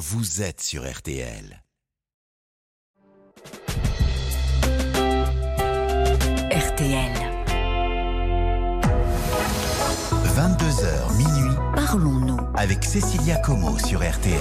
vous 0.00 0.40
êtes 0.40 0.62
sur 0.62 0.90
RTL. 0.90 1.62
RTL. 6.50 7.12
22h 10.24 11.16
minuit 11.18 11.54
Parlons-nous. 11.74 12.38
avec 12.56 12.82
Cécilia 12.82 13.36
Como 13.36 13.78
sur 13.78 14.00
RTL. 14.00 14.40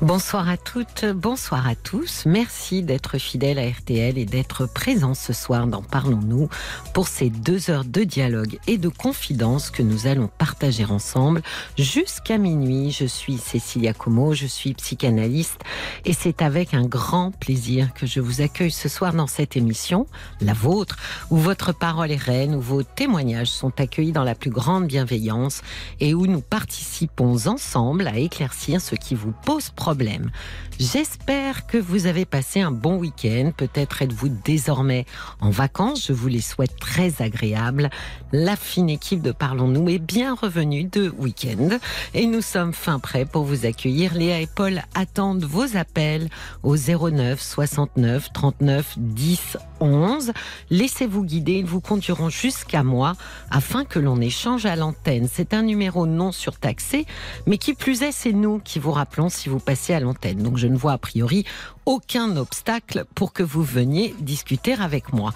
Bonsoir 0.00 0.48
à 0.48 0.56
toutes, 0.56 1.04
bonsoir 1.06 1.66
à 1.66 1.74
tous. 1.74 2.22
Merci 2.24 2.84
d'être 2.84 3.18
fidèles 3.18 3.58
à 3.58 3.68
RTL 3.68 4.16
et 4.16 4.26
d'être 4.26 4.64
présents 4.64 5.14
ce 5.14 5.32
soir 5.32 5.66
dans 5.66 5.82
Parlons-nous 5.82 6.48
pour 6.94 7.08
ces 7.08 7.30
deux 7.30 7.68
heures 7.68 7.84
de 7.84 8.04
dialogue 8.04 8.60
et 8.68 8.78
de 8.78 8.88
confidence 8.88 9.70
que 9.70 9.82
nous 9.82 10.06
allons 10.06 10.28
partager 10.28 10.84
ensemble 10.84 11.42
jusqu'à 11.76 12.38
minuit. 12.38 12.92
Je 12.92 13.06
suis 13.06 13.38
Cécilia 13.38 13.92
Como, 13.92 14.34
je 14.34 14.46
suis 14.46 14.72
psychanalyste 14.74 15.62
et 16.04 16.12
c'est 16.12 16.42
avec 16.42 16.74
un 16.74 16.86
grand 16.86 17.32
plaisir 17.32 17.92
que 17.92 18.06
je 18.06 18.20
vous 18.20 18.40
accueille 18.40 18.70
ce 18.70 18.88
soir 18.88 19.14
dans 19.14 19.26
cette 19.26 19.56
émission, 19.56 20.06
la 20.40 20.52
vôtre, 20.52 20.96
où 21.30 21.38
votre 21.38 21.76
parole 21.76 22.12
est 22.12 22.22
reine, 22.22 22.54
où 22.54 22.60
vos 22.60 22.84
témoignages 22.84 23.50
sont 23.50 23.72
accueillis 23.80 24.12
dans 24.12 24.22
la 24.22 24.36
plus 24.36 24.50
grande 24.50 24.86
bienveillance 24.86 25.62
et 25.98 26.14
où 26.14 26.28
nous 26.28 26.40
participons 26.40 27.48
ensemble 27.48 28.06
à 28.06 28.16
éclaircir 28.16 28.80
ce 28.80 28.94
qui 28.94 29.16
vous 29.16 29.32
pose 29.44 29.70
problème 29.70 29.87
problème. 29.88 30.30
J'espère 30.78 31.66
que 31.66 31.76
vous 31.76 32.06
avez 32.06 32.24
passé 32.24 32.60
un 32.60 32.70
bon 32.70 32.98
week-end. 32.98 33.50
Peut-être 33.56 34.02
êtes-vous 34.02 34.28
désormais 34.28 35.06
en 35.40 35.50
vacances. 35.50 36.06
Je 36.06 36.12
vous 36.12 36.28
les 36.28 36.40
souhaite 36.40 36.78
très 36.78 37.20
agréables. 37.20 37.90
La 38.30 38.54
fine 38.54 38.88
équipe 38.88 39.20
de 39.20 39.32
Parlons-nous 39.32 39.88
est 39.88 39.98
bien 39.98 40.36
revenue 40.36 40.84
de 40.84 41.12
week-end 41.18 41.78
et 42.14 42.26
nous 42.26 42.42
sommes 42.42 42.72
fin 42.72 43.00
prêts 43.00 43.24
pour 43.24 43.42
vous 43.42 43.66
accueillir. 43.66 44.14
Léa 44.14 44.40
et 44.40 44.46
Paul 44.46 44.82
attendent 44.94 45.42
vos 45.42 45.76
appels 45.76 46.28
au 46.62 46.76
09 46.76 47.42
69 47.42 48.32
39 48.32 48.94
10 48.98 49.56
11. 49.80 50.32
Laissez-vous 50.70 51.24
guider, 51.24 51.54
ils 51.54 51.66
vous 51.66 51.80
conduiront 51.80 52.28
jusqu'à 52.28 52.82
moi 52.82 53.14
afin 53.50 53.84
que 53.84 53.98
l'on 53.98 54.20
échange 54.20 54.66
à 54.66 54.76
l'antenne. 54.76 55.28
C'est 55.32 55.54
un 55.54 55.62
numéro 55.62 56.06
non 56.06 56.32
surtaxé, 56.32 57.06
mais 57.46 57.58
qui 57.58 57.74
plus 57.74 58.02
est, 58.02 58.12
c'est 58.12 58.32
nous 58.32 58.60
qui 58.60 58.78
vous 58.78 58.92
rappelons 58.92 59.28
si 59.28 59.48
vous 59.48 59.58
passez 59.58 59.94
à 59.94 60.00
l'antenne. 60.00 60.42
Donc 60.42 60.56
je 60.56 60.67
ne 60.68 60.76
vois 60.76 60.92
a 60.92 60.98
priori 60.98 61.44
aucun 61.86 62.36
obstacle 62.36 63.04
pour 63.14 63.32
que 63.32 63.42
vous 63.42 63.62
veniez 63.62 64.14
discuter 64.20 64.74
avec 64.74 65.12
moi. 65.12 65.32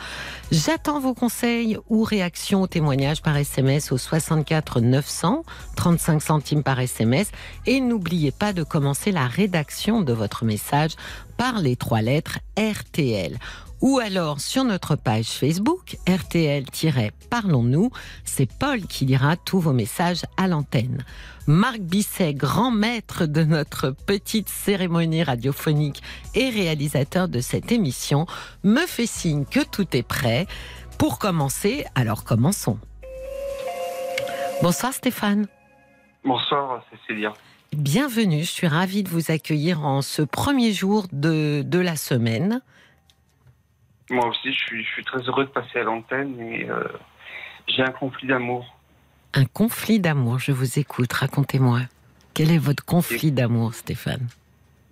J'attends 0.51 1.01
vos 1.01 1.15
conseils 1.15 1.79
ou 1.89 2.03
réactions 2.05 2.63
aux 2.63 2.67
témoignages 2.67 3.23
par 3.23 3.37
SMS 3.37 3.91
au 3.93 3.99
64 3.99 4.81
900, 4.81 5.45
35 5.77 6.23
centimes 6.23 6.63
par 6.63 6.79
SMS. 6.79 7.31
Et 7.67 7.81
n'oubliez 7.81 8.33
pas 8.33 8.53
de 8.53 8.63
commencer 8.63 9.13
la 9.13 9.27
rédaction 9.27 10.03
de 10.03 10.13
votre 10.13 10.45
message 10.45 10.93
par 11.37 11.61
les 11.61 11.77
trois 11.77 12.03
lettres 12.03 12.39
RTL 12.59 13.39
ou 13.83 13.99
alors 13.99 14.41
sur 14.41 14.65
notre 14.65 14.97
page 14.97 15.27
Facebook 15.27 15.99
RTL-Parlons-nous. 16.09 17.91
C'est 18.25 18.49
Paul 18.59 18.81
qui 18.83 19.05
lira 19.05 19.37
tous 19.37 19.59
vos 19.59 19.73
messages 19.73 20.23
à 20.37 20.47
l'antenne. 20.47 21.05
Marc 21.49 21.81
Bisset, 21.81 22.35
grand 22.35 22.71
maître 22.71 23.27
de 23.27 23.43
notre 23.43 23.91
petite 23.91 24.49
cérémonie 24.49 25.25
radiophonique 25.25 26.01
et 26.37 26.49
réalisateur 26.49 27.29
de 27.29 27.41
cette 27.41 27.73
émission, 27.73 28.27
me 28.63 28.87
fait 28.87 29.07
signe 29.07 29.45
que 29.45 29.65
tout 29.65 29.97
est 29.97 30.07
prêt. 30.07 30.47
Pour 30.97 31.19
commencer, 31.19 31.85
alors 31.97 32.23
commençons. 32.23 32.79
Bonsoir 34.63 34.93
Stéphane. 34.93 35.49
Bonsoir 36.25 36.85
Cécilia. 36.93 37.33
Bienvenue, 37.73 38.43
je 38.45 38.51
suis 38.51 38.69
ravie 38.69 39.03
de 39.03 39.09
vous 39.09 39.33
accueillir 39.33 39.85
en 39.85 40.03
ce 40.03 40.23
premier 40.23 40.73
jour 40.73 41.07
de, 41.11 41.63
de 41.67 41.79
la 41.81 41.97
semaine. 41.97 42.63
Moi 44.13 44.27
aussi, 44.29 44.53
je 44.53 44.59
suis, 44.59 44.85
je 44.85 44.89
suis 44.91 45.05
très 45.05 45.21
heureux 45.23 45.45
de 45.45 45.51
passer 45.51 45.79
à 45.79 45.85
l'antenne 45.85 46.39
et 46.39 46.69
euh, 46.69 46.85
j'ai 47.67 47.83
un 47.83 47.91
conflit 47.91 48.29
d'amour. 48.29 48.77
Un 49.33 49.47
conflit 49.47 49.99
d'amour, 49.99 50.39
je 50.39 50.53
vous 50.53 50.79
écoute, 50.79 51.11
racontez-moi. 51.13 51.81
Quel 52.35 52.51
est 52.51 52.59
votre 52.59 52.85
conflit 52.85 53.33
d'amour, 53.33 53.73
Stéphane? 53.73 54.29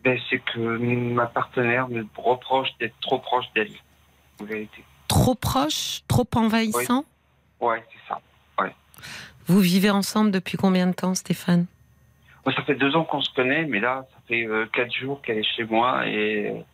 Ben, 0.03 0.19
c'est 0.31 0.39
que 0.39 0.59
ma 0.59 1.27
partenaire 1.27 1.89
me 1.89 2.07
reproche 2.17 2.69
d'être 2.81 2.99
trop 3.03 3.19
proche 3.19 3.45
d'elle, 3.55 3.71
en 4.41 4.45
vérité. 4.45 4.83
Trop 5.07 5.35
proche? 5.35 6.01
Trop 6.09 6.27
envahissant? 6.35 7.05
Ouais, 7.61 7.85
c'est 7.93 8.09
ça. 8.09 8.21
Vous 9.47 9.61
vivez 9.61 9.91
ensemble 9.91 10.31
depuis 10.31 10.57
combien 10.57 10.87
de 10.87 10.93
temps, 10.93 11.15
Stéphane? 11.15 11.67
Ça 12.45 12.63
fait 12.63 12.77
deux 12.77 12.95
ans 12.97 13.05
qu'on 13.05 13.21
se 13.21 13.35
connaît, 13.35 13.65
mais 13.65 13.81
là, 13.81 14.07
ça 14.13 14.19
fait 14.29 14.47
euh, 14.47 14.67
quatre 14.73 14.95
jours 14.95 15.21
qu'elle 15.23 15.39
est 15.39 15.57
chez 15.57 15.65
moi 15.65 16.07
et 16.07 16.65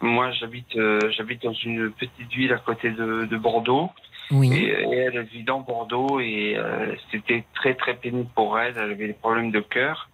moi, 0.00 0.30
j'habite 0.32 0.76
euh, 0.76 1.10
j'habite 1.16 1.42
dans 1.42 1.52
une 1.52 1.90
petite 1.90 2.28
ville 2.30 2.52
à 2.52 2.58
côté 2.58 2.90
de, 2.90 3.24
de 3.26 3.36
Bordeaux. 3.36 3.90
Oui. 4.30 4.52
Et, 4.52 4.66
et 4.68 4.96
elle 4.98 5.22
vit 5.22 5.42
dans 5.42 5.60
Bordeaux 5.60 6.20
et 6.20 6.54
euh, 6.56 6.94
c'était 7.10 7.44
très 7.54 7.74
très 7.74 7.94
pénible 7.94 8.28
pour 8.34 8.58
elle. 8.58 8.74
Elle 8.76 8.90
avait 8.92 9.06
des 9.08 9.12
problèmes 9.14 9.50
de 9.50 9.60
cœur. 9.60 10.08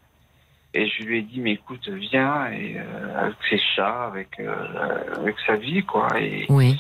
Et 0.77 0.89
je 0.89 1.05
lui 1.05 1.19
ai 1.19 1.23
dit, 1.23 1.41
mais 1.41 1.53
écoute, 1.53 1.89
viens 1.89 2.51
et, 2.51 2.77
euh, 2.79 3.21
avec 3.27 3.37
ses 3.49 3.59
chats, 3.77 4.07
avec, 4.07 4.41
euh, 4.41 5.15
avec 5.19 5.37
sa 5.47 5.55
vie, 5.57 5.85
quoi. 5.85 6.09
Et, 6.21 6.47
Oui. 6.49 6.77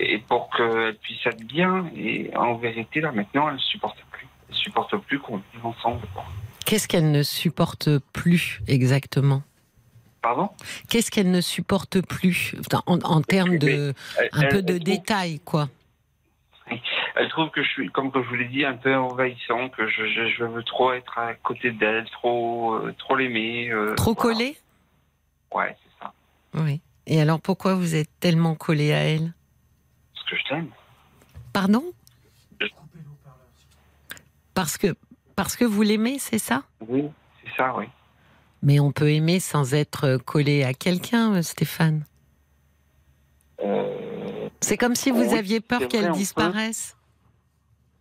et 0.00 0.18
pour 0.18 0.48
qu'elle 0.48 0.94
puisse 0.96 1.24
être 1.26 1.44
bien. 1.44 1.86
Et 1.96 2.30
en 2.36 2.54
vérité, 2.54 3.00
là, 3.02 3.12
maintenant, 3.12 3.48
elle 3.48 3.54
ne 3.56 3.60
supporte 3.60 3.98
plus. 4.12 4.26
Elle 4.48 4.54
supporte 4.54 4.96
plus 4.96 5.18
qu'on 5.18 5.36
vive 5.52 5.64
ensemble. 5.66 6.00
quoi. 6.14 6.24
Qu'est-ce 6.64 6.88
qu'elle 6.88 7.10
ne 7.10 7.22
supporte 7.22 7.90
plus 8.14 8.60
exactement? 8.66 9.42
Pardon 10.24 10.48
Qu'est-ce 10.88 11.10
qu'elle 11.10 11.30
ne 11.30 11.42
supporte 11.42 12.00
plus 12.00 12.54
en, 12.86 12.98
en 13.02 13.20
termes 13.20 13.58
de 13.58 13.92
Elle- 14.18 14.28
un 14.32 14.40
elle- 14.40 14.48
peu 14.48 14.62
de 14.62 14.72
elle 14.76 14.82
détails, 14.82 15.38
quoi. 15.40 15.68
Elle 17.16 17.28
trouve 17.28 17.50
que 17.50 17.62
je 17.62 17.68
suis, 17.68 17.90
comme 17.90 18.10
je 18.14 18.18
vous 18.20 18.34
l'ai 18.34 18.48
dit, 18.48 18.64
un 18.64 18.72
peu 18.74 18.96
envahissant, 18.96 19.68
que 19.68 19.86
je, 19.86 20.06
je, 20.06 20.28
je 20.38 20.44
veux 20.44 20.62
trop 20.62 20.92
être 20.94 21.18
à 21.18 21.34
côté 21.34 21.72
d'elle, 21.72 22.06
trop, 22.10 22.72
euh, 22.76 22.94
trop 22.98 23.16
l'aimer. 23.16 23.68
euh, 23.70 23.94
Trop 23.96 24.14
voilà. 24.14 24.34
collé 24.34 24.56
Ouais, 25.54 25.76
c'est 25.84 26.02
ça. 26.02 26.12
Oui. 26.54 26.80
Et 27.06 27.20
alors 27.20 27.38
pourquoi 27.38 27.74
vous 27.74 27.94
êtes 27.94 28.08
tellement 28.18 28.54
collé 28.54 28.94
à 28.94 29.00
elle 29.00 29.34
Parce 30.14 30.26
que 30.30 30.36
je 30.38 30.44
t'aime. 30.48 30.70
Pardon 31.52 31.84
Je- 32.58 32.66
Parce 34.54 34.78
que 34.78 34.96
parce 35.36 35.56
que 35.56 35.66
vous 35.66 35.82
l'aimez, 35.82 36.18
c'est 36.18 36.38
ça 36.38 36.62
Oui, 36.88 37.04
c'est 37.44 37.54
ça, 37.56 37.74
oui. 37.76 37.84
Mais 38.64 38.80
on 38.80 38.92
peut 38.92 39.10
aimer 39.12 39.40
sans 39.40 39.74
être 39.74 40.16
collé 40.16 40.64
à 40.64 40.72
quelqu'un, 40.72 41.34
euh, 41.34 41.42
Stéphane. 41.42 42.04
Euh, 43.60 44.48
C'est 44.60 44.78
comme 44.78 44.94
si 44.94 45.10
vous 45.10 45.30
Oui, 45.32 45.38
aviez 45.38 45.60
peur 45.60 45.86
qu'elle 45.86 46.06
peut. 46.08 46.12
disparaisse. 46.12 46.96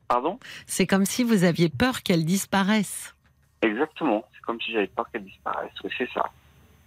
Pardon? 0.07 0.40
C'est 0.66 0.88
comme 0.88 1.06
si 1.06 1.24
vous 1.24 1.44
aviez 1.44 1.68
peur 1.69 2.01
qu'elle 2.01 2.24
disparaisse. 2.25 3.13
Exactement. 3.62 4.24
C'est 4.34 4.41
comme 4.41 4.59
si 4.62 4.72
j'avais 4.72 4.88
peur 4.88 5.09
qu'elle 5.12 5.25
disparaisse. 5.25 5.72
Oui, 5.84 5.91
c'est 5.97 6.09
ça. 6.13 6.24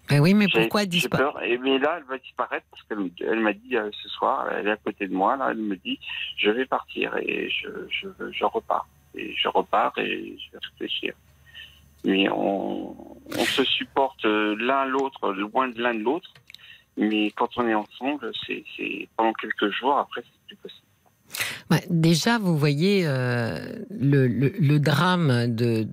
Ben 0.08 0.20
oui, 0.20 0.34
mais 0.34 0.47
pourquoi 0.48 0.87
disparaître 0.87 1.37
mais 1.62 1.78
là, 1.78 1.97
elle 1.98 2.04
va 2.04 2.16
disparaître 2.19 2.64
parce 2.70 2.82
qu'elle 2.84 3.10
elle 3.28 3.41
m'a 3.41 3.53
dit 3.53 3.76
euh, 3.76 3.91
ce 4.03 4.08
soir, 4.10 4.47
elle 4.53 4.69
est 4.69 4.70
à 4.70 4.76
côté 4.76 5.08
de 5.08 5.12
moi. 5.12 5.37
Là, 5.37 5.48
elle 5.50 5.56
me 5.58 5.76
dit, 5.76 5.98
je 6.38 6.48
vais 6.50 6.64
partir 6.64 7.16
et 7.16 7.50
je, 7.50 7.69
je, 7.91 8.08
je 8.32 8.44
repars. 8.44 8.87
Et 9.16 9.34
je 9.37 9.48
repars 9.48 9.93
et 9.98 10.38
je 10.38 10.53
vais 10.53 10.58
réfléchir. 10.70 11.14
Mais 12.06 12.28
on, 12.31 12.94
se 13.44 13.65
supporte 13.65 14.25
euh, 14.25 14.56
l'un 14.59 14.87
l'autre, 14.87 15.33
loin 15.33 15.69
de 15.69 15.81
l'un 15.83 15.93
de 15.94 16.00
l'autre. 16.00 16.33
Mais 16.97 17.31
quand 17.33 17.49
on 17.56 17.67
est 17.69 17.75
ensemble, 17.75 18.31
c'est 18.47 18.65
pendant 19.17 19.33
quelques 19.34 19.71
jours. 19.71 19.99
Après, 19.99 20.22
c'est 20.22 20.47
plus 20.47 20.56
possible. 20.56 20.87
Déjà, 21.91 22.39
vous 22.39 22.56
voyez 22.56 23.03
euh, 23.06 23.59
le, 23.91 24.78
drame 24.78 25.55
de, 25.55 25.84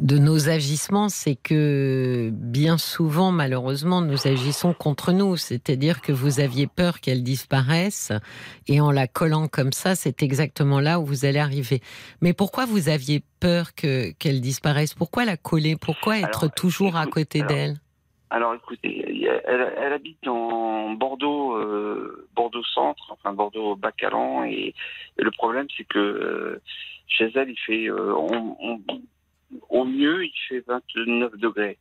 de 0.00 0.18
nos 0.18 0.48
agissements, 0.48 1.08
c'est 1.08 1.36
que 1.36 2.30
bien 2.32 2.78
souvent, 2.78 3.30
malheureusement, 3.30 4.00
nous 4.00 4.26
agissons 4.26 4.74
contre 4.74 5.12
nous. 5.12 5.36
C'est-à-dire 5.36 6.00
que 6.00 6.10
vous 6.10 6.40
aviez 6.40 6.66
peur 6.66 7.00
qu'elle 7.00 7.22
disparaisse, 7.22 8.10
et 8.66 8.80
en 8.80 8.90
la 8.90 9.06
collant 9.06 9.46
comme 9.46 9.72
ça, 9.72 9.94
c'est 9.94 10.22
exactement 10.22 10.80
là 10.80 10.98
où 10.98 11.04
vous 11.06 11.24
allez 11.24 11.38
arriver. 11.38 11.80
Mais 12.20 12.32
pourquoi 12.32 12.64
vous 12.66 12.88
aviez 12.88 13.22
peur 13.38 13.74
que 13.76 14.10
qu'elle 14.18 14.40
disparaisse 14.40 14.94
Pourquoi 14.94 15.24
la 15.24 15.36
coller? 15.36 15.76
Pourquoi 15.76 16.18
être 16.18 16.44
Alors, 16.44 16.54
toujours 16.54 16.96
à 16.96 17.06
côté 17.06 17.42
d'elle 17.44 17.76
Alors 18.30 18.52
écoutez, 18.54 19.04
elle, 19.46 19.72
elle 19.78 19.92
habite 19.92 20.18
dans 20.24 20.90
Bordeaux, 20.94 21.54
euh, 21.56 22.26
Bordeaux 22.34 22.64
centre, 22.64 23.12
enfin 23.12 23.32
Bordeaux 23.32 23.76
Bacalan, 23.76 24.42
et, 24.44 24.74
et 25.18 25.22
le 25.22 25.30
problème 25.30 25.66
c'est 25.76 25.84
que 25.86 25.98
euh, 26.00 26.60
chez 27.06 27.30
elle 27.36 27.50
il 27.50 27.58
fait, 27.64 27.88
euh, 27.88 28.12
on- 28.16 28.56
on- 28.60 28.80
au 29.68 29.84
mieux 29.84 30.24
il 30.24 30.32
fait 30.48 30.64
29 30.66 31.36
degrés, 31.36 31.78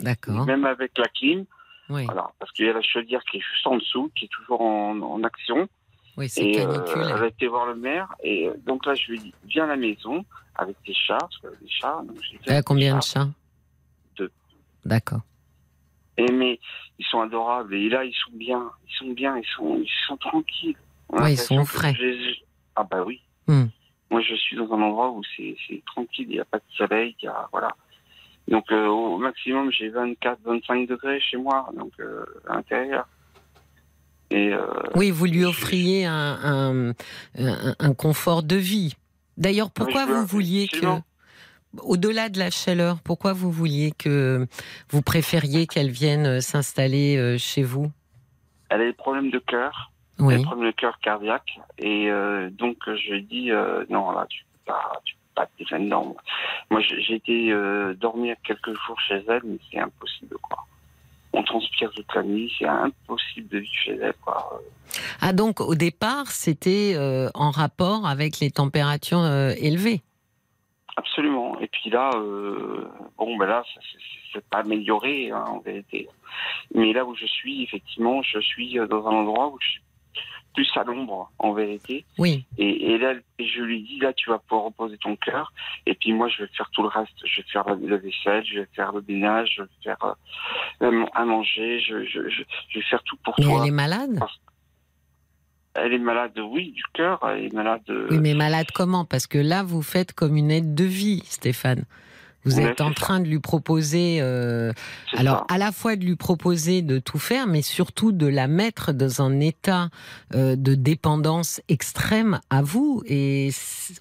D'accord. 0.00 0.44
même 0.46 0.64
avec 0.64 0.96
la 0.98 1.08
clim, 1.08 1.44
Oui, 1.88 2.04
voilà, 2.04 2.30
parce 2.38 2.50
qu'il 2.52 2.66
y 2.66 2.68
a 2.68 2.72
la 2.72 2.82
chaudière 2.82 3.22
qui 3.24 3.38
est 3.38 3.44
juste 3.52 3.66
en 3.66 3.76
dessous, 3.76 4.10
qui 4.16 4.26
est 4.26 4.28
toujours 4.28 4.60
en, 4.60 4.98
en 5.00 5.22
action, 5.24 5.68
oui 6.16 6.28
c'est 6.28 6.60
euh, 6.60 6.66
canicule. 6.66 7.02
elle 7.16 7.22
a 7.24 7.26
été 7.26 7.46
voir 7.46 7.66
le 7.66 7.76
maire, 7.76 8.08
et 8.22 8.48
euh, 8.48 8.54
donc 8.66 8.86
là 8.86 8.94
je 8.94 9.06
lui 9.10 9.18
ai 9.18 9.22
dit 9.22 9.34
viens 9.44 9.64
à 9.64 9.68
la 9.68 9.76
maison 9.76 10.24
avec 10.56 10.76
tes 10.84 10.94
chats, 10.94 11.18
parce 11.18 11.44
a 11.44 11.56
des 11.60 11.68
chats, 11.70 12.02
donc 12.06 12.18
Elle 12.46 12.56
a 12.56 12.62
combien 12.62 12.96
de 12.96 13.02
chats 13.02 13.28
chats? 14.18 14.24
D'accord. 14.84 15.20
Et 16.18 16.30
mais 16.30 16.58
ils 16.98 17.06
sont 17.06 17.20
adorables 17.20 17.74
et 17.74 17.88
là 17.88 18.04
ils 18.04 18.14
sont 18.14 18.36
bien, 18.36 18.70
ils 18.86 18.94
sont 18.96 19.12
bien, 19.12 19.36
ils 19.38 19.46
sont 19.56 19.78
ils 19.80 19.90
sont 20.06 20.16
tranquilles. 20.16 20.76
Ouais, 21.08 21.34
ils 21.34 21.38
sont 21.38 21.58
que 21.58 21.64
frais. 21.64 21.94
Ah 22.76 22.84
bah 22.84 23.02
oui. 23.04 23.20
Hmm. 23.46 23.66
Moi 24.12 24.20
je 24.20 24.34
suis 24.36 24.56
dans 24.56 24.70
un 24.72 24.80
endroit 24.82 25.10
où 25.10 25.22
c'est 25.36 25.56
tranquille, 25.86 26.26
il 26.28 26.34
n'y 26.34 26.40
a 26.40 26.44
pas 26.44 26.58
de 26.58 26.64
soleil, 26.76 27.16
il 27.20 27.24
y 27.24 27.28
a 27.28 27.48
voilà. 27.50 27.70
Donc 28.46 28.70
euh, 28.70 28.86
au 28.86 29.18
maximum 29.18 29.72
j'ai 29.72 29.88
24 29.88 30.38
25 30.44 30.86
degrés 30.88 31.18
chez 31.20 31.36
moi 31.38 31.68
donc 31.76 31.92
euh, 31.98 32.24
à 32.48 32.56
l'intérieur. 32.56 33.08
Et 34.30 34.52
euh, 34.52 34.66
Oui, 34.94 35.10
vous 35.10 35.26
lui 35.26 35.44
offriez 35.44 36.06
un, 36.06 36.38
un, 36.42 36.90
un- 37.38 37.74
un 37.78 37.94
confort 37.94 38.42
de 38.42 38.56
vie. 38.56 38.94
D'ailleurs, 39.36 39.70
pourquoi 39.70 40.06
vous 40.06 40.26
vouliez 40.26 40.68
que, 40.68 40.76
au-delà 41.82 42.28
de 42.30 42.38
la 42.38 42.50
chaleur, 42.50 43.00
pourquoi 43.02 43.32
vous 43.34 43.50
vouliez 43.50 43.92
que 43.98 44.46
vous 44.90 45.02
préfériez 45.02 45.66
qu'elle 45.66 45.90
vienne 45.90 46.40
s'installer 46.40 47.36
chez 47.38 47.62
vous? 47.62 47.90
Elle 48.70 48.80
a 48.82 48.84
des 48.86 48.92
problèmes 48.94 49.30
de 49.30 49.38
cœur, 49.38 49.90
Oui. 50.18 50.42
problèmes 50.42 50.66
de 50.66 50.76
cœur 50.76 50.98
cardiaque 51.00 51.58
et 51.78 52.08
euh, 52.10 52.48
donc 52.50 52.76
je 52.86 53.12
lui 53.12 53.22
dis 53.22 53.50
euh, 53.50 53.84
non 53.90 54.12
là 54.12 54.26
tu 54.28 54.44
peux 54.44 54.72
pas 54.72 54.92
tu 55.04 55.14
peux 55.14 55.20
pas 55.34 55.46
te 55.46 55.58
défendre 55.58 55.86
non. 55.86 56.16
Moi 56.70 56.80
j'ai 56.80 57.14
été 57.14 57.50
euh, 57.52 57.94
dormir 57.94 58.36
quelques 58.44 58.74
jours 58.86 59.00
chez 59.08 59.22
elle 59.28 59.40
mais 59.44 59.58
c'est 59.70 59.78
impossible 59.78 60.36
quoi. 60.42 60.58
On 61.32 61.42
transpire 61.42 61.90
toute 61.92 62.14
la 62.14 62.22
nuit, 62.22 62.52
c'est 62.58 62.66
impossible 62.66 63.48
de 63.48 63.58
vivre 63.58 63.72
chez 63.72 63.96
elle 63.96 64.14
quoi. 64.22 64.60
Ah 65.22 65.32
donc 65.32 65.60
au 65.60 65.74
départ, 65.74 66.26
c'était 66.26 66.92
euh, 66.94 67.30
en 67.34 67.50
rapport 67.50 68.06
avec 68.06 68.38
les 68.40 68.50
températures 68.50 69.24
élevées. 69.56 70.02
Absolument. 70.96 71.58
Et 71.60 71.68
puis 71.68 71.88
là, 71.88 72.10
euh, 72.16 72.86
bon, 73.16 73.36
ben 73.38 73.46
là, 73.46 73.64
ça- 73.74 73.80
c'est- 74.34 74.40
pas 74.50 74.58
amélioré 74.58 75.30
hein, 75.30 75.42
en 75.46 75.60
vérité. 75.60 76.06
Mais 76.74 76.92
là 76.92 77.04
où 77.06 77.14
je 77.14 77.24
suis, 77.26 77.62
effectivement, 77.62 78.22
je 78.22 78.38
suis 78.40 78.74
dans 78.74 79.06
un 79.06 79.12
endroit 79.12 79.48
où 79.48 79.58
je 79.60 79.68
suis 79.68 79.82
plus 80.54 80.70
à 80.76 80.84
l'ombre 80.84 81.30
en 81.38 81.52
vérité. 81.52 82.04
Oui. 82.18 82.44
Et, 82.58 82.92
et 82.92 82.98
là, 82.98 83.14
je 83.38 83.60
lui 83.62 83.82
dis, 83.82 83.98
là, 84.00 84.12
tu 84.12 84.30
vas 84.30 84.38
pouvoir 84.38 84.64
reposer 84.66 84.98
ton 84.98 85.16
cœur. 85.16 85.52
Et 85.86 85.94
puis 85.94 86.12
moi, 86.12 86.28
je 86.28 86.42
vais 86.42 86.48
faire 86.56 86.68
tout 86.72 86.82
le 86.82 86.88
reste. 86.88 87.12
Je 87.24 87.40
vais 87.42 87.48
faire 87.52 87.64
la, 87.66 87.74
la 87.74 87.96
vaisselle, 87.96 88.44
je 88.44 88.60
vais 88.60 88.68
faire 88.74 88.92
le 88.92 89.02
ménage, 89.08 89.54
je 89.56 89.62
vais 89.62 89.68
faire 89.82 90.14
euh, 90.82 91.04
à 91.14 91.24
manger, 91.24 91.80
je, 91.80 92.04
je, 92.04 92.28
je, 92.28 92.42
je 92.68 92.78
vais 92.78 92.84
faire 92.84 93.02
tout 93.04 93.16
pour 93.24 93.34
Mais 93.38 93.44
toi. 93.44 93.60
elle 93.62 93.68
est 93.68 93.72
malade? 93.72 94.18
Elle 95.74 95.94
est 95.94 95.98
malade, 95.98 96.38
oui, 96.38 96.72
du 96.72 96.82
cœur. 96.92 97.18
Elle 97.26 97.46
est 97.46 97.52
malade. 97.54 97.80
euh, 97.88 98.08
Oui, 98.10 98.18
mais 98.20 98.34
malade 98.34 98.66
comment? 98.74 99.06
Parce 99.06 99.26
que 99.26 99.38
là, 99.38 99.62
vous 99.62 99.80
faites 99.80 100.12
comme 100.12 100.36
une 100.36 100.50
aide 100.50 100.74
de 100.74 100.84
vie, 100.84 101.22
Stéphane. 101.24 101.84
Vous 102.44 102.58
êtes 102.60 102.80
en 102.80 102.88
ça. 102.88 102.94
train 102.94 103.20
de 103.20 103.28
lui 103.28 103.38
proposer, 103.38 104.18
euh, 104.20 104.72
alors 105.12 105.46
ça. 105.48 105.54
à 105.54 105.58
la 105.58 105.70
fois 105.70 105.94
de 105.96 106.04
lui 106.04 106.16
proposer 106.16 106.82
de 106.82 106.98
tout 106.98 107.18
faire, 107.18 107.46
mais 107.46 107.62
surtout 107.62 108.10
de 108.12 108.26
la 108.26 108.48
mettre 108.48 108.92
dans 108.92 109.22
un 109.22 109.38
état 109.40 109.90
euh, 110.34 110.56
de 110.56 110.74
dépendance 110.74 111.60
extrême 111.68 112.40
à 112.50 112.62
vous. 112.62 113.02
Et 113.06 113.50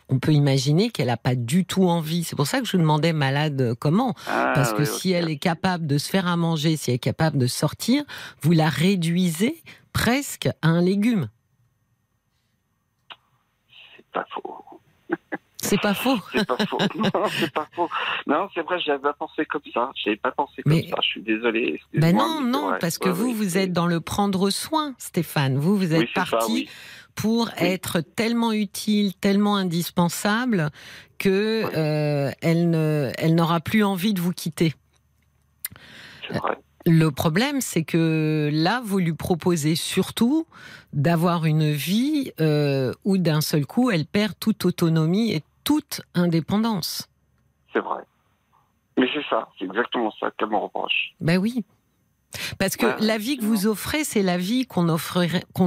on 0.09 0.17
peut 0.19 0.33
imaginer 0.33 0.89
qu'elle 0.89 1.07
n'a 1.07 1.17
pas 1.17 1.35
du 1.35 1.65
tout 1.65 1.87
envie. 1.87 2.23
C'est 2.23 2.35
pour 2.35 2.47
ça 2.47 2.59
que 2.61 2.65
je 2.65 2.71
vous 2.73 2.77
demandais 2.81 3.13
malade 3.13 3.75
comment? 3.79 4.15
Ah, 4.27 4.51
Parce 4.55 4.73
que 4.73 4.81
oui, 4.81 4.87
si 4.87 5.11
elle 5.11 5.29
est 5.29 5.37
capable 5.37 5.85
de 5.85 5.97
se 5.97 6.09
faire 6.09 6.27
à 6.27 6.35
manger, 6.35 6.77
si 6.77 6.89
elle 6.89 6.95
est 6.95 6.99
capable 6.99 7.37
de 7.37 7.47
sortir, 7.47 8.03
vous 8.41 8.53
la 8.53 8.69
réduisez 8.69 9.61
presque 9.93 10.47
à 10.61 10.67
un 10.69 10.81
légume. 10.81 11.29
C'est 13.95 14.05
pas 14.11 14.25
faux. 14.33 14.57
C'est 15.61 15.79
pas 15.79 15.93
faux. 15.93 16.17
C'est 16.33 16.45
pas 16.47 16.57
faux. 16.65 16.77
Non, 16.95 17.23
c'est 17.39 17.53
pas 17.53 17.67
faux. 17.73 17.89
Non, 18.27 18.49
c'est 18.53 18.61
vrai, 18.61 18.79
j'avais 18.79 18.99
pas 18.99 19.13
pensé 19.13 19.45
comme 19.45 19.61
ça. 19.73 19.91
J'avais 20.03 20.17
pas 20.17 20.31
pensé 20.31 20.63
comme 20.63 20.73
ça. 20.73 20.95
Je 21.01 21.07
suis 21.07 21.21
désolé. 21.21 21.79
Ben 21.93 22.15
non, 22.15 22.41
non, 22.41 22.73
parce 22.79 22.97
que 22.97 23.09
Ouais, 23.09 23.15
vous, 23.15 23.25
oui, 23.27 23.33
vous 23.33 23.57
êtes 23.57 23.71
dans 23.71 23.87
le 23.87 24.01
prendre 24.01 24.49
soin, 24.49 24.93
Stéphane. 24.97 25.57
Vous, 25.57 25.77
vous 25.77 25.93
êtes 25.93 26.01
Oui, 26.01 26.09
c'est 26.13 26.19
ça, 26.21 26.25
parti 26.29 26.51
oui. 26.53 26.69
pour 27.15 27.49
être 27.57 28.01
tellement 28.01 28.51
utile, 28.51 29.13
tellement 29.15 29.55
indispensable 29.55 30.71
que 31.17 31.63
euh, 31.75 32.31
elle 32.41 32.69
ne, 32.69 33.11
elle 33.17 33.35
n'aura 33.35 33.59
plus 33.59 33.83
envie 33.83 34.13
de 34.13 34.19
vous 34.21 34.33
quitter. 34.33 34.73
C'est 36.27 36.37
vrai. 36.37 36.57
Le 36.87 37.11
problème, 37.11 37.61
c'est 37.61 37.83
que 37.83 38.49
là, 38.51 38.81
vous 38.83 38.97
lui 38.97 39.13
proposez 39.13 39.75
surtout 39.75 40.47
d'avoir 40.93 41.45
une 41.45 41.71
vie 41.71 42.31
euh, 42.41 42.91
où 43.05 43.19
d'un 43.19 43.41
seul 43.41 43.67
coup, 43.67 43.91
elle 43.91 44.05
perd 44.07 44.33
toute 44.39 44.65
autonomie 44.65 45.31
et 45.31 45.43
toute 45.63 46.01
indépendance. 46.13 47.07
C'est 47.73 47.79
vrai. 47.79 48.03
Mais 48.97 49.07
c'est 49.13 49.23
ça. 49.29 49.47
C'est 49.57 49.65
exactement 49.65 50.11
ça 50.19 50.31
qu'elle 50.37 50.49
me 50.49 50.57
reproche. 50.57 51.13
Ben 51.19 51.37
oui. 51.37 51.63
Parce 52.59 52.77
que 52.77 52.85
Ouais, 52.85 52.95
la 52.99 53.17
vie 53.17 53.37
que 53.37 53.43
vous 53.43 53.67
offrez, 53.67 54.03
c'est 54.03 54.23
la 54.23 54.37
vie 54.37 54.65
qu'on 54.65 54.87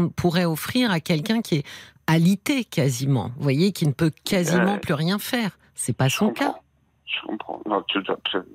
pourrait 0.08 0.44
offrir 0.44 0.90
à 0.90 1.00
quelqu'un 1.00 1.42
qui 1.42 1.56
est 1.56 1.66
alité 2.06 2.64
quasiment. 2.64 3.30
Vous 3.36 3.42
voyez, 3.42 3.72
qui 3.72 3.86
ne 3.86 3.92
peut 3.92 4.12
quasiment 4.24 4.78
plus 4.78 4.94
rien 4.94 5.18
faire. 5.18 5.58
C'est 5.74 5.96
pas 5.96 6.08
son 6.08 6.28
comprends. 6.28 6.52
cas. 6.52 6.58
Je 7.06 7.26
comprends. 7.26 7.60
Non, 7.66 7.82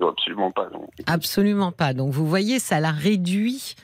absolument 0.07 0.51
pas. 0.51 0.69
Non. 0.69 0.87
Absolument 1.07 1.71
pas. 1.71 1.93
Donc 1.93 2.11
vous 2.11 2.27
voyez, 2.27 2.59
ça 2.59 2.79
la 2.79 2.91
réduit 2.91 3.75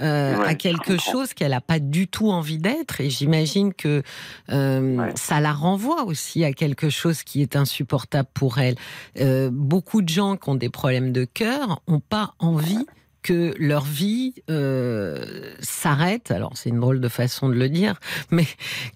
euh, 0.00 0.36
Ouais, 0.38 0.46
à 0.46 0.54
quelque 0.54 0.98
chose 0.98 1.34
qu'elle 1.34 1.50
n'a 1.50 1.60
pas 1.60 1.78
du 1.78 2.08
tout 2.08 2.30
envie 2.30 2.58
d'être. 2.58 3.00
Et 3.00 3.10
j'imagine 3.10 3.72
que 3.74 4.02
euh, 4.50 4.96
Ouais. 4.96 5.12
ça 5.14 5.40
la 5.40 5.52
renvoie 5.52 6.04
aussi 6.04 6.44
à 6.44 6.52
quelque 6.52 6.90
chose 6.90 7.22
qui 7.22 7.42
est 7.42 7.56
insupportable 7.56 8.28
pour 8.34 8.58
elle. 8.58 8.76
Euh, 9.20 9.50
beaucoup 9.52 10.02
de 10.02 10.08
gens 10.08 10.36
qui 10.36 10.48
ont 10.48 10.54
des 10.54 10.70
problèmes 10.70 11.12
de 11.12 11.24
cœur 11.24 11.82
n'ont 11.88 12.00
pas 12.00 12.34
envie 12.38 12.86
que 13.22 13.54
leur 13.58 13.84
vie 13.84 14.34
euh, 14.48 15.54
s'arrête. 15.60 16.30
Alors 16.30 16.56
c'est 16.56 16.70
une 16.70 16.80
drôle 16.80 17.00
de 17.00 17.08
façon 17.08 17.48
de 17.48 17.54
le 17.54 17.68
dire, 17.68 17.98
mais 18.30 18.46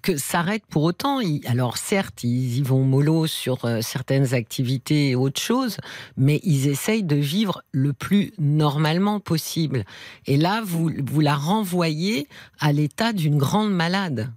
que 0.01 0.17
s'arrête 0.17 0.65
pour 0.65 0.83
autant. 0.83 1.19
Alors 1.47 1.77
certes, 1.77 2.23
ils 2.23 2.57
y 2.57 2.61
vont 2.61 2.83
mollo 2.83 3.27
sur 3.27 3.65
euh, 3.65 3.81
certaines 3.81 4.33
activités 4.33 5.11
et 5.11 5.15
autres 5.15 5.41
choses, 5.41 5.77
mais 6.17 6.39
ils 6.43 6.67
essayent 6.67 7.03
de 7.03 7.15
vivre 7.15 7.61
le 7.71 7.93
plus 7.93 8.33
normalement 8.39 9.19
possible. 9.19 9.83
Et 10.25 10.37
là, 10.37 10.61
vous, 10.63 10.91
vous 11.05 11.21
la 11.21 11.35
renvoyez 11.35 12.27
à 12.59 12.71
l'état 12.71 13.13
d'une 13.13 13.37
grande 13.37 13.71
malade. 13.71 14.31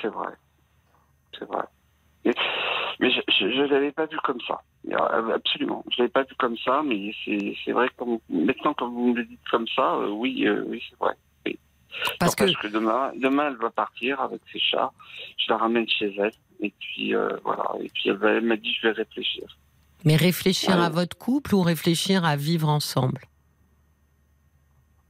C'est 0.00 0.08
vrai. 0.08 0.32
C'est 1.38 1.44
vrai. 1.46 1.64
Mais, 2.24 2.34
mais 3.00 3.10
je 3.10 3.44
ne 3.44 3.66
l'avais 3.66 3.92
pas 3.92 4.06
vu 4.06 4.16
comme 4.24 4.40
ça. 4.46 4.60
Euh, 4.90 5.34
Absolument. 5.34 5.84
Je 5.90 5.98
l'avais 5.98 6.10
pas 6.10 6.22
vu 6.24 6.34
comme 6.38 6.56
ça, 6.58 6.82
mais 6.84 7.12
c'est 7.24 7.72
vrai 7.72 7.88
que 7.88 8.04
maintenant, 8.28 8.74
quand 8.74 8.88
vous 8.90 9.08
me 9.08 9.16
le 9.16 9.24
dites 9.24 9.40
comme 9.50 9.66
ça, 9.74 9.94
euh, 9.94 10.08
oui, 10.10 10.46
euh, 10.46 10.64
oui, 10.66 10.82
c'est 10.88 10.98
vrai. 10.98 11.14
Parce 12.20 12.36
que 12.36 12.68
demain, 12.68 13.10
demain, 13.16 13.48
elle 13.48 13.56
va 13.56 13.70
partir 13.70 14.20
avec 14.20 14.40
ses 14.52 14.60
chats. 14.60 14.92
Je 15.38 15.50
la 15.52 15.56
ramène 15.58 15.88
chez 15.88 16.14
elle. 16.18 16.30
Et 16.60 16.72
puis, 16.78 17.14
euh, 17.16 17.30
voilà. 17.42 17.64
Et 17.82 17.88
puis, 17.88 18.10
elle, 18.10 18.16
va- 18.16 18.30
elle 18.32 18.44
m'a 18.44 18.56
dit, 18.56 18.72
je 18.80 18.86
vais 18.88 18.92
réfléchir. 18.92 19.44
mais 20.04 20.14
réfléchir 20.16 20.76
Ouais. 20.76 20.84
à 20.84 20.88
votre 20.88 21.16
couple 21.18 21.54
ou 21.54 21.62
réfléchir 21.62 22.24
à 22.24 22.36
vivre 22.36 22.68
ensemble? 22.68 23.20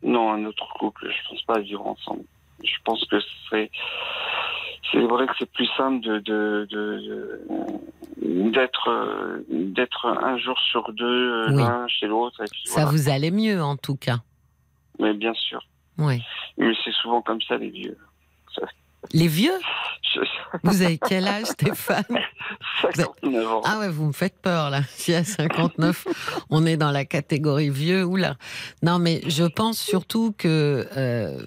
Non, 0.02 0.32
un 0.32 0.44
autre 0.46 0.66
couple. 0.78 1.10
Je 1.10 1.28
pense 1.28 1.42
pas 1.42 1.56
à 1.56 1.60
vivre 1.60 1.86
ensemble. 1.86 2.24
Je 2.64 2.76
pense 2.84 3.04
que 3.06 3.16
c'est, 3.50 3.70
c'est 4.92 5.00
vrai 5.00 5.26
que 5.26 5.32
c'est 5.38 5.50
plus 5.52 5.68
simple 5.76 6.00
de, 6.04 6.18
de, 6.18 6.66
de- 6.70 7.40
de- 8.20 8.50
d'être, 8.50 9.40
d'être 9.48 10.06
un 10.06 10.36
jour 10.38 10.58
sur 10.70 10.92
deux, 10.92 11.46
Oui. 11.50 11.56
l'un 11.62 11.86
chez 11.88 12.06
l'autre. 12.06 12.40
Et 12.42 12.48
puis, 12.50 12.62
Ça 12.66 12.82
voilà. 12.84 12.90
vous 12.90 13.08
allait 13.08 13.30
mieux 13.30 13.62
en 13.62 13.76
tout 13.76 13.96
cas. 13.96 14.18
Mais 14.98 15.14
bien 15.14 15.32
sûr. 15.34 15.60
Oui. 15.98 16.22
Mais 16.58 16.72
c'est 16.84 16.92
souvent 16.92 17.22
comme 17.22 17.40
ça, 17.42 17.56
les 17.56 17.70
vieux. 17.70 17.96
Les 19.14 19.28
vieux 19.28 19.54
Je- 20.14 20.20
Vous 20.62 20.82
avez 20.82 20.98
quel 20.98 21.26
âge, 21.26 21.46
Stéphane 21.46 22.04
59 22.82 23.46
ans. 23.50 23.62
Ah 23.64 23.78
ouais, 23.78 23.88
vous 23.88 24.04
me 24.06 24.12
faites 24.12 24.40
peur 24.42 24.68
là. 24.68 24.82
Si 24.88 25.14
à 25.14 25.24
59, 25.24 26.06
on 26.50 26.66
est 26.66 26.76
dans 26.76 26.90
la 26.90 27.04
catégorie 27.06 27.70
vieux, 27.70 28.04
oula. 28.04 28.34
Non, 28.82 28.98
mais 28.98 29.22
je 29.26 29.44
pense 29.44 29.78
surtout 29.80 30.34
que 30.36 30.86
euh, 30.96 31.38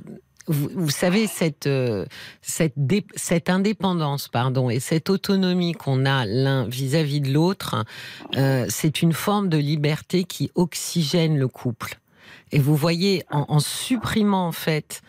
vous, 0.47 0.69
vous 0.73 0.89
savez 0.89 1.27
cette 1.27 1.67
euh, 1.67 2.05
cette 2.41 2.75
cette 3.15 3.49
indépendance, 3.49 4.27
pardon, 4.27 4.69
et 4.69 4.79
cette 4.79 5.09
autonomie 5.09 5.73
qu'on 5.73 6.05
a 6.05 6.25
l'un 6.25 6.67
vis-à-vis 6.67 7.21
de 7.21 7.31
l'autre, 7.31 7.85
euh, 8.35 8.65
c'est 8.69 9.01
une 9.01 9.13
forme 9.13 9.49
de 9.49 9.57
liberté 9.57 10.23
qui 10.23 10.51
oxygène 10.55 11.37
le 11.37 11.47
couple. 11.47 11.99
Et 12.51 12.59
vous 12.59 12.75
voyez, 12.75 13.23
en, 13.31 13.45
en 13.47 13.59
supprimant 13.59 14.47
en 14.47 14.51
fait 14.51 15.01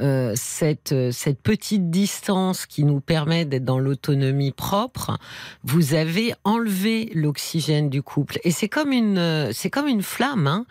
euh, 0.00 0.32
cette, 0.36 0.92
euh, 0.92 1.10
cette 1.12 1.42
petite 1.42 1.90
distance 1.90 2.64
qui 2.64 2.84
nous 2.84 3.00
permet 3.00 3.44
d'être 3.44 3.64
dans 3.64 3.78
l'autonomie 3.78 4.52
propre, 4.52 5.18
vous 5.64 5.92
avez 5.92 6.32
enlevé 6.44 7.10
l'oxygène 7.14 7.90
du 7.90 8.02
couple. 8.02 8.38
Et 8.44 8.52
c'est 8.52 8.68
comme 8.70 8.92
une, 8.92 9.18
euh, 9.18 9.52
c'est 9.52 9.68
comme 9.68 9.88
une 9.88 10.02
flamme. 10.02 10.46
Hein. 10.46 10.64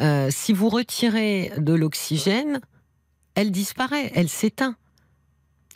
Euh, 0.00 0.28
si 0.30 0.52
vous 0.52 0.68
retirez 0.68 1.52
de 1.56 1.72
l'oxygène, 1.72 2.60
elle 3.36 3.52
disparaît, 3.52 4.10
elle 4.14 4.28
s'éteint. 4.28 4.74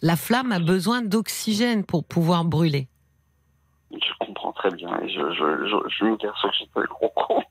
La 0.02 0.16
flamme 0.16 0.50
a 0.50 0.58
besoin 0.58 1.02
d'oxygène 1.02 1.84
pour 1.84 2.04
pouvoir 2.04 2.44
brûler. 2.44 2.88
Je 3.92 3.98
comprends 4.18 4.52
très 4.52 4.70
bien. 4.70 4.88
Et 5.02 5.08
je, 5.08 5.20
je, 5.34 5.68
je, 5.68 5.96
je 5.98 6.04
me 6.06 6.16
perçois 6.16 6.50
que 6.50 6.56
j'étais 6.56 6.80
le 6.80 6.86
gros 6.88 7.12
con. 7.14 7.42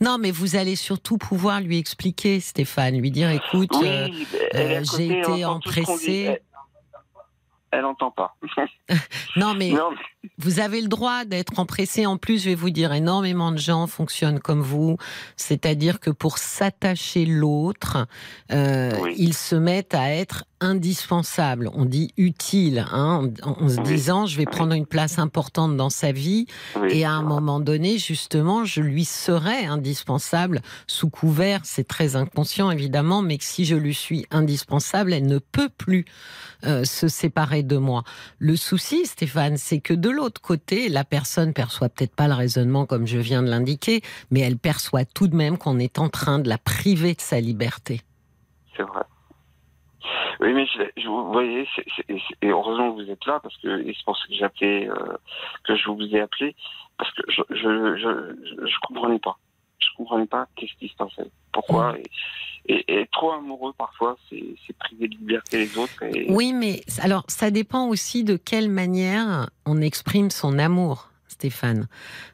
Non, 0.00 0.18
mais 0.18 0.30
vous 0.30 0.56
allez 0.56 0.76
surtout 0.76 1.18
pouvoir 1.18 1.60
lui 1.60 1.78
expliquer, 1.78 2.38
Stéphane, 2.38 2.98
lui 2.98 3.10
dire, 3.10 3.30
écoute, 3.30 3.70
Oui, 3.72 3.86
euh, 3.88 4.08
euh, 4.54 4.84
j'ai 4.96 5.18
été 5.18 5.44
entend 5.44 5.60
Elle- 7.76 7.82
n'entend 7.82 8.10
pas. 8.10 8.36
non, 9.36 9.54
mais 9.54 9.70
non, 9.70 9.90
Vous 10.38 10.60
avez 10.60 10.80
le 10.80 10.88
droit 10.88 11.24
d'être 11.24 11.58
empressé. 11.58 12.06
En 12.06 12.16
plus, 12.16 12.42
je 12.42 12.50
vais 12.50 12.54
vous 12.54 12.70
dire, 12.70 12.92
énormément 12.92 13.52
de 13.52 13.58
gens 13.58 13.86
fonctionnent 13.86 14.40
comme 14.40 14.62
vous. 14.62 14.96
C'est-à-dire 15.36 16.00
que 16.00 16.10
pour 16.10 16.38
s'attacher 16.38 17.26
l'autre, 17.26 18.06
euh, 18.52 18.92
Oui. 19.02 19.14
ils 19.18 19.34
se 19.34 19.54
mettent 19.56 19.94
à 19.94 20.10
être 20.12 20.44
indispensables. 20.64 21.70
On 21.74 21.84
dit 21.84 22.12
utile, 22.16 22.84
hein, 22.90 23.30
en, 23.42 23.64
en 23.64 23.68
se 23.68 23.80
disant, 23.82 24.26
je 24.26 24.36
vais 24.36 24.46
prendre 24.46 24.72
une 24.72 24.86
place 24.86 25.18
importante 25.18 25.76
dans 25.76 25.90
sa 25.90 26.12
vie. 26.12 26.46
Et 26.90 27.04
à 27.04 27.12
un 27.12 27.22
moment 27.22 27.60
donné, 27.60 27.98
justement, 27.98 28.64
je 28.64 28.80
lui 28.80 29.04
serai 29.04 29.66
indispensable 29.66 30.60
sous 30.86 31.10
couvert, 31.10 31.60
c'est 31.64 31.86
très 31.86 32.16
inconscient 32.16 32.70
évidemment, 32.70 33.22
mais 33.22 33.38
que 33.38 33.44
si 33.44 33.64
je 33.64 33.76
lui 33.76 33.94
suis 33.94 34.26
indispensable, 34.30 35.12
elle 35.12 35.26
ne 35.26 35.38
peut 35.38 35.68
plus 35.68 36.04
euh, 36.64 36.84
se 36.84 37.08
séparer 37.08 37.62
de 37.62 37.76
moi. 37.76 38.04
Le 38.38 38.56
souci, 38.56 39.06
Stéphane, 39.06 39.56
c'est 39.56 39.80
que 39.80 39.94
de 39.94 40.10
l'autre 40.10 40.40
côté, 40.40 40.88
la 40.88 41.04
personne 41.04 41.52
perçoit 41.52 41.88
peut-être 41.88 42.14
pas 42.14 42.28
le 42.28 42.34
raisonnement 42.34 42.86
comme 42.86 43.06
je 43.06 43.18
viens 43.18 43.42
de 43.42 43.50
l'indiquer, 43.50 44.02
mais 44.30 44.40
elle 44.40 44.56
perçoit 44.56 45.04
tout 45.04 45.28
de 45.28 45.36
même 45.36 45.58
qu'on 45.58 45.78
est 45.78 45.98
en 45.98 46.08
train 46.08 46.38
de 46.38 46.48
la 46.48 46.58
priver 46.58 47.14
de 47.14 47.20
sa 47.20 47.40
liberté. 47.40 48.00
C'est 48.76 48.82
vrai. 48.82 49.02
Oui, 50.40 50.52
mais 50.52 50.66
je, 50.66 50.82
je- 51.00 51.08
vous 51.08 51.32
voyez, 51.32 51.66
et 52.08 52.48
heureusement 52.48 52.92
que 52.94 53.02
vous 53.02 53.10
êtes 53.10 53.24
là, 53.26 53.40
parce 53.42 53.56
que 53.58 53.80
et 53.86 53.94
c'est 53.96 54.04
pour 54.04 54.16
ça 54.16 54.24
que 54.28 54.44
appelé, 54.44 54.88
euh, 54.88 55.16
que 55.64 55.76
je 55.76 55.88
vous 55.90 56.02
ai 56.14 56.20
appelé, 56.20 56.54
parce 56.98 57.10
que 57.12 57.22
je 57.28 57.42
je, 57.50 58.66
je, 58.66 58.76
comprenais 58.86 59.18
pas. 59.18 59.38
Je 59.78 59.88
comprenais 59.96 60.26
pas 60.26 60.46
qu'est-ce 60.56 60.74
qui 60.78 60.88
se 60.88 60.96
passait. 60.96 61.30
Pourquoi 61.52 61.96
et, 62.66 62.82
et, 62.88 63.06
trop 63.12 63.32
amoureux, 63.32 63.74
parfois, 63.76 64.16
c'est 64.30 64.42
c'est 64.66 64.76
priver 64.78 65.08
de 65.08 65.16
liberté 65.16 65.58
les 65.58 65.76
autres. 65.76 66.02
Et, 66.02 66.26
Oui, 66.30 66.52
mais 66.54 66.80
alors 67.02 67.24
ça 67.28 67.50
dépend 67.50 67.88
aussi 67.88 68.24
de 68.24 68.36
quelle 68.36 68.70
manière 68.70 69.50
on 69.66 69.80
exprime 69.82 70.30
son 70.30 70.58
amour. 70.58 71.10
Stéphane, 71.34 71.88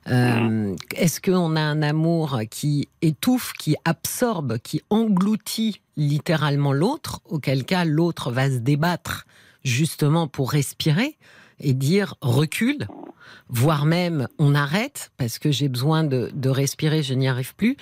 Euh, 0.08 0.76
est-ce 0.94 1.20
qu'on 1.20 1.56
a 1.56 1.60
un 1.60 1.82
amour 1.82 2.40
qui 2.50 2.88
étouffe, 3.00 3.52
qui 3.58 3.76
absorbe, 3.84 4.58
qui 4.58 4.82
engloutit 4.90 5.80
littéralement 5.96 6.72
l'autre, 6.74 7.20
auquel 7.24 7.64
cas 7.64 7.84
l'autre 7.84 8.30
va 8.30 8.48
se 8.50 8.58
débattre 8.58 9.26
justement 9.64 10.28
pour 10.28 10.50
respirer 10.52 11.16
et 11.60 11.72
dire 11.72 12.14
recule, 12.20 12.86
voire 13.48 13.84
même 13.86 14.26
on 14.38 14.54
arrête 14.54 15.12
parce 15.16 15.38
que 15.38 15.50
j'ai 15.50 15.68
besoin 15.68 16.04
de, 16.04 16.30
de 16.34 16.48
respirer, 16.50 17.02
je 17.02 17.14
n'y 17.14 17.28
arrive 17.28 17.54
plus. 17.54 17.76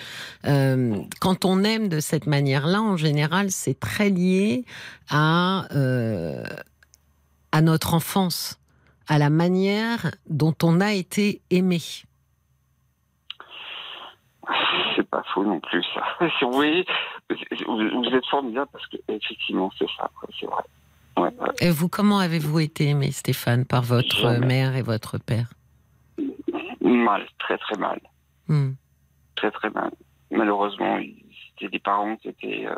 Euh, 0.45 0.97
quand 1.19 1.45
on 1.45 1.63
aime 1.63 1.89
de 1.89 1.99
cette 1.99 2.27
manière-là, 2.27 2.81
en 2.81 2.97
général, 2.97 3.51
c'est 3.51 3.79
très 3.79 4.09
lié 4.09 4.65
à, 5.09 5.67
euh, 5.75 6.43
à 7.51 7.61
notre 7.61 7.93
enfance, 7.93 8.58
à 9.09 9.17
la 9.17 9.29
manière 9.29 10.11
dont 10.29 10.55
on 10.63 10.79
a 10.79 10.93
été 10.93 11.41
aimé. 11.49 11.79
C'est 14.95 15.09
pas 15.09 15.23
faux 15.33 15.43
non 15.43 15.59
plus, 15.59 15.83
ça. 15.93 16.03
Si 16.39 16.45
Vous 16.45 18.15
êtes 18.15 18.25
formidable 18.27 18.69
parce 18.71 18.87
que, 18.87 18.97
effectivement, 19.07 19.71
c'est 19.77 19.89
ça, 19.97 20.09
c'est 20.39 20.45
vrai. 20.45 20.63
Ouais, 21.17 21.33
ouais. 21.39 21.49
Et 21.59 21.71
vous, 21.71 21.89
comment 21.89 22.19
avez-vous 22.19 22.59
été 22.59 22.87
aimé, 22.87 23.11
Stéphane, 23.11 23.65
par 23.65 23.81
votre 23.81 24.15
Jamais. 24.15 24.45
mère 24.45 24.75
et 24.75 24.81
votre 24.83 25.17
père? 25.17 25.51
Mal, 26.81 27.27
très 27.39 27.57
très 27.57 27.77
mal. 27.77 27.99
Hmm. 28.47 28.71
très 29.35 29.51
très 29.51 29.69
mal. 29.69 29.91
Malheureusement, 30.31 30.99
c'était 31.49 31.69
des 31.69 31.79
parents 31.79 32.15
qui 32.15 32.29
étaient 32.29 32.65
euh, 32.67 32.75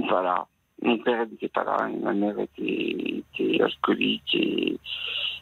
pas 0.08 0.22
là. 0.22 0.46
Mon 0.82 0.98
père 0.98 1.26
n'était 1.26 1.48
pas 1.48 1.64
là, 1.64 1.88
et 1.92 1.96
ma 1.96 2.12
mère 2.14 2.36
était, 2.38 3.22
était 3.36 3.60
alcoolique 3.62 4.34
et, 4.34 4.78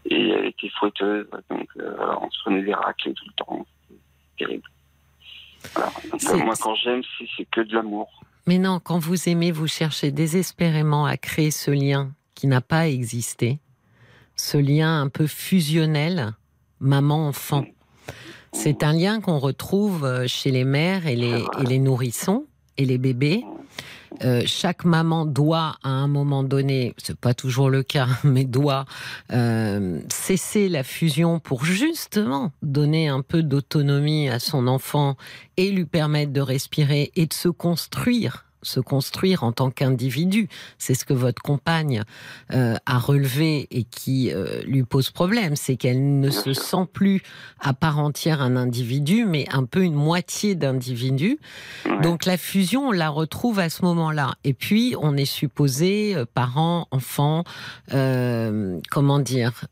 et 0.07 0.29
elle 0.31 0.47
était 0.47 0.71
fouetteuse, 0.79 1.27
donc 1.51 1.69
euh, 1.79 1.95
on 2.23 2.31
se 2.31 2.41
prenait 2.43 2.63
des 2.63 2.73
raclés 2.75 3.13
tout 3.13 3.25
le 3.27 3.45
temps. 3.45 3.67
C'était 3.89 4.01
terrible. 4.47 4.71
Voilà. 5.75 5.91
Donc, 6.11 6.21
C'est- 6.21 6.33
euh, 6.35 6.45
moi, 6.45 6.55
quand 6.61 6.75
j'aime, 6.77 7.03
c'est 7.37 7.45
que 7.51 7.61
de 7.61 7.75
l'amour. 7.75 8.09
Mais 8.47 8.59
non, 8.59 8.79
quand 8.83 8.99
vous 8.99 9.29
aimez, 9.29 9.51
vous 9.53 9.67
cherchez 9.67 10.11
désespérément 10.13 11.05
à 11.05 11.17
créer 11.17 11.51
ce 11.51 11.71
lien 11.71 12.13
qui 12.35 12.47
n'a 12.47 12.61
pas 12.61 12.89
existé, 12.89 13.59
ce 14.37 14.57
lien 14.57 15.01
un 15.03 15.09
peu 15.09 15.27
fusionnel, 15.27 16.33
maman-enfant. 16.81 17.65
C'est 18.53 18.85
un 18.85 18.93
lien 18.93 19.21
qu'on 19.21 19.39
retrouve 19.39 20.05
euh, 20.05 20.27
chez 20.29 20.51
les 20.51 20.65
mères 20.65 21.07
et 21.07 21.17
les, 21.17 21.43
et 21.61 21.65
les 21.69 21.79
nourrissons 21.79 22.47
et 22.79 22.85
les 22.87 22.97
bébés. 22.99 23.43
Euh, 24.25 24.43
chaque 24.47 24.85
maman 24.85 25.27
doit, 25.27 25.77
à 25.83 25.91
un 25.91 26.09
moment 26.09 26.43
donné, 26.43 26.95
c'est 26.99 27.19
pas 27.19 27.35
toujours 27.35 27.71
le 27.71 27.83
cas, 27.83 28.09
mais 28.25 28.45
doit 28.45 28.87
euh, 29.33 30.01
cesser 30.09 30.69
la 30.69 30.83
fusion 30.83 31.39
pour 31.39 31.65
justement 31.65 32.53
donner 32.63 33.09
un 33.09 33.23
peu 33.23 33.43
d'autonomie 33.43 34.29
à 34.29 34.39
son 34.39 34.67
enfant 34.67 35.17
et 35.57 35.71
lui 35.71 35.85
permettre 35.85 36.33
de 36.33 36.41
respirer 36.41 37.13
et 37.17 37.27
de 37.27 37.35
se 37.35 37.49
construire 37.49 38.46
se 38.67 38.81
construire 38.81 39.45
en 39.45 39.53
tant 39.53 39.71
qu'individu. 39.71 40.49
C'est 40.79 40.95
ce 40.95 41.05
que 41.05 41.15
votre 41.15 41.43
compagne 41.43 42.03
euh, 42.53 42.77
a 42.87 42.99
relevé 42.99 43.67
et 43.71 43.85
qui 43.85 44.33
euh, 44.33 44.63
lui 44.63 44.83
pose 44.83 45.11
problème, 45.11 45.57
c'est 45.57 45.77
qu'elle 45.77 46.21
ne 46.21 46.31
se 46.31 46.53
sent 46.53 46.87
plus 46.93 47.23
à 47.61 47.73
part 47.73 47.99
entière 47.99 48.43
un 48.43 48.57
individu, 48.57 49.25
mais 49.25 49.47
un 49.53 49.65
peu 49.65 49.83
une 49.83 49.95
moitié 49.95 50.55
d'individu. 50.55 51.39
Ouais. 51.85 52.01
Donc 52.01 52.25
la 52.25 52.37
fusion, 52.37 52.89
on 52.89 52.93
la 52.93 53.09
retrouve 53.09 53.59
à 53.59 53.71
ce 53.71 53.85
moment-là. 53.85 54.35
Et 54.45 54.55
puis, 54.55 54.95
on 55.01 55.17
est 55.17 55.25
supposé, 55.25 56.15
euh, 56.15 56.25
parents, 56.25 56.89
enfants, 56.91 57.45
comment 58.91 59.19
dire, 59.19 59.67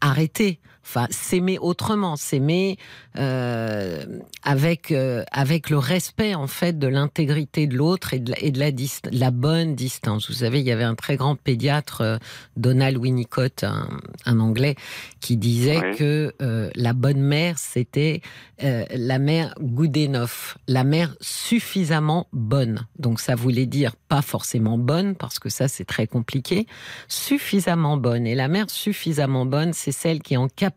arrêter. 0.00 0.60
Enfin, 0.86 1.06
s'aimer 1.10 1.58
autrement, 1.58 2.16
s'aimer 2.16 2.76
euh, 3.16 4.04
avec 4.42 4.92
euh, 4.92 5.24
avec 5.32 5.70
le 5.70 5.78
respect 5.78 6.34
en 6.34 6.46
fait 6.46 6.78
de 6.78 6.86
l'intégrité 6.86 7.66
de 7.66 7.74
l'autre 7.76 8.12
et 8.12 8.18
de 8.18 8.32
la, 8.32 8.38
et 8.42 8.50
de 8.50 8.58
la, 8.58 8.70
dist- 8.70 9.08
la 9.10 9.30
bonne 9.30 9.74
distance. 9.74 10.28
Vous 10.28 10.36
savez, 10.36 10.60
il 10.60 10.66
y 10.66 10.70
avait 10.72 10.84
un 10.84 10.94
très 10.94 11.16
grand 11.16 11.36
pédiatre, 11.36 12.02
euh, 12.02 12.18
Donald 12.56 12.98
Winnicott, 12.98 13.64
un, 13.64 13.88
un 14.26 14.40
Anglais, 14.40 14.74
qui 15.20 15.36
disait 15.38 15.80
Oui. 15.82 15.96
que 15.96 16.34
euh, 16.42 16.70
la 16.74 16.92
bonne 16.92 17.20
mère 17.20 17.58
c'était 17.58 18.20
la 18.60 19.18
mère 19.18 19.54
good 19.60 19.94
enough, 19.96 20.56
la 20.68 20.84
mère 20.84 21.16
suffisamment 21.20 22.28
bonne. 22.32 22.86
Donc 22.98 23.20
ça 23.20 23.34
voulait 23.34 23.66
dire 23.66 23.96
pas 24.08 24.22
forcément 24.22 24.78
bonne 24.78 25.16
parce 25.16 25.38
que 25.38 25.48
ça 25.48 25.66
c'est 25.68 25.84
très 25.84 26.06
compliqué, 26.06 26.66
suffisamment 27.08 27.96
bonne. 27.96 28.26
Et 28.26 28.34
la 28.34 28.48
mère 28.48 28.70
suffisamment 28.70 29.44
bonne, 29.44 29.72
c'est 29.72 29.92
celle 29.92 30.20
qui 30.22 30.34
est 30.34 30.38
en 30.38 30.48
capacité 30.48 30.73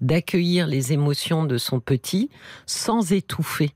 d'accueillir 0.00 0.66
les 0.66 0.92
émotions 0.92 1.44
de 1.44 1.58
son 1.58 1.80
petit 1.80 2.30
sans 2.66 3.12
étouffer. 3.12 3.74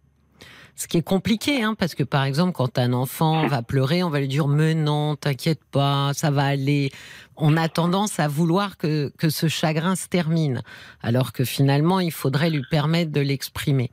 Ce 0.78 0.86
qui 0.88 0.98
est 0.98 1.02
compliqué, 1.02 1.62
hein, 1.62 1.74
parce 1.74 1.94
que 1.94 2.02
par 2.02 2.24
exemple, 2.24 2.52
quand 2.52 2.78
un 2.78 2.92
enfant 2.92 3.46
va 3.46 3.62
pleurer, 3.62 4.02
on 4.02 4.10
va 4.10 4.20
lui 4.20 4.28
dire 4.28 4.46
mais 4.46 4.74
non, 4.74 5.16
t'inquiète 5.16 5.64
pas, 5.64 6.12
ça 6.12 6.30
va 6.30 6.44
aller. 6.44 6.92
On 7.36 7.56
a 7.56 7.70
tendance 7.70 8.20
à 8.20 8.28
vouloir 8.28 8.76
que, 8.76 9.10
que 9.16 9.30
ce 9.30 9.48
chagrin 9.48 9.96
se 9.96 10.06
termine, 10.06 10.62
alors 11.00 11.32
que 11.32 11.44
finalement, 11.44 11.98
il 11.98 12.12
faudrait 12.12 12.50
lui 12.50 12.62
permettre 12.70 13.10
de 13.10 13.22
l'exprimer. 13.22 13.90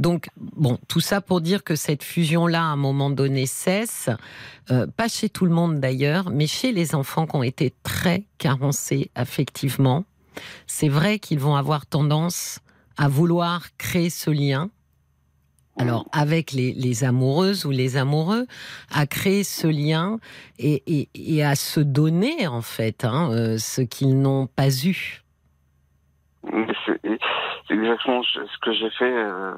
Donc, 0.00 0.28
bon, 0.36 0.78
tout 0.88 1.00
ça 1.00 1.20
pour 1.20 1.40
dire 1.40 1.62
que 1.62 1.76
cette 1.76 2.02
fusion-là, 2.02 2.60
à 2.60 2.66
un 2.66 2.76
moment 2.76 3.10
donné, 3.10 3.46
cesse. 3.46 4.10
Euh, 4.72 4.88
pas 4.88 5.06
chez 5.06 5.28
tout 5.28 5.46
le 5.46 5.52
monde 5.52 5.78
d'ailleurs, 5.78 6.30
mais 6.30 6.48
chez 6.48 6.72
les 6.72 6.96
enfants 6.96 7.26
qui 7.28 7.36
ont 7.36 7.44
été 7.44 7.72
très 7.84 8.24
carencés 8.38 9.12
affectivement. 9.14 10.04
C'est 10.66 10.88
vrai 10.88 11.18
qu'ils 11.18 11.38
vont 11.38 11.56
avoir 11.56 11.86
tendance 11.86 12.60
à 12.96 13.08
vouloir 13.08 13.62
créer 13.78 14.10
ce 14.10 14.30
lien. 14.30 14.70
Alors, 15.78 16.06
avec 16.10 16.52
les, 16.52 17.04
amoureuses 17.04 17.66
ou 17.66 17.70
les 17.70 17.98
amoureux, 17.98 18.46
à 18.90 19.06
créer 19.06 19.44
ce 19.44 19.66
lien 19.66 20.18
et, 20.58 21.42
à 21.42 21.54
se 21.54 21.80
donner, 21.80 22.46
en 22.46 22.62
fait, 22.62 23.04
hein, 23.04 23.30
euh, 23.30 23.58
ce 23.58 23.82
qu'ils 23.82 24.18
n'ont 24.18 24.46
pas 24.46 24.70
eu. 24.70 25.22
C'est 27.68 27.74
exactement 27.74 28.22
ce 28.22 28.58
que 28.62 28.72
j'ai 28.72 28.90
fait 28.90 29.12
euh, 29.12 29.52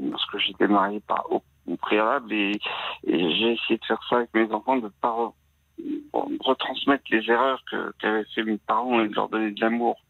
lorsque 0.00 0.38
j'étais 0.38 0.68
marié 0.68 1.00
par, 1.00 1.26
au, 1.30 1.42
préalable 1.76 2.32
et, 2.32 2.58
j'ai 3.06 3.52
essayé 3.52 3.78
de 3.78 3.84
faire 3.84 4.00
ça 4.08 4.16
avec 4.16 4.32
mes 4.32 4.50
enfants, 4.52 4.76
de 4.76 4.84
ne 4.84 4.88
pas 4.88 5.10
re- 5.10 6.38
retransmettre 6.40 7.04
les 7.10 7.30
erreurs 7.30 7.62
qu'avaient 8.00 8.24
fait 8.34 8.44
mes 8.44 8.58
parents 8.58 9.00
et 9.02 9.08
de 9.08 9.14
leur 9.14 9.28
donner 9.28 9.50
de 9.50 9.60
l'amour. 9.60 10.00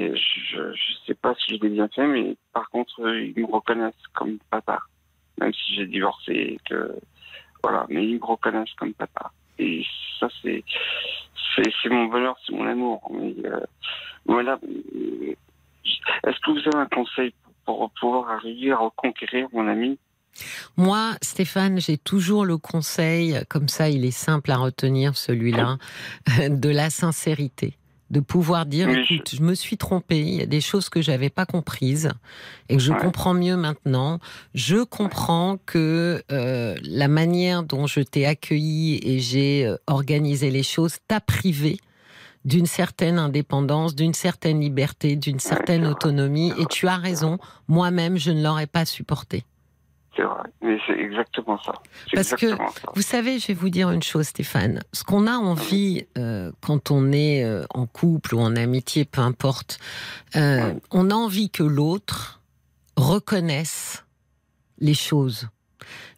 Je 0.00 0.60
ne 0.60 0.74
sais 1.06 1.14
pas 1.14 1.34
si 1.34 1.56
je 1.56 1.62
l'ai 1.62 1.68
bien 1.68 1.88
fait, 1.88 2.06
mais 2.06 2.36
par 2.52 2.68
contre, 2.70 3.00
ils 3.00 3.34
me 3.36 3.52
reconnaissent 3.52 3.94
comme 4.14 4.38
papa. 4.50 4.80
Même 5.38 5.52
si 5.52 5.74
j'ai 5.76 5.86
divorcé. 5.86 6.58
Voilà, 7.62 7.86
mais 7.88 8.06
ils 8.06 8.18
me 8.18 8.24
reconnaissent 8.24 8.74
comme 8.76 8.94
papa. 8.94 9.32
Et 9.58 9.84
ça, 10.18 10.28
c'est. 10.42 10.64
C'est 11.82 11.90
mon 11.90 12.06
bonheur, 12.06 12.36
c'est 12.46 12.54
mon 12.54 12.66
amour. 12.66 13.10
Mais, 13.12 13.34
euh, 13.44 13.60
voilà, 14.24 14.58
Est-ce 14.62 16.40
que 16.40 16.50
vous 16.52 16.58
avez 16.58 16.84
un 16.84 16.86
conseil 16.86 17.34
pour 17.66 17.90
pouvoir 18.00 18.30
arriver 18.30 18.70
à 18.70 18.78
reconquérir 18.78 19.48
mon 19.52 19.66
ami? 19.66 19.98
Moi, 20.76 21.14
Stéphane, 21.22 21.80
j'ai 21.80 21.98
toujours 21.98 22.44
le 22.44 22.56
conseil, 22.56 23.36
comme 23.48 23.68
ça 23.68 23.90
il 23.90 24.04
est 24.04 24.12
simple 24.12 24.52
à 24.52 24.56
retenir 24.56 25.16
celui-là, 25.16 25.76
de 26.48 26.68
la 26.68 26.88
sincérité 26.88 27.76
de 28.10 28.20
pouvoir 28.20 28.66
dire 28.66 28.88
écoute, 28.88 29.34
je... 29.36 29.42
me 29.42 29.54
suis 29.54 29.76
trompé, 29.76 30.20
il 30.20 30.34
y 30.34 30.42
a 30.42 30.46
des 30.46 30.60
choses 30.60 30.88
que 30.88 31.00
j'avais 31.00 31.30
pas 31.30 31.46
comprises 31.46 32.10
et 32.68 32.76
que 32.76 32.82
je 32.82 32.92
comprends 32.92 33.34
mieux 33.34 33.56
maintenant. 33.56 34.18
Je 34.54 34.82
comprends 34.82 35.58
que 35.64 36.22
euh, 36.32 36.76
la 36.82 37.08
manière 37.08 37.62
dont 37.62 37.86
je 37.86 38.00
t'ai 38.00 38.26
accueilli 38.26 39.00
et 39.02 39.20
j'ai 39.20 39.64
euh, 39.64 39.76
organisé 39.86 40.50
les 40.50 40.64
choses 40.64 40.96
t'a 41.06 41.20
privé 41.20 41.78
d'une 42.44 42.66
certaine 42.66 43.18
indépendance, 43.18 43.94
d'une 43.94 44.14
certaine 44.14 44.60
liberté, 44.60 45.14
d'une 45.14 45.40
certaine 45.40 45.86
autonomie 45.86 46.52
et 46.58 46.66
tu 46.66 46.88
as 46.88 46.96
raison, 46.96 47.38
moi-même 47.68 48.16
je 48.16 48.30
ne 48.30 48.42
l'aurais 48.42 48.66
pas 48.66 48.86
supporté. 48.86 49.44
C'est 50.16 50.22
vrai, 50.22 50.42
mais 50.60 50.76
c'est 50.86 50.98
exactement 50.98 51.60
ça. 51.62 51.72
Parce 52.12 52.34
que, 52.34 52.46
vous 52.94 53.02
savez, 53.02 53.38
je 53.38 53.48
vais 53.48 53.54
vous 53.54 53.70
dire 53.70 53.90
une 53.90 54.02
chose, 54.02 54.26
Stéphane. 54.26 54.80
Ce 54.92 55.04
qu'on 55.04 55.26
a 55.28 55.36
envie 55.36 56.06
euh, 56.18 56.50
quand 56.60 56.90
on 56.90 57.12
est 57.12 57.44
euh, 57.44 57.64
en 57.70 57.86
couple 57.86 58.34
ou 58.34 58.40
en 58.40 58.56
amitié, 58.56 59.04
peu 59.04 59.20
importe, 59.20 59.78
euh, 60.34 60.74
on 60.90 61.10
a 61.10 61.14
envie 61.14 61.48
que 61.50 61.62
l'autre 61.62 62.40
reconnaisse 62.96 64.04
les 64.78 64.94
choses. 64.94 65.48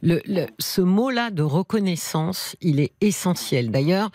Le, 0.00 0.20
ce 0.58 0.80
mot-là 0.80 1.30
de 1.30 1.42
reconnaissance, 1.42 2.56
il 2.60 2.80
est 2.80 2.92
essentiel. 3.00 3.70
D'ailleurs, 3.70 4.10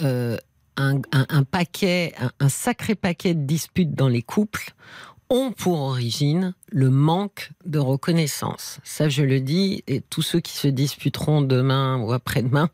un, 0.00 1.00
un, 1.12 1.42
paquet, 1.44 2.14
un, 2.40 2.48
sacré 2.48 2.94
paquet 2.94 3.34
de 3.34 3.44
disputes 3.44 3.94
dans 3.94 4.08
les 4.08 4.22
couples 4.22 4.72
ont 5.30 5.52
pour 5.52 5.80
origine 5.80 6.54
le 6.72 6.90
manque 6.90 7.50
de 7.64 7.78
reconnaissance. 7.78 8.80
Ça, 8.84 9.08
je 9.08 9.22
le 9.22 9.40
dis, 9.40 9.82
et 9.86 10.00
tous 10.00 10.22
ceux 10.22 10.40
qui 10.40 10.56
se 10.56 10.68
disputeront 10.68 11.40
demain 11.40 11.98
ou 12.00 12.12
après-demain, 12.12 12.68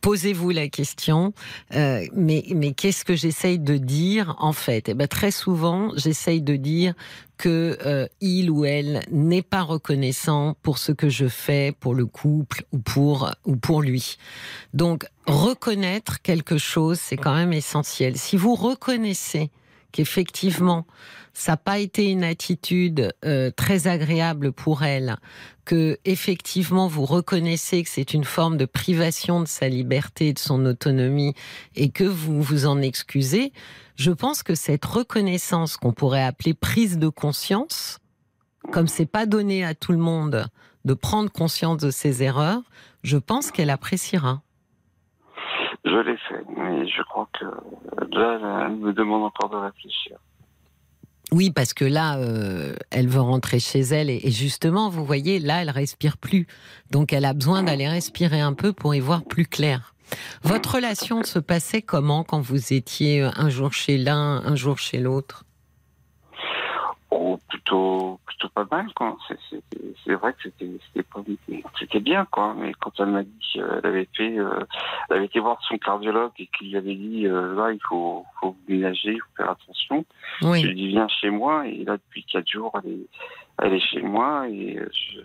posez-vous 0.00 0.50
la 0.50 0.68
question. 0.68 1.32
Euh, 1.74 2.04
mais 2.14 2.44
mais 2.54 2.72
qu'est-ce 2.72 3.04
que 3.04 3.14
j'essaye 3.14 3.58
de 3.58 3.76
dire 3.76 4.34
en 4.38 4.52
fait? 4.52 4.88
Eh 4.88 4.94
ben 4.94 5.06
très 5.06 5.30
souvent, 5.30 5.92
j'essaye 5.96 6.42
de 6.42 6.56
dire 6.56 6.94
que 7.38 7.78
euh, 7.86 8.06
il 8.20 8.50
ou 8.50 8.64
elle 8.64 9.02
n'est 9.10 9.42
pas 9.42 9.62
reconnaissant 9.62 10.56
pour 10.62 10.78
ce 10.78 10.92
que 10.92 11.08
je 11.08 11.26
fais 11.26 11.74
pour 11.78 11.94
le 11.94 12.06
couple 12.06 12.64
ou 12.72 12.78
pour 12.78 13.30
ou 13.44 13.56
pour 13.56 13.82
lui. 13.82 14.16
Donc 14.74 15.06
reconnaître 15.26 16.20
quelque 16.22 16.58
chose, 16.58 16.98
c'est 17.00 17.16
quand 17.16 17.34
même 17.34 17.52
essentiel. 17.52 18.16
Si 18.18 18.36
vous 18.36 18.54
reconnaissez 18.54 19.50
qu'effectivement 19.92 20.86
ça 21.34 21.52
n'a 21.52 21.56
pas 21.56 21.78
été 21.78 22.10
une 22.10 22.24
attitude 22.24 23.14
euh, 23.24 23.50
très 23.50 23.86
agréable 23.86 24.52
pour 24.52 24.82
elle, 24.82 25.16
que 25.64 25.98
effectivement 26.04 26.88
vous 26.88 27.06
reconnaissez 27.06 27.82
que 27.82 27.88
c'est 27.88 28.12
une 28.12 28.24
forme 28.24 28.56
de 28.56 28.66
privation 28.66 29.40
de 29.40 29.46
sa 29.46 29.68
liberté, 29.68 30.32
de 30.32 30.38
son 30.38 30.66
autonomie, 30.66 31.34
et 31.74 31.90
que 31.90 32.04
vous 32.04 32.42
vous 32.42 32.66
en 32.66 32.80
excusez, 32.82 33.52
je 33.96 34.10
pense 34.10 34.42
que 34.42 34.54
cette 34.54 34.84
reconnaissance 34.84 35.76
qu'on 35.76 35.92
pourrait 35.92 36.24
appeler 36.24 36.54
prise 36.54 36.98
de 36.98 37.08
conscience, 37.08 37.98
comme 38.70 38.88
c'est 38.88 39.06
pas 39.06 39.26
donné 39.26 39.64
à 39.64 39.74
tout 39.74 39.92
le 39.92 39.98
monde 39.98 40.46
de 40.84 40.94
prendre 40.94 41.30
conscience 41.30 41.78
de 41.78 41.90
ses 41.90 42.22
erreurs, 42.22 42.62
je 43.02 43.16
pense 43.16 43.50
qu'elle 43.50 43.70
appréciera. 43.70 44.42
Je 45.84 45.96
l'ai 45.96 46.16
fait, 46.28 46.44
mais 46.56 46.86
je 46.86 47.02
crois 47.02 47.28
que 47.38 47.44
là, 48.14 48.66
elle 48.66 48.76
me 48.76 48.92
demande 48.92 49.24
encore 49.24 49.50
de 49.50 49.56
réfléchir. 49.56 50.16
Oui, 51.32 51.50
parce 51.50 51.72
que 51.72 51.84
là, 51.84 52.18
euh, 52.18 52.74
elle 52.90 53.08
veut 53.08 53.20
rentrer 53.20 53.58
chez 53.58 53.80
elle 53.80 54.10
et, 54.10 54.30
justement, 54.30 54.90
vous 54.90 55.04
voyez, 55.04 55.38
là, 55.38 55.62
elle 55.62 55.70
respire 55.70 56.18
plus. 56.18 56.46
Donc, 56.90 57.12
elle 57.12 57.24
a 57.24 57.32
besoin 57.32 57.62
d'aller 57.62 57.88
respirer 57.88 58.40
un 58.40 58.52
peu 58.52 58.72
pour 58.72 58.94
y 58.94 59.00
voir 59.00 59.24
plus 59.24 59.46
clair. 59.46 59.94
Votre 60.42 60.74
relation 60.74 61.22
se 61.22 61.38
passait 61.38 61.80
comment 61.80 62.22
quand 62.22 62.40
vous 62.40 62.74
étiez 62.74 63.22
un 63.22 63.48
jour 63.48 63.72
chez 63.72 63.96
l'un, 63.96 64.42
un 64.44 64.56
jour 64.56 64.78
chez 64.78 64.98
l'autre? 64.98 65.44
Oh, 67.14 67.38
plutôt, 67.46 68.18
plutôt 68.24 68.48
pas 68.48 68.66
mal, 68.70 68.86
quoi. 68.94 69.18
C'est 70.04 70.14
vrai 70.14 70.32
que 70.32 70.38
c'était, 70.44 71.60
c'était 71.78 72.00
bien, 72.00 72.26
quoi. 72.30 72.54
Mais 72.58 72.72
quand 72.80 72.92
elle 73.00 73.08
m'a 73.08 73.22
dit 73.22 73.38
qu'elle 73.52 73.84
avait 73.84 74.08
fait, 74.16 74.38
euh, 74.38 74.64
elle 75.10 75.16
avait 75.18 75.26
été 75.26 75.38
voir 75.38 75.58
son 75.68 75.76
cardiologue 75.76 76.32
et 76.38 76.48
qu'il 76.58 76.74
avait 76.74 76.94
dit, 76.94 77.26
euh, 77.26 77.54
là, 77.54 77.70
il 77.70 77.80
faut, 77.86 78.24
faut 78.40 78.56
ménager, 78.66 79.12
il 79.12 79.20
faut 79.20 79.36
faire 79.36 79.50
attention. 79.50 80.06
Oui. 80.40 80.62
Je 80.62 80.68
lui 80.68 80.72
ai 80.72 80.74
dit, 80.74 80.88
viens 80.88 81.06
chez 81.08 81.28
moi. 81.28 81.66
Et 81.68 81.84
là, 81.84 81.98
depuis 81.98 82.24
quatre 82.24 82.48
jours, 82.48 82.72
elle 82.82 82.92
est, 82.92 83.06
elle 83.62 83.74
est 83.74 83.92
chez 83.92 84.00
moi 84.00 84.48
et 84.48 84.78
euh, 84.78 84.88
je, 84.90 85.20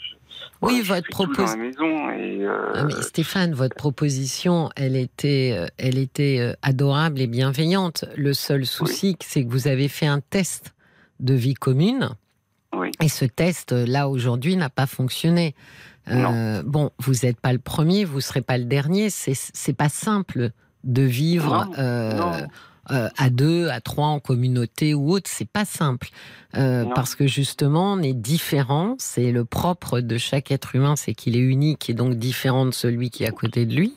oui, 0.61 0.81
votre 0.81 1.07
proposition. 1.09 2.11
Et 2.11 2.45
ah, 2.45 2.87
Stéphane, 3.01 3.53
votre 3.53 3.75
proposition, 3.75 4.69
elle 4.75 4.95
était, 4.95 5.67
elle 5.77 5.97
était 5.97 6.53
adorable 6.61 7.21
et 7.21 7.27
bienveillante. 7.27 8.05
Le 8.15 8.33
seul 8.33 8.65
souci, 8.65 9.15
c'est 9.21 9.45
que 9.45 9.49
vous 9.49 9.67
avez 9.67 9.87
fait 9.87 10.05
un 10.05 10.19
test 10.19 10.75
de 11.19 11.33
vie 11.33 11.53
commune. 11.53 12.09
Et 13.01 13.09
ce 13.09 13.25
test, 13.25 13.71
là, 13.71 14.09
aujourd'hui, 14.09 14.55
n'a 14.55 14.69
pas 14.69 14.85
fonctionné. 14.85 15.55
Euh, 16.09 16.63
bon, 16.65 16.91
vous 16.99 17.13
n'êtes 17.23 17.39
pas 17.39 17.53
le 17.53 17.59
premier, 17.59 18.05
vous 18.05 18.17
ne 18.17 18.21
serez 18.21 18.41
pas 18.41 18.57
le 18.57 18.65
dernier. 18.65 19.09
C'est 19.09 19.73
pas 19.73 19.89
simple 19.89 20.51
de 20.83 21.01
vivre 21.01 21.69
euh, 21.77 22.41
euh, 22.91 23.09
à 23.17 23.29
deux, 23.29 23.69
à 23.69 23.81
trois, 23.81 24.07
en 24.07 24.19
communauté 24.19 24.93
ou 24.93 25.11
autre. 25.11 25.29
C'est 25.31 25.49
pas 25.49 25.65
simple. 25.65 26.09
parce 26.53 27.15
que 27.15 27.27
justement, 27.27 27.93
on 27.93 28.01
est 28.01 28.13
différent. 28.13 28.95
C'est 28.99 29.31
le 29.31 29.45
propre 29.45 29.99
de 29.99 30.17
chaque 30.17 30.51
être 30.51 30.75
humain, 30.75 30.95
c'est 30.95 31.13
qu'il 31.13 31.35
est 31.35 31.39
unique 31.39 31.89
et 31.89 31.93
donc 31.93 32.15
différent 32.15 32.65
de 32.65 32.71
celui 32.71 33.09
qui 33.09 33.23
est 33.23 33.27
à 33.27 33.31
côté 33.31 33.65
de 33.65 33.75
lui. 33.75 33.93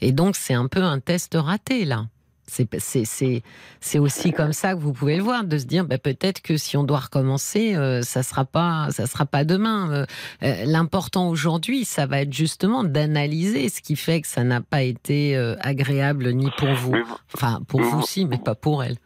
Et 0.00 0.12
donc, 0.12 0.36
c'est 0.36 0.54
un 0.54 0.66
peu 0.66 0.82
un 0.82 1.00
test 1.00 1.36
raté, 1.38 1.84
là. 1.84 2.06
C'est 2.46 3.98
aussi 3.98 4.32
comme 4.32 4.52
ça 4.52 4.74
que 4.74 4.78
vous 4.78 4.92
pouvez 4.92 5.16
le 5.16 5.22
voir, 5.22 5.44
de 5.44 5.58
se 5.58 5.64
dire 5.64 5.84
bah, 5.84 5.98
peut-être 5.98 6.42
que 6.42 6.56
si 6.56 6.76
on 6.76 6.84
doit 6.84 6.98
recommencer, 6.98 7.74
euh, 7.74 8.02
ça 8.02 8.22
sera 8.22 8.44
pas 8.44 8.88
ça 8.90 9.06
sera 9.06 9.26
pas 9.26 9.44
demain. 9.44 9.90
Euh, 9.90 10.06
euh, 10.42 10.64
l'important 10.66 11.28
aujourd'hui, 11.28 11.84
ça 11.84 12.06
va 12.06 12.20
être 12.20 12.32
justement 12.32 12.84
d'analyser 12.84 13.68
ce 13.68 13.80
qui 13.80 13.96
fait 13.96 14.20
que 14.20 14.28
ça 14.28 14.44
n'a 14.44 14.60
pas 14.60 14.82
été 14.82 15.36
agréable 15.60 16.32
ni 16.32 16.50
pour 16.56 16.72
vous, 16.74 16.96
enfin 17.34 17.60
pour 17.66 17.80
vous 17.80 18.00
aussi, 18.00 18.26
mais 18.26 18.38
pas 18.38 18.54
pour 18.54 18.84
elle. 18.84 18.98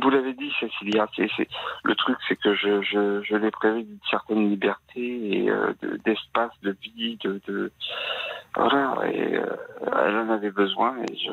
Vous 0.00 0.10
l'avez 0.10 0.34
dit, 0.34 0.50
Cécilia, 0.58 1.08
le 1.84 1.94
truc, 1.94 2.16
c'est 2.28 2.36
que 2.36 2.54
je, 2.54 2.82
je, 2.82 3.22
je 3.22 3.36
l'ai 3.36 3.50
prévu 3.50 3.84
d'une 3.84 3.98
certaine 4.10 4.50
liberté 4.50 5.00
et 5.00 5.48
d'espace, 6.04 6.50
de, 6.62 6.76
vie, 6.82 7.16
de, 7.22 7.70
voilà, 8.56 8.96
et 9.12 9.36
euh, 9.36 9.46
elle 10.06 10.16
en 10.16 10.30
avait 10.30 10.52
besoin. 10.52 10.96
Et 11.02 11.16
je, 11.16 11.32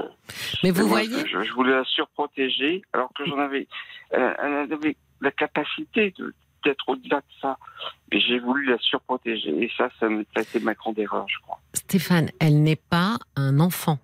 Mais 0.63 0.71
vous 0.71 0.88
voyez. 0.88 1.26
Je, 1.28 1.54
voulais 1.54 1.71
la 1.71 1.84
surprotéger, 1.84 2.82
alors 2.93 3.12
que 3.13 3.26
j'en 3.26 3.38
avais. 3.38 3.67
Elle, 4.10 4.71
avait 4.71 4.97
la 5.21 5.32
capacité 5.32 6.13
d'être 6.65 6.89
au-delà 6.89 7.17
de 7.17 7.34
ça. 7.39 7.58
Mais 8.12 8.19
j'ai 8.19 8.39
voulu 8.39 8.65
la 8.65 8.78
surprotéger. 8.80 9.52
Et 9.63 9.71
ça, 9.78 9.89
ça, 10.00 10.08
a 10.08 10.41
été 10.41 10.60
ma 10.60 10.74
grande 10.74 10.97
erreur, 10.97 11.26
je 11.30 11.39
crois. 11.41 11.60
Stéphane, 11.74 12.30
elle 12.39 12.63
n'est 12.63 12.76
pas 12.76 13.17
un 13.36 13.60
enfant. 13.60 14.00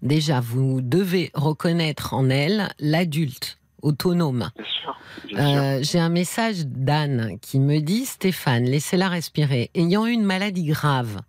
Déjà, 0.00 0.40
vous 0.40 0.80
devez 0.80 1.30
reconnaître 1.34 2.14
en 2.14 2.30
elle 2.30 2.70
l'adulte 2.78 3.58
autonome. 3.84 4.50
Euh, 5.34 5.78
j'ai 5.82 6.00
un 6.00 6.08
message 6.08 6.66
d'Anne 6.66 7.38
qui 7.40 7.60
me 7.60 7.80
dit 7.80 8.04
Stéphane, 8.04 8.64
laissez-la 8.64 9.08
respirer. 9.08 9.70
Ayant 9.74 10.06
une 10.06 10.24
maladie 10.24 10.64
grave, 10.64 11.20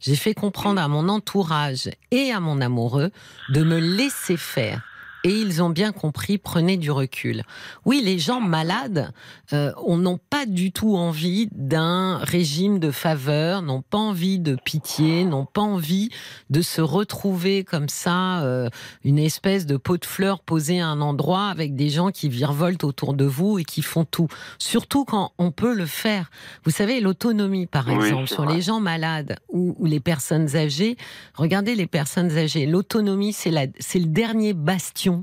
j'ai 0.00 0.16
fait 0.16 0.34
comprendre 0.34 0.80
à 0.80 0.88
mon 0.88 1.08
entourage 1.08 1.90
et 2.10 2.30
à 2.30 2.40
mon 2.40 2.60
amoureux 2.60 3.10
de 3.50 3.62
me 3.62 3.78
laisser 3.78 4.36
faire 4.36 4.82
et 5.24 5.30
ils 5.30 5.62
ont 5.62 5.70
bien 5.70 5.90
compris, 5.92 6.36
prenez 6.36 6.76
du 6.76 6.90
recul. 6.90 7.42
Oui, 7.86 8.02
les 8.04 8.18
gens 8.18 8.40
malades 8.40 9.12
euh, 9.54 9.72
n'ont 9.88 10.18
pas 10.18 10.44
du 10.44 10.70
tout 10.70 10.96
envie 10.96 11.48
d'un 11.52 12.18
régime 12.18 12.78
de 12.78 12.90
faveur, 12.90 13.62
n'ont 13.62 13.80
pas 13.80 13.96
envie 13.96 14.38
de 14.38 14.54
pitié, 14.54 15.24
n'ont 15.24 15.46
pas 15.46 15.62
envie 15.62 16.10
de 16.50 16.60
se 16.60 16.82
retrouver 16.82 17.64
comme 17.64 17.88
ça, 17.88 18.42
euh, 18.42 18.68
une 19.02 19.18
espèce 19.18 19.64
de 19.64 19.78
pot 19.78 19.96
de 19.96 20.04
fleurs 20.04 20.40
posée 20.40 20.80
à 20.80 20.88
un 20.88 21.00
endroit 21.00 21.46
avec 21.46 21.74
des 21.74 21.88
gens 21.88 22.10
qui 22.10 22.28
virevoltent 22.28 22.84
autour 22.84 23.14
de 23.14 23.24
vous 23.24 23.58
et 23.58 23.64
qui 23.64 23.80
font 23.80 24.04
tout. 24.04 24.28
Surtout 24.58 25.06
quand 25.06 25.32
on 25.38 25.50
peut 25.50 25.74
le 25.74 25.86
faire. 25.86 26.30
Vous 26.64 26.70
savez, 26.70 27.00
l'autonomie, 27.00 27.66
par 27.66 27.88
exemple, 27.88 28.28
sur 28.28 28.44
les 28.44 28.60
gens 28.60 28.80
malades 28.80 29.36
ou, 29.48 29.74
ou 29.78 29.86
les 29.86 30.00
personnes 30.00 30.54
âgées. 30.54 30.98
Regardez 31.34 31.74
les 31.74 31.86
personnes 31.86 32.36
âgées. 32.36 32.66
L'autonomie, 32.66 33.32
c'est 33.32 33.50
le 33.50 34.06
dernier 34.06 34.52
bastion 34.52 35.13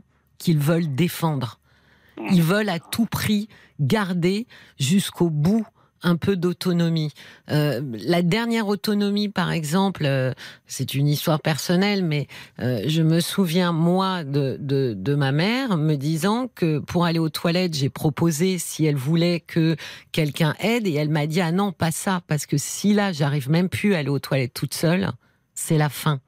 qu'ils 0.41 0.59
veulent 0.59 0.93
défendre. 0.95 1.59
Ils 2.31 2.41
veulent 2.41 2.69
à 2.69 2.79
tout 2.79 3.05
prix 3.05 3.47
garder 3.79 4.47
jusqu'au 4.79 5.29
bout 5.29 5.65
un 6.03 6.15
peu 6.15 6.35
d'autonomie. 6.35 7.13
Euh, 7.51 7.79
la 7.93 8.23
dernière 8.23 8.67
autonomie, 8.67 9.29
par 9.29 9.51
exemple, 9.51 10.03
euh, 10.05 10.33
c'est 10.65 10.95
une 10.95 11.07
histoire 11.07 11.39
personnelle, 11.39 12.03
mais 12.03 12.27
euh, 12.59 12.81
je 12.87 13.03
me 13.03 13.19
souviens, 13.19 13.71
moi, 13.71 14.23
de, 14.23 14.57
de, 14.59 14.95
de, 14.97 15.13
ma 15.13 15.31
mère 15.31 15.77
me 15.77 15.95
disant 15.95 16.49
que 16.55 16.79
pour 16.79 17.05
aller 17.05 17.19
aux 17.19 17.29
toilettes, 17.29 17.75
j'ai 17.75 17.89
proposé 17.89 18.57
si 18.57 18.83
elle 18.85 18.95
voulait 18.95 19.41
que 19.41 19.75
quelqu'un 20.11 20.55
aide, 20.59 20.87
et 20.87 20.95
elle 20.95 21.09
m'a 21.09 21.27
dit, 21.27 21.39
ah 21.39 21.51
non, 21.51 21.71
pas 21.71 21.91
ça, 21.91 22.21
parce 22.25 22.47
que 22.47 22.57
si 22.57 22.93
là, 22.93 23.11
j'arrive 23.11 23.51
même 23.51 23.69
plus 23.69 23.93
à 23.93 23.99
aller 23.99 24.09
aux 24.09 24.17
toilettes 24.17 24.55
toute 24.55 24.73
seule, 24.73 25.11
c'est 25.61 25.77
la 25.77 25.89
fin. 25.89 26.19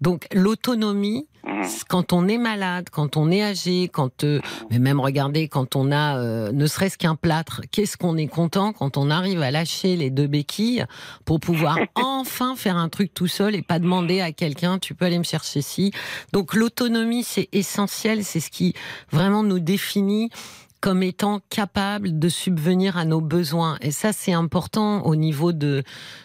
Donc 0.00 0.26
l'autonomie, 0.32 1.28
mmh. 1.46 1.62
quand 1.88 2.12
on 2.12 2.26
est 2.26 2.38
malade, 2.38 2.88
quand 2.90 3.16
on 3.16 3.30
est 3.30 3.42
âgé, 3.42 3.88
quand 3.88 4.24
euh, 4.24 4.40
mais 4.70 4.80
même 4.80 4.98
regardez 4.98 5.46
quand 5.46 5.76
on 5.76 5.92
a 5.92 6.18
euh, 6.18 6.50
ne 6.50 6.66
serait-ce 6.66 6.98
qu'un 6.98 7.14
plâtre, 7.14 7.60
qu'est-ce 7.70 7.96
qu'on 7.96 8.16
est 8.16 8.26
content 8.26 8.72
quand 8.72 8.96
on 8.96 9.10
arrive 9.10 9.42
à 9.42 9.52
lâcher 9.52 9.94
les 9.94 10.10
deux 10.10 10.26
béquilles 10.26 10.84
pour 11.24 11.38
pouvoir 11.38 11.78
enfin 11.94 12.56
faire 12.56 12.76
un 12.76 12.88
truc 12.88 13.14
tout 13.14 13.28
seul 13.28 13.54
et 13.54 13.62
pas 13.62 13.78
demander 13.78 14.20
à 14.20 14.32
quelqu'un 14.32 14.80
tu 14.80 14.94
peux 14.94 15.04
aller 15.04 15.18
me 15.18 15.24
chercher 15.24 15.62
ci. 15.62 15.92
Donc 16.32 16.54
l'autonomie 16.54 17.22
c'est 17.22 17.48
essentiel, 17.52 18.24
c'est 18.24 18.40
ce 18.40 18.50
qui 18.50 18.74
vraiment 19.12 19.44
nous 19.44 19.60
définit 19.60 20.30
comme 20.82 21.04
étant 21.04 21.40
capable 21.48 22.18
de 22.18 22.28
subvenir 22.28 22.98
à 22.98 23.04
nos 23.04 23.20
besoins. 23.20 23.78
Et 23.82 23.92
ça, 23.92 24.12
c'est 24.12 24.32
important 24.32 25.06
au 25.06 25.14
niveau 25.14 25.52
de, 25.52 25.84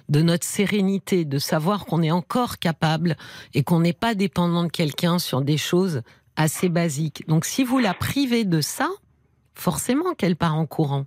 de 0.09 0.21
notre 0.23 0.45
sérénité, 0.45 1.25
de 1.25 1.37
savoir 1.37 1.85
qu'on 1.85 2.01
est 2.01 2.11
encore 2.11 2.57
capable 2.57 3.17
et 3.53 3.61
qu'on 3.61 3.79
n'est 3.79 3.93
pas 3.93 4.15
dépendant 4.15 4.63
de 4.63 4.71
quelqu'un 4.71 5.19
sur 5.19 5.41
des 5.41 5.57
choses 5.57 6.01
assez 6.35 6.69
basiques. 6.69 7.23
Donc 7.27 7.45
si 7.45 7.63
vous 7.63 7.77
la 7.77 7.93
privez 7.93 8.45
de 8.45 8.59
ça, 8.59 8.89
forcément 9.53 10.15
qu'elle 10.15 10.35
part 10.35 10.55
en 10.55 10.65
courant. 10.65 11.05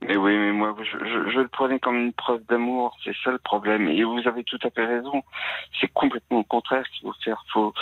Mais 0.00 0.16
oui, 0.16 0.36
mais 0.36 0.52
moi, 0.52 0.76
je, 0.78 0.96
je, 1.30 1.40
le 1.40 1.48
prenais 1.48 1.80
comme 1.80 1.96
une 1.96 2.12
preuve 2.12 2.44
d'amour. 2.48 2.96
C'est 3.02 3.16
ça 3.24 3.32
le 3.32 3.38
problème. 3.38 3.88
Et 3.88 4.04
vous 4.04 4.20
avez 4.26 4.44
tout 4.44 4.58
à 4.62 4.70
fait 4.70 4.86
raison. 4.86 5.22
C'est 5.80 5.92
complètement 5.92 6.38
le 6.38 6.44
contraire 6.44 6.84
qu'il 6.90 7.08
faut 7.08 7.14
faire. 7.24 7.44
Faut... 7.52 7.74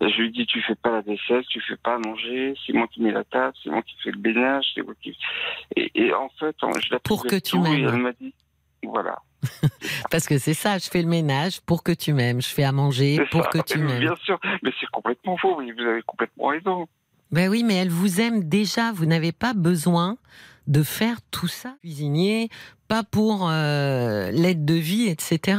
Je 0.00 0.20
lui 0.20 0.30
dis, 0.30 0.44
tu 0.44 0.60
fais 0.62 0.74
pas 0.74 0.90
la 0.90 1.00
vaisselle, 1.00 1.44
tu 1.48 1.60
fais 1.62 1.76
pas 1.76 1.94
à 1.94 1.98
manger. 1.98 2.54
C'est 2.66 2.74
moi 2.74 2.86
qui 2.88 3.00
mets 3.02 3.10
la 3.10 3.24
table, 3.24 3.54
c'est 3.62 3.70
moi 3.70 3.82
qui 3.82 3.96
fais 4.02 4.10
le 4.10 4.20
ménage, 4.20 4.66
c'est 4.74 4.82
moi 4.82 4.94
qui. 5.02 5.16
Et, 5.76 5.90
et, 5.94 6.12
en 6.12 6.28
fait, 6.38 6.54
je 6.60 6.90
l'ai 6.90 6.98
pour 6.98 7.24
que 7.24 7.36
tu 7.36 7.58
m'aimes. 7.58 7.88
Elle 7.88 7.96
m'a 7.96 8.12
dit, 8.12 8.34
voilà. 8.82 9.16
Parce 10.10 10.26
que 10.26 10.36
c'est 10.38 10.54
ça, 10.54 10.76
je 10.76 10.88
fais 10.90 11.00
le 11.00 11.08
ménage 11.08 11.60
pour 11.62 11.82
que 11.82 11.92
tu 11.92 12.12
m'aimes, 12.12 12.42
je 12.42 12.48
fais 12.48 12.64
à 12.64 12.72
manger 12.72 13.18
pour 13.30 13.48
que 13.48 13.58
tu 13.58 13.78
m'aimes. 13.78 14.00
Bien 14.00 14.16
sûr, 14.16 14.38
mais 14.62 14.72
c'est 14.78 14.90
complètement 14.90 15.38
faux, 15.38 15.54
vous 15.54 15.86
avez 15.86 16.02
complètement 16.02 16.48
raison. 16.48 16.86
Ben 17.30 17.48
oui, 17.48 17.64
mais 17.64 17.76
elle 17.76 17.88
vous 17.88 18.20
aime 18.20 18.44
déjà, 18.46 18.92
vous 18.92 19.06
n'avez 19.06 19.32
pas 19.32 19.54
besoin 19.54 20.18
de 20.66 20.82
faire 20.82 21.18
tout 21.30 21.48
ça, 21.48 21.76
cuisinier, 21.80 22.48
pas 22.88 23.02
pour 23.02 23.48
euh, 23.48 24.30
l'aide 24.30 24.64
de 24.64 24.74
vie, 24.74 25.08
etc. 25.08 25.58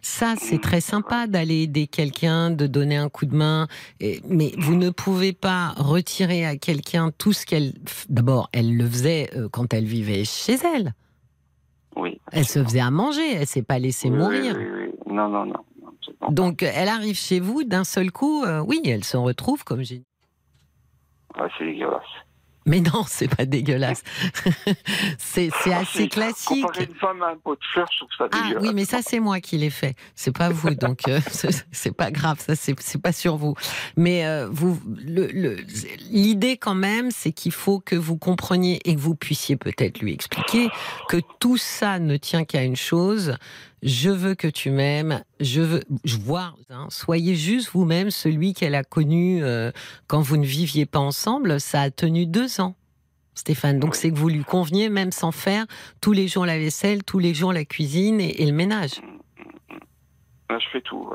Ça, 0.00 0.34
c'est 0.36 0.60
très 0.60 0.80
sympa 0.80 1.26
d'aller 1.26 1.62
aider 1.62 1.86
quelqu'un, 1.86 2.50
de 2.50 2.66
donner 2.66 2.96
un 2.96 3.08
coup 3.08 3.26
de 3.26 3.36
main, 3.36 3.68
mais 4.28 4.52
vous 4.58 4.74
ne 4.74 4.90
pouvez 4.90 5.32
pas 5.32 5.74
retirer 5.76 6.44
à 6.44 6.56
quelqu'un 6.56 7.10
tout 7.16 7.32
ce 7.32 7.46
qu'elle. 7.46 7.74
D'abord, 8.08 8.48
elle 8.52 8.76
le 8.76 8.86
faisait 8.86 9.30
euh, 9.36 9.48
quand 9.48 9.72
elle 9.72 9.84
vivait 9.84 10.24
chez 10.24 10.56
elle. 10.74 10.94
Oui. 11.96 12.20
Elle 12.32 12.46
se 12.46 12.62
faisait 12.64 12.80
à 12.80 12.90
manger, 12.90 13.34
elle 13.34 13.46
s'est 13.46 13.62
pas 13.62 13.78
laissée 13.78 14.10
mourir. 14.10 14.56
Oui, 14.58 14.66
oui, 14.74 15.14
non, 15.14 15.28
non, 15.28 15.46
non. 15.46 15.64
Donc, 16.30 16.62
elle 16.62 16.88
arrive 16.88 17.16
chez 17.16 17.40
vous 17.40 17.64
d'un 17.64 17.84
seul 17.84 18.10
coup, 18.10 18.44
euh, 18.44 18.60
oui, 18.60 18.80
elle 18.84 19.04
se 19.04 19.16
retrouve 19.16 19.64
comme 19.64 19.82
j'ai. 19.82 20.02
Ah, 21.34 21.46
c'est 21.56 21.64
dégueulasse. 21.64 22.02
Mais 22.66 22.80
non, 22.80 23.04
c'est 23.06 23.28
pas 23.28 23.44
dégueulasse. 23.44 24.02
c'est 25.18 25.50
ah, 25.66 25.78
assez 25.78 26.08
classique. 26.08 26.64
une 26.78 26.94
femme 26.94 27.22
à 27.22 27.30
un 27.30 27.36
pot 27.36 27.54
de 27.54 27.64
fleurs, 27.72 27.88
je 27.92 27.98
trouve 27.98 28.10
ça 28.16 28.28
Ah 28.32 28.58
oui, 28.60 28.70
mais 28.74 28.84
ça 28.84 29.00
c'est 29.02 29.20
moi 29.20 29.40
qui 29.40 29.58
l'ai 29.58 29.70
fait. 29.70 29.94
C'est 30.14 30.36
pas 30.36 30.48
vous, 30.48 30.74
donc 30.74 31.08
euh, 31.08 31.20
c'est 31.72 31.96
pas 31.96 32.10
grave. 32.10 32.38
Ça 32.40 32.54
c'est 32.54 33.02
pas 33.02 33.12
sur 33.12 33.36
vous. 33.36 33.54
Mais 33.96 34.26
euh, 34.26 34.48
vous, 34.50 34.80
l'idée 36.10 36.56
quand 36.56 36.74
même, 36.74 37.10
c'est 37.10 37.32
qu'il 37.32 37.52
faut 37.52 37.80
que 37.80 37.96
vous 37.96 38.16
compreniez 38.16 38.80
et 38.84 38.94
que 38.94 39.00
vous 39.00 39.14
puissiez 39.14 39.56
peut-être 39.56 40.00
lui 40.00 40.12
expliquer 40.12 40.68
que 41.08 41.18
tout 41.40 41.56
ça 41.56 41.98
ne 41.98 42.16
tient 42.16 42.44
qu'à 42.44 42.62
une 42.62 42.76
chose 42.76 43.36
je 43.82 44.10
veux 44.10 44.34
que 44.34 44.46
tu 44.46 44.70
m'aimes, 44.70 45.22
je 45.40 45.60
veux 45.60 45.82
voir, 46.20 46.56
hein, 46.70 46.86
soyez 46.90 47.34
juste 47.34 47.70
vous-même 47.72 48.10
celui 48.10 48.54
qu'elle 48.54 48.74
a 48.74 48.84
connu 48.84 49.42
euh, 49.42 49.72
quand 50.06 50.20
vous 50.20 50.36
ne 50.36 50.46
viviez 50.46 50.86
pas 50.86 51.00
ensemble. 51.00 51.60
Ça 51.60 51.82
a 51.82 51.90
tenu 51.90 52.26
deux 52.26 52.60
ans, 52.60 52.76
Stéphane. 53.34 53.80
Donc 53.80 53.96
c'est 53.96 54.10
que 54.10 54.16
vous 54.16 54.28
lui 54.28 54.44
conveniez 54.44 54.88
même 54.88 55.10
sans 55.10 55.32
faire 55.32 55.66
tous 56.00 56.12
les 56.12 56.28
jours 56.28 56.46
la 56.46 56.58
vaisselle, 56.58 57.02
tous 57.02 57.18
les 57.18 57.34
jours 57.34 57.52
la 57.52 57.64
cuisine 57.64 58.20
et, 58.20 58.46
le 58.46 58.52
ménage. 58.52 59.00
Je 60.58 60.68
fais 60.68 60.80
tout. 60.80 61.08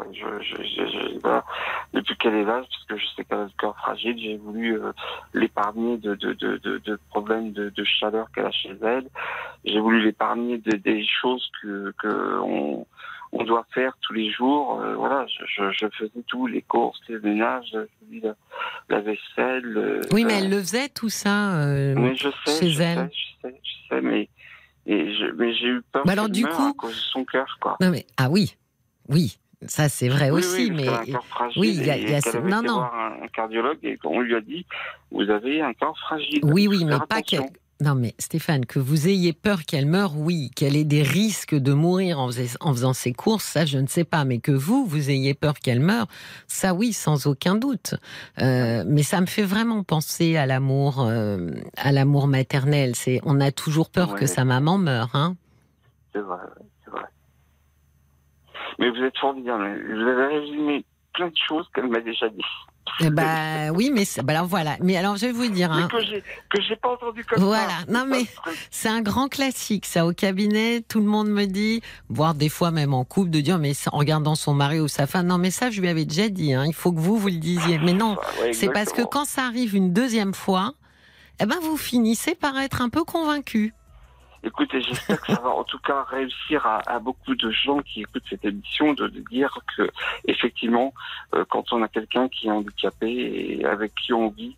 Depuis 1.94 2.18
qu'elle 2.18 2.36
est 2.36 2.44
là, 2.44 2.62
parce 2.62 2.86
que 2.88 2.98
je 2.98 3.06
sais 3.16 3.24
qu'elle 3.24 3.40
a 3.40 3.44
le 3.44 3.50
cœur 3.58 3.76
fragile, 3.78 4.18
j'ai 4.20 4.38
voulu 4.38 4.80
euh, 4.80 4.92
l'épargner 5.34 5.98
de, 5.98 6.16
de, 6.16 6.34
de, 6.34 6.58
de, 6.58 7.00
problèmes 7.10 7.52
de, 7.52 7.84
chaleur 7.84 8.32
qu'elle 8.32 8.46
a 8.46 8.52
chez 8.52 8.76
elle. 8.84 9.08
J'ai 9.66 9.80
voulu 9.80 10.04
l'épargner 10.04 10.58
des 10.58 11.06
choses 11.22 11.50
que, 11.62 11.94
que 11.98 12.40
on, 12.40 12.86
on, 13.32 13.44
doit 13.44 13.66
faire 13.74 13.98
tous 14.02 14.14
les 14.14 14.32
jours. 14.32 14.80
Euh, 14.82 14.96
voilà, 14.96 15.26
je, 15.28 15.88
faisais 15.98 16.24
tout, 16.28 16.48
les 16.48 16.62
courses, 16.62 17.00
les 17.08 17.20
ménages, 17.20 17.76
la, 18.12 18.34
la 18.90 19.02
vaisselle. 19.02 19.78
Euh, 19.78 20.02
oui, 20.12 20.26
mais 20.26 20.40
elle 20.40 20.50
le 20.50 20.60
faisait 20.60 20.90
tout 20.90 21.10
ça 21.10 21.66
mais 21.96 22.16
je 22.16 22.30
sais, 22.46 22.60
chez 22.60 22.82
elle. 22.82 23.10
je 23.12 23.48
sais, 23.48 23.62
je 23.64 23.96
sais, 23.96 24.02
mais, 24.02 24.30
et 24.88 25.14
je, 25.14 25.26
mais 25.36 25.54
j'ai 25.54 25.68
eu 25.68 25.82
peur 25.92 26.04
bah 26.06 26.14
alors, 26.14 26.30
du 26.30 26.46
coup... 26.46 26.64
à 26.64 26.74
cause 26.78 26.92
de 26.92 26.96
son 26.96 27.26
cœur, 27.26 27.58
quoi. 27.60 27.76
Non 27.82 27.90
mais 27.90 28.06
ah 28.18 28.30
oui, 28.30 28.56
oui, 29.10 29.38
ça 29.66 29.90
c'est 29.90 30.10
vrai 30.10 30.30
aussi, 30.30 30.72
mais 30.72 30.88
oui, 31.58 31.76
il 31.78 31.86
y 31.86 31.90
a, 31.90 31.98
y 31.98 32.14
a... 32.14 32.42
non 32.42 32.62
non. 32.62 32.82
Un 32.82 33.28
cardiologue 33.34 33.80
et 33.84 33.98
on 34.04 34.22
lui 34.22 34.36
a 34.36 34.42
dit 34.42 34.66
vous 35.12 35.30
avez 35.30 35.62
un 35.62 35.74
corps 35.74 35.98
fragile. 35.98 36.40
Oui 36.44 36.68
oui, 36.68 36.86
mais 36.86 36.98
pas 37.10 37.22
que. 37.22 37.38
Non 37.80 37.94
mais 37.94 38.16
Stéphane, 38.18 38.66
que 38.66 38.80
vous 38.80 39.08
ayez 39.08 39.34
peur 39.34 39.64
qu'elle 39.64 39.86
meure, 39.86 40.18
oui, 40.18 40.50
qu'elle 40.56 40.76
ait 40.76 40.84
des 40.84 41.04
risques 41.04 41.54
de 41.54 41.74
mourir 41.74 42.20
en, 42.20 42.32
faisant 42.32 42.94
ses 42.94 43.14
courses, 43.14 43.46
ça 43.46 43.66
je 43.66 43.78
ne 43.78 43.86
sais 43.86 44.04
pas, 44.04 44.26
mais 44.26 44.40
que 44.40 44.52
vous, 44.52 44.86
vous 44.86 45.12
ayez 45.12 45.36
peur 45.36 45.54
qu'elle 45.56 45.80
meure, 45.80 46.08
ça 46.48 46.74
oui, 46.74 46.92
sans 46.92 47.28
aucun 47.28 47.54
doute. 47.54 47.94
Euh, 48.42 48.84
mais 48.88 49.04
ça 49.04 49.22
me 49.22 49.28
fait 49.28 49.44
vraiment 49.44 49.84
penser 49.84 50.38
à 50.38 50.48
l'amour, 50.48 51.02
euh, 51.02 51.52
à 51.78 51.92
l'amour 51.92 52.28
maternel. 52.28 52.96
C'est, 52.96 53.22
on 53.24 53.40
a 53.40 53.52
toujours 53.52 53.92
peur 53.92 54.16
que 54.16 54.26
sa 54.26 54.44
maman 54.44 54.80
meure, 54.80 55.12
hein. 55.14 55.36
C'est 56.14 56.22
vrai. 56.22 56.38
Mais 58.80 58.90
vous 58.90 59.04
êtes 59.04 59.18
formidable. 59.18 59.82
Vous 59.88 60.02
avez 60.02 60.38
résumé 60.40 60.86
plein 61.14 61.28
de 61.28 61.38
choses 61.48 61.68
qu'elle 61.74 61.88
m'a 61.88 62.00
déjà 62.00 62.30
dit. 62.30 62.44
Ben 63.12 63.72
oui, 63.76 63.92
mais 63.94 64.06
bah 64.24 64.34
alors 64.34 64.46
voilà. 64.46 64.78
Mais 64.82 64.98
alors 64.98 65.18
je 65.18 65.28
vais 65.28 65.32
vous 65.32 65.48
dire 65.48 65.72
hein, 65.72 65.88
que 65.90 66.62
j'ai 66.62 66.76
pas 66.78 66.90
entendu 66.90 67.24
comme 67.26 67.44
voilà. 67.44 67.70
ça. 67.70 67.76
Voilà, 67.86 68.00
non 68.00 68.10
mais 68.10 68.24
c'est 68.72 68.90
un 68.90 69.02
grand 69.02 69.28
classique 69.28 69.86
ça 69.86 70.06
au 70.06 70.14
cabinet. 70.14 70.82
Tout 70.88 71.00
le 71.00 71.06
monde 71.06 71.30
me 71.30 71.46
dit, 71.46 71.82
voire 72.10 72.34
des 72.34 72.50
fois 72.50 72.72
même 72.72 72.94
en 72.94 73.04
couple, 73.04 73.30
de 73.30 73.40
dire 73.42 73.60
mais 73.60 73.74
en 73.92 73.98
regardant 73.98 74.36
son 74.36 74.54
mari 74.54 74.80
ou 74.80 74.88
sa 74.88 75.06
femme, 75.06 75.28
non 75.28 75.38
mais 75.38 75.52
ça 75.52 75.70
je 75.70 75.82
lui 75.82 75.90
avais 75.90 76.06
déjà 76.06 76.30
dit. 76.30 76.54
Hein, 76.54 76.66
il 76.66 76.74
faut 76.74 76.92
que 76.92 77.00
vous 77.00 77.18
vous 77.18 77.28
le 77.28 77.36
disiez. 77.36 77.78
Mais 77.80 77.94
non, 77.94 78.18
c'est 78.54 78.72
parce 78.72 78.94
que 78.94 79.04
quand 79.04 79.26
ça 79.26 79.44
arrive 79.44 79.76
une 79.76 79.94
deuxième 79.94 80.34
fois, 80.34 80.74
eh 81.40 81.46
ben 81.46 81.58
vous 81.62 81.78
finissez 81.78 82.36
par 82.36 82.58
être 82.58 82.82
un 82.82 82.90
peu 82.90 83.04
convaincu. 83.04 83.74
Écoutez, 84.48 84.80
j'espère 84.80 85.20
que 85.20 85.34
ça 85.34 85.42
va 85.42 85.50
en 85.50 85.66
tout 85.66 85.80
cas 85.80 86.04
réussir 86.04 86.66
à, 86.66 87.00
beaucoup 87.00 87.36
de 87.36 87.52
gens 87.52 87.80
qui 87.80 88.02
écoutent 88.02 88.24
cette 88.30 88.46
émission 88.46 88.94
de, 88.94 89.10
dire 89.30 89.60
que 89.76 89.90
effectivement, 90.26 90.94
euh, 91.36 91.44
quand 91.50 91.74
on 91.74 91.84
a 91.84 91.90
quelqu'un 91.90 92.30
qui 92.30 92.48
est 92.48 92.52
handicapé 92.52 93.10
et 93.60 93.66
avec 93.66 93.94
qui 93.96 94.14
on 94.14 94.30
vit, 94.30 94.56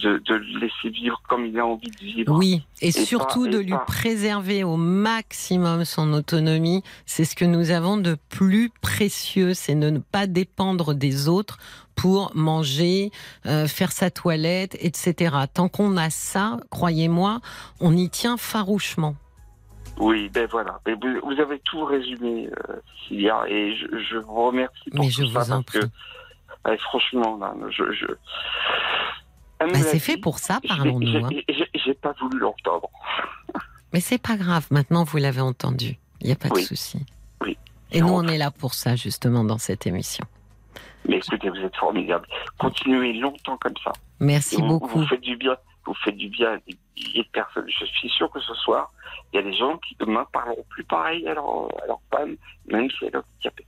de, 0.00 0.22
le 0.28 0.58
laisser 0.58 0.90
vivre 0.90 1.20
comme 1.28 1.46
il 1.46 1.58
a 1.58 1.66
envie 1.66 1.90
de 1.90 1.98
vivre. 1.98 2.36
Oui, 2.36 2.62
et, 2.80 2.92
surtout 2.92 3.46
de 3.48 3.58
lui 3.58 3.74
préserver 3.86 4.64
au 4.64 4.76
maximum 4.76 5.84
son 5.84 6.12
autonomie. 6.12 6.82
C'est 7.06 7.24
ce 7.24 7.36
que 7.36 7.44
nous 7.44 7.70
avons 7.70 7.96
de 7.96 8.16
plus 8.28 8.70
précieux, 8.80 9.54
c'est 9.54 9.74
de 9.74 9.90
ne 9.90 9.98
pas 9.98 10.26
dépendre 10.26 10.94
des 10.94 11.28
autres 11.28 11.58
pour 11.96 12.32
manger, 12.34 13.10
euh, 13.46 13.66
faire 13.66 13.92
sa 13.92 14.10
toilette, 14.10 14.76
etc. 14.80 15.36
Tant 15.52 15.68
qu'on 15.68 15.96
a 15.96 16.08
ça, 16.08 16.56
croyez-moi, 16.70 17.40
on 17.80 17.94
y 17.94 18.08
tient 18.08 18.36
farouchement. 18.36 19.16
Oui, 19.98 20.30
ben 20.30 20.48
voilà. 20.50 20.80
vous, 20.86 21.40
avez 21.40 21.58
tout 21.60 21.84
résumé, 21.84 22.48
euh, 22.70 23.46
et 23.46 23.76
je, 23.76 24.16
vous 24.16 24.46
remercie 24.46 24.90
pour 24.90 25.04
Mais 25.04 25.10
je 25.10 25.24
vous 25.24 25.52
en 25.52 25.62
prie. 25.62 25.80
franchement, 26.78 27.38
je, 27.68 28.06
bah, 29.66 29.78
c'est 29.78 29.98
fait 29.98 30.16
pour 30.16 30.38
ça, 30.38 30.60
parlons-nous. 30.66 31.24
Hein. 31.24 31.30
J'ai 31.74 31.94
pas 31.94 32.14
voulu 32.20 32.38
l'entendre. 32.38 32.88
Mais 33.92 34.00
c'est 34.00 34.22
pas 34.22 34.36
grave, 34.36 34.66
maintenant 34.70 35.04
vous 35.04 35.18
l'avez 35.18 35.40
entendu. 35.40 35.98
Il 36.20 36.26
n'y 36.26 36.32
a 36.32 36.36
pas 36.36 36.48
de 36.48 36.58
souci. 36.58 37.04
Oui. 37.42 37.56
Et 37.92 38.00
nous, 38.00 38.08
on 38.08 38.26
est 38.28 38.38
là 38.38 38.50
pour 38.50 38.74
ça, 38.74 38.94
justement, 38.94 39.42
dans 39.42 39.58
cette 39.58 39.86
émission. 39.86 40.24
Mais 41.08 41.16
écoutez, 41.16 41.48
vous 41.48 41.56
êtes 41.56 41.76
formidable. 41.76 42.26
Continuez 42.58 43.14
longtemps 43.14 43.56
comme 43.56 43.76
ça. 43.82 43.92
Merci 44.20 44.60
beaucoup. 44.60 45.00
Vous 45.00 45.06
faites 45.06 45.22
du 45.22 45.36
bien. 45.36 45.56
Vous 45.86 45.94
faites 46.04 46.16
du 46.16 46.28
bien 46.28 46.52
à 46.52 46.56
des 46.58 46.76
milliers 46.94 47.22
de 47.22 47.28
personnes. 47.32 47.66
Je 47.68 47.86
suis 47.86 48.10
sûr 48.10 48.30
que 48.30 48.40
ce 48.40 48.54
soir, 48.54 48.92
il 49.32 49.36
y 49.36 49.38
a 49.38 49.42
des 49.42 49.56
gens 49.56 49.78
qui 49.78 49.96
demain 49.98 50.26
parleront 50.32 50.64
plus 50.68 50.84
pareil 50.84 51.26
à 51.26 51.34
leur, 51.34 51.68
à 51.82 51.86
leur 51.86 52.00
femme, 52.10 52.36
même 52.70 52.88
si 52.90 53.06
elle 53.06 53.14
est 53.14 53.16
handicapée. 53.16 53.66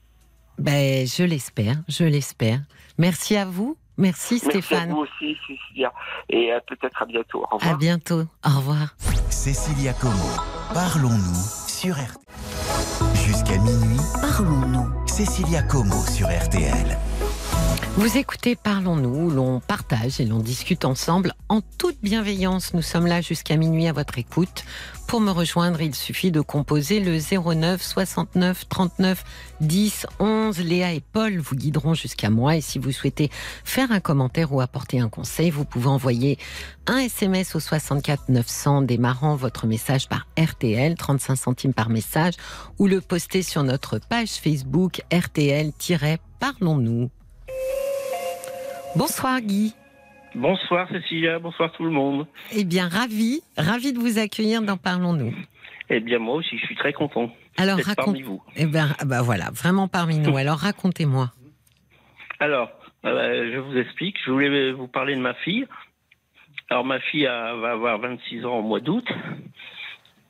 Ben, 0.59 1.07
je 1.07 1.25
l'espère, 1.25 1.77
je 1.89 2.05
l'espère. 2.05 2.61
Merci 2.99 3.37
à 3.37 3.47
vous. 3.47 3.77
Merci 3.99 4.35
Merci 4.43 4.47
à 4.47 4.51
Stéphane. 4.51 4.91
vous 4.91 4.99
aussi, 5.01 5.37
Cécilia. 5.47 5.93
Et 6.29 6.53
euh, 6.53 6.61
peut-être 6.67 7.03
à 7.03 7.07
bientôt. 7.07 7.41
Au 7.41 7.55
À 7.55 7.55
revoir. 7.57 7.79
bientôt. 7.79 8.23
Au 8.45 8.57
revoir. 8.57 8.95
Cécilia 9.31 9.93
Como, 9.95 10.13
parlons-nous 10.75 11.69
sur 11.69 11.95
RTL. 11.95 12.17
Jusqu'à 13.15 13.59
minuit, 13.59 14.01
Parlons-nous. 14.21 15.07
Cécilia 15.07 15.63
Como 15.63 15.95
sur 16.07 16.27
RTL. 16.29 16.97
Vous 17.95 18.17
écoutez 18.17 18.57
Parlons-nous, 18.57 19.29
l'on 19.29 19.61
partage 19.61 20.19
et 20.19 20.25
l'on 20.25 20.39
discute 20.39 20.87
ensemble 20.87 21.35
en 21.51 21.61
toute 21.61 21.99
bienveillance. 22.03 22.73
Nous 22.73 22.81
sommes 22.81 23.07
là 23.07 23.21
jusqu'à 23.21 23.59
minuit 23.59 23.87
à 23.87 23.93
votre 23.93 24.17
écoute. 24.17 24.65
Pour 25.07 25.21
me 25.21 25.31
rejoindre, 25.31 25.83
il 25.83 25.95
suffit 25.95 26.31
de 26.31 26.41
composer 26.41 27.01
le 27.01 27.19
09 27.19 27.83
69 27.83 28.67
39 28.67 29.25
10 29.61 30.07
11. 30.21 30.59
Léa 30.61 30.95
et 30.95 31.03
Paul 31.13 31.37
vous 31.37 31.55
guideront 31.55 31.93
jusqu'à 31.93 32.31
moi. 32.31 32.57
Et 32.57 32.63
si 32.63 32.79
vous 32.79 32.93
souhaitez 32.93 33.29
faire 33.63 33.93
un 33.93 34.01
commentaire 34.01 34.55
ou 34.55 34.63
apporter 34.63 34.99
un 34.99 35.11
conseil, 35.11 35.51
vous 35.51 35.67
pouvez 35.67 35.89
envoyer 35.89 36.39
un 36.87 36.97
SMS 36.97 37.55
au 37.55 37.61
64 37.61 38.31
900 38.31 38.83
démarrant 38.83 39.37
votre 39.37 39.67
message 39.67 40.09
par 40.09 40.27
RTL, 40.39 40.95
35 40.95 41.37
centimes 41.37 41.75
par 41.75 41.91
message, 41.91 42.37
ou 42.79 42.87
le 42.87 43.03
poster 43.03 43.43
sur 43.43 43.65
notre 43.65 43.99
page 43.99 44.31
Facebook 44.31 45.03
RTL-Parlons-nous. 45.13 47.11
Bonsoir 48.97 49.41
Guy. 49.41 49.75
Bonsoir 50.35 50.89
Cécilia, 50.89 51.39
bonsoir 51.39 51.73
tout 51.73 51.85
le 51.85 51.91
monde. 51.91 52.27
Eh 52.55 52.65
bien, 52.65 52.89
ravi, 52.89 53.43
ravi 53.57 53.93
de 53.93 53.99
vous 53.99 54.19
accueillir 54.19 54.63
dans 54.63 54.77
Parlons-nous. 54.77 55.35
Eh 55.91 56.01
bien 56.01 56.19
moi 56.19 56.37
aussi, 56.37 56.57
je 56.59 56.65
suis 56.67 56.77
très 56.77 56.93
content 56.93 57.31
Alors, 57.59 57.77
raconte. 57.79 57.97
parmi 58.07 58.23
vous. 58.23 58.43
Eh 58.57 58.67
ben, 58.67 58.89
ah 58.99 59.05
bah 59.05 59.21
voilà, 59.23 59.51
vraiment 59.53 59.89
parmi 59.89 60.19
nous. 60.19 60.37
Alors, 60.37 60.59
racontez-moi. 60.59 61.31
Alors, 62.41 62.71
euh, 63.05 63.51
je 63.53 63.59
vous 63.59 63.77
explique, 63.77 64.17
je 64.25 64.31
voulais 64.31 64.73
vous 64.73 64.89
parler 64.89 65.15
de 65.15 65.21
ma 65.21 65.35
fille. 65.35 65.67
Alors 66.71 66.85
ma 66.87 67.01
fille 67.01 67.27
a- 67.27 67.55
va 67.57 67.73
avoir 67.73 67.99
26 67.99 68.47
ans 68.47 68.59
au 68.59 68.63
mois 68.63 68.81
d'août. 68.81 69.07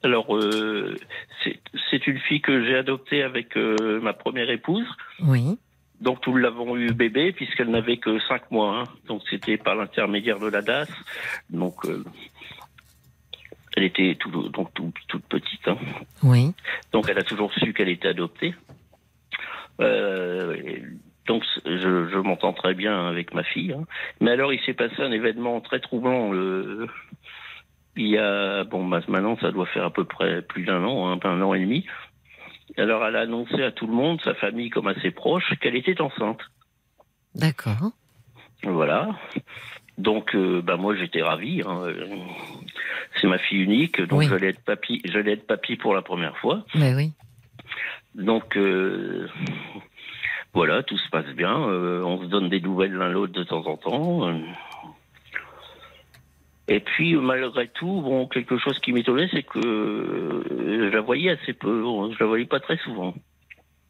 Alors, 0.02 0.34
euh, 0.36 0.96
c'est 1.44 1.60
c'est 1.90 2.04
une 2.08 2.18
fille 2.18 2.40
que 2.40 2.64
j'ai 2.64 2.76
adoptée 2.76 3.22
avec 3.22 3.56
euh, 3.56 4.00
ma 4.00 4.12
première 4.12 4.50
épouse. 4.50 4.86
Oui, 5.20 5.58
Donc 6.02 6.26
nous 6.26 6.36
l'avons 6.36 6.76
eu 6.76 6.92
bébé 6.92 7.32
puisqu'elle 7.32 7.70
n'avait 7.70 7.96
que 7.98 8.18
5 8.28 8.50
mois. 8.50 8.80
hein. 8.80 8.84
Donc 9.06 9.22
c'était 9.30 9.56
par 9.56 9.74
l'intermédiaire 9.76 10.38
de 10.40 10.48
la 10.48 10.60
DAS. 10.60 10.88
Donc 11.50 11.84
euh, 11.86 12.02
elle 13.76 13.84
était 13.84 14.16
tout- 14.18 14.48
donc 14.48 14.74
tout- 14.74 14.92
toute 15.08 15.24
petite. 15.26 15.66
hein. 15.68 15.78
oui, 16.24 16.52
Donc 16.92 17.06
elle 17.08 17.18
a 17.18 17.22
toujours 17.22 17.52
su 17.54 17.72
qu'elle 17.72 17.88
était 17.88 18.08
adoptée. 18.08 18.54
Euh, 19.80 20.56
donc 21.26 21.44
je, 21.64 22.08
je 22.08 22.18
m'entends 22.18 22.52
très 22.52 22.74
bien 22.74 23.06
avec 23.08 23.32
ma 23.32 23.42
fille. 23.44 23.72
hein. 23.72 23.84
Mais 24.20 24.32
alors 24.32 24.52
il 24.52 24.60
s'est 24.62 24.74
passé 24.74 24.96
un 25.00 25.12
événement 25.12 25.60
très 25.60 25.80
troublant. 25.80 26.34
euh, 26.34 26.86
il 27.96 28.08
y 28.08 28.18
a 28.18 28.64
bon 28.64 28.86
bah, 28.88 29.00
maintenant 29.08 29.36
ça 29.40 29.50
doit 29.52 29.66
faire 29.66 29.84
à 29.84 29.90
peu 29.90 30.04
près 30.04 30.42
plus 30.42 30.64
d'un 30.64 30.82
an, 30.84 31.10
hein, 31.12 31.20
un 31.24 31.40
an 31.42 31.54
et 31.54 31.60
demi. 31.60 31.86
Alors 32.76 33.04
elle 33.06 33.16
a 33.16 33.20
annoncé 33.20 33.62
à 33.62 33.70
tout 33.72 33.86
le 33.86 33.92
monde, 33.92 34.20
sa 34.22 34.34
famille 34.34 34.70
comme 34.70 34.86
à 34.88 34.94
ses 35.00 35.10
proches, 35.10 35.52
qu'elle 35.60 35.76
était 35.76 36.00
enceinte. 36.00 36.40
d'accord. 37.34 37.90
Voilà. 38.64 39.08
Donc, 39.98 40.34
euh, 40.34 40.62
bah 40.62 40.76
moi 40.76 40.94
j'étais 40.96 41.20
ravi. 41.22 41.62
hein. 41.66 41.82
C'est 43.20 43.26
ma 43.26 43.38
fille 43.38 43.60
unique, 43.62 44.00
donc 44.00 44.20
Oui. 44.20 44.26
j'allais 44.28 44.48
être 44.50 44.64
papy, 44.64 45.02
j'allais 45.04 45.32
être 45.32 45.46
papy 45.46 45.76
pour 45.76 45.94
la 45.94 46.02
première 46.02 46.36
fois. 46.38 46.64
Ben 46.74 46.96
oui, 46.96 47.12
Donc 48.14 48.56
euh, 48.56 49.28
voilà, 50.54 50.82
tout 50.82 50.96
se 50.96 51.08
passe 51.10 51.26
bien. 51.34 51.58
Euh, 51.68 52.02
on 52.04 52.20
se 52.22 52.26
donne 52.26 52.48
des 52.48 52.60
nouvelles 52.60 52.92
l'un 52.94 53.08
l'autre 53.10 53.32
de 53.32 53.42
temps 53.42 53.66
en 53.66 53.76
temps. 53.76 54.32
Et 56.68 56.80
puis 56.80 57.14
malgré 57.16 57.68
tout, 57.68 58.00
bon, 58.02 58.26
quelque 58.28 58.56
chose 58.58 58.78
qui 58.78 58.92
m'étonnait, 58.92 59.28
c'est 59.32 59.42
que 59.42 59.58
euh, 59.58 60.42
je 60.90 60.94
la 60.94 61.00
voyais 61.00 61.30
assez 61.30 61.52
peu. 61.52 61.82
Je 62.12 62.18
la 62.20 62.26
voyais 62.26 62.44
pas 62.46 62.60
très 62.60 62.76
souvent. 62.78 63.14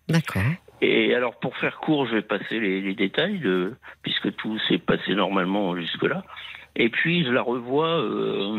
d'accord. 0.08 0.42
Et 0.80 1.14
alors, 1.14 1.38
pour 1.38 1.56
faire 1.58 1.76
court, 1.78 2.06
je 2.08 2.14
vais 2.16 2.22
passer 2.22 2.58
les, 2.58 2.80
les 2.80 2.94
détails, 2.94 3.38
de, 3.38 3.74
puisque 4.02 4.35
tout 4.35 4.58
s'est 4.68 4.78
passé 4.78 5.14
normalement 5.14 5.76
jusque-là. 5.76 6.24
Et 6.74 6.88
puis, 6.88 7.24
je 7.24 7.30
la 7.30 7.42
revois 7.42 8.00
euh, 8.02 8.58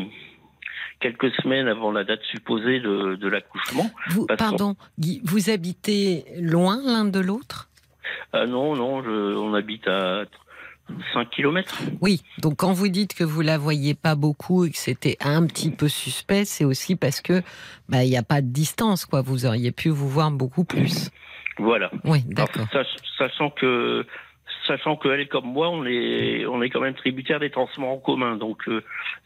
quelques 1.01 1.31
semaines 1.41 1.67
avant 1.67 1.91
la 1.91 2.05
date 2.05 2.21
supposée 2.31 2.79
de, 2.79 3.15
de 3.15 3.27
l'accouchement. 3.27 3.89
Pardon, 4.37 4.75
Guy, 4.99 5.19
vous 5.25 5.49
habitez 5.49 6.23
loin 6.39 6.77
l'un 6.85 7.03
de 7.05 7.19
l'autre? 7.19 7.69
Ah 8.31 8.45
non, 8.45 8.75
non, 8.75 9.03
je- 9.03 9.35
on 9.35 9.53
habite 9.53 9.87
à 9.87 10.23
5 11.13 11.29
kilomètres. 11.29 11.79
Oui, 12.01 12.21
donc 12.39 12.57
quand 12.57 12.73
vous 12.73 12.87
dites 12.89 13.13
que 13.13 13.23
vous 13.23 13.41
la 13.41 13.57
voyez 13.57 13.93
pas 13.93 14.15
beaucoup 14.15 14.65
et 14.65 14.71
que 14.71 14.77
c'était 14.77 15.17
un 15.21 15.45
petit 15.45 15.71
peu 15.71 15.87
suspect, 15.87 16.45
c'est 16.45 16.65
aussi 16.65 16.95
parce 16.95 17.21
que 17.21 17.41
bah 17.89 18.03
il 18.03 18.09
n'y 18.09 18.17
a 18.17 18.23
pas 18.23 18.41
de 18.41 18.47
distance 18.47 19.05
quoi. 19.05 19.21
Vous 19.21 19.45
auriez 19.45 19.71
pu 19.71 19.89
vous 19.89 20.09
voir 20.09 20.29
beaucoup 20.31 20.65
plus. 20.65 21.09
Voilà. 21.57 21.91
Oui, 22.03 22.23
d'accord. 22.27 22.67
sach- 22.71 22.97
sachant 23.17 23.49
que 23.49 24.05
sachant 24.67 24.95
qu'elle 24.97 25.19
est 25.21 25.27
comme 25.27 25.45
moi, 25.45 25.69
on 25.69 25.85
est 25.85 26.45
on 26.45 26.61
est 26.61 26.69
quand 26.69 26.81
même 26.81 26.95
tributaire 26.95 27.39
des 27.39 27.49
transports 27.49 27.89
en 27.89 27.97
commun, 27.97 28.37
donc 28.37 28.67
euh, 28.67 28.83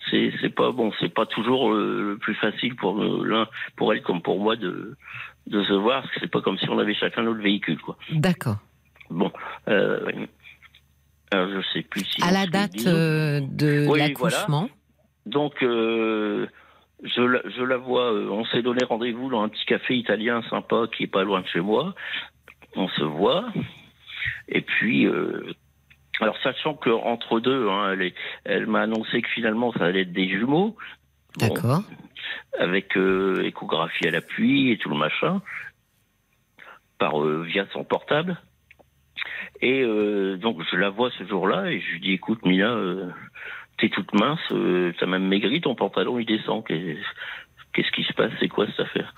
c'est 0.09 0.31
c'est 0.41 0.49
pas 0.53 0.71
bon, 0.71 0.91
c'est 0.99 1.13
pas 1.13 1.25
toujours 1.25 1.71
euh, 1.73 2.11
le 2.11 2.17
plus 2.17 2.35
facile 2.35 2.75
pour 2.75 3.01
euh, 3.01 3.23
l'un 3.25 3.47
pour 3.75 3.93
elle 3.93 4.01
comme 4.03 4.21
pour 4.21 4.39
moi 4.39 4.55
de 4.55 4.95
de 5.47 5.63
se 5.63 5.73
voir, 5.73 6.01
parce 6.01 6.13
que 6.13 6.19
c'est 6.21 6.31
pas 6.31 6.41
comme 6.41 6.57
si 6.57 6.69
on 6.69 6.77
avait 6.79 6.93
chacun 6.95 7.23
notre 7.23 7.41
véhicule, 7.41 7.79
quoi. 7.79 7.97
D'accord. 8.11 8.57
Bon, 9.09 9.31
euh, 9.69 9.99
alors 11.31 11.49
je 11.49 11.61
sais 11.73 11.83
plus 11.83 12.05
si 12.05 12.23
À 12.23 12.31
la 12.31 12.47
date 12.47 12.85
euh, 12.85 13.41
de 13.41 13.85
Oui, 13.87 13.99
l'accouchement. 13.99 14.69
Donc, 15.27 15.61
euh, 15.61 16.47
je, 17.03 17.21
la, 17.21 17.41
je 17.49 17.61
la 17.61 17.77
vois, 17.77 18.13
euh, 18.13 18.29
on 18.29 18.45
s'est 18.45 18.61
donné 18.61 18.83
rendez-vous 18.85 19.29
dans 19.29 19.41
un 19.41 19.49
petit 19.49 19.65
café 19.65 19.95
italien 19.95 20.41
sympa 20.49 20.85
qui 20.95 21.03
est 21.03 21.07
pas 21.07 21.23
loin 21.23 21.41
de 21.41 21.47
chez 21.47 21.59
moi. 21.59 21.93
On 22.75 22.87
se 22.87 23.03
voit. 23.03 23.45
Et 24.47 24.61
puis, 24.61 25.05
euh, 25.05 25.51
alors 26.21 26.37
sachant 26.41 26.75
que 26.75 26.89
entre 26.89 27.41
deux, 27.41 27.67
hein, 27.69 27.97
elle, 28.45 28.67
m'a 28.67 28.81
annoncé 28.81 29.21
que 29.21 29.27
finalement 29.29 29.73
ça 29.73 29.85
allait 29.85 30.03
être 30.03 30.13
des 30.13 30.29
jumeaux. 30.29 30.77
Bon, 31.39 31.47
D'accord. 31.47 31.83
avec 32.57 32.95
échographie 32.95 34.07
à 34.07 34.11
l'appui 34.11 34.71
et 34.71 34.77
tout 34.77 34.89
le 34.89 34.97
machin, 34.97 35.41
par 36.97 37.19
via 37.21 37.67
son 37.73 37.83
portable. 37.83 38.37
Et 39.61 39.81
euh, 39.83 40.37
donc 40.37 40.61
je 40.71 40.75
la 40.77 40.89
vois 40.89 41.09
ce 41.11 41.25
jour-là 41.25 41.71
et 41.71 41.79
je 41.79 41.91
lui 41.93 41.99
dis 41.99 42.11
écoute 42.13 42.45
Mila, 42.45 42.69
euh, 42.69 43.09
t'es 43.77 43.89
toute 43.89 44.13
mince, 44.13 44.39
euh, 44.51 44.93
t'as 44.99 45.05
même 45.05 45.27
maigri, 45.27 45.61
ton 45.61 45.75
pantalon 45.75 46.19
il 46.19 46.25
descend, 46.25 46.65
qu'est- 46.65 46.97
qu'est-ce 47.73 47.91
qui 47.91 48.03
se 48.03 48.13
passe, 48.13 48.31
c'est 48.39 48.47
quoi 48.47 48.67
cette 48.67 48.79
affaire? 48.81 49.13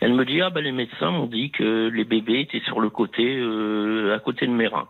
Elle 0.00 0.14
me 0.14 0.24
dit 0.24 0.40
ah 0.42 0.50
bah 0.50 0.60
les 0.60 0.72
médecins 0.72 1.10
m'ont 1.10 1.26
dit 1.26 1.50
que 1.50 1.88
les 1.88 2.04
bébés 2.04 2.40
étaient 2.40 2.60
sur 2.66 2.80
le 2.80 2.90
côté, 2.90 3.36
euh, 3.38 4.14
à 4.14 4.18
côté 4.18 4.46
de 4.46 4.52
mes 4.52 4.66
reins. 4.66 4.88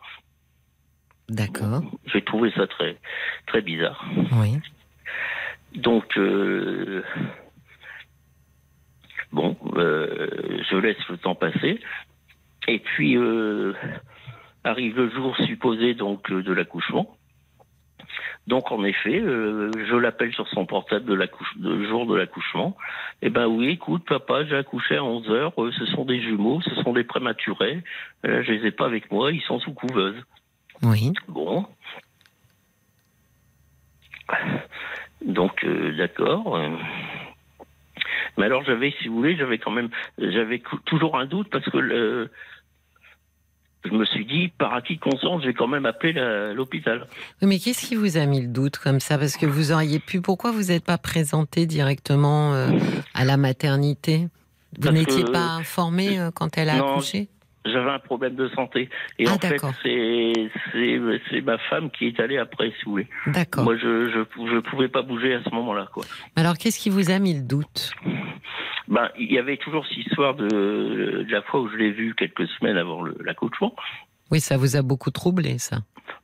D'accord. 1.28 1.82
J'ai 2.12 2.22
trouvé 2.22 2.50
ça 2.52 2.66
très 2.66 2.96
très 3.46 3.60
bizarre. 3.60 4.04
Oui. 4.32 4.58
Donc, 5.74 6.16
euh, 6.16 7.02
bon, 9.32 9.56
euh, 9.74 10.28
je 10.70 10.76
laisse 10.76 11.08
le 11.08 11.16
temps 11.18 11.34
passer. 11.34 11.80
Et 12.68 12.78
puis, 12.78 13.16
euh, 13.16 13.72
arrive 14.66 14.96
le 14.96 15.10
jour 15.10 15.36
supposé 15.46 15.94
donc 15.94 16.30
euh, 16.30 16.42
de 16.42 16.52
l'accouchement. 16.52 17.16
Donc, 18.46 18.70
en 18.70 18.84
effet, 18.84 19.20
euh, 19.20 19.70
je 19.88 19.96
l'appelle 19.96 20.32
sur 20.32 20.46
son 20.48 20.66
portable 20.66 21.04
de 21.04 21.14
le 21.14 21.88
jour 21.88 22.06
de 22.06 22.14
l'accouchement. 22.14 22.76
Eh 23.22 23.28
ben 23.30 23.46
oui, 23.46 23.70
écoute, 23.70 24.04
papa, 24.06 24.44
j'ai 24.44 24.56
accouché 24.56 24.96
à 24.96 25.02
11 25.04 25.28
heures. 25.30 25.52
euh, 25.60 25.72
ce 25.72 25.86
sont 25.86 26.04
des 26.04 26.20
jumeaux, 26.20 26.60
ce 26.62 26.74
sont 26.82 26.92
des 26.92 27.02
prématurés. 27.04 27.82
Euh, 28.24 28.42
je 28.44 28.52
les 28.52 28.66
ai 28.68 28.70
pas 28.70 28.86
avec 28.86 29.10
moi, 29.10 29.32
ils 29.32 29.42
sont 29.42 29.58
sous 29.58 29.72
couveuse. 29.72 30.16
Oui. 30.82 31.12
Bon. 31.26 31.66
Donc, 35.24 35.64
euh, 35.64 35.96
d'accord. 35.96 36.60
Mais 38.38 38.44
alors, 38.44 38.62
j'avais, 38.64 38.92
si 39.00 39.08
vous 39.08 39.16
voulez, 39.16 39.36
j'avais 39.36 39.58
quand 39.58 39.70
même, 39.70 39.88
j'avais 40.18 40.62
toujours 40.84 41.18
un 41.18 41.26
doute 41.26 41.48
parce 41.50 41.64
que 41.68 41.78
le- 41.78 42.30
je 43.86 43.92
me 43.94 44.04
suis 44.04 44.24
dit, 44.26 44.48
par 44.58 44.74
acquis 44.74 44.96
de 44.96 45.00
conscience, 45.00 45.42
j'ai 45.42 45.54
quand 45.54 45.66
même 45.68 45.86
appelé 45.86 46.12
la- 46.12 46.52
l'hôpital. 46.52 47.06
Oui, 47.42 47.48
Mais 47.48 47.58
qu'est-ce 47.58 47.86
qui 47.86 47.94
vous 47.94 48.16
a 48.16 48.26
mis 48.26 48.40
le 48.42 48.48
doute 48.48 48.78
comme 48.78 49.00
ça? 49.00 49.18
Parce 49.18 49.36
que 49.36 49.46
vous 49.46 49.72
auriez 49.72 49.98
pu. 49.98 50.20
Pourquoi 50.20 50.50
vous 50.52 50.64
n'êtes 50.64 50.84
pas 50.84 50.98
présenté 50.98 51.66
directement 51.66 52.54
euh, 52.54 52.70
à 53.14 53.24
la 53.24 53.36
maternité? 53.36 54.28
Vous 54.78 54.90
n'étiez 54.90 55.24
pas 55.24 55.52
informé 55.54 56.18
euh, 56.18 56.30
quand 56.34 56.58
elle 56.58 56.68
a 56.68 56.76
Non, 56.78 56.92
accouché? 56.92 57.28
J'avais 57.72 57.90
un 57.90 57.98
problème 57.98 58.34
de 58.34 58.48
santé. 58.48 58.88
Et 59.18 59.26
Ah, 59.28 59.32
en 59.34 59.38
fait, 59.38 59.60
c'est, 59.82 61.40
ma 61.42 61.58
femme 61.58 61.90
qui 61.90 62.06
est 62.06 62.20
allée 62.20 62.38
après, 62.38 62.70
si 62.78 62.84
vous 62.84 62.92
voulez. 62.92 63.08
D'accord. 63.26 63.64
Moi, 63.64 63.76
je, 63.76 64.08
je, 64.10 64.20
je 64.52 64.58
pouvais 64.60 64.88
pas 64.88 65.02
bouger 65.02 65.34
à 65.34 65.42
ce 65.42 65.50
moment-là, 65.50 65.88
quoi. 65.92 66.04
Alors, 66.36 66.56
qu'est-ce 66.58 66.78
qui 66.78 66.90
vous 66.90 67.10
a 67.10 67.18
mis 67.18 67.34
le 67.34 67.42
doute? 67.42 67.92
Ben, 68.88 69.10
il 69.18 69.32
y 69.32 69.38
avait 69.38 69.56
toujours 69.56 69.84
cette 69.86 69.98
histoire 69.98 70.34
de, 70.34 70.46
de 70.46 71.32
la 71.32 71.42
fois 71.42 71.60
où 71.60 71.68
je 71.68 71.76
l'ai 71.76 71.90
vu 71.90 72.14
quelques 72.14 72.46
semaines 72.48 72.76
avant 72.76 73.04
l'accouchement. 73.24 73.74
Oui, 74.30 74.40
ça 74.40 74.56
vous 74.56 74.76
a 74.76 74.82
beaucoup 74.82 75.10
troublé, 75.10 75.58
ça. 75.58 75.78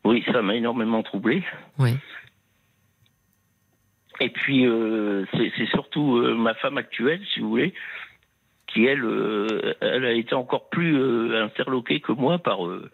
Oui, 0.05 0.25
ça 0.33 0.43
m'a 0.43 0.55
énormément 0.55 1.03
troublé. 1.03 1.43
Oui. 1.79 1.97
Et 4.21 4.29
puis, 4.29 4.67
euh, 4.67 5.25
c'est 5.33 5.51
c'est 5.57 5.67
surtout 5.67 6.19
euh, 6.19 6.35
ma 6.37 6.55
femme 6.55 6.79
actuelle, 6.79 7.21
si 7.33 7.41
vous 7.41 7.49
voulez, 7.49 7.75
qui, 8.73 8.85
elle, 8.87 9.05
euh, 9.05 9.75
elle 9.81 10.05
a 10.05 10.13
été 10.13 10.35
encore 10.35 10.69
plus 10.71 10.97
euh, 10.97 11.45
interloquée 11.45 12.01
que 12.01 12.13
moi 12.13 12.39
par, 12.39 12.67
euh, 12.67 12.91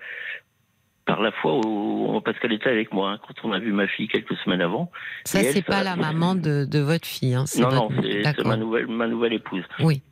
par 1.07 1.21
la 1.23 1.31
fois 1.33 1.61
où, 1.65 2.21
parce 2.25 2.39
qu'elle 2.39 2.53
était 2.53 2.69
avec 2.71 2.93
moi, 2.93 3.13
hein, 3.13 3.19
quand 3.27 3.35
on 3.49 3.53
a 3.53 3.59
vu 3.59 3.73
ma 3.73 3.87
fille 3.87 4.09
quelques 4.09 4.37
semaines 4.39 4.61
avant. 4.63 4.91
Ça, 5.25 5.43
c'est 5.43 5.63
pas 5.65 5.79
ça- 5.79 5.85
la 5.85 5.97
maman 5.97 6.35
de, 6.35 6.65
de 6.65 6.79
votre 6.81 7.07
fille. 7.07 7.35
Hein. 7.35 7.45
Non, 7.59 7.69
votre- 7.71 7.75
non, 8.03 8.03
c'est 8.37 8.45
ma 8.45 8.57
nouvelle, 8.57 8.87
ma 8.89 9.07
nouvelle 9.07 9.33
épouse. 9.35 9.65
Oui. 9.81 10.03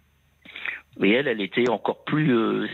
Mais 0.98 1.10
elle, 1.10 1.28
elle 1.28 1.42
était 1.42 1.68
encore 1.68 2.04
plus, 2.04 2.28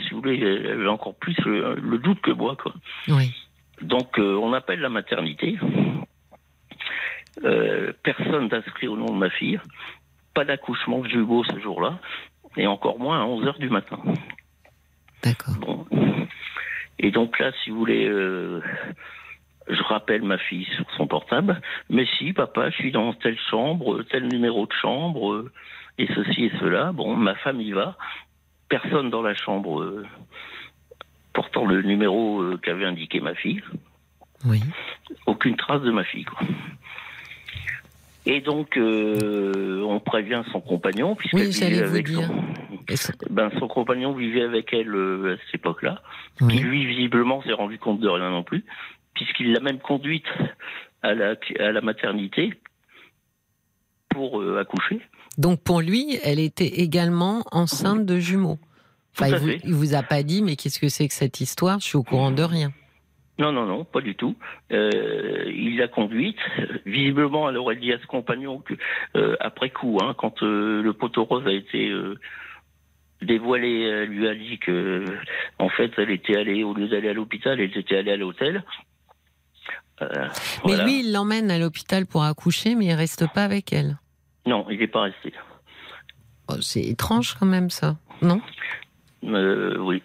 si 0.04 0.10
vous 0.14 0.20
voulez, 0.20 0.38
elle 0.40 0.66
avait 0.70 0.86
encore 0.86 1.16
plus 1.16 1.36
le, 1.44 1.74
le 1.74 1.98
doute 1.98 2.20
que 2.20 2.30
moi, 2.30 2.56
quoi. 2.56 2.72
Oui. 3.08 3.34
Donc, 3.80 4.16
on 4.18 4.52
appelle 4.52 4.78
la 4.78 4.88
maternité. 4.90 5.58
Personne 8.02 8.48
d'inscrit 8.48 8.86
au 8.86 8.96
nom 8.96 9.06
de 9.06 9.18
ma 9.18 9.30
fille. 9.30 9.58
Pas 10.34 10.44
d'accouchement 10.44 11.00
de 11.00 11.08
ce 11.08 11.58
jour-là. 11.60 11.98
Et 12.56 12.66
encore 12.66 12.98
moins 12.98 13.20
à 13.20 13.24
11 13.24 13.46
heures 13.46 13.58
du 13.58 13.70
matin. 13.70 13.98
D'accord. 15.22 15.54
Bon. 15.60 15.86
Et 16.98 17.10
donc 17.10 17.38
là, 17.38 17.50
si 17.62 17.70
vous 17.70 17.78
voulez, 17.78 18.06
euh, 18.06 18.60
je 19.68 19.82
rappelle 19.82 20.22
ma 20.22 20.38
fille 20.38 20.66
sur 20.76 20.84
son 20.96 21.06
portable. 21.06 21.60
Mais 21.88 22.06
si, 22.18 22.32
papa, 22.32 22.70
je 22.70 22.76
suis 22.76 22.92
dans 22.92 23.12
telle 23.14 23.38
chambre, 23.50 24.02
tel 24.04 24.28
numéro 24.28 24.66
de 24.66 24.72
chambre, 24.72 25.32
euh, 25.32 25.52
et 25.98 26.06
ceci 26.14 26.46
et 26.46 26.52
cela. 26.60 26.92
Bon, 26.92 27.16
ma 27.16 27.34
femme 27.36 27.60
y 27.60 27.72
va. 27.72 27.96
Personne 28.68 29.10
dans 29.10 29.22
la 29.22 29.34
chambre 29.34 29.80
euh, 29.80 30.06
portant 31.32 31.66
le 31.66 31.82
numéro 31.82 32.40
euh, 32.40 32.58
qu'avait 32.62 32.86
indiqué 32.86 33.20
ma 33.20 33.34
fille. 33.34 33.62
Oui. 34.44 34.60
Aucune 35.26 35.56
trace 35.56 35.82
de 35.82 35.90
ma 35.90 36.04
fille, 36.04 36.24
quoi. 36.24 36.40
Et 38.24 38.40
donc, 38.40 38.76
euh, 38.76 39.82
on 39.82 39.98
prévient 39.98 40.42
son 40.52 40.60
compagnon, 40.60 41.16
puisqu'elle 41.16 41.48
Oui, 41.48 41.50
vivait 41.50 41.82
avec 41.82 42.08
son... 42.08 42.22
Ben, 43.30 43.50
son 43.58 43.68
compagnon 43.68 44.12
vivait 44.12 44.42
avec 44.42 44.72
elle 44.72 44.94
euh, 44.94 45.34
à 45.34 45.36
cette 45.46 45.54
époque-là 45.54 46.02
qui 46.38 46.58
lui 46.58 46.84
visiblement 46.84 47.42
s'est 47.42 47.52
rendu 47.52 47.78
compte 47.78 48.00
de 48.00 48.08
rien 48.08 48.30
non 48.30 48.42
plus, 48.42 48.64
puisqu'il 49.14 49.52
l'a 49.52 49.60
même 49.60 49.78
conduite 49.78 50.26
à 51.02 51.14
la, 51.14 51.34
à 51.60 51.72
la 51.72 51.80
maternité 51.80 52.54
pour 54.08 54.40
euh, 54.40 54.60
accoucher. 54.60 55.00
Donc 55.38 55.62
pour 55.62 55.80
lui, 55.80 56.18
elle 56.22 56.38
était 56.38 56.66
également 56.66 57.44
enceinte 57.52 58.04
de 58.04 58.18
jumeaux. 58.18 58.58
Enfin, 59.16 59.28
il 59.28 59.36
vous, 59.36 59.50
il 59.64 59.74
vous 59.74 59.94
a 59.94 60.02
pas 60.02 60.22
dit, 60.22 60.42
mais 60.42 60.56
qu'est-ce 60.56 60.80
que 60.80 60.88
c'est 60.88 61.06
que 61.08 61.14
cette 61.14 61.40
histoire? 61.40 61.80
Je 61.80 61.86
suis 61.86 61.96
au 61.96 62.02
courant 62.02 62.30
de 62.30 62.42
rien. 62.42 62.72
Non, 63.42 63.50
non, 63.50 63.66
non, 63.66 63.84
pas 63.84 64.00
du 64.00 64.14
tout. 64.14 64.36
Euh, 64.70 65.50
il 65.52 65.76
l'a 65.76 65.88
conduite. 65.88 66.38
Visiblement, 66.86 67.50
elle 67.50 67.56
aurait 67.56 67.74
dit 67.74 67.92
à 67.92 67.98
ce 67.98 68.06
compagnon 68.06 68.60
que, 68.60 68.74
euh, 69.16 69.34
après 69.40 69.70
coup, 69.70 69.98
hein, 70.00 70.14
quand 70.16 70.44
euh, 70.44 70.80
le 70.80 70.92
poteau 70.92 71.24
rose 71.24 71.44
a 71.48 71.50
été 71.50 71.92
dévoilé, 73.20 73.80
elle 73.80 74.10
lui 74.10 74.28
a 74.28 74.34
dit 74.36 74.60
que, 74.60 75.04
en 75.58 75.68
fait, 75.68 75.90
elle 75.96 76.10
était 76.10 76.36
allée, 76.36 76.62
au 76.62 76.72
lieu 76.72 76.86
d'aller 76.86 77.08
à 77.08 77.12
l'hôpital, 77.14 77.58
elle 77.58 77.76
était 77.76 77.96
allée 77.96 78.12
à 78.12 78.16
l'hôtel. 78.16 78.62
Mais 80.00 80.06
voilà. 80.62 80.84
lui, 80.84 81.00
il 81.00 81.12
l'emmène 81.12 81.50
à 81.50 81.58
l'hôpital 81.58 82.06
pour 82.06 82.22
accoucher, 82.22 82.76
mais 82.76 82.86
il 82.86 82.94
reste 82.94 83.26
pas 83.32 83.42
avec 83.42 83.72
elle. 83.72 83.98
Non, 84.46 84.66
il 84.70 84.78
n'est 84.78 84.86
pas 84.86 85.02
resté. 85.02 85.32
Oh, 86.48 86.60
c'est 86.60 86.82
étrange 86.82 87.34
quand 87.34 87.46
même 87.46 87.70
ça, 87.70 87.96
non? 88.20 88.40
Oui. 89.22 90.00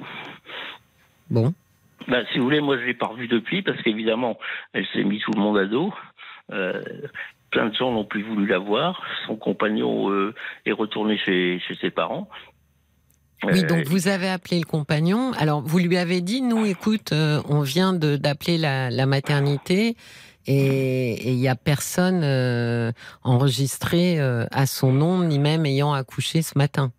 Bon. 1.30 1.54
Bah, 2.08 2.20
si 2.32 2.38
vous 2.38 2.46
voulez, 2.46 2.62
moi 2.62 2.78
je 2.78 2.84
l'ai 2.86 2.94
pas 2.94 3.08
revue 3.08 3.28
depuis 3.28 3.62
parce 3.62 3.82
qu'évidemment, 3.82 4.38
elle 4.74 4.86
s'est 4.94 5.04
mis 5.04 5.20
tout 5.20 5.32
le 5.32 5.40
monde 5.42 5.58
à 5.58 5.66
dos. 5.66 5.94
Euh, 6.52 6.82
plein 7.52 7.68
de 7.68 7.76
gens 7.76 7.92
n'ont 7.92 8.06
plus 8.06 8.24
voulu 8.24 8.48
la 8.48 8.60
voir. 8.60 9.02
Son 9.26 9.36
compagnon 9.36 10.10
euh, 10.12 10.34
est 10.66 10.72
retourné 10.72 11.18
chez, 11.18 11.60
chez 11.68 11.76
ses 11.76 11.92
parents. 11.92 12.30
Oui, 13.44 13.64
Euh, 13.64 13.68
donc 13.68 13.86
vous 13.86 14.08
avez 14.08 14.30
appelé 14.30 14.60
le 14.60 14.66
compagnon. 14.66 15.32
Alors 15.38 15.62
vous 15.62 15.80
lui 15.80 15.98
avez 15.98 16.22
dit, 16.22 16.42
nous, 16.42 16.66
écoute, 16.66 17.12
euh, 17.12 17.42
on 17.50 17.62
vient 17.62 17.94
d'appeler 17.94 18.58
la, 18.58 18.90
la 18.90 19.06
maternité 19.06 19.96
et 20.48 21.30
il 21.30 21.38
y 21.40 21.48
a 21.50 21.56
personne 21.56 22.22
euh, 22.24 22.92
enregistré 23.24 24.20
euh, 24.20 24.46
à 24.52 24.66
son 24.66 24.94
nom, 24.94 25.20
ni 25.20 25.40
même 25.40 25.66
ayant 25.66 25.94
accouché 25.94 26.42
ce 26.42 26.58
matin. 26.58 26.92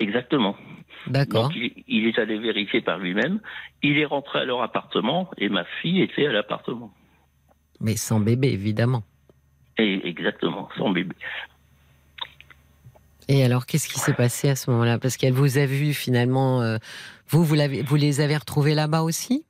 Exactement. 0.00 0.56
D'accord. 1.10 1.44
Donc 1.48 1.56
il, 1.56 1.72
il 1.88 2.06
est 2.06 2.18
allé 2.18 2.38
vérifier 2.38 2.80
par 2.80 2.98
lui-même. 2.98 3.40
Il 3.82 3.98
est 3.98 4.04
rentré 4.04 4.40
à 4.40 4.44
leur 4.44 4.62
appartement 4.62 5.30
et 5.38 5.48
ma 5.48 5.64
fille 5.80 6.00
était 6.02 6.26
à 6.26 6.32
l'appartement. 6.32 6.92
Mais 7.80 7.96
sans 7.96 8.20
bébé, 8.20 8.48
évidemment. 8.52 9.02
Et 9.78 10.06
exactement, 10.08 10.68
son 10.76 10.90
bébé. 10.90 11.14
Et 13.28 13.44
alors, 13.44 13.66
qu'est-ce 13.66 13.88
qui 13.88 13.98
s'est 13.98 14.14
passé 14.14 14.48
à 14.48 14.56
ce 14.56 14.70
moment-là? 14.70 14.98
Parce 14.98 15.16
qu'elle 15.16 15.34
vous 15.34 15.58
a 15.58 15.66
vu 15.66 15.92
finalement. 15.92 16.62
euh, 16.62 16.78
vous, 17.28 17.44
vous 17.44 17.96
les 17.96 18.20
avez 18.20 18.36
retrouvés 18.36 18.74
là-bas 18.74 19.02
aussi? 19.02 19.44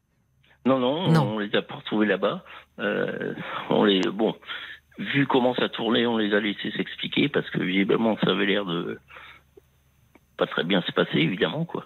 Non, 0.67 0.79
non, 0.79 1.11
Non. 1.11 1.35
on 1.35 1.39
les 1.39 1.55
a 1.55 1.63
pas 1.63 1.77
retrouvés 1.77 2.07
là-bas. 2.07 2.45
Euh, 2.81 3.33
on 3.71 3.85
les, 3.85 4.01
bon, 4.01 4.35
vu 4.99 5.27
comment 5.27 5.55
ça 5.55 5.69
tournait, 5.69 6.07
on 6.07 6.17
les 6.19 6.35
a 6.35 6.41
laissés 6.41 6.73
s'expliquer 6.77 7.29
parce 7.29 7.49
que 7.51 7.61
visiblement 7.63 8.17
ça 8.23 8.31
avait 8.33 8.47
l'air 8.47 8.65
de 8.67 8.99
pas 10.39 10.47
très 10.47 10.65
bien 10.65 10.81
se 10.83 10.93
passer, 10.93 11.19
évidemment, 11.19 11.65
quoi. 11.67 11.85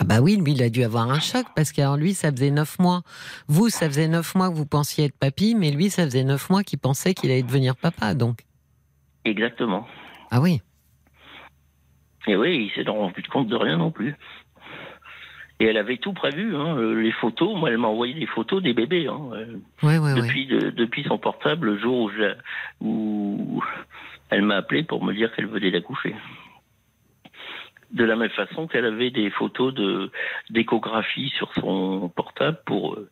Ah 0.00 0.04
bah 0.04 0.20
oui, 0.20 0.36
lui, 0.36 0.52
il 0.52 0.62
a 0.62 0.70
dû 0.70 0.82
avoir 0.84 1.10
un 1.10 1.18
choc 1.20 1.44
parce 1.56 1.72
qu'alors 1.72 1.96
lui, 1.96 2.14
ça 2.14 2.30
faisait 2.30 2.50
neuf 2.52 2.78
mois. 2.78 3.02
Vous, 3.48 3.68
ça 3.68 3.86
faisait 3.86 4.06
neuf 4.08 4.34
mois 4.36 4.48
que 4.48 4.54
vous 4.54 4.66
pensiez 4.66 5.06
être 5.06 5.18
papy, 5.18 5.54
mais 5.56 5.70
lui, 5.72 5.90
ça 5.90 6.04
faisait 6.04 6.22
neuf 6.24 6.50
mois 6.50 6.62
qu'il 6.62 6.78
pensait 6.78 7.14
qu'il 7.14 7.30
allait 7.32 7.42
devenir 7.42 7.74
papa, 7.76 8.14
donc. 8.14 8.42
Exactement. 9.24 9.86
Ah 10.30 10.40
oui. 10.40 10.60
Et 12.28 12.36
oui, 12.36 12.70
il 12.70 12.70
s'est 12.84 12.88
rendu 12.88 13.22
compte 13.24 13.48
de 13.48 13.56
rien 13.56 13.76
non 13.78 13.90
plus. 13.90 14.14
Et 15.60 15.64
elle 15.64 15.76
avait 15.76 15.96
tout 15.96 16.12
prévu, 16.12 16.54
hein, 16.54 16.76
euh, 16.76 17.00
les 17.02 17.10
photos. 17.10 17.56
Moi, 17.58 17.70
elle 17.70 17.78
m'a 17.78 17.88
envoyé 17.88 18.14
des 18.14 18.26
photos 18.26 18.62
des 18.62 18.74
bébés. 18.74 19.08
Hein, 19.08 19.20
euh, 19.32 19.56
Ouais, 19.82 19.98
ouais, 19.98 20.12
ouais. 20.12 20.20
depuis, 20.22 20.46
de- 20.46 20.70
depuis 20.70 21.02
son 21.08 21.18
portable, 21.18 21.66
le 21.72 21.78
jour 21.80 22.02
où, 22.02 22.10
je 22.10 22.34
où 22.80 23.64
elle 24.30 24.42
m'a 24.42 24.54
appelé 24.56 24.84
pour 24.84 25.02
me 25.04 25.12
dire 25.12 25.34
qu'elle 25.34 25.46
venait 25.48 25.72
d'accoucher. 25.72 26.14
De 27.90 28.04
la 28.04 28.16
même 28.16 28.30
façon 28.30 28.66
qu'elle 28.66 28.84
avait 28.84 29.10
des 29.10 29.30
photos 29.30 29.72
de 29.72 30.10
d'échographie 30.50 31.30
sur 31.36 31.52
son 31.54 32.10
portable 32.14 32.58
pour 32.66 32.94
euh, 32.94 33.08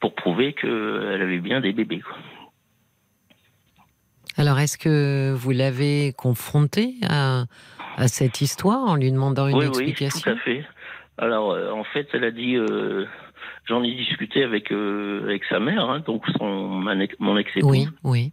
pour 0.00 0.14
prouver 0.14 0.52
qu'elle 0.52 1.22
avait 1.22 1.38
bien 1.38 1.60
des 1.60 1.72
bébés. 1.72 2.00
quoi. 2.00 2.16
Alors, 4.36 4.58
est-ce 4.58 4.78
que 4.78 5.32
vous 5.32 5.50
l'avez 5.50 6.12
confronté 6.16 6.94
à, 7.08 7.44
à 7.96 8.08
cette 8.08 8.40
histoire 8.40 8.84
en 8.88 8.94
lui 8.96 9.10
demandant 9.10 9.48
une 9.48 9.56
oui, 9.56 9.66
oui, 9.66 9.72
tout 9.72 9.90
explication? 9.90 10.32
à 10.32 10.36
fait. 10.36 10.64
Alors, 11.16 11.50
euh, 11.50 11.72
en 11.72 11.82
fait, 11.84 12.08
elle 12.12 12.22
a 12.24 12.30
dit, 12.30 12.54
euh, 12.56 13.04
j'en 13.66 13.82
ai 13.82 13.92
discuté 13.94 14.44
avec 14.44 14.70
euh, 14.70 15.22
avec 15.24 15.44
sa 15.44 15.58
mère, 15.58 15.88
hein, 15.90 16.00
donc 16.06 16.24
son 16.38 16.68
mon 16.68 17.00
ex- 17.00 17.16
mon 17.18 17.36
ex-épouse. 17.36 17.70
Oui, 17.70 17.88
oui. 18.04 18.32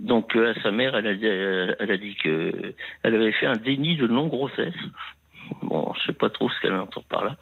Donc 0.00 0.34
euh, 0.36 0.52
à 0.56 0.62
sa 0.62 0.70
mère, 0.70 0.96
elle 0.96 1.06
a, 1.06 1.14
dit- 1.14 1.26
euh, 1.26 1.74
elle 1.78 1.90
a 1.90 1.96
dit 1.96 2.14
que 2.16 2.74
elle 3.02 3.14
avait 3.14 3.32
fait 3.32 3.46
un 3.46 3.56
déni 3.56 3.96
de 3.96 4.06
non 4.06 4.26
grossesse. 4.28 4.74
Bon, 5.62 5.92
je 5.98 6.06
sais 6.06 6.12
pas 6.12 6.30
trop 6.30 6.48
ce 6.50 6.60
qu'elle 6.60 6.74
entend 6.74 7.02
par 7.08 7.24
là. 7.24 7.36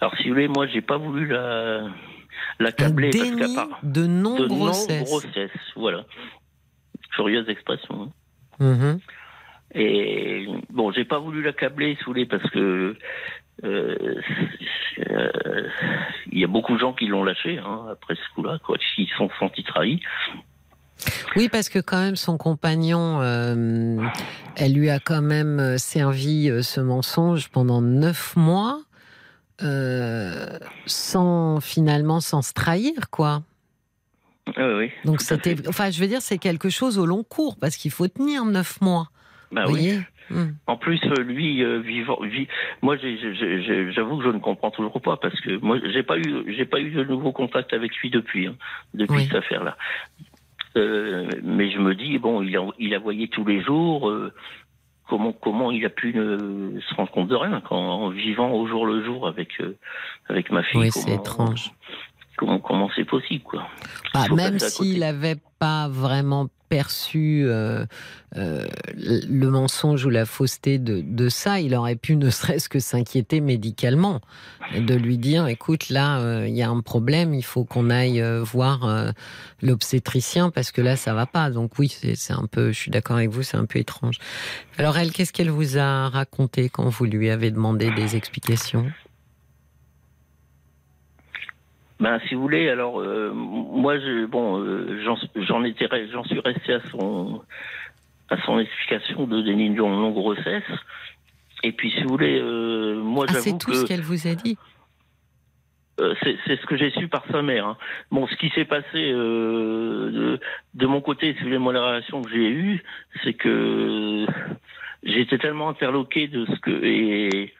Alors 0.00 0.16
si 0.16 0.24
vous 0.24 0.34
voulez, 0.34 0.48
moi 0.48 0.66
j'ai 0.66 0.80
pas 0.80 0.96
voulu 0.96 1.26
la 1.26 1.82
la 2.58 2.68
Un 2.68 2.72
câbler 2.72 3.10
parce 3.10 3.30
qu'à 3.36 3.54
part 3.54 3.78
de 3.82 4.02
de 4.02 4.06
non-grossesse. 4.06 4.98
non-grossesse, 5.00 5.50
voilà. 5.76 6.04
Curieuse 7.14 7.48
expression. 7.48 8.10
hein. 8.60 8.64
Mhm. 8.64 9.00
Et 9.74 10.46
bon, 10.70 10.92
j'ai 10.92 11.04
pas 11.04 11.18
voulu 11.18 11.42
la 11.42 11.52
câbler, 11.52 11.94
si 11.96 12.00
vous 12.04 12.12
voulez, 12.12 12.26
parce 12.26 12.48
que 12.50 12.96
euh, 13.64 14.20
euh, 15.10 15.68
il 16.30 16.38
y 16.38 16.44
a 16.44 16.46
beaucoup 16.46 16.74
de 16.74 16.78
gens 16.78 16.92
qui 16.92 17.06
l'ont 17.06 17.24
lâché 17.24 17.58
hein, 17.58 17.86
après 17.90 18.14
ce 18.14 18.34
coup-là, 18.34 18.58
quoi, 18.64 18.76
qui 18.78 19.06
se 19.06 19.14
sont 19.16 19.30
sentis 19.38 19.64
trahis. 19.64 20.02
Oui, 21.36 21.48
parce 21.48 21.68
que 21.68 21.78
quand 21.78 21.98
même, 22.00 22.16
son 22.16 22.36
compagnon, 22.38 23.20
euh, 23.22 23.96
elle 24.56 24.74
lui 24.74 24.90
a 24.90 24.98
quand 25.00 25.22
même 25.22 25.58
euh, 25.60 25.78
servi 25.78 26.48
euh, 26.50 26.62
ce 26.62 26.80
mensonge 26.80 27.48
pendant 27.48 27.80
neuf 27.80 28.36
mois, 28.36 28.80
euh, 29.62 30.58
sans 30.86 31.60
finalement 31.60 32.20
sans 32.20 32.42
se 32.42 32.52
trahir, 32.52 33.10
quoi. 33.10 33.42
Oui, 34.56 34.64
oui. 34.78 34.90
Donc 35.04 35.22
c'était, 35.22 35.56
enfin, 35.68 35.90
je 35.90 36.00
veux 36.00 36.08
dire, 36.08 36.20
c'est 36.20 36.38
quelque 36.38 36.68
chose 36.68 36.98
au 36.98 37.06
long 37.06 37.22
cours 37.24 37.56
parce 37.60 37.76
qu'il 37.76 37.90
faut 37.92 38.08
tenir 38.08 38.44
neuf 38.44 38.80
mois. 38.80 39.08
Bah 39.52 39.62
vous 39.66 39.72
oui. 39.74 39.80
voyez 39.80 40.00
Hmm. 40.30 40.52
En 40.66 40.78
plus, 40.78 40.98
euh, 41.04 41.22
lui, 41.22 41.62
euh, 41.62 41.80
vivant, 41.80 42.16
vi- 42.22 42.48
moi, 42.80 42.96
j'avoue 42.96 44.18
que 44.18 44.24
je 44.24 44.28
ne 44.30 44.38
comprends 44.38 44.70
toujours 44.70 44.98
pas 45.02 45.18
parce 45.18 45.38
que 45.42 45.58
moi, 45.58 45.76
j'ai 45.92 46.02
pas 46.02 46.16
eu, 46.16 46.44
j'ai 46.56 46.64
pas 46.64 46.80
eu 46.80 46.90
de 46.92 47.04
nouveau 47.04 47.32
contact 47.32 47.74
avec 47.74 47.94
lui 47.96 48.08
depuis, 48.08 48.46
hein, 48.46 48.54
depuis 48.94 49.16
Oui. 49.16 49.24
cette 49.26 49.34
affaire-là. 49.34 49.76
Euh, 50.76 51.28
mais 51.42 51.70
je 51.70 51.78
me 51.78 51.94
dis, 51.94 52.18
bon, 52.18 52.42
il 52.42 52.56
a, 52.56 52.66
il 52.78 52.94
a 52.94 52.98
voyé 52.98 53.28
tous 53.28 53.44
les 53.44 53.62
jours. 53.62 54.08
euh, 54.08 54.32
comment 55.08 55.32
comment 55.32 55.70
il 55.70 55.84
a 55.84 55.90
pu 55.90 56.14
ne 56.14 56.80
se 56.80 56.94
rendre 56.94 57.10
compte 57.10 57.28
de 57.28 57.34
rien 57.34 57.62
en 57.70 58.08
vivant 58.08 58.52
au 58.52 58.66
jour 58.66 58.86
le 58.86 59.04
jour 59.04 59.26
avec 59.26 59.60
euh, 59.60 59.76
avec 60.28 60.50
ma 60.50 60.62
fille. 60.62 60.80
Oui, 60.80 60.90
c'est 60.90 61.12
étrange. 61.12 61.72
Comment 62.36 62.58
comment 62.58 62.88
c'est 62.96 63.04
possible 63.04 63.44
quoi 63.44 63.68
bah, 64.14 64.24
Même 64.34 64.58
s'il 64.58 65.00
n'avait 65.00 65.36
pas 65.58 65.88
vraiment 65.88 66.48
perçu 66.72 67.42
euh, 67.44 67.84
euh, 68.38 68.66
le 68.96 69.50
mensonge 69.50 70.06
ou 70.06 70.08
la 70.08 70.24
fausseté 70.24 70.78
de, 70.78 71.28
ça, 71.28 71.60
il 71.60 71.74
aurait 71.74 71.96
pu 71.96 72.16
ne 72.16 72.30
serait-ce 72.30 72.70
que 72.70 72.78
s'inquiéter 72.78 73.42
médicalement, 73.42 74.22
de 74.74 74.94
lui 74.94 75.18
dire, 75.18 75.48
écoute, 75.48 75.90
là, 75.90 76.20
euh, 76.20 76.46
il 76.48 76.56
y 76.56 76.62
a 76.62 76.70
un 76.70 76.80
problème, 76.80 77.34
il 77.34 77.44
faut 77.44 77.64
qu'on 77.64 77.90
aille 77.90 78.24
voir 78.40 79.12
l'obstétricien 79.60 80.48
parce 80.48 80.72
que 80.72 80.80
là, 80.80 80.96
ça 80.96 81.12
va 81.12 81.26
pas. 81.26 81.50
Donc 81.50 81.78
oui, 81.78 81.94
c'est 82.14 82.32
un 82.32 82.46
peu, 82.50 82.72
je 82.72 82.78
suis 82.78 82.90
d'accord 82.90 83.16
avec 83.16 83.28
vous, 83.28 83.42
c'est 83.42 83.58
un 83.58 83.66
peu 83.66 83.78
étrange. 83.78 84.16
Alors 84.78 84.96
elle, 84.96 85.12
qu'est-ce 85.12 85.34
qu'elle 85.34 85.50
vous 85.50 85.76
a 85.76 86.08
raconté 86.08 86.70
quand 86.70 86.88
vous 86.88 87.04
lui 87.04 87.28
avez 87.28 87.50
demandé 87.50 87.90
des 87.90 88.16
explications? 88.16 88.86
Ben, 92.02 92.18
si 92.26 92.34
vous 92.34 92.42
voulez, 92.42 92.68
alors 92.68 93.00
euh, 93.00 93.30
moi, 93.32 93.96
je, 93.96 94.26
bon, 94.26 94.58
euh, 94.58 95.00
j'en 95.36 95.62
étais, 95.62 95.88
j'en 96.10 96.24
suis 96.24 96.40
resté 96.40 96.72
à 96.72 96.80
son 96.90 97.40
à 98.28 98.42
son 98.44 98.58
explication 98.58 99.28
de 99.28 99.40
déni 99.40 99.70
de 99.70 99.76
non 99.76 100.10
grossesse. 100.10 100.64
Et 101.62 101.70
puis, 101.70 101.92
si 101.92 102.02
vous 102.02 102.08
voulez, 102.08 102.40
euh, 102.40 102.96
moi, 102.96 103.26
ah, 103.28 103.34
c'est 103.34 103.56
tout 103.56 103.72
ce 103.72 103.86
qu'elle 103.86 104.00
vous 104.00 104.26
a 104.26 104.34
dit. 104.34 104.58
c'est 105.96 106.56
ce 106.60 106.66
que 106.66 106.76
j'ai 106.76 106.90
su 106.90 107.06
par 107.06 107.22
sa 107.30 107.40
mère. 107.40 107.66
Hein. 107.68 107.76
Bon, 108.10 108.26
ce 108.26 108.34
qui 108.34 108.48
s'est 108.48 108.64
passé 108.64 109.12
de, 109.12 110.40
de, 110.74 110.86
mon 110.86 111.00
côté, 111.00 111.34
si 111.34 111.38
vous 111.38 111.44
voulez, 111.44 111.58
moi, 111.58 111.72
la 111.72 111.86
relation 111.86 112.20
que 112.20 112.30
j'ai 112.30 112.48
eue, 112.50 112.82
c'est 113.22 113.34
que 113.34 114.26
j'étais 115.04 115.38
tellement 115.38 115.68
interloqué 115.68 116.26
de 116.26 116.46
ce 116.46 116.58
que 116.58 116.84
et 116.84 117.54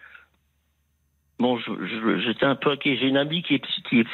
Bon, 1.43 1.59
j'étais 2.19 2.47
un 2.47 2.55
peu 2.55 2.71
inquiet. 2.71 2.97
J'ai 2.97 3.09
une 3.09 3.17
amie 3.17 3.43
qui 3.43 3.57
est, 3.57 3.65
qui 3.89 3.99
est 3.99 4.07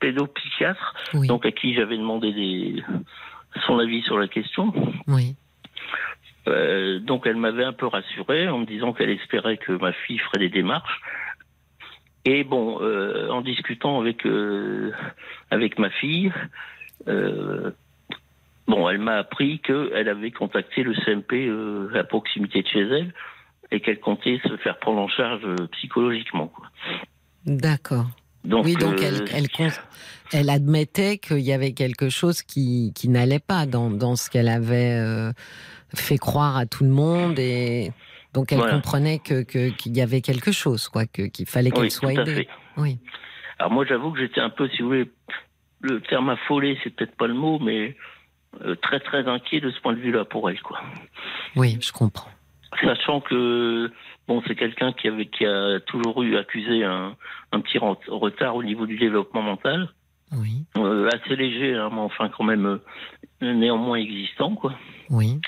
pédopsychiatre, 0.00 0.94
donc 1.28 1.46
à 1.46 1.52
qui 1.52 1.74
j'avais 1.74 1.96
demandé 1.96 2.32
des, 2.32 2.82
son 3.66 3.78
avis 3.78 4.02
sur 4.02 4.18
la 4.18 4.26
question. 4.26 4.72
Oui. 5.06 5.36
Euh, 6.48 6.98
donc 6.98 7.24
elle 7.28 7.36
m'avait 7.36 7.62
un 7.62 7.72
peu 7.72 7.86
rassuré 7.86 8.48
en 8.48 8.58
me 8.58 8.66
disant 8.66 8.92
qu'elle 8.92 9.10
espérait 9.10 9.58
que 9.58 9.70
ma 9.70 9.92
fille 9.92 10.18
ferait 10.18 10.40
des 10.40 10.48
démarches. 10.48 11.00
Et 12.24 12.42
bon, 12.42 12.80
euh, 12.80 13.28
en 13.28 13.42
discutant 13.42 14.00
avec 14.00 14.26
euh, 14.26 14.90
avec 15.52 15.78
ma 15.78 15.90
fille, 15.90 16.32
bon, 18.66 18.88
elle 18.88 18.98
m'a 18.98 19.18
appris 19.18 19.60
qu'elle 19.60 20.08
avait 20.08 20.32
contacté 20.32 20.82
le 20.82 20.94
CMP 20.94 21.48
à 21.96 22.02
proximité 22.02 22.62
de 22.62 22.66
chez 22.66 22.80
elle 22.80 23.12
et 23.72 23.80
qu'elle 23.80 23.98
comptait 23.98 24.38
se 24.46 24.56
faire 24.58 24.78
prendre 24.78 25.00
en 25.00 25.08
charge 25.08 25.42
euh, 25.44 25.66
psychologiquement. 25.72 26.52
D'accord. 27.46 28.06
oui, 28.44 28.74
donc 28.76 29.00
elle, 29.00 29.22
euh, 29.22 29.70
elle, 30.32 30.50
admettait 30.50 31.18
qu'il 31.18 31.40
y 31.40 31.52
avait 31.52 31.72
quelque 31.72 32.10
chose 32.10 32.42
qui, 32.42 32.92
qui 32.94 33.08
n'allait 33.08 33.40
pas 33.40 33.66
dans, 33.66 33.90
dans 33.90 34.14
ce 34.14 34.30
qu'elle 34.30 34.48
avait 34.48 34.98
euh, 35.00 35.32
fait 35.94 36.18
croire 36.18 36.56
à 36.56 36.66
tout 36.66 36.84
le 36.84 36.90
monde 36.90 37.38
et 37.38 37.92
donc 38.34 38.52
elle 38.52 38.60
comprenait 38.60 39.18
que 39.18 39.42
qu'il 39.42 39.96
y 39.96 40.00
avait 40.00 40.20
quelque 40.20 40.52
chose, 40.52 40.88
quoi, 40.88 41.06
qu'il 41.06 41.46
fallait 41.46 41.70
qu'elle 41.70 41.90
soit 41.90 42.12
aidée. 42.12 42.48
Oui. 42.76 42.98
Alors 43.58 43.72
moi, 43.72 43.84
j'avoue 43.86 44.12
que 44.12 44.20
j'étais 44.20 44.40
un 44.40 44.50
peu, 44.50 44.68
si 44.68 44.82
vous 44.82 44.88
voulez, 44.88 45.10
le 45.80 46.00
terme 46.02 46.28
affolé, 46.28 46.78
c'est 46.82 46.90
peut-être 46.90 47.16
pas 47.16 47.26
le 47.26 47.34
mot, 47.34 47.58
mais 47.58 47.96
très 48.82 49.00
très 49.00 49.26
inquiet 49.26 49.60
de 49.60 49.70
ce 49.70 49.80
point 49.80 49.94
de 49.94 50.00
vue-là 50.00 50.24
pour 50.24 50.48
elle, 50.50 50.60
quoi. 50.60 50.80
Oui, 51.56 51.78
je 51.80 51.92
comprends 51.92 52.30
sachant 52.80 53.20
que 53.20 53.90
bon, 54.26 54.42
c'est 54.46 54.54
quelqu'un 54.54 54.92
qui 54.92 55.08
avait 55.08 55.26
qui 55.26 55.44
a 55.44 55.80
toujours 55.80 56.22
eu 56.22 56.36
accusé 56.36 56.84
un, 56.84 57.16
un 57.52 57.60
petit 57.60 57.78
retard 57.78 58.56
au 58.56 58.62
niveau 58.62 58.86
du 58.86 58.96
développement 58.96 59.42
mental. 59.42 59.88
Oui. 60.34 60.64
Euh, 60.78 61.10
assez 61.12 61.36
léger, 61.36 61.74
hein, 61.74 61.90
mais 61.92 62.00
enfin 62.00 62.30
quand 62.30 62.44
même 62.44 62.64
euh, 62.66 63.52
néanmoins 63.52 63.96
existant, 63.96 64.54
quoi. 64.54 64.72
Oui. 65.10 65.40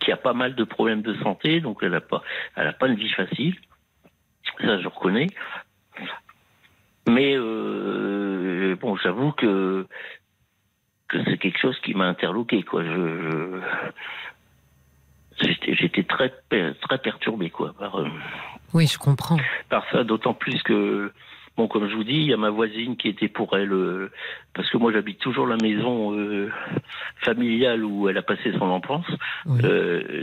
Qui 0.00 0.10
a 0.10 0.16
pas 0.16 0.32
mal 0.32 0.56
de 0.56 0.64
problèmes 0.64 1.02
de 1.02 1.14
santé, 1.22 1.60
donc 1.60 1.78
elle 1.82 1.94
a 1.94 2.00
pas, 2.00 2.22
elle 2.56 2.66
a 2.66 2.72
pas 2.72 2.88
une 2.88 2.96
vie 2.96 3.12
facile. 3.12 3.54
Ça, 4.60 4.80
je 4.80 4.88
reconnais. 4.88 5.28
Mais 7.08 7.34
euh, 7.36 8.76
bon, 8.80 8.96
j'avoue 8.96 9.32
que 9.32 9.86
que 11.06 11.22
c'est 11.24 11.38
quelque 11.38 11.60
chose 11.60 11.78
qui 11.80 11.94
m'a 11.94 12.06
interloqué, 12.06 12.62
quoi. 12.64 12.82
Je, 12.82 12.90
je 12.90 13.60
j'étais 15.40 16.02
très 16.04 16.32
très 16.80 16.98
perturbé 16.98 17.50
quoi 17.50 17.74
par 17.78 17.96
euh, 18.00 18.08
oui 18.72 18.86
je 18.86 18.98
comprends. 18.98 19.38
par 19.68 19.84
ça 19.90 20.04
d'autant 20.04 20.34
plus 20.34 20.62
que 20.62 21.12
bon 21.56 21.68
comme 21.68 21.88
je 21.88 21.94
vous 21.94 22.04
dis 22.04 22.14
il 22.14 22.26
y 22.26 22.32
a 22.32 22.36
ma 22.36 22.50
voisine 22.50 22.96
qui 22.96 23.08
était 23.08 23.28
pour 23.28 23.56
elle 23.56 23.72
euh, 23.72 24.10
parce 24.54 24.68
que 24.70 24.76
moi 24.76 24.92
j'habite 24.92 25.18
toujours 25.18 25.46
la 25.46 25.56
maison 25.56 26.16
euh, 26.18 26.50
familiale 27.22 27.84
où 27.84 28.08
elle 28.08 28.18
a 28.18 28.22
passé 28.22 28.52
son 28.58 28.66
enfance. 28.66 29.06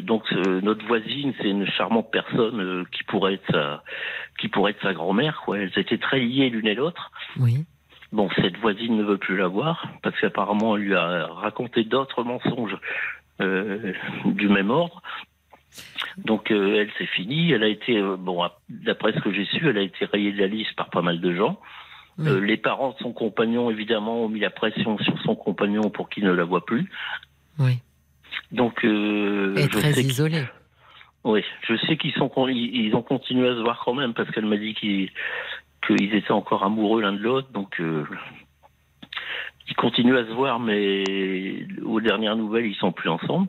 Donc 0.04 0.32
notre 0.32 0.86
voisine 0.86 1.34
c'est 1.40 1.50
une 1.50 1.68
charmante 1.68 2.12
personne 2.12 2.86
qui 2.92 3.04
pourrait 3.04 3.36
être 3.36 3.52
sa 3.52 3.84
qui 4.40 4.48
pourrait 4.48 4.72
être 4.72 4.82
sa 4.82 4.94
grand-mère 4.94 5.42
quoi. 5.46 5.60
Elles 5.60 5.78
étaient 5.78 5.98
très 5.98 6.20
liées 6.20 6.50
l'une 6.50 6.68
et 6.68 6.76
l'autre. 6.76 7.12
Oui. 7.40 7.66
Bon, 8.12 8.30
cette 8.36 8.58
voisine 8.58 8.98
ne 8.98 9.04
veut 9.04 9.18
plus 9.18 9.38
la 9.38 9.48
voir 9.48 9.88
parce 10.04 10.20
qu'apparemment 10.20 10.76
elle 10.76 10.84
lui 10.84 10.96
a 10.96 11.28
raconté 11.28 11.86
d'autres 11.86 12.24
mensonges 12.24 12.74
euh, 12.74 12.78
du 14.26 14.48
même 14.48 14.70
ordre. 14.70 15.02
Donc 16.18 16.52
euh, 16.52 16.82
elle 16.82 16.90
c'est 16.98 17.06
fini. 17.08 17.52
Elle 17.52 17.64
a 17.64 17.68
été 17.68 17.98
euh, 17.98 18.18
bon 18.18 18.44
d'après 18.70 19.14
ce 19.14 19.20
que 19.20 19.32
j'ai 19.32 19.46
su, 19.46 19.68
elle 19.68 19.78
a 19.78 19.82
été 19.82 20.06
rayée 20.06 20.32
de 20.32 20.40
la 20.40 20.48
liste 20.48 20.76
par 20.76 20.90
pas 20.90 21.02
mal 21.02 21.22
de 21.22 21.34
gens. 21.34 21.60
les 22.18 22.58
parents 22.58 22.92
de 22.92 22.98
son 23.00 23.14
compagnon 23.14 23.72
évidemment 23.72 24.26
ont 24.26 24.30
mis 24.30 24.40
la 24.40 24.50
pression 24.50 24.98
sur 25.00 25.20
son 25.24 25.36
compagnon 25.36 25.90
pour 25.90 26.10
qu'il 26.10 26.26
ne 26.26 26.32
la 26.32 26.44
voit 26.44 26.66
plus. 26.66 26.90
Oui. 27.60 27.80
Donc 28.52 28.80
elle 28.84 29.58
est 29.58 29.72
très 29.72 30.02
isolée. 30.02 30.44
Oui, 31.24 31.44
je 31.68 31.76
sais 31.88 31.98
qu'ils 31.98 32.14
sont 32.14 32.32
ils 32.48 32.96
ont 32.96 33.04
continué 33.04 33.48
à 33.48 33.56
se 33.56 33.62
voir 33.62 33.82
quand 33.86 33.94
même 33.94 34.14
parce 34.14 34.30
qu'elle 34.32 34.46
m'a 34.46 34.58
dit 34.58 34.74
qu'ils 34.74 35.10
qu'ils 35.88 36.14
étaient 36.14 36.32
encore 36.32 36.64
amoureux 36.64 37.02
l'un 37.02 37.14
de 37.14 37.20
l'autre. 37.20 37.50
Donc 37.52 37.82
ils 39.72 39.76
continuent 39.76 40.18
à 40.18 40.26
se 40.26 40.34
voir, 40.34 40.60
mais 40.60 41.66
aux 41.86 42.02
dernières 42.02 42.36
nouvelles, 42.36 42.66
ils 42.66 42.76
sont 42.76 42.92
plus 42.92 43.10
ensemble. 43.10 43.48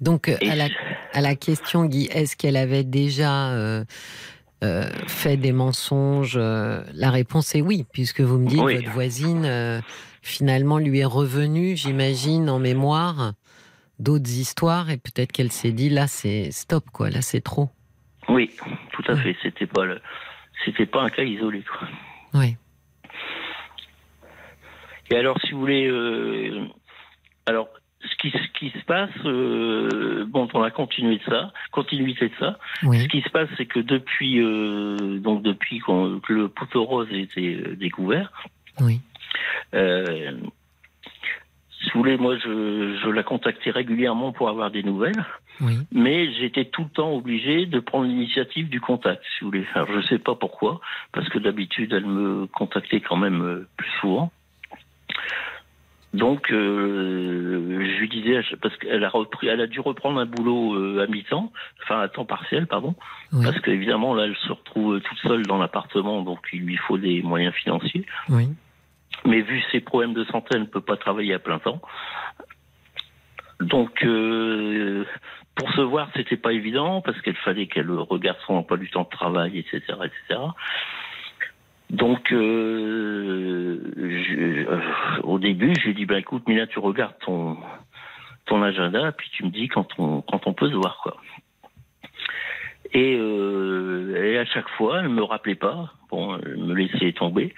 Donc, 0.00 0.28
euh, 0.28 0.36
à 0.48 0.54
la, 0.54 0.68
à 1.12 1.20
la, 1.20 1.34
question, 1.34 1.84
Guy, 1.84 2.06
est-ce 2.12 2.36
qu'elle 2.36 2.56
avait 2.56 2.84
déjà 2.84 3.50
euh, 3.50 3.84
euh, 4.62 4.84
fait 5.08 5.36
des 5.36 5.52
mensonges 5.52 6.38
La 6.38 7.10
réponse 7.10 7.56
est 7.56 7.60
oui, 7.60 7.84
puisque 7.92 8.20
vous 8.20 8.38
me 8.38 8.46
dites 8.46 8.60
que 8.60 8.76
votre 8.76 8.90
voisine, 8.90 9.82
finalement, 10.22 10.78
lui 10.78 11.00
est 11.00 11.04
revenue, 11.04 11.76
j'imagine, 11.76 12.48
en 12.48 12.60
mémoire 12.60 13.32
d'autres 13.98 14.30
histoires, 14.30 14.90
et 14.90 14.96
peut-être 14.96 15.32
qu'elle 15.32 15.52
s'est 15.52 15.72
dit, 15.72 15.88
là, 15.88 16.06
c'est 16.06 16.52
stop, 16.52 16.84
quoi, 16.92 17.10
là, 17.10 17.20
c'est 17.20 17.40
trop. 17.40 17.68
Oui, 18.28 18.50
tout 18.92 19.04
à 19.08 19.16
fait. 19.16 19.36
C'était 19.42 19.66
pas 19.66 19.84
le... 19.84 20.00
c'était 20.64 20.86
pas 20.86 21.02
un 21.02 21.10
cas 21.10 21.22
isolé, 21.22 21.62
quoi. 21.62 21.88
Oui. 22.34 22.56
Et 25.12 25.16
alors, 25.16 25.38
si 25.42 25.52
vous 25.52 25.60
voulez, 25.60 25.86
euh, 25.88 26.64
alors 27.44 27.68
ce 28.00 28.16
qui, 28.16 28.30
ce 28.30 28.58
qui 28.58 28.70
se 28.70 28.82
passe, 28.86 29.10
euh, 29.26 30.24
bon, 30.26 30.46
dans 30.46 30.60
la 30.60 30.70
continuité 30.70 31.22
de 31.26 31.30
ça, 31.30 31.52
continuité 31.70 32.30
de 32.30 32.34
ça, 32.40 32.58
ce 32.80 33.08
qui 33.08 33.20
se 33.20 33.28
passe, 33.28 33.50
c'est 33.58 33.66
que 33.66 33.78
depuis, 33.78 34.40
euh, 34.40 35.18
donc 35.18 35.42
depuis 35.42 35.80
que 35.80 36.32
le 36.32 36.48
poteau 36.48 36.84
rose 36.84 37.08
a 37.12 37.16
été 37.16 37.56
découvert, 37.76 38.32
oui. 38.80 39.02
si 39.74 39.80
vous 41.92 42.00
voulez, 42.00 42.16
moi, 42.16 42.38
je, 42.38 42.98
je, 43.04 43.10
la 43.10 43.22
contactais 43.22 43.70
régulièrement 43.70 44.32
pour 44.32 44.48
avoir 44.48 44.70
des 44.70 44.82
nouvelles. 44.82 45.26
Oui. 45.60 45.74
Mais 45.92 46.32
j'étais 46.32 46.64
tout 46.64 46.84
le 46.84 46.88
temps 46.88 47.12
obligé 47.12 47.66
de 47.66 47.80
prendre 47.80 48.06
l'initiative 48.06 48.70
du 48.70 48.80
contact, 48.80 49.22
si 49.22 49.44
vous 49.44 49.50
voulez. 49.50 49.66
Alors, 49.74 49.92
je 49.92 50.00
sais 50.08 50.18
pas 50.18 50.34
pourquoi, 50.34 50.80
parce 51.12 51.28
que 51.28 51.38
d'habitude, 51.38 51.92
elle 51.92 52.06
me 52.06 52.46
contactait 52.46 53.02
quand 53.02 53.18
même 53.18 53.66
plus 53.76 53.90
souvent. 54.00 54.32
Donc, 56.14 56.52
euh, 56.52 57.78
je 57.80 58.00
lui 58.00 58.08
disais, 58.08 58.42
parce 58.60 58.76
qu'elle 58.76 59.02
a 59.02 59.08
repris, 59.08 59.48
elle 59.48 59.62
a 59.62 59.66
dû 59.66 59.80
reprendre 59.80 60.20
un 60.20 60.26
boulot 60.26 60.74
euh, 60.74 61.02
à 61.02 61.06
mi-temps, 61.06 61.50
enfin 61.82 62.00
à 62.00 62.08
temps 62.08 62.26
partiel, 62.26 62.66
pardon, 62.66 62.94
parce 63.42 63.58
qu'évidemment 63.60 64.14
là, 64.14 64.24
elle 64.24 64.36
se 64.36 64.52
retrouve 64.52 65.00
toute 65.00 65.18
seule 65.20 65.46
dans 65.46 65.56
l'appartement, 65.56 66.20
donc 66.20 66.40
il 66.52 66.60
lui 66.60 66.76
faut 66.76 66.98
des 66.98 67.22
moyens 67.22 67.54
financiers. 67.54 68.04
Oui. 68.28 68.48
Mais 69.24 69.40
vu 69.40 69.62
ses 69.72 69.80
problèmes 69.80 70.12
de 70.12 70.24
santé, 70.24 70.48
elle 70.54 70.62
ne 70.62 70.66
peut 70.66 70.82
pas 70.82 70.98
travailler 70.98 71.32
à 71.32 71.38
plein 71.38 71.58
temps. 71.58 71.80
Donc, 73.60 74.04
euh, 74.04 75.06
pour 75.54 75.72
se 75.72 75.80
voir, 75.80 76.10
c'était 76.14 76.36
pas 76.36 76.52
évident 76.52 77.00
parce 77.00 77.20
qu'il 77.22 77.36
fallait 77.36 77.68
qu'elle 77.68 77.90
regarde 77.90 78.38
son 78.46 78.54
emploi 78.54 78.76
du 78.76 78.90
temps 78.90 79.04
de 79.04 79.08
travail, 79.16 79.58
etc., 79.58 79.80
etc. 80.04 80.40
Donc, 81.92 82.32
euh, 82.32 83.78
je, 83.96 84.66
euh, 84.66 84.80
au 85.24 85.38
début, 85.38 85.74
j'ai 85.84 85.92
dit, 85.92 86.06
ben 86.06 86.16
écoute, 86.16 86.48
Mina, 86.48 86.66
tu 86.66 86.78
regardes 86.78 87.18
ton, 87.20 87.58
ton 88.46 88.62
agenda, 88.62 89.12
puis 89.12 89.30
tu 89.30 89.44
me 89.44 89.50
dis 89.50 89.68
quand 89.68 89.86
on, 89.98 90.22
quand 90.22 90.46
on 90.46 90.54
peut 90.54 90.70
se 90.70 90.74
voir, 90.74 90.98
quoi. 91.02 91.18
Et, 92.94 93.16
euh, 93.18 94.22
et 94.22 94.38
à 94.38 94.44
chaque 94.46 94.68
fois, 94.70 95.00
elle 95.00 95.10
me 95.10 95.22
rappelait 95.22 95.54
pas. 95.54 95.92
Bon, 96.10 96.38
elle 96.38 96.58
me 96.58 96.74
laissait 96.74 97.12
tomber. 97.12 97.54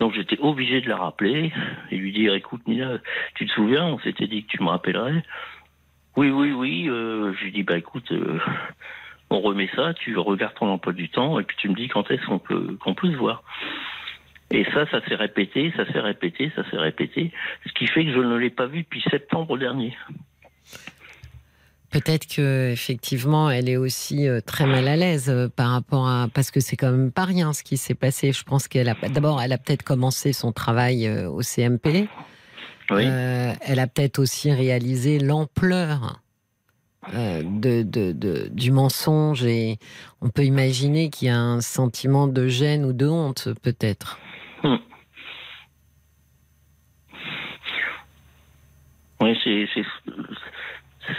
Donc 0.00 0.14
j'étais 0.14 0.38
obligé 0.38 0.80
de 0.80 0.88
la 0.88 0.96
rappeler 0.96 1.52
et 1.90 1.96
lui 1.96 2.12
dire 2.12 2.34
écoute 2.34 2.66
Nina, 2.68 2.98
tu 3.34 3.46
te 3.46 3.52
souviens, 3.52 3.84
on 3.86 3.98
s'était 3.98 4.28
dit 4.28 4.44
que 4.44 4.48
tu 4.48 4.62
me 4.62 4.68
rappellerais. 4.68 5.24
Oui, 6.16 6.30
oui, 6.30 6.52
oui. 6.52 6.88
Euh, 6.88 7.32
je 7.34 7.44
lui 7.44 7.52
dis 7.52 7.62
bah 7.64 7.76
écoute, 7.76 8.10
euh, 8.12 8.38
on 9.30 9.40
remet 9.40 9.68
ça, 9.76 9.94
tu 9.94 10.16
regardes 10.16 10.54
ton 10.54 10.68
emploi 10.68 10.92
du 10.92 11.08
temps 11.08 11.38
et 11.38 11.44
puis 11.44 11.56
tu 11.60 11.68
me 11.68 11.74
dis 11.74 11.88
quand 11.88 12.10
est-ce 12.10 12.24
qu'on 12.26 12.38
peut 12.38 12.76
qu'on 12.80 12.94
peut 12.94 13.10
se 13.10 13.16
voir. 13.16 13.42
Et 14.50 14.64
ça, 14.72 14.90
ça 14.90 15.06
s'est 15.06 15.14
répété, 15.14 15.72
ça 15.76 15.84
s'est 15.92 16.00
répété, 16.00 16.50
ça 16.56 16.68
s'est 16.70 16.78
répété, 16.78 17.32
ce 17.66 17.72
qui 17.72 17.86
fait 17.86 18.04
que 18.06 18.12
je 18.12 18.18
ne 18.18 18.36
l'ai 18.36 18.48
pas 18.48 18.66
vu 18.66 18.82
depuis 18.82 19.02
septembre 19.10 19.58
dernier. 19.58 19.94
Peut-être 21.90 22.26
que 22.26 22.70
effectivement, 22.70 23.50
elle 23.50 23.68
est 23.68 23.78
aussi 23.78 24.28
euh, 24.28 24.40
très 24.40 24.66
mal 24.66 24.86
à 24.88 24.96
l'aise 24.96 25.30
euh, 25.30 25.48
par 25.48 25.70
rapport 25.70 26.06
à 26.06 26.28
parce 26.32 26.50
que 26.50 26.60
c'est 26.60 26.76
quand 26.76 26.90
même 26.90 27.12
pas 27.12 27.24
rien 27.24 27.54
ce 27.54 27.62
qui 27.62 27.78
s'est 27.78 27.94
passé. 27.94 28.32
Je 28.32 28.44
pense 28.44 28.68
qu'elle 28.68 28.90
a 28.90 28.94
d'abord, 29.08 29.40
elle 29.40 29.52
a 29.52 29.58
peut-être 29.58 29.82
commencé 29.82 30.34
son 30.34 30.52
travail 30.52 31.06
euh, 31.06 31.30
au 31.30 31.42
CMP. 31.42 32.08
Oui. 32.90 33.04
elle 33.04 33.80
a 33.80 33.86
peut-être 33.86 34.18
aussi 34.18 34.50
réalisé 34.50 35.18
l'ampleur 35.18 36.22
de, 37.14 37.82
de, 37.82 38.12
de, 38.12 38.48
du 38.50 38.70
mensonge 38.70 39.44
et 39.44 39.78
on 40.20 40.28
peut 40.28 40.44
imaginer 40.44 41.10
qu'il 41.10 41.28
y 41.28 41.30
a 41.30 41.38
un 41.38 41.60
sentiment 41.60 42.26
de 42.28 42.48
gêne 42.48 42.84
ou 42.84 42.92
de 42.92 43.06
honte 43.06 43.48
peut-être. 43.62 44.18
Hmm. 44.62 44.76
Oui, 49.20 49.36
c'est 49.44 49.66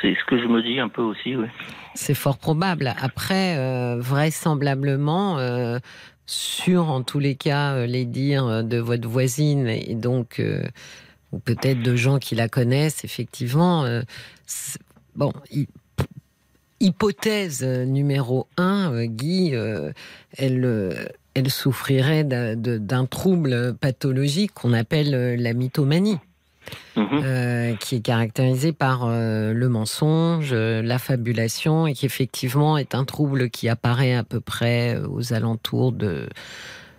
ce 0.03 0.25
que 0.25 0.39
je 0.39 0.47
me 0.47 0.61
dis 0.61 0.79
un 0.79 0.89
peu 0.89 1.01
aussi, 1.01 1.35
oui. 1.35 1.47
C'est 1.95 2.13
fort 2.13 2.37
probable. 2.37 2.93
Après, 3.01 3.57
euh, 3.57 3.97
vraisemblablement, 3.99 5.37
euh, 5.39 5.79
sur 6.25 6.89
en 6.89 7.01
tous 7.01 7.19
les 7.19 7.35
cas 7.35 7.73
euh, 7.73 7.85
les 7.85 8.05
dires 8.05 8.63
de 8.63 8.77
votre 8.77 9.07
voisine 9.07 9.67
et 9.67 9.95
donc 9.95 10.41
ou 11.31 11.39
peut-être 11.39 11.81
de 11.81 11.95
gens 11.95 12.17
qui 12.19 12.35
la 12.35 12.47
connaissent, 12.47 13.03
effectivement. 13.03 13.85
bon, 15.15 15.31
hypothèse 16.79 17.63
numéro 17.63 18.47
un, 18.57 19.05
Guy, 19.05 19.53
elle, 20.37 21.09
elle 21.33 21.49
souffrirait 21.49 22.23
d'un 22.23 23.05
trouble 23.05 23.75
pathologique 23.79 24.53
qu'on 24.53 24.73
appelle 24.73 25.41
la 25.41 25.53
mythomanie. 25.53 26.19
Mhm. 26.95 27.21
Euh, 27.23 27.75
qui 27.75 27.95
est 27.95 28.01
caractérisé 28.01 28.73
par 28.73 29.05
euh, 29.05 29.53
le 29.53 29.69
mensonge, 29.69 30.49
euh, 30.51 30.81
la 30.81 30.99
fabulation, 30.99 31.87
et 31.87 31.93
qui 31.93 32.05
effectivement 32.05 32.77
est 32.77 32.93
un 32.93 33.05
trouble 33.05 33.49
qui 33.49 33.69
apparaît 33.69 34.13
à 34.13 34.23
peu 34.23 34.39
près 34.39 34.99
aux 35.09 35.33
alentours 35.33 35.91
de 35.91 36.27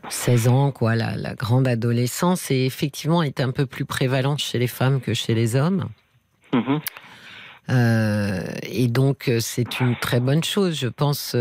16 0.08 0.48
ans, 0.48 0.70
quoi, 0.72 0.96
la, 0.96 1.34
grande 1.34 1.68
adolescence, 1.68 2.50
et 2.50 2.64
effectivement 2.64 3.22
est 3.22 3.40
un 3.40 3.50
peu 3.50 3.66
plus 3.66 3.84
prévalente 3.84 4.38
chez 4.38 4.58
les 4.58 4.66
femmes 4.66 5.00
que 5.00 5.12
chez 5.12 5.34
les 5.34 5.56
hommes. 5.56 5.88
Mhm. 7.68 8.44
et 8.62 8.88
donc 8.88 9.30
c'est 9.40 9.80
une 9.80 9.94
très 9.96 10.20
bonne 10.20 10.42
chose, 10.42 10.74
je 10.74 10.88
pense. 10.88 11.36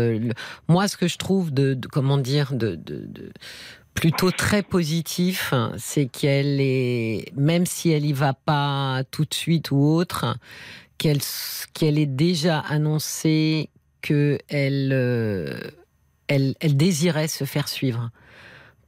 moi, 0.68 0.88
ce 0.88 0.96
que 0.96 1.08
je 1.08 1.18
trouve 1.18 1.52
de, 1.52 1.78
comment 1.90 2.18
dire 2.18 2.52
de, 2.52 2.78
plutôt 3.94 4.30
très 4.30 4.62
positif, 4.62 5.52
c'est 5.76 6.06
qu'elle 6.06 6.60
est, 6.60 7.32
même 7.36 7.66
si 7.66 7.90
elle 7.90 8.04
y 8.04 8.12
va 8.12 8.32
pas 8.34 9.02
tout 9.10 9.24
de 9.24 9.34
suite 9.34 9.70
ou 9.70 9.78
autre, 9.82 10.36
qu'elle 10.98 11.20
qu'elle 11.74 11.98
ait 11.98 12.06
déjà 12.06 12.60
annoncé 12.60 13.70
que 14.02 14.38
elle, 14.48 14.90
euh, 14.92 15.58
elle, 16.28 16.54
elle 16.60 16.76
désirait 16.76 17.28
se 17.28 17.44
faire 17.44 17.68
suivre, 17.68 18.10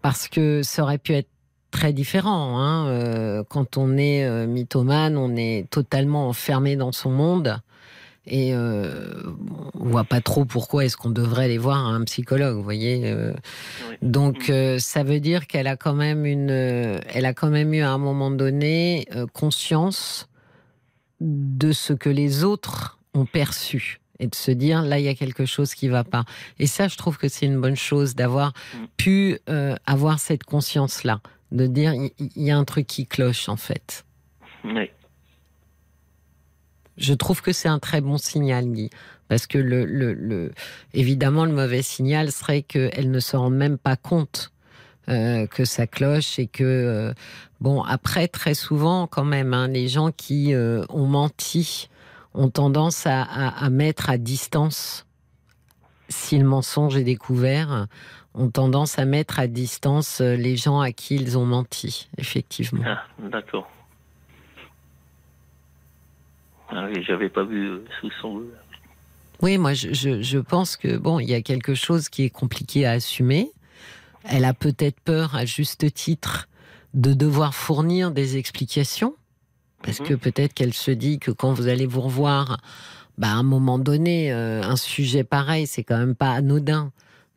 parce 0.02 0.28
que 0.28 0.62
ça 0.62 0.82
aurait 0.82 0.98
pu 0.98 1.14
être 1.14 1.28
très 1.72 1.92
différent. 1.92 2.60
Hein. 2.60 2.86
Euh, 2.86 3.42
quand 3.48 3.76
on 3.76 3.96
est 3.96 4.24
euh, 4.24 4.46
mythomane, 4.46 5.16
on 5.16 5.34
est 5.34 5.68
totalement 5.70 6.28
enfermé 6.28 6.76
dans 6.76 6.92
son 6.92 7.10
monde. 7.10 7.58
Et 8.24 8.54
euh, 8.54 8.92
on 9.74 9.88
voit 9.88 10.04
pas 10.04 10.20
trop 10.20 10.44
pourquoi 10.44 10.84
est-ce 10.84 10.96
qu'on 10.96 11.10
devrait 11.10 11.46
aller 11.46 11.58
voir 11.58 11.84
un 11.84 12.04
psychologue, 12.04 12.54
vous 12.54 12.62
voyez. 12.62 13.02
Euh. 13.06 13.34
Donc 14.00 14.48
mm. 14.48 14.78
ça 14.78 15.02
veut 15.02 15.18
dire 15.18 15.48
qu'elle 15.48 15.66
a 15.66 15.76
quand 15.76 15.94
même 15.94 16.24
une, 16.24 16.50
elle 16.50 17.26
a 17.26 17.34
quand 17.34 17.50
même 17.50 17.74
eu 17.74 17.80
à 17.80 17.90
un 17.90 17.98
moment 17.98 18.30
donné 18.30 19.08
conscience 19.32 20.28
de 21.20 21.72
ce 21.72 21.92
que 21.92 22.10
les 22.10 22.44
autres 22.44 23.00
ont 23.12 23.26
perçu 23.26 23.98
et 24.20 24.28
de 24.28 24.34
se 24.36 24.52
dire 24.52 24.82
là 24.82 25.00
il 25.00 25.04
y 25.04 25.08
a 25.08 25.14
quelque 25.14 25.44
chose 25.44 25.74
qui 25.74 25.88
va 25.88 26.04
pas. 26.04 26.24
Et 26.60 26.68
ça, 26.68 26.86
je 26.86 26.96
trouve 26.96 27.18
que 27.18 27.26
c'est 27.26 27.46
une 27.46 27.60
bonne 27.60 27.76
chose 27.76 28.14
d'avoir 28.14 28.52
mm. 28.52 28.78
pu 28.98 29.38
avoir 29.84 30.20
cette 30.20 30.44
conscience 30.44 31.02
là, 31.02 31.20
de 31.52 31.66
dire 31.66 31.92
il 31.94 32.10
y, 32.36 32.50
a 32.50 32.56
un 32.56 32.64
truc 32.64 32.86
qui 32.86 33.06
cloche 33.06 33.48
en 33.48 33.56
fait. 33.56 34.04
Oui. 34.64 34.90
Je 36.96 37.14
trouve 37.14 37.42
que 37.42 37.52
c'est 37.52 37.68
un 37.68 37.78
très 37.78 38.00
bon 38.00 38.18
signal, 38.18 38.66
Guy. 38.66 38.90
Parce 39.28 39.46
que, 39.46 39.56
le, 39.56 39.86
le, 39.86 40.52
évidemment, 40.92 41.46
le 41.46 41.52
mauvais 41.52 41.80
signal 41.80 42.30
serait 42.30 42.62
qu'elle 42.62 43.10
ne 43.10 43.18
se 43.18 43.36
rende 43.36 43.54
même 43.54 43.78
pas 43.78 43.96
compte 43.96 44.52
euh, 45.08 45.46
que 45.46 45.64
ça 45.64 45.86
cloche 45.86 46.38
et 46.38 46.46
que, 46.46 46.62
euh, 46.62 47.14
bon, 47.60 47.82
après, 47.82 48.28
très 48.28 48.54
souvent, 48.54 49.06
quand 49.06 49.24
même, 49.24 49.54
hein, 49.54 49.68
les 49.68 49.88
gens 49.88 50.12
qui 50.12 50.54
euh, 50.54 50.84
ont 50.90 51.06
menti 51.06 51.88
ont 52.34 52.50
tendance 52.50 53.06
à, 53.06 53.22
à, 53.22 53.70
mettre 53.70 54.10
à 54.10 54.18
distance, 54.18 55.06
si 56.08 56.38
le 56.38 56.44
mensonge 56.44 56.96
est 56.96 57.04
découvert, 57.04 57.86
ont 58.34 58.50
tendance 58.50 58.98
à 58.98 59.04
mettre 59.04 59.38
à 59.38 59.46
distance 59.46 60.20
les 60.20 60.56
gens 60.56 60.80
à 60.80 60.92
qui 60.92 61.16
ils 61.16 61.36
ont 61.36 61.46
menti, 61.46 62.08
effectivement. 62.18 62.82
Ah, 62.86 63.04
d'accord. 63.18 63.70
Ah 66.74 66.86
oui, 66.86 67.02
j'avais 67.06 67.28
pas 67.28 67.44
vu 67.44 67.68
euh, 67.68 67.84
sous 68.00 68.10
son. 68.20 68.42
Oui, 69.42 69.58
moi, 69.58 69.74
je, 69.74 69.92
je, 69.92 70.38
pense 70.38 70.76
que 70.76 70.96
bon, 70.96 71.20
il 71.20 71.28
y 71.28 71.34
a 71.34 71.42
quelque 71.42 71.74
chose 71.74 72.08
qui 72.08 72.24
est 72.24 72.30
compliqué 72.30 72.86
à 72.86 72.92
assumer. 72.92 73.50
Elle 74.24 74.44
a 74.44 74.54
peut-être 74.54 74.98
peur, 75.00 75.34
à 75.34 75.44
juste 75.44 75.92
titre, 75.92 76.48
de 76.94 77.12
devoir 77.12 77.54
fournir 77.54 78.10
des 78.10 78.36
explications, 78.38 79.14
parce 79.82 80.00
mhm. 80.00 80.06
que 80.06 80.14
peut-être 80.14 80.54
qu'elle 80.54 80.72
se 80.72 80.90
dit 80.90 81.18
que 81.18 81.30
quand 81.30 81.52
vous 81.52 81.68
allez 81.68 81.86
vous 81.86 82.00
revoir, 82.00 82.58
bah, 83.18 83.28
à 83.28 83.34
un 83.34 83.42
moment 83.42 83.78
donné, 83.78 84.32
euh, 84.32 84.62
un 84.62 84.76
sujet 84.76 85.24
pareil, 85.24 85.66
c'est 85.66 85.84
quand 85.84 85.98
même 85.98 86.14
pas 86.14 86.30
anodin. 86.30 86.92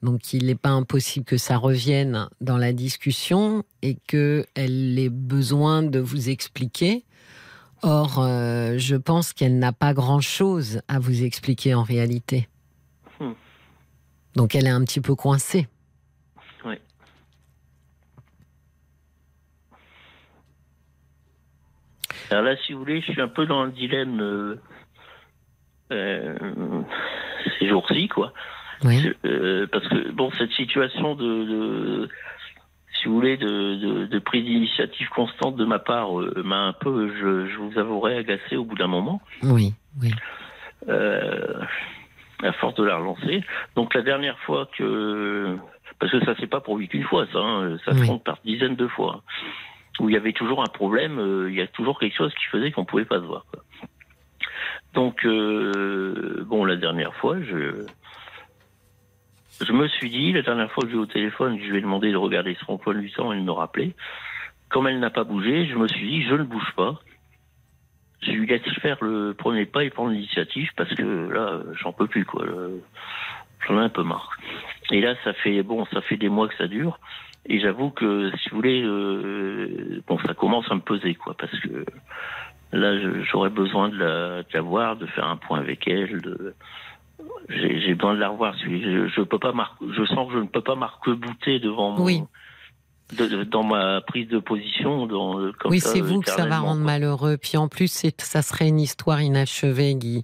Donc, 0.05 0.33
il 0.33 0.45
n'est 0.45 0.55
pas 0.55 0.69
impossible 0.69 1.25
que 1.25 1.37
ça 1.37 1.57
revienne 1.57 2.29
dans 2.39 2.57
la 2.57 2.71
discussion 2.71 3.63
et 3.81 3.95
qu'elle 4.07 4.99
ait 4.99 5.09
besoin 5.09 5.83
de 5.83 5.99
vous 5.99 6.29
expliquer 6.29 7.03
Or, 7.87 8.17
euh, 8.17 8.77
je 8.77 8.95
pense 8.95 9.31
qu'elle 9.31 9.59
n'a 9.59 9.71
pas 9.71 9.93
grand-chose 9.93 10.81
à 10.87 10.97
vous 10.97 11.23
expliquer 11.23 11.75
en 11.75 11.83
réalité. 11.83 12.47
Hmm. 13.19 13.33
Donc, 14.35 14.55
elle 14.55 14.65
est 14.65 14.71
un 14.71 14.83
petit 14.83 15.01
peu 15.01 15.13
coincée. 15.13 15.67
Oui. 16.63 16.75
Alors 22.31 22.43
là, 22.43 22.55
si 22.65 22.73
vous 22.73 22.79
voulez, 22.79 23.01
je 23.01 23.11
suis 23.11 23.21
un 23.21 23.27
peu 23.27 23.45
dans 23.45 23.65
le 23.65 23.71
dilemme 23.71 24.19
euh, 24.19 24.55
euh, 25.91 26.81
ces 27.59 27.69
jours-ci, 27.69 28.07
quoi. 28.07 28.33
Oui. 28.83 29.11
parce 29.71 29.87
que, 29.87 30.11
bon, 30.11 30.31
cette 30.37 30.51
situation 30.51 31.15
de 31.15 32.09
si 33.05 33.07
vous 33.07 33.15
voulez, 33.15 33.37
de, 33.37 34.05
de, 34.05 34.19
prise 34.19 34.45
d'initiative 34.45 35.09
constante 35.09 35.55
de 35.55 35.65
ma 35.65 35.79
part 35.79 36.19
euh, 36.19 36.41
m'a 36.43 36.67
un 36.67 36.73
peu, 36.73 37.11
je, 37.19 37.57
vous 37.57 37.77
avouerai, 37.77 38.17
agacé 38.17 38.55
au 38.55 38.65
bout 38.65 38.75
d'un 38.75 38.87
moment. 38.87 39.21
Oui, 39.43 39.73
oui. 40.01 40.11
Euh, 40.87 41.61
à 42.43 42.51
force 42.53 42.75
de 42.75 42.83
la 42.83 42.97
relancer. 42.97 43.43
Donc 43.75 43.93
la 43.93 44.01
dernière 44.01 44.37
fois 44.39 44.67
que, 44.77 45.55
parce 45.99 46.11
que 46.11 46.23
ça 46.25 46.35
s'est 46.35 46.47
pas 46.47 46.61
produit 46.61 46.87
qu'une 46.87 47.03
fois, 47.03 47.25
ça, 47.31 47.39
hein, 47.39 47.77
ça 47.85 47.93
se 47.93 48.05
compte 48.05 48.23
par 48.23 48.39
dizaines 48.43 48.75
de 48.75 48.87
fois, 48.87 49.21
où 49.99 50.09
il 50.09 50.13
y 50.13 50.17
avait 50.17 50.33
toujours 50.33 50.61
un 50.61 50.71
problème, 50.71 51.19
euh, 51.19 51.49
il 51.49 51.55
y 51.55 51.61
a 51.61 51.67
toujours 51.67 51.99
quelque 51.99 52.15
chose 52.15 52.33
qui 52.35 52.45
faisait 52.45 52.71
qu'on 52.71 52.85
pouvait 52.85 53.05
pas 53.05 53.19
se 53.19 53.25
voir. 53.25 53.45
Donc 54.93 55.25
bon, 55.25 56.63
la 56.65 56.77
dernière 56.77 57.13
fois, 57.15 57.37
je 57.41 57.85
je 59.61 59.71
me 59.71 59.87
suis 59.87 60.09
dit, 60.09 60.31
la 60.33 60.41
dernière 60.41 60.71
fois 60.71 60.83
que 60.83 60.89
j'ai 60.89 60.95
eu 60.95 60.99
au 60.99 61.05
téléphone, 61.05 61.57
je 61.61 61.69
lui 61.69 61.77
ai 61.77 61.81
demandé 61.81 62.11
de 62.11 62.17
regarder 62.17 62.57
son 62.65 62.73
emploi 62.73 62.93
du 62.93 63.11
temps 63.11 63.31
et 63.31 63.37
de 63.37 63.41
me 63.41 63.51
rappeler. 63.51 63.95
Comme 64.69 64.87
elle 64.87 64.99
n'a 64.99 65.09
pas 65.09 65.23
bougé, 65.23 65.67
je 65.67 65.75
me 65.75 65.87
suis 65.87 66.07
dit, 66.07 66.23
je 66.23 66.35
ne 66.35 66.43
bouge 66.43 66.71
pas. 66.75 66.99
Je 68.21 68.31
lui 68.31 68.47
laisse 68.47 68.61
faire 68.81 68.97
le 69.01 69.33
premier 69.33 69.65
pas 69.65 69.83
et 69.83 69.89
prendre 69.89 70.11
l'initiative 70.11 70.69
parce 70.75 70.93
que 70.95 71.29
là, 71.31 71.61
j'en 71.81 71.93
peux 71.93 72.07
plus, 72.07 72.25
quoi. 72.25 72.45
J'en 73.67 73.79
ai 73.79 73.85
un 73.85 73.89
peu 73.89 74.03
marre. 74.03 74.31
Et 74.91 75.01
là, 75.01 75.15
ça 75.23 75.33
fait, 75.33 75.63
bon, 75.63 75.85
ça 75.85 76.01
fait 76.01 76.17
des 76.17 76.29
mois 76.29 76.47
que 76.47 76.55
ça 76.55 76.67
dure. 76.67 76.99
Et 77.47 77.59
j'avoue 77.59 77.91
que, 77.91 78.31
si 78.37 78.49
vous 78.49 78.55
voulez, 78.57 78.81
euh, 78.83 80.01
bon, 80.07 80.17
ça 80.25 80.33
commence 80.33 80.69
à 80.71 80.75
me 80.75 80.81
peser, 80.81 81.13
quoi, 81.13 81.35
parce 81.37 81.57
que 81.59 81.85
là, 82.71 82.97
j'aurais 83.23 83.51
besoin 83.51 83.89
de 83.89 83.97
la, 83.97 84.43
de 84.43 84.53
la 84.53 84.61
voir, 84.61 84.95
de 84.95 85.05
faire 85.05 85.27
un 85.27 85.37
point 85.37 85.59
avec 85.59 85.87
elle. 85.87 86.21
De... 86.21 86.55
J'ai 87.49 87.93
besoin 87.93 88.15
de 88.15 88.19
la 88.19 88.29
revoir. 88.29 88.55
Je, 88.63 89.07
je 89.07 89.21
peux 89.21 89.39
pas 89.39 89.53
mar- 89.53 89.77
je 89.81 90.05
sens 90.05 90.27
que 90.27 90.33
je 90.33 90.39
ne 90.39 90.47
peux 90.47 90.61
pas 90.61 90.75
marque-bouter 90.75 91.59
devant 91.59 91.91
mon, 91.91 92.03
Oui. 92.03 92.21
de- 93.17 93.27
de- 93.27 93.43
dans 93.43 93.63
ma 93.63 94.01
prise 94.01 94.27
de 94.29 94.39
position. 94.39 95.05
Dans, 95.05 95.33
comme 95.59 95.71
oui, 95.71 95.79
c'est 95.79 96.01
vous 96.01 96.21
que 96.21 96.29
ça 96.29 96.45
va 96.47 96.59
rendre 96.59 96.81
quoi. 96.81 96.85
malheureux. 96.93 97.37
Puis 97.37 97.57
en 97.57 97.67
plus, 97.67 98.03
ça 98.17 98.41
serait 98.41 98.67
une 98.67 98.79
histoire 98.79 99.21
inachevée, 99.21 99.95
Guy. 99.95 100.23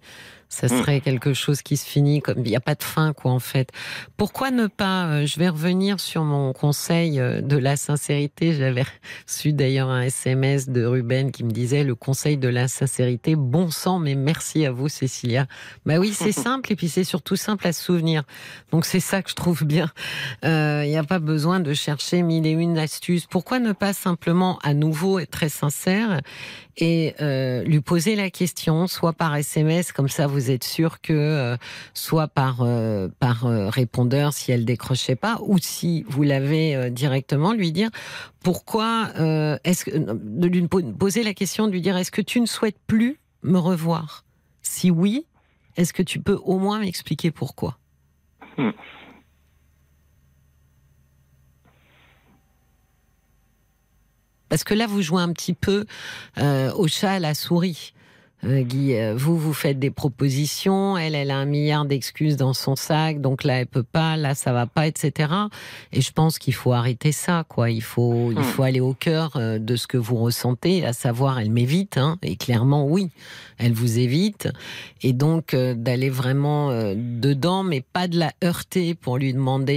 Ça 0.53 0.67
Mm. 0.67 0.79
serait 0.81 0.99
quelque 0.99 1.33
chose 1.33 1.61
qui 1.61 1.77
se 1.77 1.85
finit 1.85 2.21
comme 2.21 2.39
il 2.39 2.43
n'y 2.49 2.55
a 2.57 2.59
pas 2.59 2.75
de 2.75 2.83
fin, 2.83 3.13
quoi, 3.13 3.31
en 3.31 3.39
fait. 3.39 3.69
Pourquoi 4.17 4.51
ne 4.51 4.67
pas 4.67 5.05
euh, 5.05 5.25
Je 5.25 5.39
vais 5.39 5.47
revenir 5.47 5.99
sur 6.01 6.25
mon 6.25 6.51
conseil 6.51 7.19
euh, 7.21 7.39
de 7.41 7.55
la 7.57 7.77
sincérité. 7.77 8.53
J'avais 8.53 8.83
reçu 9.25 9.53
d'ailleurs 9.53 9.89
un 9.89 10.01
SMS 10.01 10.67
de 10.67 10.83
Ruben 10.85 11.31
qui 11.31 11.45
me 11.45 11.51
disait 11.51 11.85
le 11.85 11.95
conseil 11.95 12.37
de 12.37 12.49
la 12.49 12.67
sincérité. 12.67 13.35
Bon 13.37 13.71
sang, 13.71 13.97
mais 13.97 14.15
merci 14.15 14.65
à 14.65 14.71
vous, 14.73 14.89
Cécilia. 14.89 15.47
Bah 15.85 15.99
oui, 15.99 16.11
c'est 16.13 16.31
simple 16.33 16.73
et 16.73 16.75
puis 16.75 16.89
c'est 16.89 17.05
surtout 17.05 17.37
simple 17.37 17.65
à 17.65 17.71
se 17.71 17.81
souvenir. 17.81 18.23
Donc 18.73 18.83
c'est 18.85 18.99
ça 18.99 19.21
que 19.21 19.29
je 19.29 19.35
trouve 19.35 19.63
bien. 19.63 19.89
Euh, 20.43 20.81
Il 20.85 20.89
n'y 20.89 20.97
a 20.97 21.03
pas 21.05 21.19
besoin 21.19 21.61
de 21.61 21.73
chercher 21.73 22.23
mille 22.23 22.45
et 22.45 22.51
une 22.51 22.77
astuces. 22.77 23.25
Pourquoi 23.25 23.59
ne 23.59 23.71
pas 23.71 23.93
simplement 23.93 24.59
à 24.63 24.73
nouveau 24.73 25.17
être 25.19 25.31
très 25.31 25.47
sincère 25.49 26.19
et 26.77 27.13
euh, 27.21 27.63
lui 27.63 27.81
poser 27.81 28.15
la 28.15 28.29
question, 28.29 28.87
soit 28.87 29.13
par 29.13 29.35
SMS, 29.35 29.91
comme 29.91 30.07
ça 30.09 30.27
vous 30.27 30.51
êtes 30.51 30.63
sûr 30.63 31.01
que, 31.01 31.13
euh, 31.13 31.57
soit 31.93 32.27
par 32.27 32.61
euh, 32.61 33.07
par 33.19 33.43
répondeur 33.43 34.33
si 34.33 34.51
elle 34.51 34.65
décrochait 34.65 35.15
pas, 35.15 35.39
ou 35.43 35.57
si 35.57 36.03
vous 36.07 36.23
l'avez 36.23 36.89
directement, 36.91 37.53
lui 37.53 37.71
dire 37.71 37.89
pourquoi 38.43 39.09
est-ce 39.63 39.89
de 39.97 40.47
lui 40.47 40.67
po- 40.67 40.81
poser 40.81 41.23
la 41.23 41.33
question, 41.33 41.67
de 41.67 41.71
lui 41.71 41.81
dire 41.81 41.97
est-ce 41.97 42.11
que 42.11 42.21
tu 42.21 42.39
ne 42.41 42.45
souhaites 42.45 42.79
plus 42.87 43.19
me 43.43 43.57
revoir? 43.57 44.23
Si 44.61 44.91
oui, 44.91 45.25
est-ce 45.77 45.93
que 45.93 46.03
tu 46.03 46.19
peux 46.19 46.39
au 46.43 46.57
moins 46.59 46.79
m'expliquer 46.79 47.31
pourquoi? 47.31 47.77
Hmm. 48.57 48.71
Parce 54.51 54.65
que 54.65 54.73
là, 54.73 54.85
vous 54.85 55.01
jouez 55.01 55.21
un 55.21 55.31
petit 55.31 55.53
peu 55.53 55.85
euh, 56.37 56.73
au 56.73 56.85
chat 56.89 57.13
à 57.13 57.19
la 57.19 57.33
souris. 57.33 57.93
Euh, 58.43 58.61
Guy, 58.63 58.95
euh, 58.95 59.13
vous, 59.15 59.37
vous 59.37 59.53
faites 59.53 59.77
des 59.77 59.91
propositions, 59.91 60.97
elle, 60.97 61.13
elle 61.13 61.29
a 61.29 61.37
un 61.37 61.45
milliard 61.45 61.85
d'excuses 61.85 62.37
dans 62.37 62.53
son 62.53 62.75
sac, 62.75 63.21
donc 63.21 63.43
là, 63.43 63.59
elle 63.61 63.67
peut 63.67 63.83
pas, 63.83 64.17
là, 64.17 64.33
ça 64.33 64.51
va 64.51 64.65
pas, 64.65 64.87
etc. 64.87 65.31
Et 65.93 66.01
je 66.01 66.11
pense 66.11 66.39
qu'il 66.39 66.53
faut 66.55 66.73
arrêter 66.73 67.11
ça, 67.11 67.45
quoi. 67.47 67.69
Il 67.69 67.83
faut, 67.83 68.31
il 68.31 68.39
Hmm. 68.39 68.43
faut 68.43 68.63
aller 68.63 68.79
au 68.79 68.93
cœur 68.93 69.33
euh, 69.35 69.59
de 69.59 69.75
ce 69.75 69.85
que 69.85 69.97
vous 69.97 70.15
ressentez, 70.15 70.83
à 70.85 70.93
savoir, 70.93 71.39
elle 71.39 71.51
m'évite, 71.51 71.97
hein, 71.97 72.17
et 72.23 72.35
clairement, 72.35 72.85
oui, 72.87 73.09
elle 73.59 73.73
vous 73.73 73.99
évite. 73.99 74.49
Et 75.03 75.13
donc, 75.13 75.53
euh, 75.53 75.75
d'aller 75.75 76.09
vraiment 76.09 76.71
euh, 76.71 76.95
dedans, 76.97 77.61
mais 77.63 77.81
pas 77.81 78.07
de 78.07 78.17
la 78.17 78.31
heurter 78.43 78.95
pour 78.95 79.17
lui 79.17 79.33
demander 79.33 79.71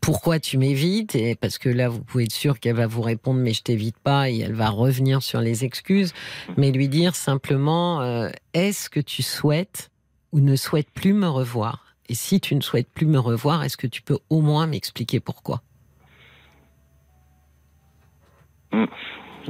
pourquoi 0.00 0.38
tu 0.38 0.58
m'évites, 0.58 1.14
et 1.14 1.34
parce 1.34 1.58
que 1.58 1.68
là, 1.68 1.88
vous 1.88 2.00
pouvez 2.00 2.24
être 2.24 2.32
sûr 2.32 2.58
qu'elle 2.60 2.76
va 2.76 2.86
vous 2.86 3.02
répondre, 3.02 3.40
mais 3.40 3.52
je 3.52 3.62
t'évite 3.62 3.96
pas, 3.98 4.30
et 4.30 4.38
elle 4.38 4.54
va 4.54 4.70
revenir 4.70 5.22
sur 5.22 5.40
les 5.40 5.64
excuses, 5.64 6.12
mais 6.56 6.70
lui 6.72 6.88
dire 6.88 7.14
simplement, 7.26 8.02
euh, 8.02 8.30
est-ce 8.54 8.88
que 8.88 9.00
tu 9.00 9.24
souhaites 9.24 9.90
ou 10.30 10.38
ne 10.38 10.54
souhaites 10.54 10.90
plus 10.90 11.12
me 11.12 11.28
revoir? 11.28 11.96
Et 12.08 12.14
si 12.14 12.40
tu 12.40 12.54
ne 12.54 12.60
souhaites 12.60 12.88
plus 12.88 13.06
me 13.06 13.18
revoir, 13.18 13.64
est-ce 13.64 13.76
que 13.76 13.88
tu 13.88 14.00
peux 14.00 14.18
au 14.30 14.40
moins 14.40 14.68
m'expliquer 14.68 15.18
pourquoi? 15.18 15.60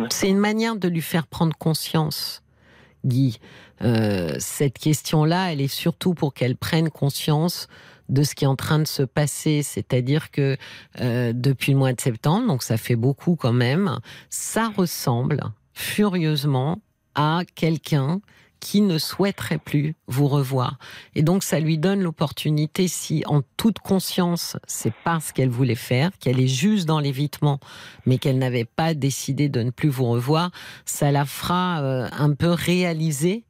C'est 0.09 0.31
une 0.31 0.39
manière 0.39 0.77
de 0.77 0.89
lui 0.89 1.03
faire 1.03 1.27
prendre 1.27 1.55
conscience, 1.55 2.43
Guy. 3.05 3.41
Euh, 3.83 4.37
cette 4.39 4.79
question-là, 4.79 5.53
elle 5.53 5.61
est 5.61 5.69
surtout 5.69 6.15
pour 6.15 6.33
qu'elle 6.33 6.57
prenne 6.57 6.89
conscience 6.89 7.69
de 8.09 8.23
ce 8.23 8.35
qui 8.35 8.45
est 8.45 8.49
en 8.49 8.57
train 8.57 8.79
de 8.79 8.87
se 8.87 9.03
passer, 9.03 9.63
c'est-à-dire 9.63 10.31
que 10.31 10.57
euh, 11.01 11.35
depuis 11.35 11.73
le 11.73 11.79
mois 11.79 11.93
de 11.93 12.01
septembre, 12.01 12.47
donc 12.47 12.63
ça 12.63 12.79
fait 12.79 12.97
beaucoup 12.97 13.37
quand 13.37 13.53
même, 13.53 13.99
ça 14.31 14.71
ressemble 14.75 15.43
furieusement 15.75 16.81
à 17.17 17.41
quelqu'un 17.57 18.21
qui 18.61 18.81
ne 18.81 18.99
souhaiterait 18.99 19.59
plus 19.59 19.95
vous 20.07 20.29
revoir. 20.29 20.79
Et 21.15 21.23
donc 21.23 21.43
ça 21.43 21.61
lui 21.61 21.79
donne 21.79 22.03
l'opportunité, 22.03 22.89
si 22.89 23.23
en 23.27 23.43
toute 23.57 23.79
conscience, 23.79 24.57
c'est 24.67 24.95
pas 25.05 25.21
ce 25.21 25.33
qu'elle 25.33 25.51
voulait 25.51 25.75
faire, 25.75 26.11
qu'elle 26.19 26.41
est 26.41 26.49
juste 26.49 26.87
dans 26.87 27.01
l'évitement, 27.01 27.61
mais 28.07 28.19
qu'elle 28.19 28.39
n'avait 28.39 28.65
pas 28.65 28.95
décidé 28.95 29.49
de 29.49 29.63
ne 29.63 29.71
plus 29.71 29.89
vous 29.89 30.07
revoir, 30.07 30.51
ça 30.85 31.13
la 31.13 31.25
fera 31.25 31.83
euh, 31.83 32.09
un 32.13 32.33
peu 32.33 32.51
réaliser 32.51 33.45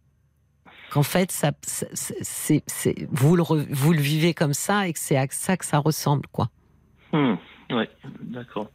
qu'en 0.90 1.02
fait, 1.02 1.32
ça, 1.32 1.52
c'est, 1.62 2.62
vous, 3.10 3.36
le, 3.36 3.42
vous 3.42 3.92
le 3.92 4.00
vivez 4.00 4.34
comme 4.34 4.54
ça 4.54 4.88
et 4.88 4.92
que 4.92 4.98
c'est 4.98 5.16
à 5.16 5.26
ça 5.30 5.56
que 5.56 5.64
ça 5.64 5.78
ressemble, 5.78 6.26
quoi. 6.32 6.48
Hmm. 7.12 7.34
Ouais, 7.70 7.88
d'accord. 8.20 8.70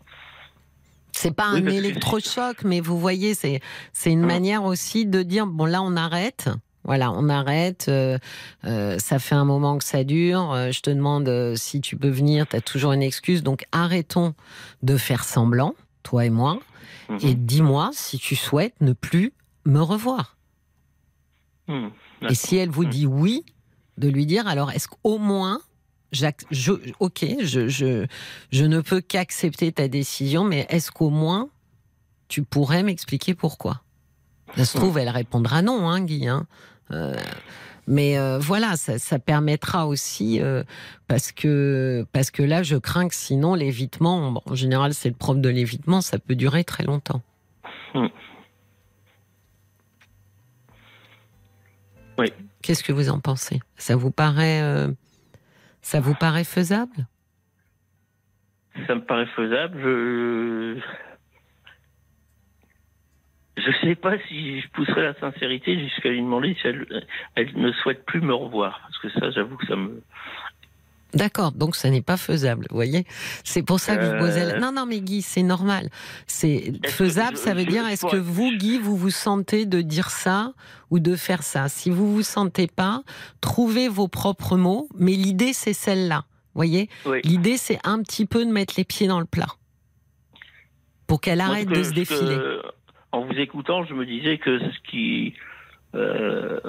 C'est 1.21 1.31
pas 1.31 1.53
Oui, 1.53 1.59
un 1.61 1.65
électrochoc, 1.67 2.63
mais 2.63 2.79
vous 2.81 2.99
voyez, 2.99 3.33
c'est 3.35 3.61
une 4.05 4.23
Ah. 4.23 4.27
manière 4.27 4.63
aussi 4.63 5.05
de 5.05 5.21
dire 5.21 5.45
bon 5.47 5.65
là 5.65 5.81
on 5.81 5.95
arrête. 5.95 6.49
Voilà, 6.83 7.11
on 7.11 7.29
arrête. 7.29 7.85
euh, 7.89 8.17
euh, 8.65 8.97
ça 8.97 9.19
fait 9.19 9.35
un 9.35 9.45
moment 9.45 9.77
que 9.77 9.83
ça 9.83 10.03
dure. 10.03 10.51
euh, 10.51 10.71
je 10.71 10.81
te 10.81 10.89
demande 10.89 11.53
si 11.55 11.79
tu 11.79 11.95
peux 11.95 12.09
venir. 12.09 12.47
Tu 12.47 12.55
as 12.55 12.61
toujours 12.61 12.91
une 12.93 13.03
excuse. 13.03 13.43
Donc 13.43 13.65
arrêtons 13.71 14.33
de 14.81 14.97
faire 14.97 15.23
semblant, 15.23 15.75
toi 16.01 16.25
et 16.25 16.31
moi, 16.31 16.59
Mhm. 17.09 17.19
et 17.21 17.33
dis-moi 17.35 17.91
si 17.93 18.17
tu 18.17 18.35
souhaites 18.35 18.73
ne 18.81 18.93
plus 18.93 19.31
me 19.65 19.79
revoir. 19.79 20.37
Hmm. 21.67 21.89
Et 22.27 22.33
si 22.35 22.57
elle 22.57 22.69
vous 22.69 22.83
Mhm. 22.85 22.89
dit 22.89 23.05
oui, 23.05 23.45
de 23.99 24.09
lui 24.09 24.25
dire 24.25 24.47
alors 24.47 24.71
est-ce 24.71 24.87
qu'au 24.87 25.19
moins, 25.19 25.61
je, 26.11 26.71
ok, 26.99 27.25
je, 27.41 27.67
je, 27.67 28.05
je 28.51 28.65
ne 28.65 28.81
peux 28.81 29.01
qu'accepter 29.01 29.71
ta 29.71 29.87
décision, 29.87 30.43
mais 30.43 30.65
est-ce 30.69 30.91
qu'au 30.91 31.09
moins 31.09 31.49
tu 32.27 32.43
pourrais 32.43 32.83
m'expliquer 32.83 33.33
pourquoi? 33.33 33.81
Ça 34.55 34.65
se 34.65 34.77
trouve, 34.77 34.97
elle 34.97 35.09
répondra 35.09 35.61
non, 35.61 35.89
hein, 35.89 36.01
Guy. 36.01 36.27
hein. 36.27 36.45
Euh, 36.91 37.15
mais 37.87 38.17
euh, 38.17 38.37
voilà, 38.39 38.77
ça, 38.77 38.99
ça 38.99 39.19
permettra 39.19 39.87
aussi, 39.87 40.41
euh, 40.41 40.63
parce, 41.07 41.31
que, 41.31 42.05
parce 42.11 42.31
que 42.31 42.43
là, 42.43 42.63
je 42.63 42.75
crains 42.75 43.07
que 43.07 43.15
sinon, 43.15 43.55
l'évitement, 43.55 44.31
bon, 44.31 44.41
en 44.45 44.55
général, 44.55 44.93
c'est 44.93 45.09
le 45.09 45.15
propre 45.15 45.39
de 45.39 45.49
l'évitement, 45.49 46.01
ça 46.01 46.19
peut 46.19 46.35
durer 46.35 46.63
très 46.63 46.83
longtemps. 46.83 47.21
Hmm. 47.93 48.07
Oui. 52.17 52.27
Qu'est-ce 52.61 52.83
que 52.83 52.93
vous 52.93 53.09
en 53.09 53.19
pensez? 53.19 53.59
Ça 53.77 53.95
vous 53.95 54.11
paraît, 54.11 54.61
euh, 54.61 54.91
ça 55.81 55.99
vous 55.99 56.15
paraît 56.15 56.43
faisable? 56.43 57.07
Ça 58.87 58.95
me 58.95 59.01
paraît 59.01 59.25
faisable. 59.27 59.79
Je 59.81 60.79
je 63.57 63.71
sais 63.81 63.95
pas 63.95 64.17
si 64.27 64.61
je 64.61 64.67
pousserai 64.69 65.03
la 65.03 65.13
sincérité 65.15 65.77
jusqu'à 65.79 66.09
lui 66.09 66.21
demander 66.21 66.55
si 66.55 66.67
elle 66.67 66.87
ne 67.55 67.71
souhaite 67.73 68.05
plus 68.05 68.21
me 68.21 68.33
revoir. 68.33 68.79
Parce 68.81 68.97
que 68.99 69.19
ça, 69.19 69.31
j'avoue 69.31 69.57
que 69.57 69.67
ça 69.67 69.75
me. 69.75 70.01
D'accord, 71.13 71.51
donc 71.51 71.75
ça 71.75 71.89
n'est 71.89 72.01
pas 72.01 72.15
faisable, 72.17 72.65
vous 72.69 72.75
voyez 72.75 73.05
C'est 73.43 73.63
pour 73.63 73.79
ça 73.79 73.97
que 73.97 74.03
je 74.05 74.11
vous 74.11 74.17
posais... 74.19 74.45
la- 74.45 74.55
Euh. 74.55 74.59
Non, 74.59 74.71
non, 74.71 74.85
mais 74.85 75.01
Guy, 75.01 75.21
c'est 75.21 75.43
normal. 75.43 75.89
C'est 76.25 76.73
faisable, 76.87 77.35
je- 77.37 77.41
ça 77.41 77.53
veut 77.53 77.65
dire, 77.65 77.85
est-ce 77.87 78.05
que 78.05 78.15
vous, 78.17 78.51
Guy, 78.57 78.77
vous 78.77 78.95
vous 78.95 79.09
sentez 79.09 79.65
de 79.65 79.81
dire 79.81 80.09
ça 80.09 80.53
ou 80.89 80.99
de 80.99 81.15
faire 81.15 81.43
ça? 81.43 81.67
Si 81.69 81.89
vous 81.89 82.13
vous 82.13 82.21
sentez 82.23 82.67
pas, 82.67 83.03
trouvez 83.41 83.89
vos 83.89 84.07
propres 84.07 84.55
mots, 84.57 84.87
mais 84.97 85.11
l'idée, 85.13 85.51
c'est 85.53 85.73
celle-là, 85.73 86.23
vous 86.53 86.59
voyez? 86.59 86.89
Oui. 87.05 87.19
L'idée, 87.23 87.57
c'est 87.57 87.79
un 87.83 88.01
petit 88.03 88.25
peu 88.25 88.45
de 88.45 88.51
mettre 88.51 88.75
les 88.77 88.85
pieds 88.85 89.07
dans 89.07 89.19
le 89.19 89.25
plat. 89.25 89.47
Pour 91.07 91.19
qu'elle 91.19 91.41
arrête 91.41 91.67
que- 91.67 91.75
de 91.75 91.83
se 91.83 91.91
défiler. 91.91 92.35
que- 92.37 92.61
en 93.11 93.25
vous 93.25 93.33
écoutant, 93.33 93.83
je 93.83 93.93
me 93.93 94.05
disais 94.05 94.37
que 94.37 94.59
ce 94.59 94.89
qui. 94.89 95.33
euh, 95.93 96.61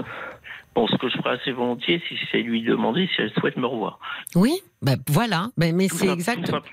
bon, 0.74 0.86
ce 0.86 0.96
que 0.96 1.08
je 1.08 1.16
ferais 1.18 1.38
assez 1.40 1.52
volontiers, 1.52 2.02
si 2.08 2.14
c'est 2.30 2.42
lui 2.42 2.62
demander 2.62 3.08
si 3.14 3.20
elle 3.22 3.32
souhaite 3.38 3.56
me 3.56 3.66
revoir. 3.66 3.98
Oui, 4.34 4.60
bah, 4.82 4.92
voilà, 5.08 5.48
Bah, 5.56 5.66
mais 5.72 5.88
c'est 5.88 6.08
exact. 6.08 6.44
Tout, 6.44 6.50
simple- 6.52 6.70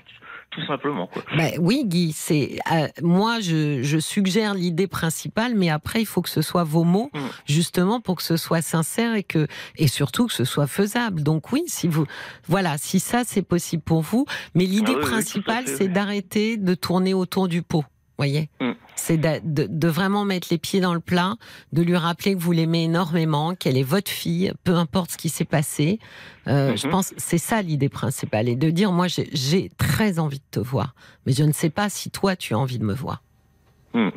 tout 0.50 0.66
simplement, 0.66 1.06
quoi. 1.06 1.22
Ben 1.36 1.52
oui, 1.60 1.82
Guy, 1.84 2.10
c'est 2.12 2.58
euh, 2.72 2.88
moi 3.02 3.38
je, 3.38 3.82
je 3.84 3.98
suggère 3.98 4.52
l'idée 4.54 4.88
principale, 4.88 5.54
mais 5.54 5.70
après 5.70 6.00
il 6.00 6.06
faut 6.06 6.22
que 6.22 6.28
ce 6.28 6.42
soit 6.42 6.64
vos 6.64 6.82
mots, 6.82 7.08
Mm. 7.14 7.18
justement 7.46 8.00
pour 8.00 8.16
que 8.16 8.22
ce 8.24 8.36
soit 8.36 8.60
sincère 8.60 9.14
et 9.14 9.22
que 9.22 9.46
et 9.76 9.86
surtout 9.86 10.26
que 10.26 10.32
ce 10.32 10.44
soit 10.44 10.66
faisable. 10.66 11.22
Donc 11.22 11.52
oui, 11.52 11.62
si 11.68 11.86
vous 11.86 12.04
voilà, 12.48 12.78
si 12.78 12.98
ça 12.98 13.22
c'est 13.24 13.42
possible 13.46 13.82
pour 13.84 14.00
vous, 14.02 14.26
mais 14.56 14.64
l'idée 14.64 14.90
Ah 14.96 14.98
oui, 14.98 15.02
principale 15.08 15.68
c'est 15.68 15.86
d'arrêter 15.88 16.56
de 16.56 16.74
tourner 16.74 17.14
autour 17.14 17.46
du 17.46 17.62
pot. 17.62 17.84
Voyez, 18.18 18.50
Mm. 18.60 18.72
C'est 19.00 19.16
de, 19.16 19.40
de- 19.44 19.66
de 19.68 19.88
vraiment 19.88 20.24
mettre 20.24 20.48
les 20.50 20.58
pieds 20.58 20.80
dans 20.80 20.94
le 20.94 21.00
plat, 21.00 21.36
de 21.72 21.82
lui 21.82 21.96
rappeler 21.96 22.34
que 22.34 22.38
vous 22.40 22.52
l'aimez 22.52 22.84
énormément, 22.84 23.54
qu'elle 23.54 23.76
est 23.76 23.82
votre 23.82 24.10
fille, 24.10 24.52
peu 24.64 24.74
importe 24.74 25.12
ce 25.12 25.16
qui 25.16 25.28
s'est 25.28 25.44
passé. 25.44 25.98
Euh, 26.46 26.76
Je 26.76 26.86
Mhm. 26.86 26.92
pense 26.92 27.14
c'est 27.16 27.38
ça 27.38 27.62
l'idée 27.62 27.88
principale 27.88 28.48
et 28.48 28.56
de 28.56 28.70
dire 28.70 28.92
moi 28.92 29.08
j'ai- 29.08 29.28
j'ai 29.32 29.70
très 29.78 30.18
envie 30.18 30.38
de 30.38 30.44
te 30.50 30.60
voir, 30.60 30.94
mais 31.26 31.32
je 31.32 31.42
ne 31.44 31.52
sais 31.52 31.70
pas 31.70 31.88
si 31.88 32.10
toi 32.10 32.36
tu 32.36 32.54
as 32.54 32.58
envie 32.58 32.78
de 32.78 32.84
me 32.84 32.94
voir. 32.94 33.22
Hmm. 33.94 34.10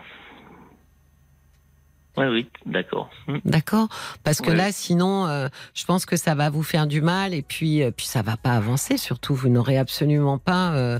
Oui, 2.15 2.25
oui, 2.27 2.47
d'accord. 2.67 3.09
Hmm. 3.27 3.37
D'accord 3.43 3.87
Parce 4.23 4.39
que 4.39 4.51
là, 4.51 4.71
sinon, 4.71 5.25
euh, 5.27 5.47
je 5.73 5.83
pense 5.85 6.05
que 6.05 6.15
ça 6.15 6.35
va 6.35 6.51
vous 6.51 6.61
faire 6.61 6.85
du 6.85 7.01
mal 7.01 7.33
et 7.33 7.41
puis, 7.41 7.81
euh, 7.81 7.89
puis 7.89 8.05
ça 8.05 8.21
va 8.21 8.37
pas 8.37 8.51
avancer. 8.51 8.97
Surtout, 8.97 9.33
vous 9.33 9.49
n'aurez 9.49 9.77
absolument 9.79 10.37
pas. 10.37 10.73
euh, 10.73 10.99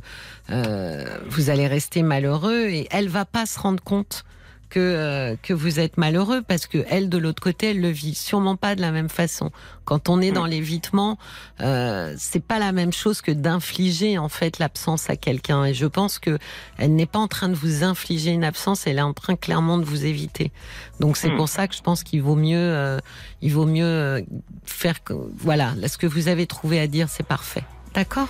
euh, 0.50 1.06
vous 1.28 1.50
allez 1.52 1.68
rester 1.68 2.02
malheureux 2.02 2.66
et 2.70 2.88
elle 2.92 3.10
va 3.10 3.26
pas 3.26 3.46
se 3.46 3.60
rendre 3.60 3.84
compte 3.84 4.26
que 4.74 4.80
euh, 4.80 5.36
que 5.42 5.54
vous 5.54 5.80
êtes 5.80 5.98
malheureux 5.98 6.42
parce 6.42 6.66
que 6.66 6.80
elle 6.90 7.08
de 7.08 7.20
l'autre 7.20 7.42
côté, 7.44 7.72
elle 7.72 7.82
le 7.82 7.90
vit 7.90 8.16
sûrement 8.16 8.56
pas 8.56 8.74
de 8.76 8.82
la 8.82 8.92
même 8.92 9.10
façon. 9.10 9.52
Quand 9.86 10.10
on 10.10 10.20
est 10.22 10.32
dans 10.32 10.46
l'évitement, 10.48 11.18
euh, 11.62 12.16
c'est 12.18 12.44
pas 12.44 12.58
la 12.58 12.72
même 12.72 12.92
chose 12.92 13.22
que 13.22 13.32
d'infliger 13.32 14.18
en 14.18 14.30
fait 14.30 14.58
l'absence 14.58 15.10
à 15.10 15.16
quelqu'un. 15.16 15.66
Et 15.66 15.74
je 15.76 15.86
pense 15.86 16.18
que 16.18 16.40
elle 16.78 16.96
n'est 16.96 17.06
pas 17.06 17.20
en 17.20 17.28
train 17.28 17.50
de 17.50 17.54
vous 17.56 17.84
infliger 17.84 18.32
une 18.32 18.44
absence, 18.44 18.88
elle 18.88 18.98
est 18.98 19.02
en 19.02 19.14
train 19.14 19.36
clairement 19.36 19.78
de 19.78 19.84
vous 19.84 20.06
éviter. 20.06 20.52
Donc 21.00 21.18
c'est 21.18 21.30
Hmm. 21.30 21.38
pour 21.38 21.50
ça 21.50 21.68
que 21.68 21.76
je 21.76 21.82
pense 21.82 22.04
qu'il 22.04 22.22
vaut 22.24 22.36
mieux, 22.36 22.58
euh, 22.58 22.98
il 23.42 23.52
vaut 23.54 23.66
mieux 23.68 24.26
faire 24.66 25.04
que 25.04 25.14
voilà, 25.38 25.74
là, 25.78 25.88
ce 25.88 25.98
que 26.00 26.08
vous 26.08 26.28
avez 26.30 26.48
trouvé 26.48 26.80
à 26.80 26.88
dire, 26.88 27.10
c'est 27.10 27.28
parfait. 27.28 27.64
D'accord? 27.94 28.28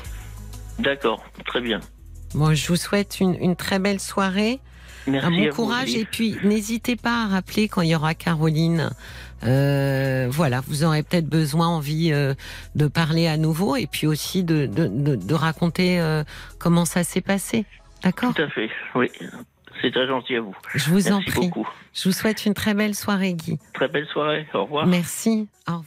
D'accord, 0.80 1.24
très 1.46 1.62
bien. 1.62 1.80
Moi, 2.34 2.54
je 2.56 2.68
vous 2.68 2.76
souhaite 2.76 3.20
une, 3.20 3.36
une 3.36 3.56
très 3.56 3.78
belle 3.80 4.00
soirée, 4.00 4.60
Merci 5.08 5.26
un 5.28 5.34
à 5.34 5.50
bon 5.50 5.56
courage 5.56 5.96
et 5.96 6.06
puis 6.06 6.38
n'hésitez 6.44 6.96
pas 6.96 7.24
à 7.24 7.28
rappeler 7.28 7.68
quand 7.68 7.82
il 7.82 7.90
y 7.90 7.96
aura 7.96 8.14
Caroline. 8.14 8.90
Euh, 9.44 10.28
voilà, 10.30 10.62
vous 10.68 10.84
aurez 10.86 11.04
peut-être 11.04 11.28
besoin, 11.28 11.68
envie 11.68 12.12
euh, 12.14 12.34
de 12.76 12.88
parler 12.88 13.28
à 13.28 13.36
nouveau 13.38 13.76
et 13.76 13.88
puis 13.88 14.08
aussi 14.08 14.44
de, 14.44 14.66
de, 14.66 14.88
de, 14.88 15.16
de 15.16 15.34
raconter 15.34 16.00
euh, 16.00 16.24
comment 16.60 16.86
ça 16.86 17.04
s'est 17.04 17.22
passé. 17.22 17.66
D'accord? 18.04 18.34
Tout 18.34 18.42
à 18.42 18.48
fait, 18.50 18.70
oui. 18.96 19.12
C'est 19.82 19.92
très 19.92 20.08
gentil 20.08 20.36
à 20.36 20.42
vous. 20.42 20.56
Je 20.76 20.90
vous 20.90 21.10
en 21.12 21.18
Merci 21.18 21.32
prie. 21.32 21.48
beaucoup. 21.50 21.68
Je 21.94 22.08
vous 22.08 22.14
souhaite 22.14 22.46
une 22.46 22.54
très 22.54 22.74
belle 22.74 22.96
soirée, 22.96 23.34
Guy. 23.34 23.60
Très 23.74 23.90
belle 23.90 24.08
soirée. 24.08 24.48
Au 24.54 24.64
revoir. 24.64 24.88
Merci. 24.88 25.50
Au 25.68 25.80
revoir. 25.80 25.86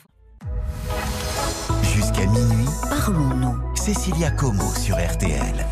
Jusqu'à 1.95 2.27
minuit, 2.27 2.67
Parlons-nous. 2.91 3.57
Cécilia 3.75 4.31
Como 4.33 4.69
sur 4.75 4.97
RTL. 4.97 5.65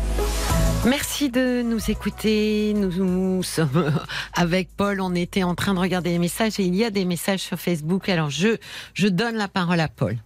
Merci 0.85 1.31
de 1.31 1.63
nous 1.63 1.89
écouter. 1.89 2.73
Nous, 2.75 3.03
nous 3.03 3.41
sommes 3.41 3.91
avec 4.33 4.69
Paul. 4.77 5.01
On 5.01 5.15
était 5.15 5.41
en 5.41 5.55
train 5.55 5.73
de 5.73 5.79
regarder 5.79 6.11
les 6.11 6.19
messages 6.19 6.59
et 6.59 6.63
il 6.63 6.75
y 6.75 6.83
a 6.83 6.91
des 6.91 7.05
messages 7.05 7.39
sur 7.39 7.59
Facebook. 7.59 8.07
Alors 8.07 8.29
je, 8.29 8.57
je 8.93 9.07
donne 9.07 9.35
la 9.35 9.47
parole 9.47 9.79
à 9.79 9.87
Paul. 9.87 10.17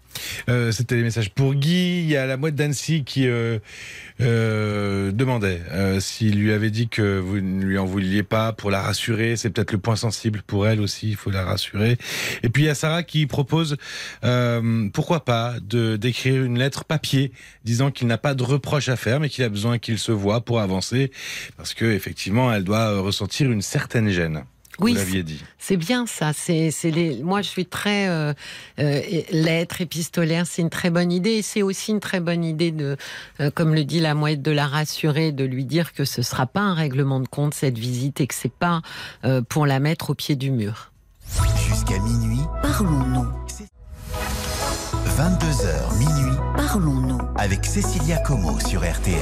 Euh, 0.50 0.72
C'était 0.72 0.96
les 0.96 1.04
messages 1.04 1.30
pour 1.32 1.54
Guy. 1.54 2.02
Il 2.02 2.10
y 2.10 2.18
a 2.18 2.26
la 2.26 2.38
mouette 2.38 2.56
d'Annecy 2.56 3.04
qui 3.04 3.28
euh, 3.28 3.60
euh, 4.22 5.12
demandait 5.12 5.62
euh, 5.72 6.00
s'il 6.00 6.40
lui 6.40 6.52
avait 6.52 6.72
dit 6.72 6.90
que 6.90 7.20
vous 7.20 7.40
ne 7.40 7.64
lui 7.64 7.78
en 7.78 7.86
vouliez 7.86 8.24
pas 8.24 8.52
pour 8.54 8.72
la 8.72 8.82
rassurer. 8.82 9.36
C'est 9.36 9.50
peut-être 9.50 9.72
le 9.72 9.78
point 9.78 9.96
sensible 9.96 10.42
pour 10.46 10.68
elle 10.68 10.82
aussi. 10.82 11.10
Il 11.10 11.16
faut 11.16 11.32
la 11.32 11.44
rassurer. 11.44 11.98
Et 12.44 12.50
puis 12.50 12.64
il 12.64 12.66
y 12.66 12.70
a 12.70 12.76
Sarah 12.76 13.04
qui 13.04 13.26
propose 13.28 13.78
euh, 14.24 14.90
pourquoi 14.94 15.24
pas 15.26 15.56
de 15.62 15.96
d'écrire 15.96 16.44
une 16.44 16.58
lettre 16.58 16.86
papier 16.86 17.32
disant 17.64 17.92
qu'il 17.92 18.08
n'a 18.08 18.18
pas 18.18 18.34
de 18.34 18.44
reproche 18.44 18.90
à 18.90 18.96
faire, 18.96 19.20
mais 19.20 19.30
qu'il 19.30 19.44
a 19.44 19.50
besoin 19.50 19.78
qu'il 19.80 20.00
se 20.00 20.12
voit 20.12 20.42
pour 20.42 20.60
avancer 20.60 21.12
parce 21.58 21.74
que 21.74 21.86
effectivement 21.86 22.52
elle 22.54 22.64
doit 22.64 23.00
ressentir 23.00 23.52
une 23.52 23.62
certaine 23.62 24.10
gêne. 24.10 24.44
Oui, 24.80 24.92
vous 24.94 24.98
l'aviez 24.98 25.24
dit. 25.24 25.44
C'est 25.58 25.78
bien 25.78 26.06
ça. 26.06 26.32
C'est, 26.34 26.72
c'est 26.72 26.92
les. 26.92 27.22
Moi, 27.22 27.42
je 27.42 27.50
suis 27.50 27.66
très 27.66 28.08
euh, 28.08 28.34
euh, 28.80 29.02
lettre 29.32 29.82
épistolaire. 29.82 30.46
C'est 30.48 30.62
une 30.62 30.70
très 30.70 30.90
bonne 30.90 31.12
idée. 31.12 31.32
Et 31.32 31.42
c'est 31.42 31.62
aussi 31.62 31.92
une 31.92 32.00
très 32.00 32.20
bonne 32.20 32.44
idée 32.44 32.72
de, 32.72 32.98
euh, 33.40 33.52
comme 33.52 33.74
le 33.76 33.84
dit 33.84 34.00
la 34.00 34.14
mouette, 34.14 34.42
de 34.42 34.52
la 34.52 34.68
rassurer, 34.68 35.32
de 35.32 35.44
lui 35.44 35.66
dire 35.66 35.94
que 35.94 36.06
ce 36.06 36.22
sera 36.22 36.46
pas 36.46 36.62
un 36.62 36.74
règlement 36.74 37.20
de 37.20 37.28
compte 37.28 37.54
cette 37.54 37.78
visite 37.78 38.22
et 38.22 38.28
que 38.28 38.36
c'est 38.36 38.52
pas 38.52 38.82
euh, 39.26 39.42
pour 39.42 39.66
la 39.66 39.80
mettre 39.80 40.12
au 40.12 40.14
pied 40.14 40.36
du 40.36 40.52
mur. 40.52 40.92
Jusqu'à 41.68 42.00
minuit, 42.00 42.42
Parlons-nous. 42.62 43.28
22h 45.18 45.98
minuit, 45.98 46.38
Parlons-nous. 46.56 47.20
avec 47.38 47.66
Cécilia 47.66 48.18
Como 48.20 48.60
sur 48.62 48.82
RTL. 48.82 49.20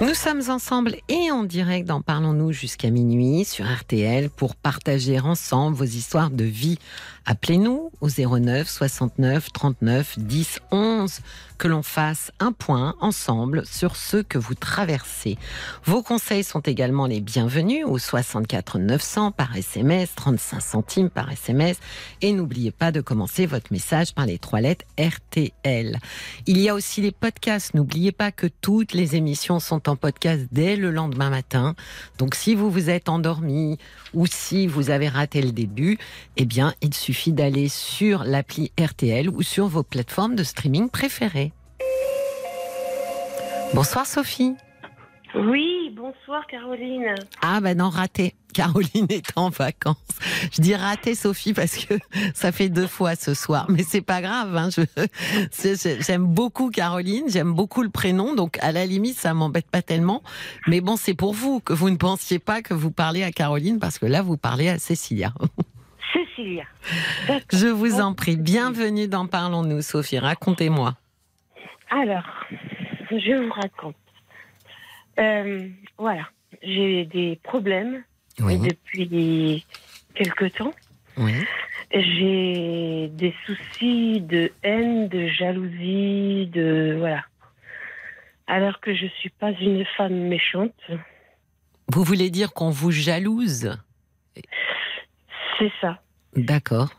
Nous 0.00 0.14
sommes 0.14 0.42
ensemble 0.48 0.96
et 1.08 1.30
en 1.30 1.44
direct 1.44 1.86
dans 1.86 2.00
Parlons-nous 2.00 2.50
jusqu'à 2.50 2.90
minuit 2.90 3.44
sur 3.44 3.64
RTL 3.64 4.28
pour 4.28 4.56
partager 4.56 5.20
ensemble 5.20 5.76
vos 5.76 5.84
histoires 5.84 6.30
de 6.30 6.44
vie. 6.44 6.78
Appelez-nous 7.26 7.90
au 8.02 8.08
09 8.08 8.68
69 8.68 9.50
39 9.50 10.18
10 10.18 10.60
11 10.70 11.20
que 11.56 11.68
l'on 11.68 11.82
fasse 11.82 12.32
un 12.38 12.52
point 12.52 12.96
ensemble 13.00 13.64
sur 13.64 13.96
ce 13.96 14.18
que 14.18 14.36
vous 14.36 14.54
traversez. 14.54 15.38
Vos 15.84 16.02
conseils 16.02 16.44
sont 16.44 16.60
également 16.60 17.06
les 17.06 17.20
bienvenus 17.20 17.86
au 17.86 17.96
64 17.96 18.78
900 18.78 19.30
par 19.30 19.56
SMS, 19.56 20.14
35 20.14 20.60
centimes 20.60 21.10
par 21.10 21.32
SMS 21.32 21.78
et 22.20 22.32
n'oubliez 22.32 22.72
pas 22.72 22.92
de 22.92 23.00
commencer 23.00 23.46
votre 23.46 23.72
message 23.72 24.12
par 24.12 24.26
les 24.26 24.38
trois 24.38 24.60
lettres 24.60 24.84
RTL. 24.98 25.98
Il 26.46 26.58
y 26.58 26.68
a 26.68 26.74
aussi 26.74 27.00
les 27.00 27.12
podcasts. 27.12 27.72
N'oubliez 27.72 28.12
pas 28.12 28.32
que 28.32 28.48
toutes 28.60 28.92
les 28.92 29.16
émissions 29.16 29.60
sont 29.60 29.88
en 29.88 29.96
podcast 29.96 30.46
dès 30.52 30.76
le 30.76 30.90
lendemain 30.90 31.30
matin. 31.30 31.74
Donc 32.18 32.34
si 32.34 32.54
vous 32.54 32.70
vous 32.70 32.90
êtes 32.90 33.08
endormi 33.08 33.78
ou 34.12 34.26
si 34.26 34.66
vous 34.66 34.90
avez 34.90 35.08
raté 35.08 35.40
le 35.40 35.52
début, 35.52 35.98
eh 36.36 36.44
bien, 36.44 36.74
il 36.82 36.92
suffit 36.92 37.13
d'aller 37.28 37.68
sur 37.68 38.24
l'appli 38.24 38.72
RTL 38.78 39.28
ou 39.28 39.42
sur 39.42 39.66
vos 39.66 39.82
plateformes 39.82 40.34
de 40.34 40.42
streaming 40.42 40.90
préférées. 40.90 41.52
Bonsoir 43.72 44.06
Sophie. 44.06 44.54
Oui, 45.34 45.92
bonsoir 45.96 46.46
Caroline. 46.46 47.14
Ah 47.42 47.60
ben 47.60 47.78
non, 47.78 47.88
raté. 47.88 48.34
Caroline 48.52 49.06
est 49.08 49.32
en 49.36 49.48
vacances. 49.48 49.96
Je 50.52 50.62
dis 50.62 50.76
raté 50.76 51.16
Sophie 51.16 51.52
parce 51.52 51.76
que 51.76 51.94
ça 52.34 52.52
fait 52.52 52.68
deux 52.68 52.86
fois 52.86 53.16
ce 53.16 53.34
soir, 53.34 53.66
mais 53.68 53.82
c'est 53.82 54.00
pas 54.00 54.20
grave. 54.22 54.56
Hein. 54.56 54.68
J'aime 56.00 56.24
beaucoup 56.24 56.70
Caroline, 56.70 57.24
j'aime 57.28 57.52
beaucoup 57.52 57.82
le 57.82 57.90
prénom, 57.90 58.36
donc 58.36 58.58
à 58.60 58.70
la 58.70 58.86
limite 58.86 59.18
ça 59.18 59.34
m'embête 59.34 59.68
pas 59.68 59.82
tellement. 59.82 60.22
Mais 60.68 60.80
bon, 60.80 60.96
c'est 60.96 61.14
pour 61.14 61.34
vous 61.34 61.58
que 61.58 61.72
vous 61.72 61.90
ne 61.90 61.96
pensiez 61.96 62.38
pas 62.38 62.62
que 62.62 62.74
vous 62.74 62.92
parlez 62.92 63.24
à 63.24 63.32
Caroline 63.32 63.80
parce 63.80 63.98
que 63.98 64.06
là 64.06 64.22
vous 64.22 64.36
parlez 64.36 64.68
à 64.68 64.78
Cécilia. 64.78 65.34
Cécilia. 66.12 66.64
Je 67.52 67.66
vous 67.66 68.00
en 68.00 68.14
prie, 68.14 68.36
bienvenue 68.36 69.08
dans 69.08 69.26
Parlons-nous, 69.26 69.82
Sophie. 69.82 70.18
Racontez-moi. 70.18 70.94
Alors, 71.90 72.26
je 73.10 73.42
vous 73.44 73.52
raconte. 73.52 73.96
Euh, 75.18 75.68
voilà, 75.98 76.28
j'ai 76.62 77.04
des 77.06 77.38
problèmes 77.42 78.02
Oui, 78.40 78.58
depuis 78.58 79.64
quelque 80.14 80.46
temps. 80.46 80.72
oui. 81.16 81.32
J'ai 81.92 83.08
des 83.12 83.32
soucis 83.46 84.20
de 84.20 84.50
haine, 84.64 85.06
de 85.08 85.28
jalousie, 85.28 86.46
de 86.52 86.96
voilà. 86.98 87.22
Alors 88.48 88.80
que 88.80 88.92
je 88.96 89.06
suis 89.20 89.30
pas 89.30 89.52
une 89.52 89.84
femme 89.96 90.26
méchante, 90.28 90.74
Vous 91.92 92.02
voulez 92.02 92.30
dire 92.30 92.52
qu'on 92.52 92.70
vous 92.70 92.90
jalouse? 92.90 93.70
C'est 95.58 95.72
ça. 95.80 95.98
D'accord. 96.36 96.90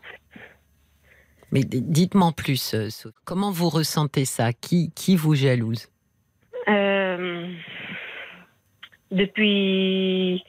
Mais 1.52 1.62
dites-moi 1.64 2.32
plus, 2.36 2.74
euh, 2.74 2.90
comment 3.24 3.52
vous 3.52 3.70
ressentez 3.70 4.26
ça? 4.26 4.52
Qui, 4.54 4.92
qui 4.94 5.16
vous 5.16 5.36
jalouse? 5.36 5.88
Euh, 6.68 7.48
depuis 9.12 10.44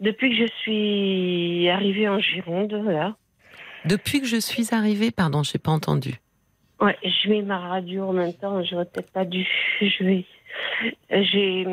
depuis 0.00 0.30
que 0.30 0.46
je 0.46 0.52
suis 0.62 1.68
arrivée 1.68 2.08
en 2.08 2.18
Gironde, 2.18 2.74
voilà. 2.82 3.16
Depuis 3.84 4.20
que 4.20 4.26
je 4.26 4.40
suis 4.40 4.74
arrivée, 4.74 5.10
pardon, 5.10 5.42
je 5.42 5.52
n'ai 5.54 5.60
pas 5.60 5.72
entendu. 5.72 6.14
Ouais, 6.80 6.96
je 7.02 7.28
mets 7.28 7.42
ma 7.42 7.58
radio 7.58 8.04
en 8.04 8.12
même 8.14 8.32
temps, 8.32 8.64
j'aurais 8.64 8.86
peut-être 8.86 9.12
pas 9.12 9.26
dû. 9.26 9.46
Je 9.80 10.04
vais. 10.04 10.24
J'ai, 11.10 11.66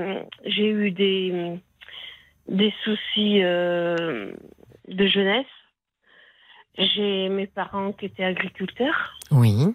j'ai 0.46 0.70
eu 0.70 0.92
des, 0.92 1.58
des 2.50 2.74
soucis 2.84 3.42
euh, 3.42 4.32
de 4.88 5.08
jeunesse. 5.08 5.46
J'ai 6.78 7.30
mes 7.30 7.48
parents 7.48 7.92
qui 7.92 8.06
étaient 8.06 8.24
agriculteurs 8.24 9.18
Oui, 9.32 9.74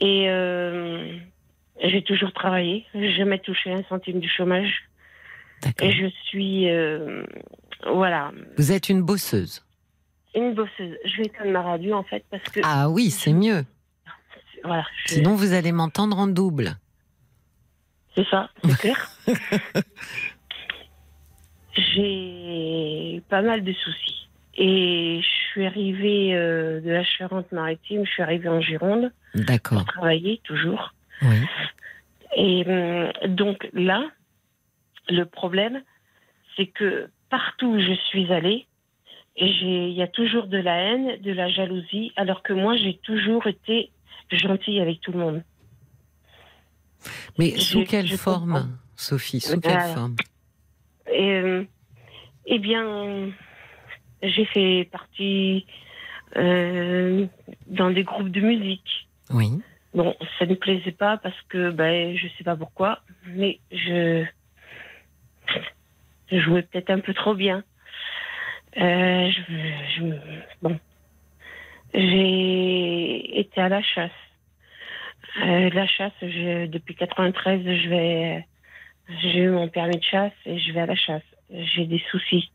et 0.00 0.28
euh, 0.28 1.16
j'ai 1.82 2.02
toujours 2.02 2.32
travaillé. 2.32 2.84
J'ai 2.94 3.12
jamais 3.12 3.38
touché 3.38 3.72
un 3.72 3.82
centime 3.84 4.18
du 4.20 4.28
chômage. 4.28 4.72
d'accord. 5.62 5.86
Et 5.88 5.92
je 5.92 6.06
suis, 6.24 6.68
euh, 6.68 7.22
voilà, 7.86 8.32
Vous 8.58 8.72
êtes 8.72 8.88
une 8.88 9.02
bosseuse. 9.02 9.64
une 10.34 10.54
bosseuse. 10.54 10.96
Je 11.04 11.16
vais 11.18 11.24
éteindre 11.26 11.50
ma 11.52 11.62
radio 11.62 11.94
en 11.94 12.02
fait 12.02 12.24
parce 12.30 12.42
que, 12.44 12.60
Ah 12.64 12.88
oui, 12.90 13.10
c'est 13.10 13.32
mieux. 13.32 13.64
voilà, 14.64 14.84
je- 15.06 15.14
Sinon, 15.14 15.34
vous 15.36 15.52
allez 15.52 15.70
m'entendre 15.72 16.18
en 16.18 16.26
double. 16.26 16.76
C'est 18.16 18.26
ça, 18.28 18.50
c'est 18.64 18.78
clair. 18.78 19.10
J'ai 21.74 23.22
pas 23.28 23.42
mal 23.42 23.64
de 23.64 23.72
soucis. 23.72 24.21
Et 24.54 25.20
je 25.22 25.50
suis 25.50 25.66
arrivée 25.66 26.34
euh, 26.34 26.80
de 26.80 26.90
la 26.90 27.04
Charente-Maritime, 27.04 28.04
je 28.04 28.10
suis 28.10 28.22
arrivée 28.22 28.48
en 28.48 28.60
Gironde 28.60 29.10
D'accord. 29.34 29.78
pour 29.78 29.86
travailler 29.86 30.40
toujours. 30.44 30.92
Oui. 31.22 31.36
Et 32.36 32.64
hum, 32.66 33.34
donc 33.34 33.68
là, 33.72 34.04
le 35.08 35.24
problème, 35.24 35.82
c'est 36.56 36.66
que 36.66 37.08
partout 37.30 37.66
où 37.68 37.80
je 37.80 37.94
suis 38.08 38.30
allée, 38.32 38.66
il 39.36 39.92
y 39.92 40.02
a 40.02 40.06
toujours 40.08 40.46
de 40.46 40.58
la 40.58 40.76
haine, 40.76 41.20
de 41.22 41.32
la 41.32 41.48
jalousie, 41.48 42.12
alors 42.16 42.42
que 42.42 42.52
moi, 42.52 42.76
j'ai 42.76 42.98
toujours 42.98 43.46
été 43.46 43.90
gentille 44.30 44.80
avec 44.80 45.00
tout 45.00 45.12
le 45.12 45.18
monde. 45.18 45.42
Mais 47.38 47.52
Je- 47.56 47.60
sous 47.60 47.84
quelle 47.84 48.06
je 48.06 48.16
forme, 48.16 48.52
comprends. 48.52 48.68
Sophie? 48.96 49.40
Sous 49.40 49.56
Euh, 49.56 49.60
quelle 49.60 49.80
forme? 49.80 50.16
Eh 52.46 52.58
bien, 52.58 53.30
j'ai 54.22 54.44
fait 54.46 54.88
partie 54.90 55.66
euh, 56.36 57.26
dans 57.66 57.90
des 57.90 58.04
groupes 58.04 58.30
de 58.30 58.40
musique. 58.40 59.08
Oui. 59.30 59.60
Bon, 59.94 60.16
ça 60.38 60.46
ne 60.46 60.50
me 60.50 60.56
plaisait 60.56 60.92
pas 60.92 61.18
parce 61.18 61.40
que, 61.48 61.70
ben, 61.70 62.16
je 62.16 62.26
sais 62.38 62.44
pas 62.44 62.56
pourquoi, 62.56 63.00
mais 63.26 63.60
je, 63.70 64.24
je 66.30 66.38
jouais 66.38 66.62
peut-être 66.62 66.90
un 66.90 67.00
peu 67.00 67.12
trop 67.12 67.34
bien. 67.34 67.62
Euh, 68.78 69.30
je, 69.30 69.42
je- 69.96 70.40
bon, 70.62 70.80
j'ai 71.92 73.38
été 73.40 73.60
à 73.60 73.68
la 73.68 73.82
chasse. 73.82 74.10
Euh, 75.42 75.70
la 75.70 75.86
chasse, 75.86 76.12
je, 76.22 76.66
depuis 76.66 76.94
93, 76.94 77.60
je 77.64 77.88
vais, 77.88 78.46
j'ai 79.20 79.40
eu 79.40 79.50
mon 79.50 79.68
permis 79.68 79.98
de 79.98 80.04
chasse 80.04 80.32
et 80.46 80.58
je 80.58 80.72
vais 80.72 80.80
à 80.80 80.86
la 80.86 80.96
chasse. 80.96 81.22
J'ai 81.50 81.84
des 81.84 82.02
soucis. 82.10 82.50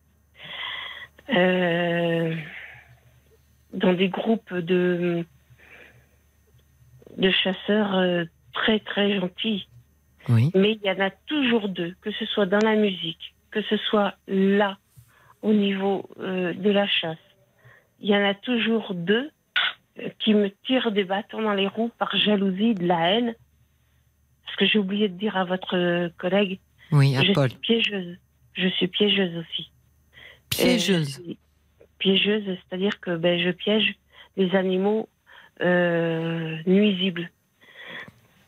Euh, 1.35 2.35
dans 3.73 3.93
des 3.93 4.09
groupes 4.09 4.53
de 4.53 5.25
de 7.17 7.31
chasseurs 7.31 7.95
euh, 7.95 8.25
très 8.53 8.79
très 8.79 9.19
gentils. 9.19 9.67
Oui. 10.29 10.51
Mais 10.55 10.73
il 10.73 10.81
y 10.85 10.91
en 10.91 10.99
a 10.99 11.09
toujours 11.09 11.67
deux, 11.69 11.95
que 12.01 12.11
ce 12.11 12.25
soit 12.25 12.45
dans 12.45 12.59
la 12.59 12.75
musique, 12.75 13.33
que 13.51 13.61
ce 13.63 13.77
soit 13.77 14.13
là, 14.27 14.77
au 15.41 15.53
niveau 15.53 16.07
euh, 16.19 16.53
de 16.53 16.69
la 16.69 16.87
chasse. 16.87 17.17
Il 17.99 18.09
y 18.09 18.15
en 18.15 18.23
a 18.23 18.33
toujours 18.35 18.93
deux 18.93 19.31
euh, 19.99 20.09
qui 20.19 20.33
me 20.33 20.49
tirent 20.65 20.91
des 20.91 21.05
bâtons 21.05 21.41
dans 21.41 21.53
les 21.53 21.67
roues 21.67 21.91
par 21.97 22.15
jalousie, 22.15 22.73
de 22.75 22.85
la 22.87 23.09
haine. 23.11 23.35
Parce 24.45 24.55
que 24.57 24.65
j'ai 24.65 24.79
oublié 24.79 25.07
de 25.09 25.17
dire 25.17 25.35
à 25.37 25.43
votre 25.45 26.09
collègue, 26.17 26.59
Oui, 26.91 27.15
à 27.15 27.23
je 27.23 27.33
Paul. 27.33 27.49
suis 27.49 27.59
piégeuse. 27.59 28.17
Je 28.53 28.67
suis 28.69 28.87
piégeuse 28.87 29.35
aussi. 29.37 29.71
Piégeuse. 30.57 31.21
Euh, 31.27 31.33
piégeuse, 31.99 32.43
c'est-à-dire 32.45 32.99
que 32.99 33.15
ben, 33.15 33.39
je 33.39 33.49
piège 33.51 33.95
les 34.35 34.55
animaux 34.55 35.09
euh, 35.61 36.57
nuisibles. 36.65 37.29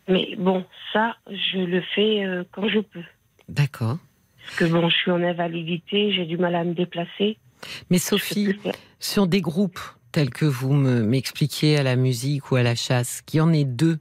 Mais 0.07 0.35
bon, 0.37 0.65
ça, 0.93 1.15
je 1.27 1.59
le 1.59 1.81
fais 1.95 2.25
euh, 2.25 2.43
quand 2.51 2.67
je 2.67 2.79
peux. 2.79 3.03
D'accord. 3.47 3.97
Parce 4.43 4.57
que 4.57 4.65
bon, 4.65 4.89
je 4.89 4.95
suis 4.95 5.11
en 5.11 5.21
invalidité, 5.21 6.11
j'ai 6.11 6.25
du 6.25 6.37
mal 6.37 6.55
à 6.55 6.63
me 6.63 6.73
déplacer. 6.73 7.37
Mais 7.89 7.99
Sophie, 7.99 8.55
sur 8.99 9.27
des 9.27 9.41
groupes 9.41 9.79
tels 10.11 10.29
que 10.29 10.45
vous 10.45 10.73
me- 10.73 11.01
m'expliquiez 11.03 11.77
à 11.77 11.83
la 11.83 11.95
musique 11.95 12.51
ou 12.51 12.55
à 12.55 12.63
la 12.63 12.75
chasse, 12.75 13.21
qu'il 13.21 13.37
y 13.37 13.41
en 13.41 13.53
ait 13.53 13.63
deux, 13.63 13.99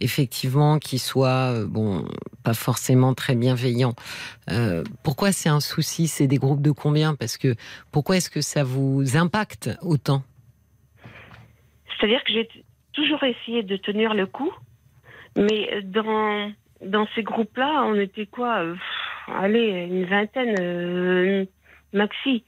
effectivement, 0.00 0.78
qui 0.78 0.98
soient, 0.98 1.52
euh, 1.52 1.66
bon, 1.66 2.06
pas 2.42 2.54
forcément 2.54 3.14
très 3.14 3.34
bienveillants. 3.34 3.94
Euh, 4.50 4.82
pourquoi 5.02 5.32
c'est 5.32 5.48
un 5.48 5.60
souci? 5.60 6.08
C'est 6.08 6.26
des 6.26 6.38
groupes 6.38 6.62
de 6.62 6.70
combien? 6.70 7.14
Parce 7.14 7.36
que 7.36 7.54
pourquoi 7.92 8.16
est-ce 8.16 8.30
que 8.30 8.40
ça 8.40 8.64
vous 8.64 9.16
impacte 9.16 9.70
autant? 9.82 10.22
C'est-à-dire 11.98 12.24
que 12.24 12.32
j'ai 12.32 12.48
toujours 12.92 13.22
essayé 13.22 13.62
de 13.62 13.76
tenir 13.76 14.14
le 14.14 14.26
coup, 14.26 14.52
mais 15.36 15.82
dans, 15.84 16.50
dans 16.84 17.06
ces 17.14 17.22
groupes-là, 17.22 17.84
on 17.86 17.94
était 17.94 18.26
quoi? 18.26 18.62
Euh, 18.62 18.74
Allez, 19.32 19.86
une 19.88 20.06
vingtaine, 20.06 21.46
maxi. 21.92 22.42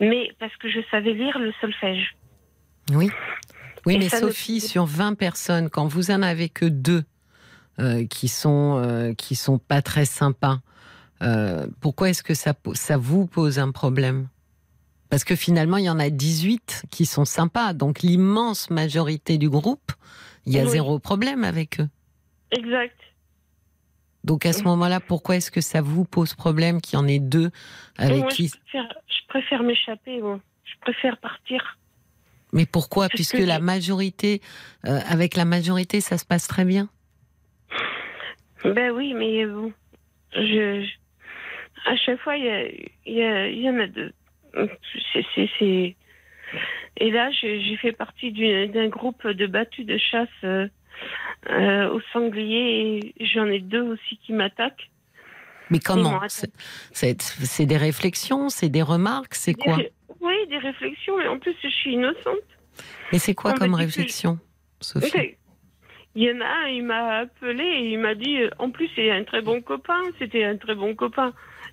Mais 0.00 0.30
parce 0.38 0.54
que 0.56 0.68
je 0.70 0.80
savais 0.90 1.12
lire 1.12 1.38
le 1.38 1.52
solfège. 1.60 2.16
Oui. 2.92 3.10
Oui, 3.86 3.94
Et 3.94 3.98
mais 3.98 4.04
ne- 4.04 4.10
Sophie, 4.10 4.60
sur 4.60 4.84
20 4.86 5.14
personnes, 5.14 5.70
quand 5.70 5.86
vous 5.86 6.10
en 6.10 6.22
avez 6.22 6.48
que 6.48 6.66
deux 6.66 7.04
euh, 7.78 8.04
qui 8.06 8.28
sont 8.28 8.78
euh, 8.84 9.14
qui 9.14 9.36
sont 9.36 9.58
pas 9.58 9.80
très 9.82 10.04
sympas, 10.04 10.60
euh, 11.22 11.66
pourquoi 11.80 12.10
est-ce 12.10 12.22
que 12.22 12.34
ça, 12.34 12.52
ça 12.74 12.96
vous 12.96 13.26
pose 13.26 13.58
un 13.58 13.70
problème? 13.72 14.28
Parce 15.08 15.24
que 15.24 15.34
finalement, 15.34 15.76
il 15.78 15.84
y 15.84 15.90
en 15.90 15.98
a 15.98 16.08
18 16.10 16.84
qui 16.90 17.04
sont 17.06 17.24
sympas. 17.24 17.72
Donc 17.72 18.00
l'immense 18.02 18.70
majorité 18.70 19.38
du 19.38 19.48
groupe, 19.48 19.92
il 20.46 20.52
y 20.54 20.58
a 20.58 20.64
Oui. 20.64 20.70
zéro 20.70 20.98
problème 20.98 21.42
avec 21.44 21.80
eux. 21.80 21.88
Exact. 22.52 22.96
Donc 24.24 24.44
à 24.46 24.52
ce 24.52 24.62
moment-là, 24.64 25.00
pourquoi 25.00 25.36
est-ce 25.36 25.50
que 25.50 25.60
ça 25.60 25.80
vous 25.80 26.04
pose 26.04 26.34
problème 26.34 26.80
qu'il 26.80 26.98
y 26.98 27.02
en 27.02 27.06
ait 27.08 27.18
deux 27.18 27.50
avec 27.98 28.18
Moi, 28.18 28.28
qui 28.28 28.48
je 28.72 29.26
préfère, 29.28 29.62
m'échapper. 29.62 30.20
Je 30.20 30.74
préfère 30.80 31.16
partir. 31.18 31.78
Mais 32.52 32.66
pourquoi? 32.66 33.04
Parce 33.04 33.14
Puisque 33.14 33.38
que 33.38 33.42
la 33.44 33.60
majorité, 33.60 34.40
euh, 34.86 34.98
avec 35.08 35.36
la 35.36 35.44
majorité, 35.44 36.00
ça 36.00 36.18
se 36.18 36.24
passe 36.24 36.48
très 36.48 36.64
bien. 36.64 36.88
Ben 38.64 38.90
oui, 38.90 39.14
mais 39.14 39.46
bon, 39.46 39.72
je, 40.34 40.40
je- 40.84 41.90
à 41.90 41.96
chaque 41.96 42.20
fois, 42.20 42.36
il 42.36 42.44
y, 42.44 42.48
a- 42.50 42.68
il 43.06 43.14
y, 43.14 43.22
a- 43.22 43.48
il 43.48 43.60
y 43.62 43.70
en 43.70 43.78
a 43.78 43.86
deux. 43.86 44.12
C'est, 45.12 45.96
Et 46.96 47.10
là, 47.10 47.30
j'ai 47.40 47.76
fait 47.80 47.92
partie 47.92 48.32
du- 48.32 48.66
d'un 48.68 48.88
groupe 48.88 49.26
de 49.26 49.46
battus 49.46 49.86
de 49.86 49.96
chasse 49.96 50.28
euh, 51.48 51.52
euh, 51.52 51.90
au 51.94 52.00
sanglier 52.12 53.14
et 53.18 53.26
j'en 53.26 53.46
ai 53.46 53.60
deux 53.60 53.82
aussi 53.82 54.18
qui 54.24 54.32
m'attaquent. 54.32 54.90
Mais 55.70 55.78
comment 55.78 56.20
C'est- 56.28 57.66
des 57.66 57.76
réflexions, 57.76 58.48
c'est 58.48 58.68
des 58.68 58.82
remarques, 58.82 59.34
c'est 59.34 59.54
quoi 59.54 59.78
Oui, 60.20 60.34
des 60.48 60.58
réflexions, 60.58 61.16
mais 61.16 61.28
en 61.28 61.38
plus, 61.38 61.54
je 61.62 61.68
suis 61.68 61.92
innocente. 61.94 62.38
Mais 63.12 63.18
c'est 63.18 63.34
quoi 63.34 63.52
on 63.52 63.54
comme 63.54 63.74
réflexion, 63.74 64.38
Sophie. 64.80 65.36
Il 66.16 66.24
y 66.24 66.32
en 66.32 66.40
a 66.40 66.64
un, 66.64 66.66
il 66.66 66.84
m'a 66.84 67.18
appelé 67.18 67.62
et 67.62 67.92
il 67.92 67.98
m'a 68.00 68.16
dit, 68.16 68.38
euh, 68.42 68.50
en 68.58 68.70
plus, 68.70 68.90
c'est 68.96 69.12
un 69.12 69.22
très 69.22 69.42
bon 69.42 69.62
copain, 69.62 70.00
c'était 70.18 70.42
un 70.44 70.56
très 70.56 70.74
bon 70.74 70.96
copain, 70.96 71.32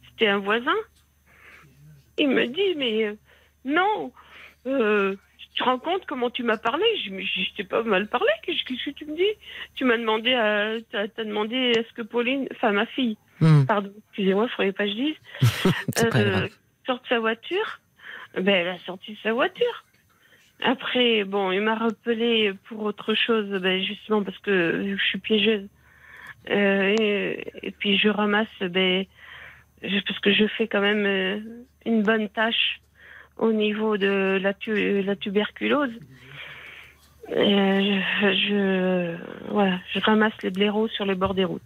c'était 0.09 0.27
un 0.27 0.37
voisin. 0.37 0.75
Il 2.19 2.29
me 2.29 2.45
dit, 2.45 2.75
mais 2.77 3.05
euh, 3.05 3.15
non, 3.65 4.11
euh, 4.67 5.15
te 5.57 5.63
rends 5.63 5.79
compte 5.79 6.05
comment 6.05 6.29
tu 6.29 6.43
m'as 6.43 6.57
parlé? 6.57 6.83
Je 7.03 7.55
t'ai 7.55 7.63
pas 7.63 7.83
mal 7.83 8.07
parlé, 8.07 8.29
qu'est-ce 8.43 8.63
que 8.63 8.91
tu 8.91 9.05
me 9.05 9.15
dis? 9.15 9.33
Tu 9.75 9.83
m'as 9.85 9.97
demandé, 9.97 10.33
à, 10.33 10.75
t'as, 10.91 11.07
t'as 11.07 11.23
demandé 11.23 11.55
est-ce 11.75 11.91
que 11.93 12.01
Pauline, 12.01 12.47
enfin 12.51 12.71
ma 12.71 12.85
fille, 12.85 13.17
Hmm, 13.39 13.65
pardon, 13.65 13.93
excusez-moi, 14.09 14.45
il 14.45 14.49
faudrait 14.55 14.71
pas 14.71 14.85
que 14.85 14.89
je 14.89 14.95
dise, 14.95 15.15
euh, 15.99 16.09
grave. 16.09 16.49
sort 16.87 17.01
de 17.01 17.07
sa 17.07 17.19
voiture. 17.19 17.79
Ben, 18.35 18.47
elle 18.55 18.67
a 18.69 18.79
sorti 18.79 19.17
sa 19.21 19.31
voiture. 19.33 19.85
Après, 20.63 21.23
bon, 21.23 21.51
il 21.51 21.61
m'a 21.61 21.75
rappelé 21.75 22.53
pour 22.67 22.81
autre 22.83 23.13
chose, 23.13 23.47
ben, 23.61 23.81
justement 23.83 24.23
parce 24.23 24.39
que 24.39 24.95
je 24.97 25.03
suis 25.05 25.19
piégeuse. 25.19 25.67
Euh, 26.49 26.95
et, 26.99 27.45
et 27.61 27.71
puis 27.71 27.97
je 27.97 28.09
ramasse, 28.09 28.47
ben, 28.61 29.05
je- 29.83 29.99
parce 30.07 30.19
que 30.19 30.33
je 30.33 30.47
fais 30.47 30.67
quand 30.67 30.81
même 30.81 31.05
euh, 31.05 31.39
une 31.85 32.01
bonne 32.01 32.29
tâche 32.29 32.79
au 33.37 33.51
niveau 33.51 33.97
de 33.97 34.39
la, 34.41 34.53
tu- 34.53 35.01
la 35.01 35.15
tuberculose. 35.15 35.93
Euh, 37.29 37.99
je, 38.21 38.33
je- 38.47 39.51
voilà, 39.51 39.79
je 39.93 39.99
ramasse 39.99 40.33
les 40.43 40.49
blaireaux 40.49 40.87
sur 40.87 41.05
les 41.05 41.15
bords 41.15 41.33
des 41.33 41.43
routes. 41.45 41.61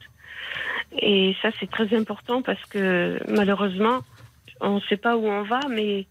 Et 0.99 1.35
ça, 1.41 1.49
c'est 1.59 1.69
très 1.69 1.95
important 1.95 2.41
parce 2.41 2.63
que 2.65 3.19
malheureusement, 3.29 3.99
on 4.59 4.75
ne 4.75 4.79
sait 4.81 4.97
pas 4.97 5.15
où 5.17 5.25
on 5.27 5.43
va, 5.43 5.59
mais 5.69 6.07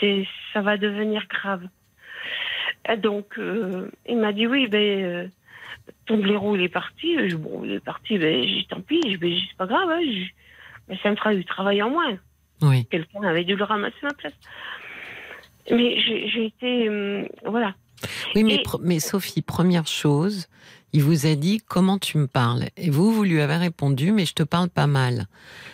c'est, 0.00 0.26
ça 0.52 0.62
va 0.62 0.76
devenir 0.76 1.26
grave. 1.28 1.66
Et 2.88 2.96
donc, 2.96 3.38
euh, 3.38 3.90
il 4.08 4.18
m'a 4.18 4.32
dit 4.32 4.46
oui, 4.46 4.68
ben, 4.68 5.04
euh, 5.04 5.26
ton 6.06 6.18
blaireau, 6.18 6.54
il 6.56 6.62
est 6.62 6.68
parti. 6.68 7.16
Je, 7.28 7.36
bon, 7.36 7.62
il 7.64 7.72
est 7.72 7.84
parti, 7.84 8.16
ben, 8.18 8.46
tant 8.68 8.80
pis, 8.80 9.00
je, 9.12 9.18
ben, 9.18 9.36
c'est 9.48 9.56
pas 9.56 9.66
grave, 9.66 9.90
hein, 9.90 10.00
ben, 10.88 10.96
ça 11.02 11.10
me 11.10 11.16
fera 11.16 11.34
du 11.34 11.44
travail 11.44 11.82
en 11.82 11.90
moins. 11.90 12.16
Oui. 12.62 12.86
Quelqu'un 12.86 13.22
avait 13.24 13.44
dû 13.44 13.56
le 13.56 13.64
ramasser 13.64 13.96
à 14.02 14.06
ma 14.06 14.14
place. 14.14 14.32
Mais 15.70 15.98
j'ai, 16.00 16.46
été, 16.46 16.88
hum, 16.88 17.26
voilà. 17.46 17.74
Oui, 18.34 18.44
mais, 18.44 18.56
Et- 18.56 18.62
mais 18.82 19.00
Sophie, 19.00 19.42
première 19.42 19.86
chose, 19.86 20.46
il 20.92 21.02
vous 21.02 21.26
a 21.26 21.34
dit 21.34 21.60
comment 21.66 21.98
tu 21.98 22.18
me 22.18 22.26
parles? 22.26 22.66
Et 22.76 22.90
vous, 22.90 23.10
vous 23.12 23.24
lui 23.24 23.40
avez 23.40 23.56
répondu, 23.56 24.12
mais 24.12 24.26
je 24.26 24.34
te 24.34 24.42
parle 24.42 24.68
pas 24.68 24.86
mal. 24.86 25.26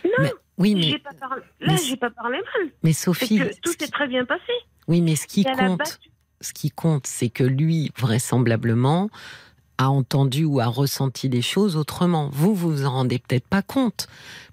Non, 0.05 0.11
Mais- 0.21 0.33
oui, 0.59 0.75
mais, 0.75 0.99
pas 0.99 1.11
parlé, 1.19 1.43
là, 1.61 1.77
j'ai 1.85 1.97
pas 1.97 2.11
parlé 2.11 2.39
mal. 2.39 2.71
mais 2.83 2.93
Sophie, 2.93 3.39
que 3.39 3.45
tout 3.61 3.73
qui- 3.73 3.85
s'est 3.85 3.91
très 3.91 4.07
bien 4.07 4.25
passé. 4.25 4.53
oui, 4.89 5.01
mais 5.01 5.17
ce 5.17 5.27
qui 5.27 5.45
compte, 5.45 5.99
ce 6.41 6.53
qui 6.53 6.71
compte, 6.71 7.07
c'est 7.07 7.29
que 7.29 7.45
lui, 7.45 7.91
vraisemblablement, 7.99 9.11
a 9.79 9.91
entendu 9.91 10.45
ou 10.45 10.61
a 10.61 10.67
ressenti 10.67 11.29
des 11.29 11.43
choses 11.43 11.77
autrement. 11.77 12.29
Vous, 12.33 12.55
vous 12.55 12.71
vous 12.71 12.85
en 12.87 12.91
rendez 12.93 13.19
peut-être 13.19 13.49
pas 13.49 13.63
compte, 13.63 14.07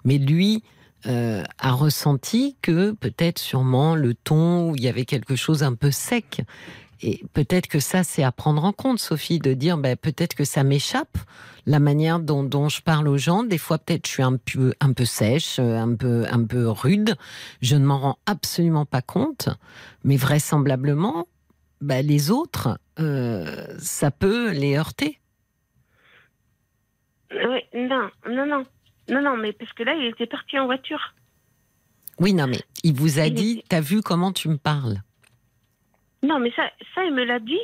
mais 0.04 0.18
lui 0.18 0.62
euh, 1.06 1.42
a 1.58 1.72
ressenti 1.72 2.56
que 2.62 2.92
peut-être 2.92 3.38
sûrement 3.38 3.94
le 3.94 4.14
ton 4.14 4.70
où 4.70 4.76
il 4.76 4.82
y 4.82 4.88
avait 4.88 5.04
quelque 5.04 5.36
chose 5.36 5.62
un 5.62 5.74
peu 5.74 5.90
sec. 5.90 6.42
Et 7.02 7.22
peut-être 7.32 7.66
que 7.66 7.80
ça, 7.80 8.04
c'est 8.04 8.22
à 8.22 8.30
prendre 8.30 8.64
en 8.64 8.72
compte, 8.72 8.98
Sophie, 8.98 9.38
de 9.38 9.54
dire 9.54 9.78
ben, 9.78 9.96
peut-être 9.96 10.34
que 10.34 10.44
ça 10.44 10.62
m'échappe, 10.62 11.16
la 11.64 11.78
manière 11.78 12.20
dont, 12.20 12.44
dont, 12.44 12.68
je 12.68 12.82
parle 12.82 13.08
aux 13.08 13.16
gens. 13.16 13.42
Des 13.42 13.56
fois, 13.56 13.78
peut-être, 13.78 14.06
je 14.06 14.12
suis 14.12 14.22
un 14.22 14.36
peu, 14.36 14.74
un 14.80 14.92
peu 14.92 15.06
sèche, 15.06 15.58
un 15.58 15.94
peu, 15.94 16.26
un 16.30 16.44
peu 16.44 16.68
rude. 16.68 17.16
Je 17.62 17.76
ne 17.76 17.86
m'en 17.86 17.98
rends 17.98 18.18
absolument 18.26 18.84
pas 18.84 19.00
compte. 19.00 19.48
Mais 20.04 20.16
vraisemblablement, 20.16 21.26
ben, 21.80 22.06
les 22.06 22.30
autres, 22.30 22.78
euh, 22.98 23.66
ça 23.78 24.10
peut 24.10 24.50
les 24.50 24.76
heurter. 24.76 25.18
Oui, 27.30 27.60
non, 27.74 28.10
non, 28.28 28.46
non. 28.46 28.64
Non, 29.10 29.22
non, 29.22 29.36
mais 29.36 29.52
parce 29.52 29.72
que 29.72 29.82
là, 29.82 29.94
il 29.94 30.06
était 30.06 30.26
parti 30.26 30.58
en 30.58 30.66
voiture. 30.66 31.14
Oui, 32.18 32.34
non, 32.34 32.46
mais 32.46 32.60
il 32.84 32.94
vous 32.94 33.18
a 33.18 33.28
dit, 33.28 33.64
t'as 33.68 33.80
vu 33.80 34.02
comment 34.02 34.32
tu 34.32 34.48
me 34.48 34.56
parles 34.56 35.02
Non, 36.22 36.38
mais 36.38 36.52
ça, 36.54 36.70
ça, 36.94 37.04
il 37.04 37.14
me 37.14 37.24
l'a 37.24 37.40
dit 37.40 37.58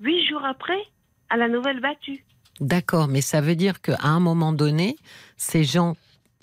huit 0.00 0.26
jours 0.26 0.44
après, 0.44 0.82
à 1.28 1.36
la 1.36 1.48
nouvelle 1.48 1.80
battue. 1.80 2.24
D'accord, 2.60 3.08
mais 3.08 3.20
ça 3.20 3.40
veut 3.40 3.56
dire 3.56 3.80
qu'à 3.80 3.98
un 4.02 4.20
moment 4.20 4.52
donné, 4.52 4.96
ces 5.36 5.64
gens 5.64 5.96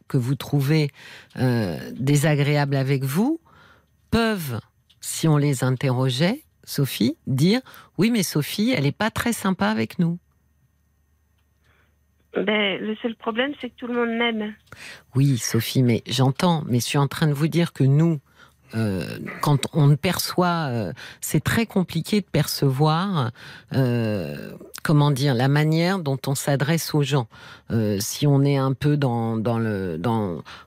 que 0.07 0.17
vous 0.17 0.35
trouvez 0.35 0.89
euh, 1.37 1.77
désagréables 1.93 2.75
avec 2.75 3.03
vous 3.03 3.39
peuvent, 4.09 4.59
si 5.01 5.27
on 5.27 5.37
les 5.37 5.63
interrogeait, 5.63 6.43
Sophie, 6.63 7.17
dire 7.27 7.61
oui, 7.97 8.11
mais 8.11 8.23
Sophie, 8.23 8.71
elle 8.75 8.83
n'est 8.83 8.91
pas 8.91 9.11
très 9.11 9.33
sympa 9.33 9.67
avec 9.67 9.99
nous. 9.99 10.19
Ben, 12.43 12.79
le 12.79 12.95
seul 13.01 13.15
problème, 13.15 13.53
c'est 13.59 13.69
que 13.69 13.75
tout 13.77 13.87
le 13.87 13.93
monde 13.93 14.17
m'aime. 14.17 14.53
Oui, 15.15 15.37
Sophie, 15.37 15.83
mais 15.83 16.03
j'entends, 16.07 16.63
mais 16.67 16.79
je 16.79 16.85
suis 16.85 16.97
en 16.97 17.07
train 17.07 17.27
de 17.27 17.33
vous 17.33 17.47
dire 17.47 17.73
que 17.73 17.83
nous, 17.83 18.19
euh, 18.75 19.19
quand 19.41 19.65
on 19.73 19.95
perçoit, 19.95 20.67
euh, 20.69 20.93
c'est 21.21 21.43
très 21.43 21.65
compliqué 21.65 22.21
de 22.21 22.25
percevoir, 22.25 23.31
euh, 23.73 24.51
comment 24.87 25.11
dire, 25.11 25.35
la 25.35 25.49
manière 25.49 25.99
dont 25.99 26.17
on 26.27 26.33
s'adresse 26.33 26.95
aux 26.95 27.03
gens. 27.03 27.27
Euh, 27.71 27.97
si 27.99 28.25
on 28.25 28.45
est 28.45 28.55
un 28.55 28.71
peu 28.71 28.95
dans, 28.95 29.35
dans 29.35 29.59
le, 29.59 29.99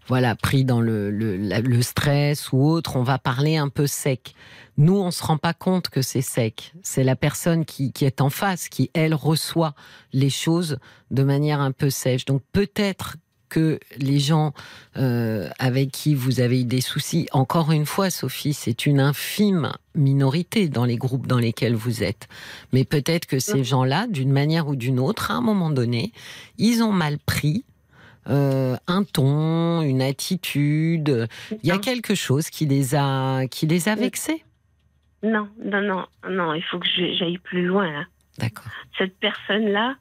voilà, 0.09 0.35
pris 0.35 0.67
dans 0.67 0.83
le, 0.83 1.11
le, 1.11 1.39
le, 1.39 1.83
stress 1.83 2.53
ou 2.53 2.63
autre, 2.67 2.97
on 2.97 3.03
va 3.03 3.19
parler 3.19 3.57
un 3.57 3.71
peu 3.71 3.87
sec. 3.87 4.35
Nous, 4.77 4.95
on 4.95 5.11
se 5.11 5.25
rend 5.25 5.39
pas 5.39 5.55
compte 5.55 5.89
que 5.89 6.03
c'est 6.03 6.21
sec. 6.21 6.75
C'est 6.83 7.03
la 7.03 7.17
personne 7.17 7.65
qui, 7.65 7.93
qui 7.93 8.05
est 8.05 8.21
en 8.21 8.29
face 8.29 8.69
qui, 8.69 8.91
elle, 8.93 9.15
reçoit 9.15 9.73
les 10.13 10.29
choses 10.29 10.77
de 11.11 11.23
manière 11.23 11.61
un 11.61 11.73
peu 11.73 11.89
sèche. 11.89 12.27
Donc 12.27 12.43
peut-être 12.53 13.17
que 13.51 13.79
les 13.99 14.19
gens 14.19 14.55
euh, 14.97 15.51
avec 15.59 15.91
qui 15.91 16.15
vous 16.15 16.41
avez 16.41 16.63
eu 16.63 16.65
des 16.65 16.81
soucis, 16.81 17.29
encore 17.33 17.73
une 17.73 17.85
fois, 17.85 18.09
Sophie, 18.09 18.55
c'est 18.55 18.87
une 18.87 19.01
infime 19.01 19.73
minorité 19.95 20.69
dans 20.69 20.87
les 20.87 20.97
groupes 20.97 21.27
dans 21.27 21.39
lesquels 21.39 21.75
vous 21.75 22.03
êtes. 22.03 22.29
Mais 22.73 22.85
peut-être 22.85 23.27
que 23.27 23.39
ces 23.39 23.65
gens-là, 23.65 24.07
d'une 24.07 24.33
manière 24.33 24.69
ou 24.69 24.77
d'une 24.77 24.99
autre, 24.99 25.31
à 25.31 25.35
un 25.35 25.43
moment 25.43 25.71
donné, 25.71 26.13
ils 26.57 26.83
ont 26.83 26.93
mal 26.93 27.19
pris 27.19 27.65
euh, 28.29 28.77
un 28.87 29.05
ton, 29.05 29.83
une 29.83 30.01
attitude. 30.01 31.29
Il 31.51 31.69
y 31.69 31.73
a 31.73 31.79
quelque 31.79 32.15
chose 32.15 32.49
qui 32.49 32.65
les 32.67 32.95
a, 32.95 33.47
qui 33.49 33.67
les 33.67 33.89
a 33.89 33.95
vexés. 33.95 34.45
Non, 35.23 35.49
non, 35.63 35.83
non, 35.83 36.07
non. 36.29 36.55
Il 36.55 36.63
faut 36.63 36.79
que 36.79 36.87
j'aille 37.19 37.39
plus 37.39 37.67
loin. 37.67 37.91
Là. 37.91 38.05
D'accord. 38.39 38.65
Cette 38.97 39.17
personne-là, 39.19 39.97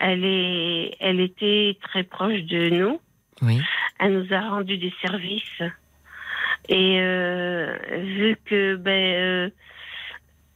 elle, 0.00 0.24
est, 0.24 0.96
elle 0.98 1.20
était 1.20 1.78
très 1.82 2.02
proche 2.02 2.42
de 2.44 2.70
nous. 2.70 3.00
Oui. 3.42 3.60
Elle 3.98 4.18
nous 4.18 4.32
a 4.32 4.40
rendu 4.40 4.78
des 4.78 4.92
services. 5.02 5.62
Et 6.68 7.00
euh, 7.00 7.76
vu 8.02 8.36
que 8.44 8.76
ben, 8.76 9.14
euh, 9.14 9.50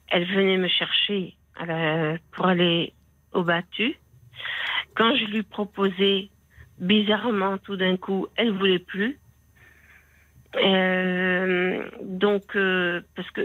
elle 0.09 0.25
venait 0.25 0.59
me 0.59 0.69
chercher 0.69 1.37
pour 2.33 2.47
aller 2.47 2.93
au 3.33 3.45
battu, 3.45 3.97
quand 4.95 5.15
je 5.17 5.25
lui 5.27 5.43
proposais, 5.43 6.29
bizarrement, 6.79 7.59
tout 7.59 7.77
d'un 7.77 7.97
coup, 7.97 8.27
elle 8.37 8.53
voulait 8.53 8.79
plus. 8.79 9.19
Euh, 10.57 11.83
donc, 12.03 12.57
euh, 12.57 13.01
parce 13.17 13.31
que 13.31 13.41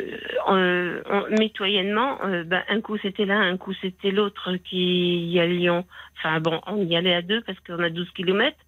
euh, 0.49 1.01
mitoyennement, 1.39 2.19
euh, 2.23 2.43
ben, 2.43 2.63
un 2.69 2.81
coup 2.81 2.97
c'était 2.97 3.25
l'un, 3.25 3.41
un 3.41 3.57
coup 3.57 3.73
c'était 3.81 4.11
l'autre 4.11 4.55
qui 4.57 5.27
y 5.27 5.39
allions. 5.39 5.85
Enfin 6.17 6.39
bon, 6.39 6.61
on 6.67 6.77
y 6.77 6.95
allait 6.95 7.15
à 7.15 7.21
deux 7.21 7.41
parce 7.41 7.59
qu'on 7.61 7.79
a 7.79 7.89
12 7.89 8.09
kilomètres. 8.11 8.59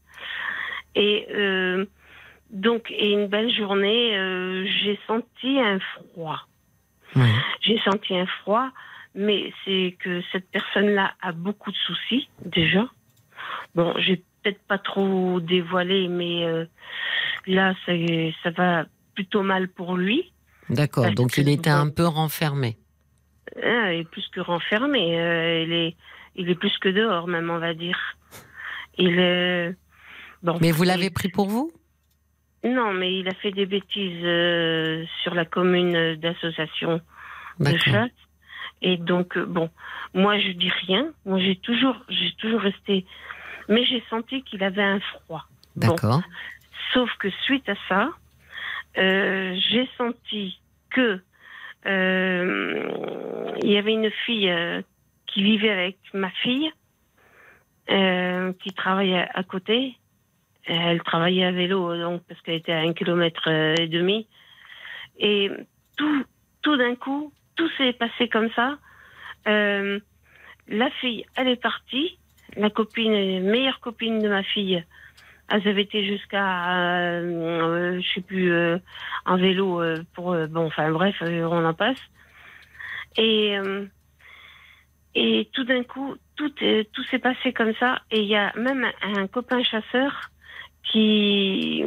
Et 0.95 1.27
euh, 1.31 1.85
donc, 2.49 2.91
et 2.91 3.11
une 3.11 3.27
belle 3.27 3.53
journée, 3.53 4.11
j'ai 4.81 4.99
senti 5.07 5.59
un 5.59 5.79
froid. 5.79 6.41
J'ai 7.61 7.79
senti 7.79 8.17
un 8.17 8.25
froid, 8.25 8.69
mais 9.15 9.53
c'est 9.63 9.95
que 9.99 10.21
cette 10.31 10.49
personne-là 10.49 11.13
a 11.21 11.31
beaucoup 11.31 11.71
de 11.71 11.77
soucis 11.77 12.29
déjà. 12.43 12.87
Bon, 13.75 13.93
j'ai 13.97 14.17
peut-être 14.43 14.61
pas 14.67 14.77
trop 14.77 15.39
dévoilé, 15.39 16.07
mais 16.09 16.67
Là, 17.47 17.73
ça 17.85 18.49
va 18.51 18.85
plutôt 19.15 19.43
mal 19.43 19.67
pour 19.67 19.97
lui. 19.97 20.31
D'accord, 20.69 21.11
donc 21.11 21.37
il 21.37 21.49
était 21.49 21.69
un 21.69 21.89
peu 21.89 22.05
renfermé. 22.05 22.77
Ah, 23.61 23.93
il 23.93 24.01
est 24.01 24.09
plus 24.09 24.27
que 24.29 24.39
renfermé. 24.39 25.19
Euh, 25.19 25.63
il, 25.63 25.73
est, 25.73 25.95
il 26.35 26.49
est 26.49 26.55
plus 26.55 26.77
que 26.79 26.89
dehors, 26.89 27.27
même, 27.27 27.49
on 27.49 27.59
va 27.59 27.73
dire. 27.73 27.97
Il 28.97 29.75
bon, 30.43 30.57
Mais 30.61 30.71
vous 30.71 30.83
l'avez 30.83 31.09
pris 31.09 31.29
pour 31.29 31.47
vous? 31.47 31.71
Non, 32.63 32.93
mais 32.93 33.17
il 33.17 33.27
a 33.27 33.33
fait 33.33 33.51
des 33.51 33.65
bêtises 33.65 34.23
euh, 34.23 35.03
sur 35.23 35.33
la 35.33 35.45
commune 35.45 36.15
d'association 36.15 37.01
de 37.59 37.77
chasse. 37.77 38.11
Et 38.83 38.97
donc, 38.97 39.37
euh, 39.37 39.45
bon, 39.45 39.69
moi, 40.13 40.39
je 40.39 40.51
dis 40.51 40.71
rien. 40.87 41.11
Moi, 41.25 41.39
j'ai 41.39 41.55
toujours, 41.57 41.95
j'ai 42.09 42.33
toujours 42.37 42.61
resté. 42.61 43.05
Mais 43.67 43.85
j'ai 43.85 44.03
senti 44.09 44.43
qu'il 44.43 44.63
avait 44.63 44.83
un 44.83 44.99
froid. 44.99 45.45
D'accord. 45.75 46.21
Sauf 46.93 47.09
que 47.19 47.29
suite 47.45 47.67
à 47.69 47.75
ça, 47.87 48.09
euh, 48.97 49.55
j'ai 49.69 49.89
senti 49.97 50.59
que 50.89 51.21
euh, 51.85 53.55
il 53.63 53.71
y 53.71 53.77
avait 53.77 53.93
une 53.93 54.11
fille 54.25 54.49
euh, 54.49 54.81
qui 55.27 55.43
vivait 55.43 55.69
avec 55.69 55.97
ma 56.13 56.29
fille, 56.29 56.71
qui 57.87 58.73
travaillait 58.73 59.27
à 59.33 59.43
côté. 59.43 59.97
Elle 60.65 61.01
travaillait 61.03 61.45
à 61.45 61.51
vélo, 61.51 61.97
donc 61.97 62.21
parce 62.27 62.39
qu'elle 62.41 62.55
était 62.55 62.71
à 62.71 62.79
un 62.79 62.93
kilomètre 62.93 63.47
et 63.47 63.87
demi. 63.87 64.27
Et 65.19 65.49
tout, 65.97 66.25
tout 66.61 66.77
d'un 66.77 66.95
coup, 66.95 67.33
tout 67.55 67.69
s'est 67.77 67.93
passé 67.93 68.29
comme 68.29 68.49
ça. 68.51 68.77
la 69.45 70.89
fille, 71.01 71.25
elle 71.35 71.49
est 71.49 71.61
partie. 71.61 72.17
La 72.55 72.69
copine, 72.69 73.43
meilleure 73.43 73.79
copine 73.79 74.19
de 74.19 74.29
ma 74.29 74.43
fille, 74.43 74.83
elles 75.51 75.67
avaient 75.67 75.83
été 75.83 76.05
jusqu'à, 76.05 76.79
euh, 76.79 77.23
euh, 77.23 78.01
je 78.01 78.13
sais 78.13 78.21
plus, 78.21 78.51
euh, 78.51 78.77
en 79.25 79.37
vélo 79.37 79.83
pour, 80.13 80.35
bon, 80.49 80.67
enfin 80.67 80.91
bref, 80.91 81.15
on 81.21 81.65
en 81.65 81.73
passe. 81.73 81.99
Et 83.17 83.57
et 85.13 85.49
tout 85.51 85.65
d'un 85.65 85.83
coup, 85.83 86.15
tout 86.37 86.49
tout 86.93 87.03
s'est 87.09 87.19
passé 87.19 87.51
comme 87.51 87.73
ça. 87.79 87.99
Et 88.11 88.21
il 88.21 88.27
y 88.27 88.35
a 88.35 88.53
même 88.55 88.85
un, 89.01 89.27
copain 89.27 89.61
chasseur 89.63 90.31
qui 90.89 91.83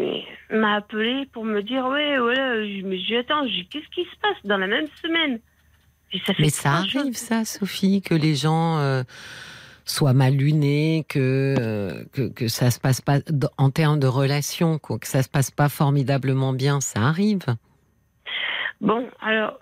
m'a 0.51 0.75
appelé 0.77 1.27
pour 1.33 1.45
me 1.45 1.63
dire 1.63 1.87
ouais 1.87 2.19
voilà 2.19 2.57
mais 2.85 2.99
j'ai 2.99 3.19
attends 3.19 3.45
qu'est-ce 3.71 3.89
qui 3.89 4.05
se 4.05 4.17
passe 4.23 4.37
dans 4.45 4.57
la 4.57 4.67
même 4.67 4.87
semaine? 5.03 5.41
Mais 6.39 6.49
ça 6.51 6.75
arrive 6.75 7.17
ça 7.17 7.45
Sophie 7.45 8.03
que 8.03 8.15
les 8.15 8.37
gens 8.37 8.79
soit 9.85 10.13
mal 10.13 10.35
luné, 10.35 11.05
que, 11.09 11.55
euh, 11.59 12.05
que, 12.13 12.29
que 12.29 12.49
ça 12.49 12.71
se 12.71 12.79
passe 12.79 13.01
pas 13.01 13.19
en 13.59 13.71
termes 13.71 14.01
de 14.01 14.07
relations, 14.07 14.79
quoi, 14.79 14.99
que 14.99 15.07
ça 15.07 15.23
se 15.23 15.29
passe 15.29 15.51
pas 15.51 15.69
formidablement 15.69 16.53
bien, 16.53 16.81
ça 16.81 17.01
arrive. 17.01 17.45
Bon, 18.81 19.07
alors. 19.21 19.59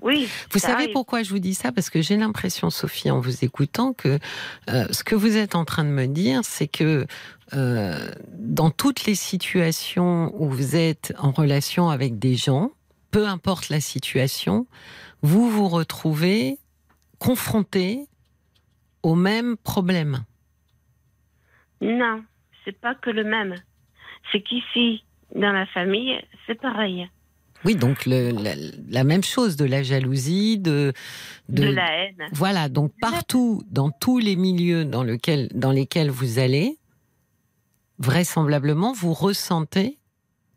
Oui. 0.00 0.28
Vous 0.50 0.58
savez 0.58 0.88
pourquoi 0.88 1.22
je 1.22 1.30
vous 1.30 1.38
dis 1.38 1.54
ça? 1.54 1.70
Parce 1.70 1.88
que 1.88 2.02
j'ai 2.02 2.16
l'impression, 2.16 2.70
Sophie, 2.70 3.08
en 3.10 3.20
vous 3.20 3.44
écoutant, 3.44 3.92
que 3.92 4.18
euh, 4.68 4.84
ce 4.90 5.04
que 5.04 5.14
vous 5.14 5.36
êtes 5.36 5.54
en 5.54 5.64
train 5.64 5.84
de 5.84 5.90
me 5.90 6.06
dire, 6.06 6.40
c'est 6.42 6.66
que 6.66 7.06
euh, 7.54 8.10
dans 8.32 8.70
toutes 8.70 9.04
les 9.04 9.14
situations 9.14 10.32
où 10.34 10.50
vous 10.50 10.74
êtes 10.74 11.14
en 11.18 11.30
relation 11.30 11.88
avec 11.88 12.18
des 12.18 12.34
gens, 12.34 12.72
peu 13.12 13.28
importe 13.28 13.68
la 13.68 13.80
situation, 13.80 14.66
vous 15.22 15.48
vous 15.48 15.68
retrouvez 15.68 16.58
confronté 17.20 18.08
au 19.02 19.14
même 19.14 19.56
problème 19.56 20.24
Non, 21.80 22.22
c'est 22.64 22.78
pas 22.78 22.94
que 22.94 23.10
le 23.10 23.24
même. 23.24 23.54
C'est 24.30 24.42
qu'ici, 24.42 25.04
dans 25.34 25.52
la 25.52 25.66
famille, 25.66 26.20
c'est 26.46 26.60
pareil. 26.60 27.08
Oui, 27.64 27.76
donc 27.76 28.06
la, 28.06 29.04
même 29.04 29.22
chose, 29.22 29.56
de 29.56 29.64
la 29.64 29.82
jalousie, 29.84 30.58
de, 30.58 30.92
de, 31.48 31.64
la 31.64 31.92
haine. 31.92 32.22
Voilà, 32.32 32.68
donc 32.68 32.92
partout, 33.00 33.62
dans 33.70 33.90
tous 33.90 34.18
les 34.18 34.34
milieux 34.34 34.84
dans, 34.84 35.04
lequel, 35.04 35.48
dans 35.54 35.70
lesquels 35.70 36.10
vous 36.10 36.40
allez, 36.40 36.78
vraisemblablement, 37.98 38.92
vous 38.92 39.12
ressentez 39.12 39.98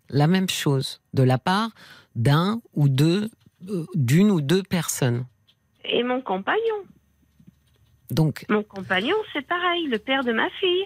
la 0.09 0.25
même 0.25 0.49
chose 0.49 1.01
de 1.13 1.21
la 1.21 1.37
part 1.37 1.69
d'un 2.15 2.59
ou 2.73 2.89
deux, 2.89 3.29
euh, 3.69 3.85
d'une 3.93 4.31
ou 4.31 4.41
deux 4.41 4.63
personnes. 4.63 5.25
Et 5.83 6.01
mon 6.03 6.21
compagnon. 6.21 6.85
Donc, 8.11 8.45
Mon 8.49 8.63
compagnon, 8.63 9.15
c'est 9.33 9.45
pareil, 9.45 9.87
le 9.87 9.99
père 9.99 10.23
de 10.23 10.31
ma 10.31 10.49
fille. 10.59 10.85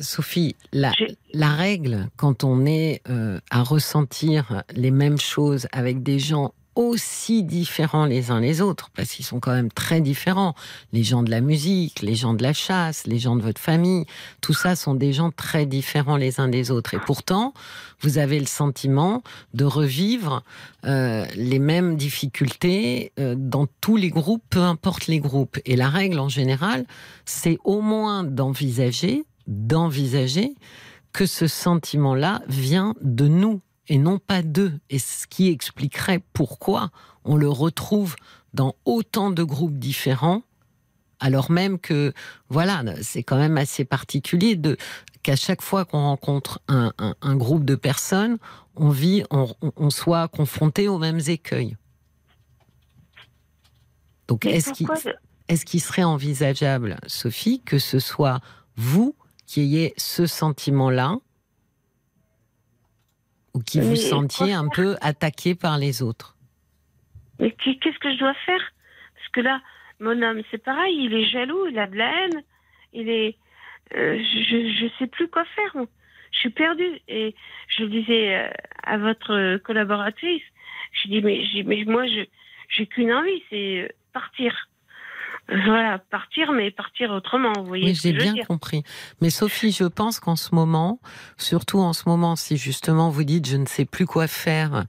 Sophie, 0.00 0.56
la, 0.72 0.92
règle, 1.34 2.08
quand 2.16 2.42
on 2.42 2.66
est 2.66 3.00
euh, 3.08 3.38
à 3.50 3.62
ressentir 3.62 4.64
les 4.74 4.90
mêmes 4.90 5.18
choses 5.18 5.68
avec 5.72 6.02
des 6.02 6.18
gens 6.18 6.52
aussi 6.74 7.42
différents 7.42 8.06
les 8.06 8.30
uns 8.30 8.40
les 8.40 8.60
autres, 8.60 8.90
parce 8.94 9.10
qu'ils 9.10 9.24
sont 9.24 9.40
quand 9.40 9.52
même 9.52 9.70
très 9.70 10.00
différents, 10.00 10.54
les 10.92 11.02
gens 11.02 11.22
de 11.22 11.30
la 11.30 11.40
musique, 11.40 12.02
les 12.02 12.14
gens 12.14 12.34
de 12.34 12.42
la 12.42 12.52
chasse, 12.52 13.06
les 13.06 13.18
gens 13.18 13.36
de 13.36 13.42
votre 13.42 13.60
famille, 13.60 14.06
tout 14.40 14.54
ça 14.54 14.76
sont 14.76 14.94
des 14.94 15.12
gens 15.12 15.30
très 15.30 15.66
différents 15.66 16.16
les 16.16 16.40
uns 16.40 16.48
des 16.48 16.70
autres. 16.70 16.94
Et 16.94 16.98
pourtant, 16.98 17.54
vous 18.00 18.18
avez 18.18 18.40
le 18.40 18.46
sentiment 18.46 19.22
de 19.54 19.64
revivre 19.64 20.42
euh, 20.84 21.26
les 21.36 21.58
mêmes 21.58 21.96
difficultés 21.96 23.12
euh, 23.18 23.34
dans 23.36 23.66
tous 23.80 23.96
les 23.96 24.10
groupes, 24.10 24.42
peu 24.50 24.62
importe 24.62 25.06
les 25.06 25.20
groupes. 25.20 25.58
Et 25.64 25.76
la 25.76 25.88
règle 25.88 26.18
en 26.18 26.28
général, 26.28 26.86
c'est 27.24 27.58
au 27.64 27.80
moins 27.80 28.24
d'envisager 28.24 29.24
d'envisager 29.46 30.54
que 31.12 31.26
ce 31.26 31.46
sentiment-là 31.46 32.42
vient 32.48 32.94
de 33.02 33.28
nous 33.28 33.60
et 33.88 33.98
non 33.98 34.18
pas 34.18 34.42
d'eux. 34.42 34.78
Et 34.90 34.98
ce 34.98 35.26
qui 35.26 35.48
expliquerait 35.48 36.22
pourquoi 36.32 36.90
on 37.24 37.36
le 37.36 37.48
retrouve 37.48 38.16
dans 38.52 38.74
autant 38.84 39.30
de 39.30 39.42
groupes 39.42 39.78
différents, 39.78 40.42
alors 41.20 41.50
même 41.50 41.78
que, 41.78 42.12
voilà, 42.48 42.82
c'est 43.02 43.22
quand 43.22 43.36
même 43.38 43.56
assez 43.56 43.84
particulier 43.84 44.56
de 44.56 44.76
qu'à 45.22 45.36
chaque 45.36 45.62
fois 45.62 45.84
qu'on 45.86 46.02
rencontre 46.02 46.60
un, 46.68 46.92
un- 46.98 47.14
un 47.22 47.36
groupe 47.36 47.64
de 47.64 47.76
personnes, 47.76 48.36
on 48.76 48.90
vit, 48.90 49.24
on, 49.30 49.46
soit 49.90 50.28
confronté 50.28 50.86
aux 50.88 50.98
mêmes 50.98 51.20
écueils. 51.26 51.76
Donc, 54.28 54.44
qu'il 54.72 54.86
est-ce 55.48 55.64
qu'il 55.64 55.80
serait 55.80 56.04
envisageable, 56.04 56.98
Sophie, 57.06 57.60
que 57.64 57.78
ce 57.78 57.98
soit 57.98 58.40
vous 58.76 59.14
qui 59.46 59.60
ayez 59.60 59.94
ce 59.98 60.26
sentiment-là 60.26 61.16
ou 63.54 63.60
qui 63.62 63.80
vous 63.80 63.90
Mais 63.90 63.96
sentiez 63.96 64.52
un 64.52 64.68
peu 64.68 64.96
attaqué 65.00 65.54
par 65.54 65.78
les 65.78 66.02
autres 66.02 66.36
Mais 67.38 67.50
qu'est-ce 67.52 67.98
que 67.98 68.12
je 68.12 68.18
dois 68.18 68.34
faire? 68.46 68.60
Parce 69.14 69.28
que 69.32 69.40
là, 69.40 69.60
mon 70.00 70.20
homme, 70.22 70.42
c'est 70.50 70.62
pareil, 70.62 71.04
il 71.04 71.14
est 71.14 71.26
jaloux, 71.26 71.66
il 71.66 71.78
a 71.78 71.86
de 71.86 71.96
la 71.96 72.24
haine, 72.24 72.42
il 72.92 73.08
est. 73.08 73.36
euh, 73.94 74.18
je 74.18 74.84
ne 74.84 74.90
sais 74.98 75.06
plus 75.06 75.28
quoi 75.28 75.44
faire. 75.56 75.76
Je 76.32 76.38
suis 76.38 76.50
perdue. 76.50 77.00
Et 77.08 77.34
je 77.68 77.84
disais 77.84 78.36
euh, 78.36 78.50
à 78.82 78.98
votre 78.98 79.58
collaboratrice, 79.58 80.42
je 80.92 81.08
dis 81.08 81.22
mais, 81.22 81.44
mais 81.64 81.84
moi, 81.84 82.06
je 82.06 82.24
j'ai 82.68 82.86
qu'une 82.86 83.12
envie, 83.12 83.42
c'est 83.50 83.82
euh, 83.82 83.88
partir. 84.12 84.68
Voilà, 85.48 85.98
partir, 85.98 86.52
mais 86.52 86.70
partir 86.70 87.10
autrement. 87.10 87.52
Vous 87.58 87.66
voyez 87.66 87.86
Oui, 87.86 87.94
j'ai 87.94 88.12
bien 88.12 88.32
dire 88.32 88.46
compris. 88.46 88.82
Mais 89.20 89.28
Sophie, 89.28 89.72
je 89.72 89.84
pense 89.84 90.18
qu'en 90.18 90.36
ce 90.36 90.54
moment, 90.54 91.00
surtout 91.36 91.80
en 91.80 91.92
ce 91.92 92.08
moment, 92.08 92.34
si 92.34 92.56
justement 92.56 93.10
vous 93.10 93.24
dites 93.24 93.46
je 93.46 93.58
ne 93.58 93.66
sais 93.66 93.84
plus 93.84 94.06
quoi 94.06 94.26
faire, 94.26 94.84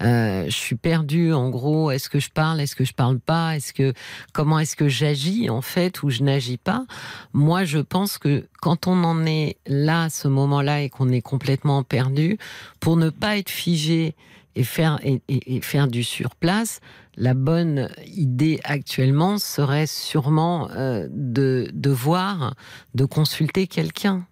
euh, 0.00 0.44
je 0.46 0.56
suis 0.56 0.76
perdue. 0.76 1.34
En 1.34 1.50
gros, 1.50 1.90
est-ce 1.90 2.08
que 2.08 2.20
je 2.20 2.30
parle, 2.30 2.60
est-ce 2.60 2.74
que 2.74 2.84
je 2.84 2.94
parle 2.94 3.20
pas, 3.20 3.56
est-ce 3.56 3.74
que 3.74 3.92
comment 4.32 4.58
est-ce 4.58 4.76
que 4.76 4.88
j'agis 4.88 5.50
en 5.50 5.60
fait 5.60 6.02
ou 6.02 6.08
je 6.08 6.22
n'agis 6.22 6.56
pas 6.56 6.86
Moi, 7.34 7.64
je 7.64 7.78
pense 7.78 8.16
que 8.16 8.46
quand 8.60 8.86
on 8.86 9.04
en 9.04 9.26
est 9.26 9.58
là, 9.66 10.04
à 10.04 10.10
ce 10.10 10.26
moment-là, 10.28 10.80
et 10.80 10.88
qu'on 10.88 11.10
est 11.10 11.20
complètement 11.20 11.82
perdu, 11.82 12.38
pour 12.80 12.96
ne 12.96 13.10
pas 13.10 13.36
être 13.36 13.50
figé 13.50 14.14
et 14.58 14.64
faire 14.64 14.98
et, 15.04 15.22
et- 15.28 15.56
et 15.56 15.60
faire 15.60 15.86
du 15.88 16.02
surplace, 16.02 16.80
la 17.16 17.34
bonne 17.34 17.88
idée 18.06 18.58
actuellement 18.64 19.38
serait 19.38 19.86
sûrement 19.86 20.68
euh, 20.72 21.06
de, 21.10 21.68
de 21.72 21.90
voir, 21.90 22.54
de 22.94 23.04
consulter 23.04 23.66
quelqu'un, 23.68 24.26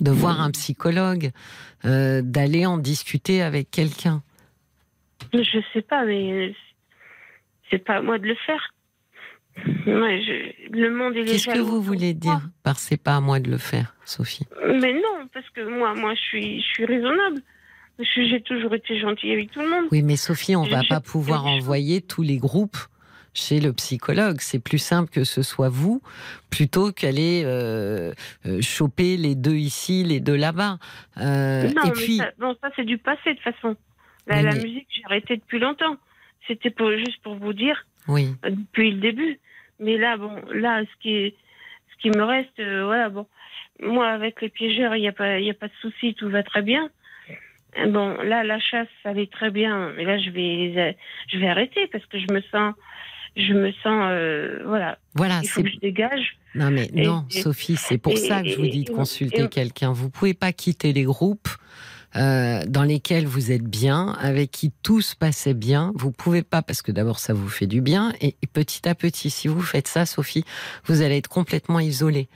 de 0.00 0.10
voir 0.12 0.40
un 0.40 0.50
psychologue, 0.52 1.30
euh, 1.84 2.22
d'aller 2.22 2.64
en 2.66 2.78
discuter 2.78 3.42
avec 3.42 3.70
quelqu'un. 3.70 4.22
Je 5.32 5.60
sais 5.72 5.82
pas, 5.82 6.04
mais 6.04 6.54
c'est 7.70 7.78
pas 7.84 7.96
à 7.96 8.02
moi 8.02 8.18
de 8.18 8.26
le 8.26 8.36
faire. 8.46 8.72
Ouais, 9.86 10.22
je- 10.22 10.70
le 10.78 10.90
monde 10.94 11.16
est 11.16 11.24
Qu'est-ce 11.24 11.48
que 11.48 11.58
vous 11.58 11.82
voulez 11.82 12.14
dire 12.14 12.48
par 12.62 12.78
c'est 12.78 12.96
pas 13.02 13.16
à 13.16 13.20
moi 13.20 13.40
de 13.40 13.50
le 13.50 13.58
faire, 13.58 13.96
Sophie? 14.04 14.46
Mais 14.80 14.92
non, 14.94 15.26
parce 15.34 15.48
que 15.50 15.62
moi, 15.68 15.94
moi, 15.96 16.14
je 16.14 16.20
suis, 16.20 16.60
je 16.62 16.66
suis 16.66 16.84
raisonnable. 16.84 17.40
Suis- 18.02 18.28
J'ai 18.28 18.40
toujours 18.42 18.74
été 18.74 18.98
gentille 18.98 19.32
avec 19.32 19.50
tout 19.50 19.60
le 19.60 19.68
monde. 19.70 19.86
Oui, 19.90 20.02
mais 20.02 20.16
Sophie, 20.16 20.54
on 20.56 20.64
Je- 20.64 20.70
va 20.70 20.82
pas 20.88 21.00
pouvoir 21.00 21.46
envoyer 21.46 22.00
tous 22.00 22.22
les 22.22 22.36
groupes 22.38 22.76
chez 23.34 23.60
le 23.60 23.72
psychologue. 23.72 24.36
C'est 24.40 24.62
plus 24.62 24.78
simple 24.78 25.10
que 25.10 25.24
ce 25.24 25.42
soit 25.42 25.68
vous, 25.68 26.00
plutôt 26.50 26.92
qu'aller 26.92 27.42
euh, 27.44 28.12
euh, 28.46 28.60
choper 28.62 29.16
les 29.16 29.34
deux 29.34 29.54
ici, 29.56 30.04
les 30.04 30.20
deux 30.20 30.36
là-bas. 30.36 30.78
Euh, 31.18 31.70
non, 31.74 31.84
et 31.84 31.90
puis, 31.92 32.16
ça, 32.18 32.30
non, 32.40 32.56
ça 32.62 32.70
c'est 32.76 32.84
du 32.84 32.98
passé 32.98 33.30
de 33.30 33.34
toute 33.34 33.42
façon. 33.54 33.76
La, 34.26 34.36
Oui, 34.38 34.42
la 34.44 34.52
mais- 34.54 34.62
musique, 34.62 34.86
j'ai 34.90 35.02
arrêté 35.04 35.36
depuis 35.36 35.58
longtemps. 35.58 35.96
C'était 36.46 36.70
pour, 36.70 36.90
juste 36.92 37.20
pour 37.22 37.34
vous 37.34 37.52
dire 37.52 37.84
oui. 38.06 38.28
euh, 38.44 38.50
depuis 38.50 38.92
le 38.92 39.00
début. 39.00 39.38
Mais 39.80 39.96
là, 39.98 40.16
bon, 40.16 40.32
là, 40.52 40.82
ce 40.82 41.02
qui, 41.02 41.14
est, 41.14 41.34
ce 41.92 42.02
qui 42.02 42.10
me 42.10 42.22
reste, 42.24 42.58
euh, 42.60 42.84
voilà, 42.84 43.08
bon, 43.10 43.26
moi 43.80 44.08
avec 44.08 44.40
les 44.40 44.48
piégeurs, 44.48 44.94
il 44.96 45.00
n'y 45.00 45.08
a 45.08 45.12
pas, 45.12 45.38
il 45.40 45.46
y 45.46 45.50
a 45.50 45.54
pas 45.54 45.68
de 45.68 45.72
souci, 45.80 46.14
tout 46.14 46.28
va 46.28 46.42
très 46.42 46.62
bien. 46.62 46.90
Bon, 47.86 48.14
là, 48.22 48.42
la 48.44 48.58
chasse, 48.58 48.88
ça 49.02 49.10
allait 49.10 49.26
très 49.28 49.50
bien, 49.50 49.92
mais 49.96 50.04
là, 50.04 50.18
je 50.18 50.30
vais, 50.30 50.96
je 51.32 51.38
vais 51.38 51.48
arrêter 51.48 51.86
parce 51.92 52.04
que 52.06 52.18
je 52.18 52.32
me 52.32 52.40
sens, 52.50 52.74
je 53.36 53.52
me 53.52 53.70
sens, 53.72 54.08
euh, 54.10 54.62
voilà, 54.66 54.98
Voilà, 55.14 55.40
il 55.42 55.48
faut 55.48 55.62
que 55.62 55.70
je 55.70 55.78
dégage. 55.78 56.36
Non 56.54 56.70
mais 56.70 56.88
Et- 56.94 57.06
non, 57.06 57.24
et- 57.30 57.40
Sophie, 57.42 57.76
c'est 57.76 57.98
pour 57.98 58.12
et- 58.12 58.16
ça 58.16 58.42
que 58.42 58.48
je 58.48 58.56
vous 58.56 58.66
dis 58.66 58.84
de 58.84 58.90
consulter 58.90 59.48
quelqu'un. 59.48 59.92
Vous 59.92 60.10
pouvez 60.10 60.34
pas 60.34 60.52
quitter 60.52 60.92
les 60.92 61.04
groupes 61.04 61.48
euh, 62.16 62.62
dans 62.66 62.84
lesquels 62.84 63.26
vous 63.26 63.52
êtes 63.52 63.64
bien, 63.64 64.16
avec 64.18 64.50
qui 64.50 64.72
tout 64.82 65.02
se 65.02 65.14
passait 65.14 65.52
bien. 65.52 65.92
Vous 65.94 66.10
pouvez 66.10 66.42
pas 66.42 66.62
parce 66.62 66.80
que 66.80 66.90
d'abord 66.90 67.18
ça 67.18 67.34
vous 67.34 67.48
fait 67.50 67.66
du 67.66 67.82
bien 67.82 68.12
et, 68.22 68.34
et 68.42 68.46
petit 68.46 68.88
à 68.88 68.94
petit, 68.94 69.28
si 69.28 69.46
vous 69.46 69.60
faites 69.60 69.86
ça, 69.88 70.06
Sophie, 70.06 70.42
vous 70.86 71.02
allez 71.02 71.18
être 71.18 71.28
complètement 71.28 71.80
isolée. 71.80 72.28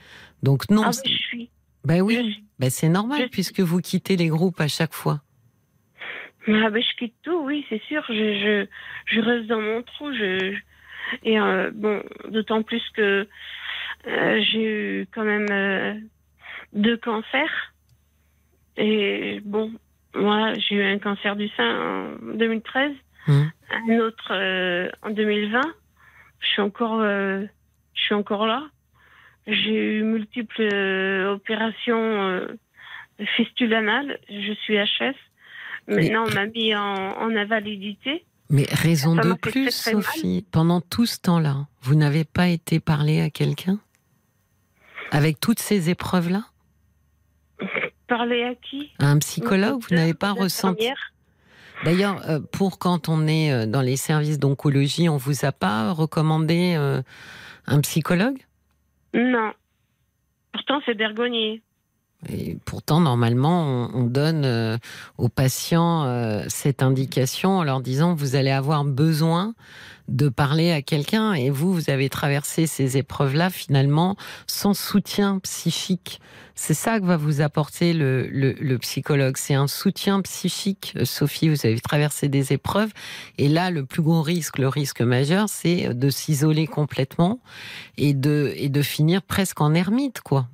Donc 0.43 0.69
non, 0.69 0.83
Ah, 0.85 0.91
je 1.03 1.11
suis, 1.11 1.49
ben 1.85 1.97
je 1.97 2.01
oui, 2.03 2.15
suis- 2.17 2.43
ben 2.59 2.69
c'est 2.69 2.87
normal 2.87 3.23
je- 3.23 3.27
puisque 3.29 3.61
vous 3.61 3.81
quittez 3.81 4.15
les 4.15 4.27
groupes 4.27 4.61
à 4.61 4.67
chaque 4.67 4.93
fois. 4.93 5.21
Ah 6.47 6.69
ben, 6.69 6.81
je 6.83 6.95
quitte 6.97 7.15
tout, 7.23 7.41
oui, 7.45 7.65
c'est 7.69 7.81
sûr. 7.83 8.03
Je, 8.09 8.13
je, 8.13 8.67
je 9.15 9.21
reste 9.21 9.47
dans 9.47 9.61
mon 9.61 9.81
trou. 9.83 10.13
Je, 10.13 10.55
et 11.23 11.39
euh, 11.39 11.71
bon, 11.73 12.03
d'autant 12.29 12.63
plus 12.63 12.83
que 12.91 13.27
euh, 14.07 14.41
j'ai 14.51 14.63
eu 15.01 15.07
quand 15.13 15.23
même 15.23 15.49
euh, 15.51 15.93
deux 16.73 16.97
cancers. 16.97 17.73
Et 18.77 19.39
bon, 19.45 19.71
moi, 20.15 20.53
j'ai 20.55 20.75
eu 20.75 20.83
un 20.83 20.99
cancer 20.99 21.35
du 21.35 21.47
sein 21.49 22.17
en 22.21 22.35
2013, 22.35 22.91
Hum. 23.25 23.49
un 23.71 23.99
autre 23.99 24.31
euh, 24.31 24.89
en 25.01 25.11
2020. 25.11 25.61
Je 26.41 26.47
suis 26.47 26.61
encore, 26.61 26.99
euh, 26.99 27.45
je 27.93 28.01
suis 28.01 28.15
encore 28.15 28.45
là. 28.45 28.67
J'ai 29.47 29.97
eu 29.99 30.03
multiples 30.03 30.61
euh, 30.73 31.31
opérations 31.33 32.21
euh, 32.21 32.47
fistule 33.37 33.73
anale. 33.73 34.19
Je 34.29 34.53
suis 34.63 34.75
HS. 34.75 35.15
Maintenant, 35.87 36.25
on 36.27 36.33
m'a 36.33 36.45
mis 36.45 36.73
en, 36.75 36.81
en 36.81 37.35
invalidité. 37.35 38.25
Mais 38.49 38.65
raison 38.71 39.15
de 39.15 39.33
plus, 39.33 39.69
très, 39.69 39.71
très 39.71 39.93
mal. 39.93 40.03
Sophie, 40.03 40.45
pendant 40.51 40.81
tout 40.81 41.05
ce 41.05 41.19
temps-là, 41.19 41.67
vous 41.81 41.95
n'avez 41.95 42.23
pas 42.23 42.47
été 42.47 42.79
parler 42.79 43.21
à 43.21 43.29
quelqu'un? 43.29 43.79
Avec 45.11 45.39
toutes 45.39 45.59
ces 45.59 45.89
épreuves-là? 45.89 46.45
Parler 48.07 48.43
à 48.43 48.55
qui? 48.55 48.91
À 48.99 49.07
un 49.07 49.19
psychologue, 49.19 49.81
vous 49.81 49.95
n'avez 49.95 50.13
pas 50.13 50.31
ressenti? 50.31 50.89
D'ailleurs, 51.83 52.21
euh, 52.29 52.39
pour 52.39 52.79
quand 52.79 53.09
on 53.09 53.27
est 53.27 53.51
euh, 53.51 53.65
dans 53.65 53.81
les 53.81 53.97
services 53.97 54.39
d'oncologie, 54.39 55.09
on 55.09 55.17
vous 55.17 55.45
a 55.45 55.51
pas 55.51 55.91
recommandé 55.91 56.75
euh, 56.77 57.01
un 57.65 57.81
psychologue? 57.81 58.37
Non. 59.13 59.51
Pourtant, 60.53 60.79
c'est 60.85 60.93
Bergonier. 60.93 61.61
Et 62.29 62.57
pourtant, 62.65 62.99
normalement, 62.99 63.89
on, 63.93 64.01
on 64.01 64.03
donne 64.03 64.45
euh, 64.45 64.77
aux 65.17 65.29
patients 65.29 66.03
euh, 66.05 66.43
cette 66.47 66.81
indication 66.81 67.57
en 67.57 67.63
leur 67.63 67.81
disant 67.81 68.13
vous 68.15 68.35
allez 68.35 68.51
avoir 68.51 68.85
besoin 68.85 69.53
de 70.07 70.29
parler 70.29 70.71
à 70.71 70.81
quelqu'un. 70.81 71.33
Et 71.33 71.49
vous, 71.49 71.73
vous 71.73 71.89
avez 71.89 72.09
traversé 72.09 72.67
ces 72.67 72.97
épreuves-là 72.97 73.49
finalement 73.49 74.15
sans 74.47 74.73
soutien 74.73 75.39
psychique. 75.39 76.19
C'est 76.55 76.73
ça 76.73 76.99
que 76.99 77.05
va 77.05 77.17
vous 77.17 77.41
apporter 77.41 77.93
le 77.93 78.77
psychologue. 78.77 79.37
C'est 79.37 79.55
un 79.55 79.67
soutien 79.67 80.21
psychique. 80.21 80.93
Euh, 80.97 81.05
Sophie, 81.05 81.49
vous 81.49 81.65
avez 81.65 81.79
traversé 81.79 82.27
des 82.27 82.53
épreuves. 82.53 82.91
Et 83.37 83.49
là, 83.49 83.71
le 83.71 83.85
plus 83.85 84.01
gros 84.01 84.21
risque, 84.21 84.59
le 84.59 84.67
risque 84.67 85.01
majeur, 85.01 85.49
c'est 85.49 85.93
de 85.93 86.09
s'isoler 86.09 86.67
complètement 86.67 87.39
et 87.97 88.13
de, 88.13 88.53
et 88.55 88.69
de 88.69 88.81
finir 88.81 89.21
presque 89.21 89.61
en 89.61 89.73
ermite, 89.73 90.21
quoi. 90.21 90.47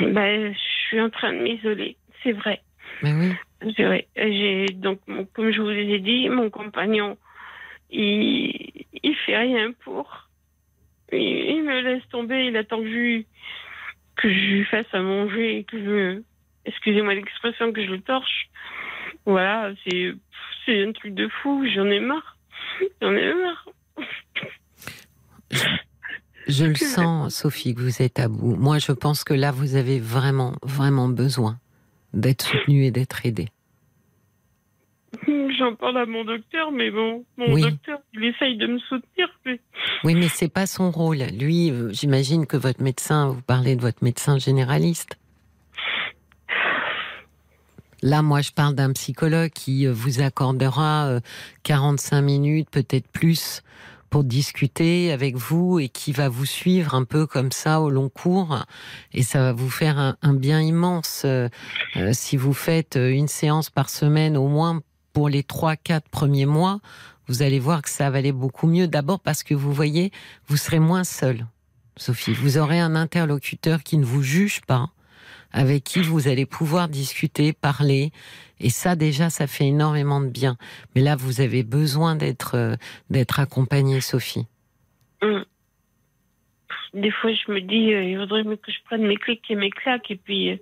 Ben, 0.00 0.52
je 0.52 0.58
suis 0.88 1.00
en 1.00 1.10
train 1.10 1.32
de 1.32 1.38
m'isoler. 1.38 1.96
C'est 2.22 2.32
vrai. 2.32 2.60
Mais 3.02 3.12
oui. 3.14 3.32
C'est 3.76 3.84
vrai. 3.84 4.08
J'ai 4.16 4.66
donc, 4.74 5.00
mon- 5.06 5.24
comme 5.26 5.50
je 5.52 5.60
vous 5.60 5.70
ai 5.70 5.98
dit, 5.98 6.28
mon 6.28 6.50
compagnon 6.50 7.16
il, 7.90 8.84
il 9.02 9.14
fait 9.26 9.36
rien 9.36 9.72
pour. 9.84 10.28
Il, 11.12 11.18
il 11.20 11.62
me 11.64 11.80
laisse 11.80 12.06
tomber, 12.08 12.46
il 12.46 12.56
attend 12.56 12.78
que 12.80 12.88
je, 12.88 13.22
que 14.16 14.28
je 14.32 14.38
lui 14.54 14.64
fasse 14.64 14.86
à 14.92 15.00
manger 15.00 15.58
et 15.58 15.64
que 15.64 15.78
je, 15.78 16.22
excusez-moi 16.66 17.14
l'expression, 17.14 17.72
que 17.72 17.84
je 17.84 17.90
le 17.90 18.00
torche. 18.00 18.48
Voilà, 19.26 19.72
c'est, 19.84 20.12
c'est 20.64 20.84
un 20.86 20.92
truc 20.92 21.14
de 21.14 21.28
fou, 21.28 21.66
j'en 21.74 21.86
ai 21.90 22.00
marre. 22.00 22.36
J'en 23.02 23.14
ai 23.14 23.34
marre. 23.34 23.68
Je 26.50 26.64
le 26.64 26.74
sens, 26.74 27.34
Sophie, 27.34 27.74
que 27.74 27.80
vous 27.80 28.02
êtes 28.02 28.18
à 28.18 28.28
bout. 28.28 28.56
Moi, 28.56 28.78
je 28.78 28.92
pense 28.92 29.24
que 29.24 29.34
là, 29.34 29.52
vous 29.52 29.76
avez 29.76 29.98
vraiment, 30.00 30.54
vraiment 30.62 31.08
besoin 31.08 31.58
d'être 32.12 32.44
soutenue 32.44 32.84
et 32.84 32.90
d'être 32.90 33.24
aidée. 33.24 33.48
J'en 35.26 35.74
parle 35.74 35.98
à 35.98 36.06
mon 36.06 36.24
docteur, 36.24 36.72
mais 36.72 36.90
bon, 36.90 37.24
mon 37.36 37.52
Oui. 37.52 37.62
docteur, 37.62 37.98
il 38.14 38.24
essaye 38.24 38.56
de 38.56 38.66
me 38.66 38.78
soutenir. 38.78 39.28
Mais... 39.44 39.60
Oui, 40.04 40.14
mais 40.14 40.28
c'est 40.28 40.52
pas 40.52 40.66
son 40.66 40.90
rôle. 40.90 41.18
Lui, 41.38 41.70
euh, 41.70 41.90
j'imagine 41.92 42.46
que 42.46 42.56
votre 42.56 42.82
médecin, 42.82 43.28
vous 43.28 43.42
parlez 43.42 43.76
de 43.76 43.80
votre 43.80 44.02
médecin 44.02 44.38
généraliste. 44.38 45.16
Là, 48.02 48.22
moi, 48.22 48.40
je 48.40 48.50
parle 48.52 48.74
d'un 48.74 48.92
psychologue 48.92 49.50
qui 49.50 49.86
euh, 49.86 49.92
vous 49.92 50.22
accordera 50.22 51.06
euh, 51.06 51.20
45 51.64 52.22
minutes, 52.22 52.70
peut-être 52.70 53.08
plus, 53.08 53.62
pour 54.10 54.24
discuter 54.24 55.12
avec 55.12 55.36
vous 55.36 55.78
et 55.78 55.88
qui 55.88 56.12
va 56.12 56.28
vous 56.28 56.44
suivre 56.44 56.94
un 56.94 57.04
peu 57.04 57.26
comme 57.26 57.52
ça 57.52 57.80
au 57.80 57.90
long 57.90 58.08
cours. 58.08 58.64
Et 59.12 59.22
ça 59.22 59.40
va 59.40 59.52
vous 59.52 59.70
faire 59.70 60.16
un, 60.20 60.34
bien 60.34 60.60
immense 60.60 61.22
euh, 61.24 61.48
euh, 61.96 62.10
si 62.12 62.36
vous 62.36 62.52
faites 62.52 62.96
euh, 62.96 63.10
une 63.10 63.28
séance 63.28 63.70
par 63.70 63.88
semaine 63.88 64.36
au 64.36 64.48
moins 64.48 64.82
pour 65.12 65.28
les 65.28 65.42
3-4 65.42 66.02
premiers 66.10 66.46
mois. 66.46 66.80
Vous 67.28 67.42
allez 67.42 67.60
voir 67.60 67.82
que 67.82 67.90
ça 67.90 68.10
va 68.10 68.18
aller 68.18 68.32
beaucoup 68.32 68.66
mieux. 68.66 68.88
D'abord 68.88 69.20
parce 69.20 69.44
que 69.44 69.54
vous 69.54 69.72
voyez, 69.72 70.10
vous 70.48 70.56
serez 70.56 70.80
moins 70.80 71.04
seul, 71.04 71.46
Sophie. 71.96 72.34
Vous 72.34 72.58
aurez 72.58 72.80
un 72.80 72.96
interlocuteur 72.96 73.84
qui 73.84 73.96
ne 73.96 74.04
vous 74.04 74.22
juge 74.22 74.60
pas, 74.62 74.90
avec 75.52 75.84
qui 75.84 76.00
vous 76.00 76.28
allez 76.28 76.46
pouvoir 76.46 76.88
discuter, 76.88 77.52
parler. 77.52 78.12
Et 78.60 78.70
ça, 78.70 78.94
déjà, 78.96 79.30
ça 79.30 79.46
fait 79.46 79.66
énormément 79.66 80.20
de 80.20 80.28
bien. 80.28 80.56
Mais 80.94 81.00
là, 81.00 81.16
vous 81.16 81.40
avez 81.40 81.62
besoin 81.62 82.16
d'être 82.16 82.56
euh, 82.56 82.76
d'être 83.08 83.40
accompagnée, 83.40 84.00
Sophie. 84.00 84.46
Hum. 85.22 85.44
Des 86.94 87.10
fois, 87.10 87.30
je 87.32 87.52
me 87.52 87.60
dis, 87.60 87.92
euh, 87.92 88.02
il 88.04 88.18
faudrait 88.18 88.44
que 88.44 88.72
je 88.72 88.82
prenne 88.84 89.06
mes 89.06 89.16
clics 89.16 89.48
et 89.50 89.54
mes 89.54 89.70
claques, 89.70 90.10
et 90.10 90.16
puis. 90.16 90.50
euh, 90.50 90.56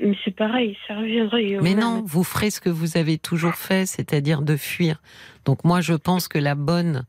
Mais 0.00 0.16
c'est 0.24 0.34
pareil, 0.34 0.76
ça 0.86 0.96
reviendrait. 0.96 1.58
Mais 1.62 1.74
non, 1.74 2.02
vous 2.04 2.24
ferez 2.24 2.50
ce 2.50 2.60
que 2.60 2.70
vous 2.70 2.96
avez 2.96 3.18
toujours 3.18 3.54
fait, 3.54 3.86
c'est-à-dire 3.86 4.42
de 4.42 4.56
fuir. 4.56 5.00
Donc 5.44 5.64
moi, 5.64 5.80
je 5.80 5.94
pense 5.94 6.26
que 6.26 6.38
la 6.38 6.54
bonne, 6.54 7.06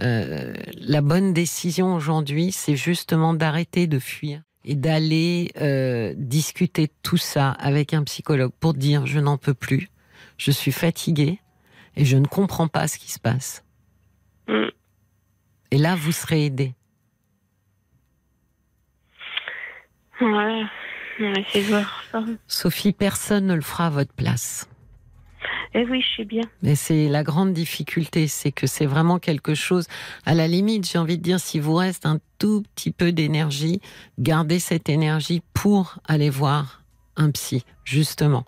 euh, 0.00 0.52
la 0.76 1.00
bonne 1.00 1.32
décision 1.32 1.94
aujourd'hui, 1.94 2.52
c'est 2.52 2.76
justement 2.76 3.32
d'arrêter 3.32 3.86
de 3.86 3.98
fuir 3.98 4.42
et 4.64 4.74
d'aller 4.74 5.50
euh, 5.60 6.14
discuter 6.16 6.88
tout 7.02 7.16
ça 7.16 7.50
avec 7.50 7.94
un 7.94 8.04
psychologue 8.04 8.52
pour 8.60 8.74
dire 8.74 9.06
je 9.06 9.18
n'en 9.18 9.38
peux 9.38 9.54
plus, 9.54 9.88
je 10.36 10.50
suis 10.50 10.72
fatiguée 10.72 11.40
et 11.96 12.04
je 12.04 12.16
ne 12.16 12.26
comprends 12.26 12.68
pas 12.68 12.88
ce 12.88 12.98
qui 12.98 13.10
se 13.10 13.18
passe. 13.18 13.64
Hum. 14.48 14.70
Et 15.70 15.78
là, 15.78 15.94
vous 15.96 16.12
serez 16.12 16.46
aidé. 16.46 16.74
Ouais. 20.20 20.64
Sophie, 22.46 22.92
personne 22.92 23.46
ne 23.46 23.54
le 23.54 23.60
fera 23.60 23.86
à 23.86 23.90
votre 23.90 24.12
place. 24.12 24.69
Eh 25.74 25.84
oui, 25.88 26.02
je 26.02 26.16
sais 26.16 26.24
bien. 26.24 26.42
Mais 26.62 26.74
c'est 26.74 27.08
la 27.08 27.22
grande 27.22 27.52
difficulté, 27.52 28.26
c'est 28.26 28.50
que 28.50 28.66
c'est 28.66 28.86
vraiment 28.86 29.18
quelque 29.18 29.54
chose. 29.54 29.86
À 30.26 30.34
la 30.34 30.48
limite, 30.48 30.90
j'ai 30.90 30.98
envie 30.98 31.16
de 31.16 31.22
dire, 31.22 31.38
s'il 31.38 31.62
vous 31.62 31.76
reste 31.76 32.06
un 32.06 32.18
tout 32.38 32.64
petit 32.74 32.90
peu 32.90 33.12
d'énergie, 33.12 33.80
gardez 34.18 34.58
cette 34.58 34.88
énergie 34.88 35.42
pour 35.54 35.98
aller 36.06 36.30
voir 36.30 36.82
un 37.16 37.30
psy, 37.30 37.64
justement. 37.84 38.44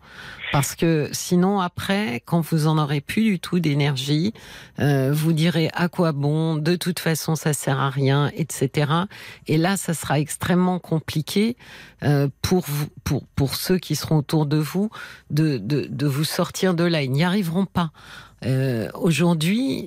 Parce 0.52 0.74
que 0.74 1.08
sinon, 1.12 1.60
après, 1.60 2.22
quand 2.26 2.42
vous 2.42 2.66
en 2.66 2.76
aurez 2.76 3.00
plus 3.00 3.22
du 3.22 3.40
tout 3.40 3.58
d'énergie, 3.58 4.34
euh, 4.80 5.10
vous 5.10 5.32
direz 5.32 5.70
à 5.72 5.88
quoi 5.88 6.12
bon, 6.12 6.56
de 6.56 6.76
toute 6.76 6.98
façon, 6.98 7.36
ça 7.36 7.54
sert 7.54 7.80
à 7.80 7.88
rien, 7.88 8.30
etc. 8.36 8.92
Et 9.46 9.56
là, 9.56 9.78
ça 9.78 9.94
sera 9.94 10.20
extrêmement 10.20 10.78
compliqué 10.78 11.56
euh, 12.02 12.28
pour, 12.42 12.64
vous, 12.68 12.86
pour, 13.02 13.26
pour 13.28 13.54
ceux 13.54 13.78
qui 13.78 13.96
seront 13.96 14.18
autour 14.18 14.44
de 14.44 14.58
vous 14.58 14.90
de, 15.30 15.56
de, 15.56 15.86
de 15.90 16.06
vous 16.06 16.24
sortir 16.24 16.74
de 16.74 16.84
là. 16.84 17.02
Ils 17.02 17.12
n'y 17.12 17.24
arriveront 17.24 17.66
pas. 17.66 17.90
Euh, 18.44 18.90
Aujourd'hui, 18.94 19.86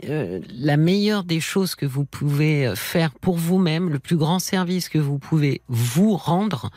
la 0.57 0.77
meilleure 0.77 1.25
des 1.25 1.41
choses 1.41 1.75
que 1.75 1.85
vous 1.85 2.05
pouvez 2.05 2.73
faire 2.75 3.11
pour 3.11 3.35
vous-même, 3.35 3.89
le 3.89 3.99
plus 3.99 4.15
grand 4.15 4.39
service 4.39 4.87
que 4.87 4.97
vous 4.97 5.19
pouvez 5.19 5.61
vous 5.67 6.15
rendre, 6.15 6.71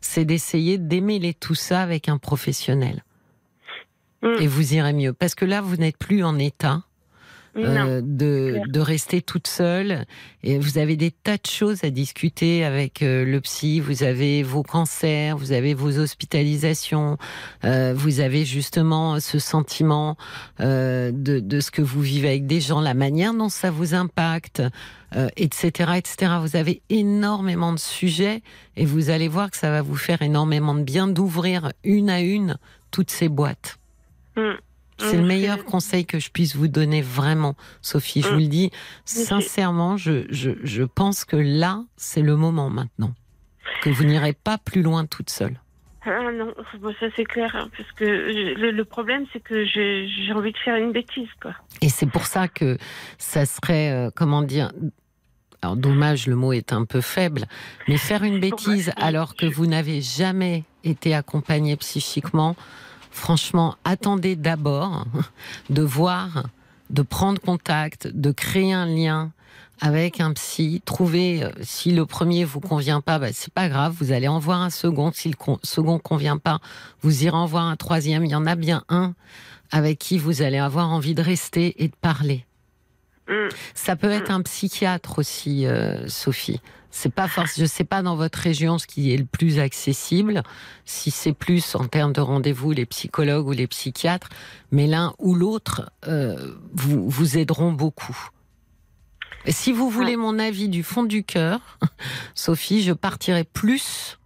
c'est 0.00 0.24
d'essayer 0.24 0.78
d'émêler 0.78 1.34
tout 1.34 1.56
ça 1.56 1.82
avec 1.82 2.08
un 2.08 2.13
professionnel. 2.18 3.04
Mm. 4.22 4.40
Et 4.40 4.46
vous 4.46 4.74
irez 4.74 4.92
mieux. 4.92 5.12
Parce 5.12 5.34
que 5.34 5.44
là, 5.44 5.60
vous 5.60 5.76
n'êtes 5.76 5.98
plus 5.98 6.24
en 6.24 6.38
état 6.38 6.82
euh, 7.56 8.00
de, 8.02 8.60
de 8.66 8.80
rester 8.80 9.22
toute 9.22 9.46
seule. 9.46 10.06
Et 10.42 10.58
vous 10.58 10.78
avez 10.78 10.96
des 10.96 11.12
tas 11.12 11.36
de 11.36 11.46
choses 11.46 11.84
à 11.84 11.90
discuter 11.90 12.64
avec 12.64 13.00
euh, 13.02 13.24
le 13.24 13.40
psy. 13.40 13.78
Vous 13.78 14.02
avez 14.02 14.42
vos 14.42 14.64
cancers, 14.64 15.36
vous 15.36 15.52
avez 15.52 15.72
vos 15.72 15.98
hospitalisations, 15.98 17.16
euh, 17.64 17.94
vous 17.94 18.18
avez 18.18 18.44
justement 18.44 19.20
ce 19.20 19.38
sentiment 19.38 20.16
de, 20.58 21.12
de 21.12 21.60
ce 21.60 21.70
que 21.70 21.82
vous 21.82 22.00
vivez 22.00 22.28
avec 22.28 22.46
des 22.46 22.60
gens, 22.60 22.80
la 22.80 22.94
manière 22.94 23.34
dont 23.34 23.48
ça 23.48 23.70
vous 23.70 23.94
impacte, 23.94 24.62
euh, 25.16 25.28
etc., 25.36 25.92
etc. 25.96 26.32
Vous 26.40 26.56
avez 26.56 26.82
énormément 26.90 27.72
de 27.72 27.78
sujets 27.78 28.42
et 28.76 28.84
vous 28.84 29.10
allez 29.10 29.28
voir 29.28 29.50
que 29.50 29.56
ça 29.56 29.70
va 29.70 29.82
vous 29.82 29.96
faire 29.96 30.22
énormément 30.22 30.74
de 30.74 30.82
bien 30.82 31.06
d'ouvrir 31.08 31.72
une 31.84 32.10
à 32.10 32.20
une 32.20 32.56
toutes 32.90 33.10
ces 33.10 33.28
boîtes. 33.28 33.78
Hum. 34.36 34.56
C'est 34.98 35.16
le 35.16 35.24
meilleur 35.26 35.64
conseil 35.64 36.06
que 36.06 36.20
je 36.20 36.30
puisse 36.30 36.54
vous 36.54 36.68
donner 36.68 37.02
vraiment, 37.02 37.56
Sophie. 37.82 38.22
Je 38.22 38.28
vous 38.28 38.38
le 38.38 38.46
dis 38.46 38.70
sincèrement, 39.04 39.96
je, 39.96 40.24
je, 40.30 40.52
je 40.62 40.82
pense 40.84 41.24
que 41.24 41.36
là, 41.36 41.82
c'est 41.96 42.22
le 42.22 42.36
moment 42.36 42.70
maintenant. 42.70 43.12
Que 43.82 43.90
vous 43.90 44.04
n'irez 44.04 44.32
pas 44.34 44.56
plus 44.56 44.82
loin 44.82 45.04
toute 45.06 45.30
seule. 45.30 45.58
Ah 46.06 46.30
non, 46.32 46.52
bon, 46.80 46.94
ça 47.00 47.06
c'est 47.16 47.24
clair, 47.24 47.50
hein, 47.56 47.68
parce 47.76 47.90
que 47.92 48.04
je- 48.04 48.60
le, 48.60 48.70
le 48.70 48.84
problème 48.84 49.24
c'est 49.32 49.40
que 49.40 49.64
j'ai 49.64 50.06
j'ai 50.06 50.32
envie 50.32 50.52
de 50.52 50.58
faire 50.58 50.76
une 50.76 50.92
bêtise, 50.92 51.28
quoi. 51.40 51.54
Et 51.80 51.88
c'est 51.88 52.06
pour 52.06 52.26
ça 52.26 52.46
que 52.46 52.76
ça 53.18 53.46
serait, 53.46 53.90
euh, 53.90 54.10
comment 54.14 54.42
dire, 54.42 54.70
alors 55.64 55.76
dommage, 55.76 56.26
le 56.26 56.36
mot 56.36 56.52
est 56.52 56.74
un 56.74 56.84
peu 56.84 57.00
faible, 57.00 57.46
mais 57.88 57.96
faire 57.96 58.22
une 58.22 58.38
bêtise 58.38 58.92
alors 58.96 59.34
que 59.34 59.46
vous 59.46 59.64
n'avez 59.64 60.02
jamais 60.02 60.64
été 60.84 61.14
accompagné 61.14 61.74
psychiquement, 61.76 62.54
franchement, 63.10 63.76
attendez 63.82 64.36
d'abord 64.36 65.06
de 65.70 65.80
voir, 65.80 66.44
de 66.90 67.00
prendre 67.00 67.40
contact, 67.40 68.08
de 68.08 68.30
créer 68.30 68.74
un 68.74 68.84
lien 68.84 69.32
avec 69.80 70.20
un 70.20 70.34
psy, 70.34 70.82
trouver 70.84 71.42
euh, 71.42 71.48
si 71.62 71.92
le 71.92 72.04
premier 72.04 72.44
vous 72.44 72.60
convient 72.60 73.00
pas, 73.00 73.18
bah, 73.18 73.32
c'est 73.32 73.52
pas 73.52 73.70
grave, 73.70 73.96
vous 73.98 74.12
allez 74.12 74.28
en 74.28 74.38
voir 74.38 74.60
un 74.60 74.70
second. 74.70 75.12
Si 75.14 75.30
le 75.30 75.34
con- 75.34 75.58
second 75.62 75.98
convient 75.98 76.36
pas, 76.36 76.60
vous 77.00 77.24
irez 77.24 77.36
en 77.36 77.46
voir 77.46 77.64
un 77.64 77.76
troisième. 77.76 78.24
Il 78.26 78.30
y 78.30 78.34
en 78.34 78.44
a 78.46 78.54
bien 78.54 78.84
un 78.90 79.14
avec 79.72 79.98
qui 79.98 80.18
vous 80.18 80.42
allez 80.42 80.58
avoir 80.58 80.90
envie 80.90 81.14
de 81.14 81.22
rester 81.22 81.82
et 81.82 81.88
de 81.88 81.96
parler. 82.00 82.44
Hum. 83.28 83.48
Ça 83.74 83.96
peut 83.96 84.10
être 84.10 84.30
un 84.30 84.42
psychiatre 84.42 85.18
aussi, 85.18 85.66
euh, 85.66 86.08
Sophie. 86.08 86.60
C'est 86.90 87.12
pas 87.12 87.26
force. 87.26 87.58
Je 87.58 87.64
sais 87.64 87.84
pas 87.84 88.02
dans 88.02 88.14
votre 88.14 88.38
région 88.38 88.78
ce 88.78 88.86
qui 88.86 89.12
est 89.12 89.16
le 89.16 89.24
plus 89.24 89.58
accessible, 89.58 90.42
si 90.84 91.10
c'est 91.10 91.32
plus 91.32 91.74
en 91.74 91.86
termes 91.88 92.12
de 92.12 92.20
rendez-vous 92.20 92.70
les 92.70 92.86
psychologues 92.86 93.48
ou 93.48 93.52
les 93.52 93.66
psychiatres, 93.66 94.28
mais 94.70 94.86
l'un 94.86 95.12
ou 95.18 95.34
l'autre 95.34 95.90
euh, 96.06 96.54
vous 96.72 97.08
vous 97.10 97.36
aideront 97.36 97.72
beaucoup. 97.72 98.16
Et 99.46 99.52
si 99.52 99.72
vous 99.72 99.90
voulez 99.90 100.16
mon 100.16 100.38
avis 100.38 100.68
du 100.68 100.82
fond 100.82 101.02
du 101.02 101.24
cœur, 101.24 101.78
Sophie, 102.34 102.82
je 102.82 102.92
partirai 102.92 103.44
plus 103.44 104.18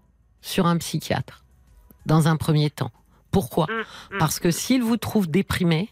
sur 0.43 0.66
un 0.66 0.77
psychiatre 0.77 1.45
dans 2.05 2.29
un 2.29 2.37
premier 2.37 2.69
temps. 2.70 2.93
Pourquoi? 3.31 3.66
Hum, 3.70 3.85
hum. 4.12 4.19
Parce 4.19 4.41
que 4.41 4.51
s'il 4.51 4.83
vous 4.83 4.97
trouve 4.97 5.27
déprimé, 5.27 5.91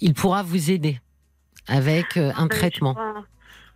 il 0.00 0.14
pourra 0.14 0.42
vous 0.42 0.70
aider 0.70 1.00
avec 1.68 2.16
euh, 2.16 2.32
un 2.36 2.46
Ben, 2.46 2.56
traitement. 2.56 2.94
Je 2.94 2.98
prends, 2.98 3.24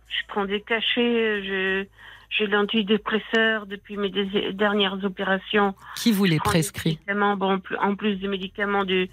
je 0.07 0.27
prends 0.27 0.45
des 0.45 0.61
cachets, 0.61 1.43
j'ai 1.43 2.47
l'antidépresseur 2.47 3.65
depuis 3.65 3.97
mes 3.97 4.09
dernières 4.53 5.03
opérations. 5.03 5.75
Qui 5.95 6.11
vous 6.11 6.25
les 6.25 6.39
prescrit 6.39 6.99
bon, 7.07 7.61
en 7.79 7.95
plus- 7.95 8.15
des 8.17 8.27
médicaments 8.27 8.83
du, 8.83 9.05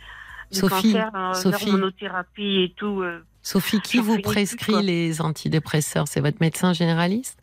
du 0.51 0.59
Sophie, 0.59 0.93
cancer, 0.95 1.11
euh, 1.15 1.35
Sophie. 1.35 1.67
l'hormonothérapie 1.67 2.63
et 2.63 2.75
tout. 2.77 3.03
euh, 3.03 3.23
Sophie, 3.43 3.81
qui 3.81 3.99
vous 3.99 4.21
prescrit 4.21 4.83
les 4.83 5.21
antidépresseurs? 5.21 6.09
C'est 6.09 6.21
votre 6.21 6.39
médecin 6.41 6.73
généraliste? 6.73 7.39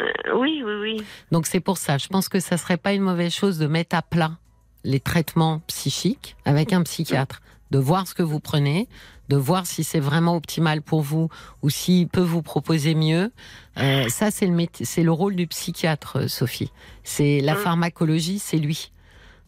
Euh, 0.00 0.04
oui, 0.34 0.62
oui, 0.64 0.74
oui. 0.80 0.96
Donc 1.32 1.46
c'est 1.46 1.60
pour 1.60 1.78
ça. 1.78 1.98
Je 1.98 2.06
pense 2.08 2.28
que 2.28 2.38
ça 2.40 2.56
serait 2.56 2.76
pas 2.76 2.92
une 2.92 3.02
mauvaise 3.02 3.34
chose 3.34 3.58
de 3.58 3.66
mettre 3.66 3.96
à 3.96 4.02
plat 4.02 4.38
les 4.84 5.00
traitements 5.00 5.60
psychiques 5.66 6.36
avec 6.44 6.72
un 6.72 6.82
psychiatre. 6.84 7.40
de 7.70 7.78
voir 7.78 8.06
ce 8.06 8.14
que 8.14 8.22
vous 8.22 8.40
prenez, 8.40 8.88
de 9.28 9.36
voir 9.36 9.66
si 9.66 9.84
c'est 9.84 10.00
vraiment 10.00 10.36
optimal 10.36 10.82
pour 10.82 11.02
vous 11.02 11.28
ou 11.62 11.70
s'il 11.70 12.08
peut 12.08 12.20
vous 12.22 12.42
proposer 12.42 12.94
mieux. 12.94 13.30
Euh, 13.78 14.08
ça, 14.08 14.30
c'est 14.30 14.46
le, 14.46 14.54
métier- 14.54 14.86
c'est 14.86 15.02
le 15.02 15.12
rôle 15.12 15.36
du 15.36 15.46
psychiatre, 15.46 16.18
euh, 16.20 16.28
Sophie. 16.28 16.70
C'est 17.04 17.40
la 17.40 17.54
Mm. 17.54 17.58
pharmacologie, 17.58 18.38
c'est 18.38 18.58
lui. 18.58 18.90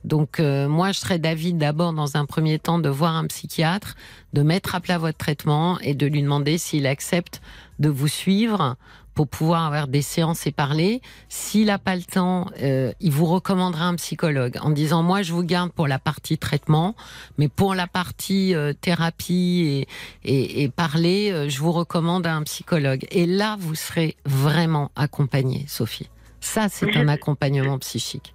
Donc 0.05 0.40
euh, 0.40 0.66
moi, 0.69 0.93
je 0.93 0.98
serais 0.98 1.19
d'avis 1.19 1.52
d'abord, 1.52 1.93
dans 1.93 2.16
un 2.16 2.24
premier 2.24 2.59
temps, 2.59 2.78
de 2.78 2.89
voir 2.89 3.16
un 3.16 3.27
psychiatre, 3.27 3.97
de 4.32 4.43
mettre 4.43 4.74
à 4.74 4.81
plat 4.81 4.97
votre 4.98 5.19
traitement 5.19 5.78
et 5.81 5.94
de 5.94 6.07
lui 6.07 6.23
demander 6.23 6.57
s'il 6.57 6.86
accepte 6.86 7.43
de 7.78 7.89
vous 7.90 8.09
suivre 8.09 8.77
pour 9.21 9.29
pouvoir 9.29 9.67
avoir 9.67 9.87
des 9.87 10.01
séances 10.01 10.47
et 10.47 10.51
parler. 10.51 11.03
S'il 11.29 11.67
n'a 11.67 11.79
pas 11.79 11.95
le 11.95 12.01
temps, 12.01 12.47
euh, 12.63 12.91
il 13.01 13.13
vous 13.13 13.27
recommandera 13.27 13.85
un 13.85 13.97
psychologue 13.97 14.57
en 14.63 14.71
disant 14.71 15.03
moi 15.03 15.21
je 15.21 15.35
vous 15.35 15.43
garde 15.43 15.73
pour 15.73 15.87
la 15.87 15.99
partie 15.99 16.39
traitement, 16.39 16.97
mais 17.37 17.49
pour 17.49 17.75
la 17.75 17.87
partie 17.87 18.55
euh, 18.55 18.73
thérapie 18.73 19.87
et, 20.25 20.33
et, 20.33 20.63
et 20.63 20.71
parler, 20.71 21.33
euh, 21.33 21.51
je 21.51 21.59
vous 21.59 21.71
recommande 21.71 22.27
un 22.27 22.43
psychologue. 22.45 23.07
Et 23.11 23.27
là, 23.27 23.57
vous 23.61 23.75
serez 23.75 24.17
vraiment 24.25 24.91
accompagné, 24.97 25.67
Sophie. 25.69 26.09
Ça, 26.41 26.71
c'est 26.71 26.97
un 26.97 27.09
accompagnement 27.09 27.79
psychique. 27.79 28.33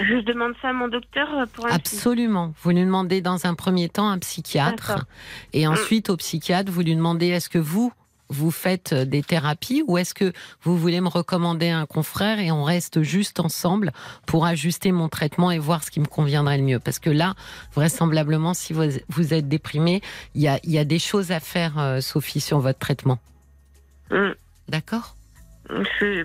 Je 0.00 0.24
demande 0.24 0.54
ça 0.60 0.70
à 0.70 0.72
mon 0.72 0.88
docteur 0.88 1.28
pour 1.52 1.66
un 1.66 1.70
Absolument. 1.70 2.54
Vous 2.60 2.70
lui 2.70 2.84
demandez 2.84 3.20
dans 3.20 3.46
un 3.46 3.54
premier 3.54 3.88
temps 3.88 4.10
un 4.10 4.18
psychiatre 4.18 5.06
et 5.52 5.68
ensuite 5.68 6.10
au 6.10 6.16
psychiatre, 6.16 6.72
vous 6.72 6.80
lui 6.80 6.96
demandez 6.96 7.28
est-ce 7.28 7.48
que 7.48 7.58
vous, 7.58 7.92
vous 8.28 8.50
faites 8.50 8.92
euh, 8.92 9.04
des 9.04 9.22
thérapies 9.22 9.82
ou 9.86 9.98
est-ce 9.98 10.14
que 10.14 10.32
vous 10.62 10.76
voulez 10.76 11.00
me 11.00 11.08
recommander 11.08 11.68
un 11.68 11.86
confrère 11.86 12.38
et 12.40 12.50
on 12.50 12.64
reste 12.64 13.02
juste 13.02 13.40
ensemble 13.40 13.92
pour 14.26 14.46
ajuster 14.46 14.92
mon 14.92 15.08
traitement 15.08 15.50
et 15.50 15.58
voir 15.58 15.82
ce 15.82 15.90
qui 15.90 16.00
me 16.00 16.06
conviendrait 16.06 16.58
le 16.58 16.64
mieux? 16.64 16.78
Parce 16.78 16.98
que 16.98 17.10
là, 17.10 17.34
vraisemblablement, 17.74 18.54
si 18.54 18.72
vous, 18.72 19.34
êtes 19.34 19.48
déprimé, 19.48 20.00
il 20.34 20.42
y 20.42 20.48
a, 20.48 20.58
y 20.64 20.78
a 20.78 20.84
des 20.84 20.98
choses 20.98 21.32
à 21.32 21.40
faire, 21.40 21.78
euh, 21.78 22.00
Sophie, 22.00 22.40
sur 22.40 22.60
votre 22.60 22.78
traitement. 22.78 23.18
Mm. 24.10 24.30
D'accord? 24.68 25.14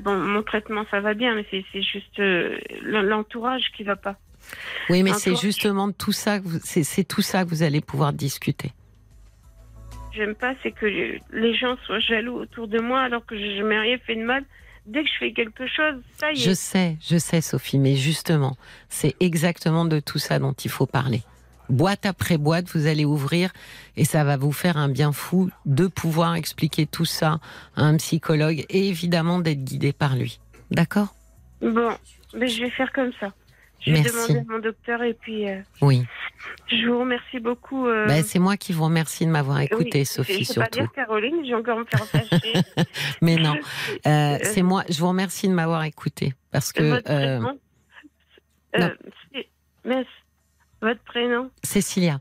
Bon, 0.01 0.17
mon 0.17 0.41
traitement, 0.41 0.85
ça 0.89 1.01
va 1.01 1.13
bien, 1.13 1.35
mais 1.35 1.45
c'est 1.51 1.65
c'est 1.73 1.81
juste 1.81 2.19
euh, 2.19 2.57
l'entourage 2.81 3.71
qui 3.75 3.83
va 3.83 3.97
pas. 3.97 4.15
Oui, 4.89 5.03
mais 5.03 5.13
c'est 5.13 5.35
justement 5.35 5.91
tout 5.91 6.11
ça 6.11 6.39
c'est 6.63 7.03
tout 7.03 7.21
ça 7.21 7.43
que 7.43 7.49
vous 7.49 7.63
allez 7.63 7.81
pouvoir 7.81 8.13
discuter. 8.13 8.71
J'aime 10.15 10.35
pas, 10.35 10.53
c'est 10.61 10.71
que 10.71 10.85
les 10.85 11.55
gens 11.55 11.75
soient 11.85 11.99
jaloux 11.99 12.35
autour 12.35 12.67
de 12.67 12.79
moi 12.79 13.01
alors 13.01 13.25
que 13.25 13.35
je 13.35 13.61
n'ai 13.61 13.79
rien 13.79 13.97
fait 13.97 14.15
de 14.15 14.23
mal. 14.23 14.43
Dès 14.85 15.01
que 15.03 15.09
je 15.09 15.17
fais 15.17 15.31
quelque 15.31 15.65
chose, 15.65 15.95
ça 16.17 16.31
y 16.31 16.33
est. 16.33 16.35
Je 16.35 16.51
sais, 16.51 16.97
je 17.01 17.17
sais, 17.17 17.41
Sophie, 17.41 17.79
mais 17.79 17.95
justement, 17.95 18.57
c'est 18.89 19.15
exactement 19.19 19.85
de 19.85 19.99
tout 19.99 20.19
ça 20.19 20.39
dont 20.39 20.51
il 20.53 20.69
faut 20.69 20.85
parler. 20.85 21.21
Boîte 21.69 22.05
après 22.05 22.37
boîte, 22.37 22.67
vous 22.75 22.87
allez 22.87 23.05
ouvrir 23.05 23.51
et 23.95 24.03
ça 24.03 24.23
va 24.25 24.35
vous 24.35 24.51
faire 24.51 24.77
un 24.77 24.89
bien 24.89 25.13
fou 25.13 25.49
de 25.65 25.87
pouvoir 25.87 26.35
expliquer 26.35 26.85
tout 26.85 27.05
ça 27.05 27.39
à 27.75 27.83
un 27.83 27.95
psychologue 27.97 28.65
et 28.69 28.89
évidemment 28.89 29.39
d'être 29.39 29.63
guidé 29.63 29.93
par 29.93 30.15
lui. 30.15 30.39
D'accord? 30.69 31.15
Bon, 31.61 31.91
mais 32.35 32.47
je 32.49 32.63
vais 32.63 32.69
faire 32.69 32.91
comme 32.91 33.11
ça. 33.19 33.31
Je 33.85 33.91
vais 33.91 34.01
Merci. 34.01 34.13
demander 34.33 34.39
à 34.49 34.53
mon 34.53 34.59
docteur 34.59 35.03
et 35.03 35.13
puis 35.13 35.49
euh, 35.49 35.59
Oui. 35.81 36.03
je 36.71 36.87
vous 36.87 36.99
remercie 36.99 37.39
beaucoup. 37.39 37.87
euh, 37.87 38.05
Ben, 38.07 38.23
c'est 38.23 38.39
moi 38.39 38.55
qui 38.57 38.71
vous 38.73 38.85
remercie 38.85 39.25
de 39.25 39.31
m'avoir 39.31 39.59
écouté, 39.61 39.99
oui, 39.99 40.05
Sophie, 40.05 40.43
je 40.45 40.53
peux 40.53 40.61
pas 40.61 40.67
surtout. 40.71 40.79
dire 40.79 40.91
Caroline, 40.93 41.45
j'ai 41.45 41.53
encore 41.53 41.79
me 41.79 41.85
faire. 41.85 42.05
Mais 43.21 43.35
non, 43.35 43.55
euh, 44.07 44.37
c'est 44.43 44.61
moi. 44.63 44.83
Je 44.89 44.99
vous 44.99 45.09
remercie 45.09 45.47
de 45.49 45.53
m'avoir 45.53 45.83
écouté 45.83 46.33
parce 46.51 46.71
que 46.71 46.83
votre 46.91 47.03
prénom 47.03 47.41
non. 47.41 47.59
Euh, 48.79 48.89
c'est- 49.33 49.47
mais 49.85 50.05
votre 50.81 51.01
prénom 51.03 51.51
Cécilia. 51.61 52.19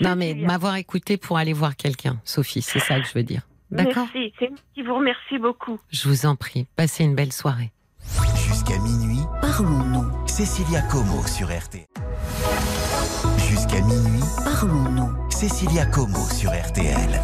Non, 0.00 0.16
mais 0.16 0.26
de 0.28 0.30
Cécilia. 0.32 0.46
m'avoir 0.48 0.76
écouté 0.76 1.16
pour 1.16 1.38
aller 1.38 1.52
voir 1.52 1.76
quelqu'un, 1.76 2.20
Sophie, 2.24 2.62
c'est 2.62 2.78
ça 2.78 3.00
que 3.00 3.06
je 3.06 3.12
veux 3.14 3.22
dire. 3.24 3.42
D'accord? 3.70 4.06
Merci, 4.14 4.32
c'est 4.38 4.48
moi 4.50 4.58
qui 4.74 4.82
vous 4.82 4.94
remercie 4.94 5.38
beaucoup. 5.38 5.80
Je 5.90 6.08
vous 6.08 6.24
en 6.26 6.36
prie. 6.36 6.66
Passez 6.76 7.02
une 7.04 7.14
belle 7.16 7.32
soirée. 7.32 7.70
Jusqu'à 8.36 8.78
minuit, 8.78 9.20
Parlons-nous. 9.40 10.23
Cécilia 10.36 10.82
Como 10.90 11.24
sur 11.28 11.46
RTL. 11.46 11.86
Jusqu'à 13.48 13.80
minuit, 13.82 14.20
Parlons-nous. 14.44 15.30
Cécilia 15.30 15.86
Como 15.86 16.18
sur 16.28 16.50
RTL. 16.50 17.20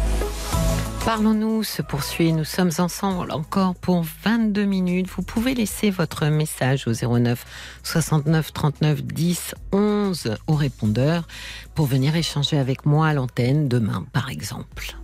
Parlons-nous 1.03 1.63
se 1.63 1.81
poursuit. 1.81 2.31
Nous 2.31 2.45
sommes 2.45 2.71
ensemble 2.77 3.31
encore 3.33 3.75
pour 3.75 4.03
22 4.23 4.63
minutes. 4.63 5.09
Vous 5.09 5.23
pouvez 5.23 5.53
laisser 5.53 5.89
votre 5.89 6.27
message 6.27 6.87
au 6.87 6.93
09 6.93 7.81
69 7.83 8.53
39 8.53 9.03
10 9.03 9.55
11 9.73 10.37
au 10.47 10.53
répondeur 10.55 11.27
pour 11.75 11.87
venir 11.87 12.15
échanger 12.15 12.57
avec 12.57 12.85
moi 12.85 13.07
à 13.07 13.13
l'antenne 13.13 13.67
demain, 13.67 14.05
par 14.13 14.29
exemple. 14.29 14.95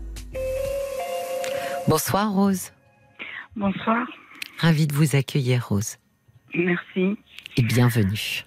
Bonsoir 1.90 2.32
Rose. 2.32 2.72
Bonsoir, 3.58 4.08
Ravie 4.60 4.88
de 4.88 4.94
vous 4.94 5.16
accueillir 5.18 5.68
Rose. 5.68 5.98
merci. 6.54 7.18
Et 7.58 7.62
bienvenue. 7.64 8.44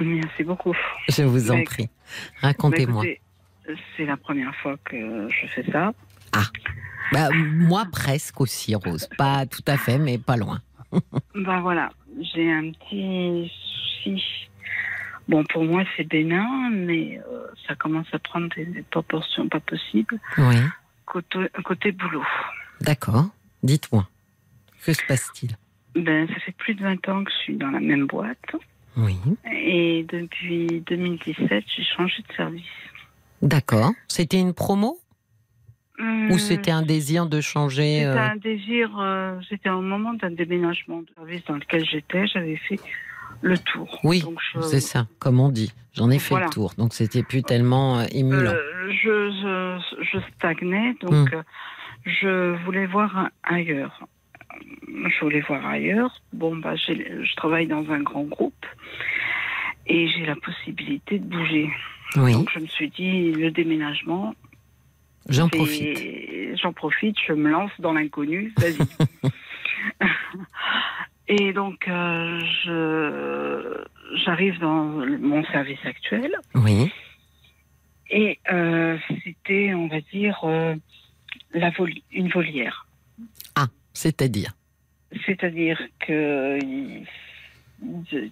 Merci 0.00 0.44
beaucoup. 0.44 0.74
Je 1.08 1.22
vous 1.22 1.50
en 1.50 1.56
Mais- 1.56 1.64
prie. 1.64 1.88
Racontez-moi. 2.40 3.04
Bah, 3.66 3.74
C'est 3.96 4.06
la 4.06 4.16
première 4.16 4.54
fois 4.56 4.76
que 4.84 5.28
je 5.28 5.46
fais 5.48 5.70
ça. 5.70 5.92
Bah, 7.12 7.28
moi 7.34 7.84
presque 7.90 8.40
aussi 8.40 8.74
Rose. 8.74 9.08
Pas 9.18 9.44
tout 9.46 9.62
à 9.66 9.76
fait, 9.76 9.98
mais 9.98 10.18
pas 10.18 10.36
loin. 10.36 10.60
Ben 11.34 11.60
voilà, 11.60 11.90
j'ai 12.34 12.50
un 12.50 12.70
petit 12.72 13.52
souci. 14.02 14.22
Bon, 15.28 15.44
pour 15.44 15.64
moi, 15.64 15.84
c'est 15.96 16.04
bénin, 16.08 16.70
mais 16.70 17.20
euh, 17.30 17.46
ça 17.66 17.74
commence 17.74 18.06
à 18.12 18.18
prendre 18.18 18.48
des, 18.56 18.64
des 18.64 18.82
proportions 18.82 19.46
pas 19.48 19.60
possibles. 19.60 20.18
Oui. 20.38 20.56
Côté, 21.04 21.38
côté 21.64 21.92
boulot. 21.92 22.24
D'accord. 22.80 23.26
Dites-moi. 23.62 24.08
Que 24.84 24.92
se 24.94 25.02
passe-t-il? 25.06 25.56
Ben, 26.02 26.26
ça 26.28 26.34
fait 26.40 26.52
plus 26.56 26.74
de 26.74 26.82
20 26.82 27.08
ans 27.08 27.24
que 27.24 27.30
je 27.30 27.36
suis 27.44 27.56
dans 27.56 27.70
la 27.70 27.80
même 27.80 28.06
boîte. 28.06 28.38
Oui. 28.96 29.16
Et 29.52 30.04
depuis 30.10 30.82
2017, 30.86 31.64
j'ai 31.76 31.82
changé 31.96 32.22
de 32.28 32.34
service. 32.34 32.62
D'accord. 33.42 33.92
C'était 34.08 34.40
une 34.40 34.54
promo? 34.54 34.98
Hum, 36.00 36.30
ou 36.30 36.38
c'était 36.38 36.70
un 36.70 36.82
désir 36.82 37.26
de 37.26 37.40
changer 37.40 37.98
C'était 37.98 38.06
euh, 38.06 38.30
un 38.30 38.36
désir, 38.36 38.90
euh, 39.00 39.40
c'était 39.48 39.70
au 39.70 39.80
moment 39.80 40.14
d'un 40.14 40.30
déménagement 40.30 41.02
de 41.02 41.08
service 41.16 41.44
dans 41.46 41.56
lequel 41.56 41.84
j'étais, 41.84 42.24
j'avais 42.28 42.56
fait 42.56 42.78
le 43.40 43.58
tour. 43.58 43.98
Oui, 44.04 44.22
je- 44.54 44.60
C'est 44.60 44.80
ça, 44.80 45.08
comme 45.18 45.40
on 45.40 45.48
dit. 45.48 45.72
J'en 45.94 46.10
ai 46.10 46.20
fait 46.20 46.30
Voilà. 46.34 46.46
le 46.46 46.52
tour, 46.52 46.72
donc 46.78 46.94
c'était 46.94 47.24
plus 47.24 47.42
tellement 47.42 47.98
euh, 47.98 48.04
émulant. 48.12 48.52
Euh, 48.52 48.92
je, 48.92 49.30
je, 49.90 50.04
je 50.12 50.18
stagnais, 50.36 50.94
donc 51.00 51.12
Hum. 51.12 51.28
euh, 51.32 51.42
je 52.06 52.64
voulais 52.64 52.86
voir 52.86 53.30
ailleurs. 53.42 54.06
Je 54.88 55.20
voulais 55.24 55.40
voir 55.40 55.64
ailleurs. 55.66 56.20
Bon, 56.32 56.56
bah, 56.56 56.74
je 56.76 57.36
travaille 57.36 57.66
dans 57.66 57.88
un 57.90 58.00
grand 58.00 58.24
groupe 58.24 58.66
et 59.86 60.08
j'ai 60.08 60.26
la 60.26 60.36
possibilité 60.36 61.18
de 61.18 61.24
bouger. 61.24 61.70
oui, 62.16 62.32
Donc 62.32 62.50
je 62.52 62.58
me 62.60 62.66
suis 62.66 62.90
dit, 62.90 63.32
le 63.32 63.50
déménagement, 63.50 64.34
j'en 65.28 65.48
profite. 65.48 65.98
J'en 66.62 66.72
profite, 66.72 67.16
je 67.26 67.32
me 67.32 67.50
lance 67.50 67.70
dans 67.78 67.92
l'inconnu, 67.92 68.52
vas-y. 68.58 68.78
Et 71.28 71.52
donc, 71.52 71.86
euh, 71.88 72.40
je 72.64 73.84
j'arrive 74.24 74.58
dans 74.60 74.84
mon 74.84 75.44
service 75.46 75.78
actuel 75.84 76.30
Oui, 76.54 76.90
et 78.10 78.38
euh, 78.50 78.96
c'était, 79.22 79.74
on 79.74 79.86
va 79.88 80.00
dire, 80.00 80.38
euh, 80.44 80.74
la 81.52 81.68
voli- 81.70 82.02
une 82.12 82.28
volière. 82.30 82.86
C'est-à-dire. 83.98 84.52
C'est-à-dire 85.26 85.80
que 86.06 86.58
je, 88.10 88.28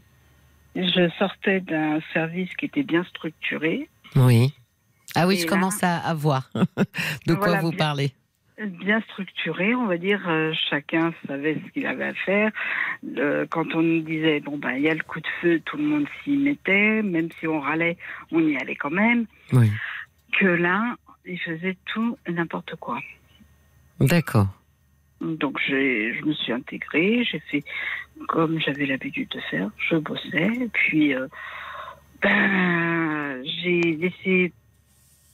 je 0.77 1.09
sortais 1.19 1.61
d'un 1.61 2.01
service 2.13 2.55
qui 2.57 2.67
était 2.67 2.83
bien 2.83 3.05
structuré, 3.05 3.89
Oui. 4.15 4.53
Ah 5.15 5.27
oui, 5.27 5.37
je 5.39 5.45
là- 5.45 5.49
commence 5.51 5.83
à, 5.83 5.97
à 5.99 6.15
voir 6.15 6.51
de 7.27 7.35
quoi 7.35 7.47
Voilà, 7.47 7.61
vous 7.63 7.71
bien- 7.71 7.79
parlez. 7.79 8.13
bien 8.59 9.01
structuré, 9.03 9.75
on 9.75 9.87
va 9.87 9.97
dire, 9.97 10.23
euh, 10.29 10.53
chacun 10.69 11.15
savait 11.27 11.59
ce 11.65 11.73
qu'il 11.73 11.87
avait 11.87 12.05
à 12.05 12.15
faire. 12.15 12.51
Euh, 13.17 13.47
quand 13.49 13.75
on 13.75 13.83
nous 13.83 14.03
disait, 14.03 14.41
bon, 14.41 14.59
ben, 14.59 14.73
il 14.73 14.83
y 14.83 14.89
a 14.91 14.95
le 14.95 15.03
coup 15.03 15.21
de 15.21 15.27
feu, 15.41 15.61
tout 15.65 15.79
le 15.79 15.85
monde 15.85 16.07
s'y 16.23 16.37
mettait, 16.37 17.03
même 17.03 17.29
si 17.41 17.47
on 17.47 17.61
râlait, 17.61 17.97
on 18.31 18.41
y 18.47 18.57
allait 18.59 18.77
quand 18.77 18.91
même. 18.91 19.27
Oui. 19.53 19.71
Que 20.39 20.47
là, 20.47 20.97
ils 21.25 21.39
faisaient 21.41 21.77
tout 21.87 22.19
et 22.27 22.33
n'importe 22.33 22.75
quoi. 22.77 23.01
D'accord. 24.01 24.49
Donc, 25.21 25.59
je 25.67 26.25
me 26.25 26.33
suis 26.35 26.53
intégrée, 26.53 27.25
j'ai 27.25 27.41
fait 27.41 27.65
comme 28.29 28.61
j'avais 28.61 28.87
l'habitude 28.87 29.29
de 29.31 29.41
faire, 29.51 29.71
je 29.89 29.97
bossais, 29.97 30.69
puis, 30.73 31.15
euh, 31.15 31.27
ben, 32.23 33.43
j'ai 33.45 33.81
laissé, 33.97 34.53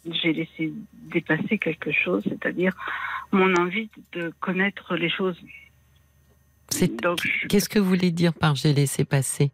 j'ai 0.09 0.33
laissé 0.33 0.73
dépasser 0.93 1.59
quelque 1.59 1.91
chose, 1.93 2.23
c'est-à-dire 2.29 2.73
mon 3.33 3.55
envie 3.57 3.89
de 4.13 4.33
connaître 4.41 4.95
les 4.97 5.11
choses. 5.11 5.41
Je- 6.71 7.47
Qu'est-ce 7.49 7.69
que 7.69 7.79
vous 7.79 7.87
voulez 7.89 8.11
dire 8.11 8.35
par 8.35 8.55
j'ai 8.55 8.73
laissé 8.73 9.05
passer? 9.05 9.51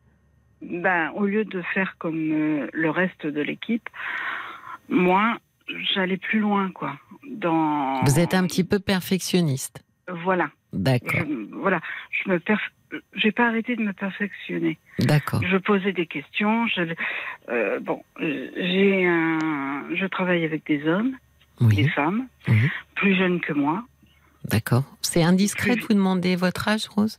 Ben, 0.63 1.11
au 1.15 1.25
lieu 1.25 1.45
de 1.45 1.63
faire 1.75 1.97
comme 1.99 2.33
euh, 2.33 2.69
le 2.73 2.91
reste 2.91 3.27
de 3.27 3.41
l'équipe, 3.41 3.89
moi, 4.89 5.39
j'allais 5.95 6.17
plus 6.17 6.41
loin, 6.41 6.71
quoi. 6.71 6.99
Dans... 7.29 8.05
Vous 8.05 8.19
êtes 8.19 8.35
un 8.35 8.47
petit 8.47 8.65
peu 8.65 8.79
perfectionniste. 8.79 9.83
Voilà. 10.09 10.51
D'accord. 10.73 11.21
Je- 11.21 11.55
voilà. 11.57 11.81
Je 12.11 12.31
me 12.31 12.39
perf... 12.39 12.61
J'ai 13.15 13.33
pas 13.33 13.49
arrêté 13.49 13.77
de 13.77 13.83
me 13.83 13.93
perfectionner. 13.93 14.79
D'accord. 14.99 15.43
Je 15.45 15.57
posais 15.59 15.93
des 15.93 16.07
questions. 16.07 16.67
Je... 16.69 16.95
euh, 17.51 17.79
bon, 17.81 18.03
euh, 18.21 18.51
j'ai 18.57 19.07
un... 19.07 19.85
Je 19.95 20.07
travaille 20.07 20.45
avec 20.45 20.67
des 20.67 20.87
hommes, 20.89 21.13
des 21.61 21.89
femmes, 21.89 22.27
plus 22.95 23.15
jeunes 23.15 23.41
que 23.41 23.53
moi. 23.53 23.85
D'accord. 24.45 24.85
C'est 25.03 25.23
indiscret 25.23 25.77
de 25.77 25.81
vous 25.83 25.95
demander 25.95 26.37
votre 26.37 26.69
âge, 26.69 26.87
Rose? 26.89 27.19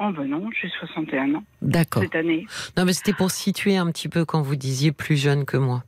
Oh 0.00 0.10
ben 0.16 0.26
non, 0.26 0.48
j'ai 0.60 0.68
61 0.68 1.34
ans 1.34 1.44
D'accord. 1.60 2.02
cette 2.04 2.14
année. 2.14 2.46
Non, 2.76 2.84
mais 2.84 2.92
c'était 2.92 3.12
pour 3.12 3.30
situer 3.32 3.76
un 3.76 3.90
petit 3.90 4.08
peu 4.08 4.24
quand 4.24 4.42
vous 4.42 4.54
disiez 4.54 4.92
plus 4.92 5.16
jeune 5.16 5.44
que 5.44 5.56
moi. 5.56 5.82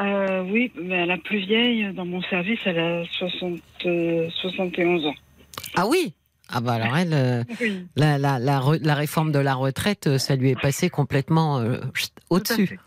Euh, 0.00 0.42
oui, 0.42 0.72
mais 0.82 1.06
la 1.06 1.16
plus 1.16 1.38
vieille 1.38 1.92
dans 1.94 2.04
mon 2.04 2.22
service, 2.22 2.58
elle 2.64 2.78
a 2.80 3.04
60, 3.04 3.60
euh, 3.86 4.28
71 4.30 5.06
ans. 5.06 5.14
Ah 5.76 5.86
oui 5.88 6.14
Ah 6.50 6.60
bah 6.60 6.74
alors 6.74 6.96
elle, 6.96 7.12
euh, 7.14 7.44
Oui. 7.60 7.86
la, 7.96 8.18
la, 8.18 8.38
la, 8.38 8.94
réforme 8.94 9.32
de 9.32 9.38
la 9.38 9.54
retraite, 9.54 10.06
euh, 10.06 10.18
ça 10.18 10.36
lui 10.36 10.50
est 10.50 10.60
passé 10.60 10.90
complètement 10.90 11.58
euh, 11.60 11.78
au-dessus. 12.30 12.78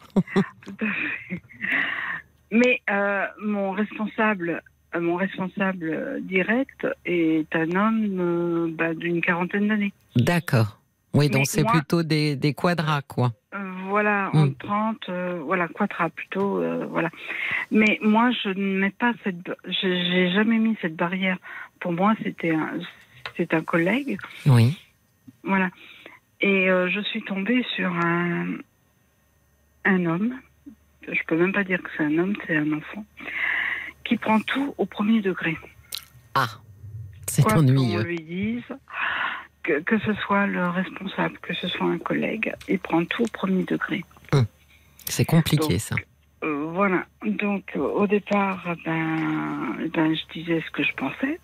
Mais 2.51 2.81
euh, 2.89 3.25
mon 3.41 3.71
responsable, 3.71 4.61
mon 4.97 5.15
responsable 5.15 6.21
direct 6.21 6.87
est 7.05 7.53
un 7.55 7.71
homme 7.75 8.71
bah, 8.77 8.93
d'une 8.93 9.21
quarantaine 9.21 9.67
d'années. 9.67 9.93
D'accord. 10.15 10.79
Oui, 11.13 11.29
donc 11.29 11.45
c'est 11.47 11.63
plutôt 11.65 12.03
des, 12.03 12.35
des 12.35 12.53
quadras, 12.53 13.01
quoi. 13.01 13.31
Voilà, 13.87 14.29
Hmm. 14.33 14.37
en 14.39 14.51
30, 14.51 14.97
euh, 15.09 15.39
voilà, 15.45 15.67
quadra 15.69 16.09
plutôt, 16.09 16.61
voilà. 16.89 17.09
Mais 17.71 17.97
moi, 18.01 18.29
je 18.43 18.49
ne 18.49 18.79
mets 18.79 18.91
pas 18.91 19.13
cette, 19.23 19.37
j'ai 19.81 20.31
jamais 20.33 20.57
mis 20.57 20.75
cette 20.81 20.95
barrière. 20.97 21.37
Pour 21.79 21.91
moi, 21.93 22.13
c'était 22.23 22.51
un, 22.53 22.79
c'est 23.37 23.53
un 23.53 23.61
collègue, 23.63 24.17
Oui. 24.45 24.77
voilà. 25.43 25.69
Et 26.41 26.69
euh, 26.69 26.89
je 26.89 26.99
suis 27.01 27.21
tombée 27.23 27.63
sur 27.75 27.91
un, 27.91 28.55
un 29.85 30.05
homme. 30.05 30.39
Je 31.07 31.19
peux 31.27 31.37
même 31.37 31.53
pas 31.53 31.63
dire 31.63 31.81
que 31.81 31.89
c'est 31.95 32.03
un 32.03 32.17
homme, 32.17 32.35
c'est 32.47 32.57
un 32.57 32.71
enfant 32.73 33.05
qui 34.03 34.17
prend 34.17 34.39
tout 34.41 34.73
au 34.77 34.85
premier 34.85 35.21
degré. 35.21 35.57
Ah, 36.33 36.47
c'est 37.27 37.41
Quoi 37.41 37.53
qu'on 37.53 37.59
ennuyeux. 37.59 38.03
lui 38.03 38.19
dise, 38.19 38.63
que, 39.63 39.79
que 39.81 39.97
ce 39.99 40.13
soit 40.25 40.45
le 40.47 40.67
responsable, 40.69 41.37
que 41.39 41.53
ce 41.53 41.67
soit 41.67 41.87
un 41.87 41.97
collègue, 41.97 42.53
il 42.67 42.79
prend 42.79 43.03
tout 43.05 43.23
au 43.23 43.27
premier 43.27 43.63
degré. 43.63 44.03
C'est 45.07 45.25
compliqué, 45.25 45.67
Donc, 45.73 45.79
ça. 45.79 45.95
Euh, 46.43 46.65
voilà. 46.73 47.05
Donc, 47.23 47.71
euh, 47.75 47.79
au 47.79 48.07
départ, 48.07 48.75
ben, 48.85 49.77
ben, 49.93 50.15
je 50.15 50.33
disais 50.33 50.61
ce 50.65 50.71
que 50.71 50.81
je 50.83 50.93
pensais. 50.93 51.39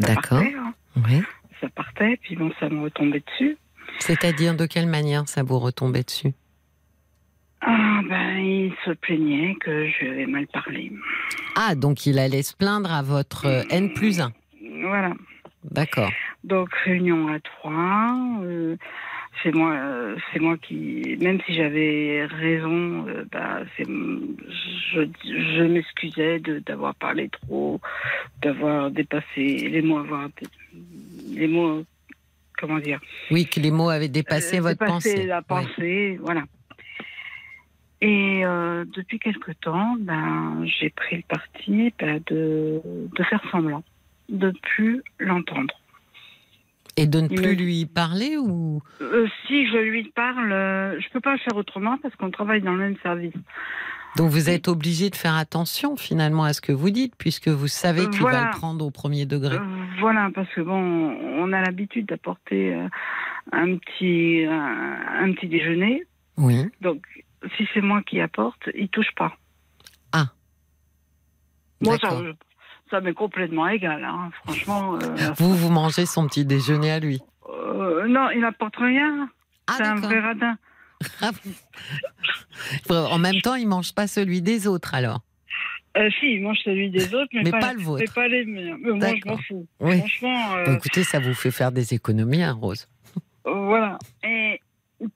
Ça 0.00 0.06
D'accord. 0.14 0.38
partait, 0.40 0.54
hein. 0.54 0.74
Oui. 0.96 1.22
Ça 1.60 1.68
partait, 1.70 2.16
puis 2.22 2.36
bon, 2.36 2.50
ça 2.60 2.68
me 2.68 2.82
retombait 2.82 3.22
dessus. 3.26 3.56
C'est-à-dire 4.00 4.54
de 4.56 4.66
quelle 4.66 4.86
manière 4.86 5.28
ça 5.28 5.42
vous 5.42 5.58
retombait 5.58 6.02
dessus? 6.04 6.32
Ah, 7.60 8.00
ben, 8.08 8.36
il 8.38 8.72
se 8.84 8.92
plaignait 8.92 9.56
que 9.60 9.88
je 9.88 10.04
lui 10.04 10.10
avais 10.10 10.26
mal 10.26 10.46
parlé. 10.46 10.92
Ah, 11.56 11.74
donc 11.74 12.06
il 12.06 12.18
allait 12.20 12.42
se 12.42 12.54
plaindre 12.54 12.92
à 12.92 13.02
votre 13.02 13.46
euh, 13.46 13.62
N 13.70 13.92
plus 13.94 14.20
1. 14.20 14.32
Voilà. 14.82 15.12
D'accord. 15.64 16.10
Donc, 16.44 16.68
réunion 16.84 17.26
à 17.28 17.40
trois. 17.40 18.16
euh, 18.42 18.76
c'est 19.42 19.54
moi, 19.54 19.72
euh, 19.74 20.16
c'est 20.32 20.40
moi 20.40 20.56
qui, 20.56 21.16
même 21.20 21.40
si 21.46 21.54
j'avais 21.54 22.26
raison, 22.26 23.06
euh, 23.08 23.24
bah, 23.30 23.60
c'est, 23.76 23.84
je, 23.86 25.00
je 25.24 25.62
m'excusais 25.62 26.38
de 26.40 26.58
d'avoir 26.60 26.94
parlé 26.94 27.28
trop, 27.28 27.80
d'avoir 28.42 28.90
dépassé 28.90 29.68
les 29.68 29.82
mots, 29.82 29.98
avoir 29.98 30.28
les 31.34 31.46
mots, 31.48 31.84
comment 32.58 32.78
dire, 32.78 33.00
Oui, 33.30 33.46
que 33.46 33.60
les 33.60 33.70
mots 33.70 33.90
avaient 33.90 34.08
dépassé 34.08 34.58
Euh, 34.58 34.62
votre 34.62 34.78
dépasser 34.80 35.14
pensée. 35.14 35.26
la 35.26 35.42
pensée, 35.42 36.18
voilà. 36.20 36.44
Et 38.00 38.42
depuis 38.96 39.18
quelque 39.18 39.50
temps, 39.52 39.96
ben, 39.98 40.64
j'ai 40.64 40.88
pris 40.90 41.16
le 41.16 41.22
parti 41.28 41.92
ben, 41.98 42.22
de, 42.28 42.80
de 43.16 43.22
faire 43.24 43.42
semblant, 43.50 43.82
de 44.28 44.52
plus 44.62 45.02
l'entendre. 45.18 45.74
Et 47.00 47.06
de 47.06 47.20
ne 47.20 47.28
plus 47.28 47.54
lui 47.54 47.86
parler 47.86 48.36
ou? 48.36 48.82
Euh, 49.00 49.28
si 49.46 49.68
je 49.68 49.78
lui 49.78 50.10
parle, 50.16 50.50
euh, 50.52 51.00
je 51.00 51.08
peux 51.10 51.20
pas 51.20 51.38
faire 51.38 51.54
autrement 51.56 51.96
parce 52.02 52.14
qu'on 52.16 52.30
travaille 52.30 52.60
dans 52.60 52.72
le 52.72 52.78
même 52.78 52.96
service. 53.04 53.34
Donc 54.16 54.30
vous 54.30 54.50
êtes 54.50 54.66
obligé 54.66 55.08
de 55.08 55.14
faire 55.14 55.36
attention 55.36 55.96
finalement 55.96 56.42
à 56.42 56.52
ce 56.52 56.60
que 56.60 56.72
vous 56.72 56.90
dites 56.90 57.14
puisque 57.16 57.46
vous 57.46 57.68
savez 57.68 58.02
Euh, 58.02 58.08
qu'il 58.10 58.20
voilà. 58.22 58.40
va 58.40 58.44
le 58.46 58.50
prendre 58.50 58.84
au 58.84 58.90
premier 58.90 59.26
degré. 59.26 59.54
Euh, 59.56 59.84
voilà, 60.00 60.30
parce 60.34 60.48
que 60.54 60.60
bon, 60.60 60.74
on 60.76 61.52
a 61.52 61.60
l'habitude 61.60 62.06
d'apporter 62.06 62.74
un 63.52 63.76
petit 63.76 64.44
un, 64.44 65.24
un 65.24 65.32
petit 65.34 65.46
déjeuner. 65.46 66.02
Oui. 66.36 66.66
Donc, 66.80 67.00
si 67.56 67.68
c'est 67.72 67.80
moi 67.80 68.02
qui 68.02 68.20
apporte, 68.20 68.68
il 68.74 68.88
touche 68.88 69.14
pas. 69.16 69.36
Ah. 70.12 70.26
Moi, 71.80 71.96
ça. 72.00 72.10
Ça 72.90 73.00
m'est 73.00 73.14
complètement 73.14 73.68
égal. 73.68 74.04
hein. 74.04 74.30
Franchement, 74.44 74.94
euh, 74.96 75.32
Vous, 75.36 75.54
vous 75.54 75.70
mangez 75.70 76.06
son 76.06 76.26
petit 76.26 76.44
déjeuner 76.44 76.90
à 76.90 76.98
lui. 77.00 77.20
euh, 77.48 78.06
non, 78.08 78.30
il 78.30 78.40
n'apporte 78.40 78.76
rien. 78.76 79.28
Ah, 79.66 79.74
c'est 79.76 79.82
un 79.84 79.96
vrai 79.96 80.18
radin. 80.20 80.56
En 82.90 83.18
même 83.18 83.40
temps, 83.40 83.54
il 83.54 83.68
mange 83.68 83.94
pas 83.94 84.06
celui 84.06 84.42
des 84.42 84.66
autres 84.66 84.94
alors. 84.94 85.20
Euh, 85.96 86.10
si, 86.20 86.34
il 86.34 86.42
mange 86.42 86.58
celui 86.64 86.90
des 86.90 87.14
autres, 87.14 87.30
mais, 87.32 87.42
Mais 87.44 87.50
pas 87.50 87.72
le 87.72 87.80
vôtre. 87.80 88.02
Mais 88.06 88.12
pas 88.14 88.28
les 88.28 88.44
miens. 88.44 88.76
Mais 88.80 88.92
moi, 88.92 89.08
je 89.16 89.28
m'en 89.28 89.36
fous. 89.38 89.66
Oui. 89.80 89.98
Franchement, 89.98 90.64
écoutez, 90.66 91.02
ça 91.04 91.18
vous 91.18 91.34
fait 91.34 91.50
faire 91.50 91.72
des 91.72 91.94
économies, 91.94 92.42
hein, 92.42 92.52
Rose. 92.52 92.88
Voilà. 93.44 93.98
Et 94.24 94.60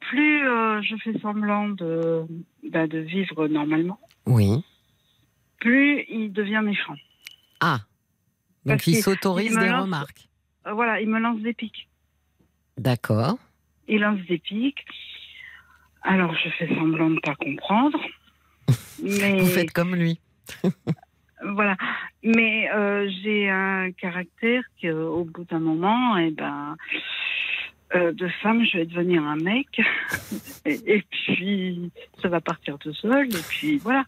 plus 0.01 0.40
je 0.82 0.94
fais 1.05 1.19
semblant 1.20 1.69
de, 1.69 2.23
bah, 2.70 2.86
de 2.86 2.99
vivre 2.99 3.47
normalement, 3.49 3.99
Oui. 4.27 4.65
plus 5.61 6.05
il 6.09 6.32
devient 6.32 6.61
méchant. 6.65 6.94
Ah. 7.62 7.78
Donc 8.66 8.76
Parce 8.78 8.86
il 8.89 8.97
s'autorise 8.97 9.56
des 9.56 9.68
lance- 9.68 9.82
remarques. 9.82 10.28
Euh, 10.66 10.72
voilà, 10.74 11.01
il 11.01 11.09
me 11.09 11.18
lance 11.18 11.40
des 11.40 11.55
pics. 11.55 11.89
D'accord. 12.76 13.39
Il 13.89 14.01
lance 14.01 14.20
des 14.28 14.39
pics. 14.39 14.84
Alors 16.02 16.34
je 16.34 16.48
fais 16.51 16.68
semblant 16.74 17.09
de 17.10 17.14
ne 17.14 17.20
pas 17.20 17.34
comprendre. 17.36 17.98
Mais 19.02 19.40
Vous 19.40 19.47
faites 19.47 19.72
comme 19.72 19.94
lui. 19.94 20.20
voilà. 21.44 21.76
Mais 22.22 22.70
euh, 22.72 23.09
j'ai 23.22 23.48
un 23.48 23.90
caractère 23.93 24.62
qu'au 24.80 25.24
bout 25.24 25.44
d'un 25.44 25.59
moment, 25.60 26.16
et 26.18 26.30
ben, 26.30 26.76
euh, 27.94 28.12
de 28.12 28.28
femme, 28.43 28.64
je 28.64 28.78
vais 28.78 28.86
devenir 28.86 29.22
un 29.24 29.36
mec. 29.36 29.80
et, 30.64 30.78
et 30.97 31.02
puis 31.10 31.90
ça 32.20 32.28
va 32.28 32.40
partir 32.40 32.78
tout 32.78 32.94
seul. 32.94 33.26
Et 33.26 33.43
puis 33.48 33.78
voilà. 33.78 34.05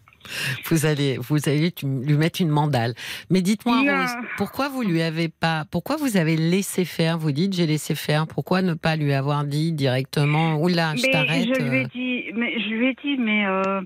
Vous 0.67 0.87
allez, 0.87 1.19
vous 1.19 1.49
allez 1.49 1.73
lui 1.83 2.15
mettre 2.17 2.41
une 2.41 2.49
mandale. 2.49 2.95
Mais 3.31 3.43
dites-moi. 3.43 3.81
Rose, 3.81 4.11
pourquoi 4.37 4.69
vous 4.69 4.83
lui 4.83 5.03
avez 5.03 5.29
pas, 5.29 5.65
pourquoi 5.71 5.97
vous 5.97 6.17
avez 6.17 6.37
laissé 6.37 6.85
faire? 6.85 7.19
Vous 7.19 7.33
dites 7.33 7.53
j'ai 7.53 7.67
laissé 7.67 7.95
faire. 7.95 8.27
Pourquoi 8.27 8.63
ne 8.63 8.75
pas 8.75 8.97
lui 8.97 9.13
avoir 9.13 9.45
dit 9.45 9.73
directement 9.73 10.57
Oula, 10.57 10.95
je 10.97 11.11
t'arrête. 11.11 11.49
je 11.49 11.63
lui 11.63 11.79
ai 11.79 11.85
euh, 11.85 11.89
dit, 11.95 12.33
mais 12.35 12.59
je 12.61 12.69
lui 12.69 12.87
ai 12.89 12.97
dit, 13.03 13.17
mais 13.19 13.47
euh, 13.47 13.81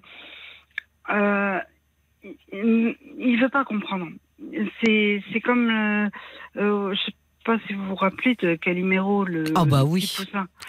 euh, 1.10 1.58
il, 2.52 3.38
veut 3.40 3.48
pas 3.48 3.64
comprendre. 3.64 4.08
C'est 4.82 5.22
c'est 5.32 5.40
comme, 5.40 5.68
euh, 5.68 6.08
euh, 6.56 6.94
je 6.94 7.00
sais 7.06 7.16
pas 7.44 7.58
si 7.66 7.72
vous 7.74 7.86
vous 7.86 7.94
rappelez 7.94 8.36
de 8.36 8.54
Calimero, 8.56 9.24
le. 9.24 9.44
Ah 9.54 9.64
bah 9.64 9.84
oui. 9.84 10.16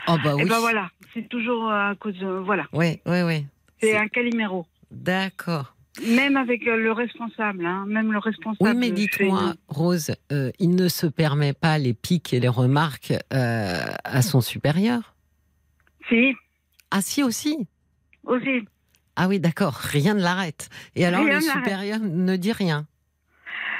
Oh 0.07 0.15
bah 0.23 0.31
Et 0.31 0.43
oui. 0.43 0.49
ben 0.49 0.59
voilà, 0.59 0.89
c'est 1.13 1.27
toujours 1.27 1.71
à 1.71 1.93
cause 1.99 2.17
de, 2.17 2.27
voilà, 2.27 2.65
Oui, 2.73 2.99
oui, 3.05 3.21
oui. 3.23 3.45
C'est- 3.81 3.95
un 3.95 4.07
Calimero. 4.07 4.65
D'accord. 4.91 5.75
Même 6.07 6.37
avec 6.37 6.65
euh, 6.67 6.77
le 6.77 6.91
responsable, 6.91 7.65
hein, 7.65 7.85
même 7.87 8.11
le 8.11 8.19
responsable. 8.19 8.57
Oui, 8.61 8.75
mais 8.75 8.91
dites-moi, 8.91 9.53
Rose, 9.67 10.15
euh, 10.31 10.51
il 10.59 10.75
ne 10.75 10.87
se 10.87 11.07
permet 11.07 11.53
pas 11.53 11.77
les 11.77 11.93
pics 11.93 12.33
et 12.33 12.39
les 12.39 12.47
remarques 12.47 13.13
euh, 13.33 13.81
à 14.03 14.21
son 14.21 14.39
supérieur? 14.39 15.15
Si, 16.07 16.35
Ah 16.91 17.01
si 17.01 17.21
aussi? 17.21 17.67
Aussi. 18.23 18.65
Ah 19.15 19.27
oui, 19.27 19.39
d'accord, 19.39 19.73
rien 19.73 20.13
ne 20.13 20.21
l'arrête. 20.21 20.69
Et 20.95 21.05
alors 21.05 21.25
Rien 21.25 21.35
le 21.35 21.41
supérieur 21.41 21.99
ne 21.99 22.35
dit 22.37 22.53
rien? 22.53 22.85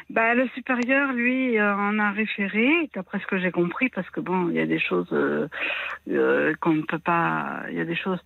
Bah, 0.09 0.33
le 0.33 0.47
supérieur, 0.49 1.13
lui, 1.13 1.57
euh, 1.57 1.73
en 1.75 1.99
a 1.99 2.11
référé, 2.11 2.89
d'après 2.95 3.19
ce 3.19 3.27
que 3.27 3.39
j'ai 3.39 3.51
compris, 3.51 3.89
parce 3.89 4.09
que 4.09 4.19
bon, 4.19 4.49
il 4.49 4.55
y 4.55 4.59
a 4.59 4.65
des 4.65 4.79
choses 4.79 5.07
qu'on 5.07 6.73
ne 6.73 6.81
peut 6.81 6.99
pas. 6.99 7.63
Il 7.69 7.77
y 7.77 7.79
a 7.79 7.85
des 7.85 7.95
choses. 7.95 8.19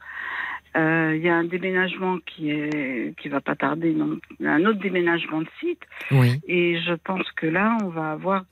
Euh, 0.76 1.16
Il 1.16 1.22
y 1.22 1.30
a 1.30 1.36
un 1.36 1.44
déménagement 1.44 2.18
qui 2.26 2.50
est 2.52 3.16
qui 3.20 3.30
va 3.30 3.41
pas 3.41 3.56
tarder, 3.56 3.94
non, 3.94 4.18
un 4.44 4.66
autre 4.66 4.80
déménagement 4.80 5.41
de 5.41 5.50
site, 5.60 5.82
Oui. 6.12 6.40
et 6.48 6.80
je 6.82 6.94
pense 6.94 7.30
que 7.34 7.45
là, 7.48 7.78
on 7.84 7.90
va 7.90 8.12
avoir, 8.12 8.45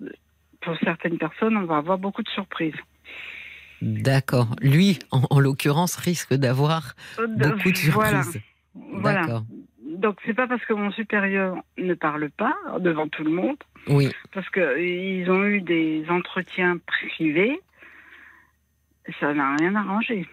pour 0.61 0.76
certaines 0.84 1.18
personnes, 1.18 1.57
on 1.57 1.65
va 1.65 1.77
avoir 1.77 1.98
beaucoup 1.98 2.23
de 2.23 2.30
surprises. 2.30 2.76
D'accord. 3.81 4.56
Lui, 4.61 4.99
en, 5.11 5.23
en 5.30 5.39
l'occurrence, 5.39 5.95
risque 5.95 6.34
d'avoir 6.35 6.93
Euh, 7.19 7.26
beaucoup 7.27 7.72
de 7.72 7.91
Voilà. 7.91 8.23
surprises. 8.23 8.41
Voilà. 8.76 9.22
D'accord. 9.22 9.43
donc 9.98 10.18
c'est 10.26 10.34
pas 10.34 10.48
parce 10.48 10.64
que 10.65 10.73
mon 10.73 10.91
supérieur 10.91 11.57
ne 11.77 11.93
parle 11.95 12.30
pas 12.30 12.56
devant 12.80 13.07
tout 13.10 13.23
le 13.23 13.31
monde, 13.31 13.57
Oui. 13.88 14.10
parce 14.34 14.49
que 14.49 14.80
ils 14.80 15.30
ont 15.30 15.43
eu 15.45 15.61
des 15.61 16.06
entretiens 16.10 16.77
privés, 16.85 17.60
ça 19.19 19.34
n'a 19.34 19.56
rien 19.57 19.76
arrangé. 19.76 20.27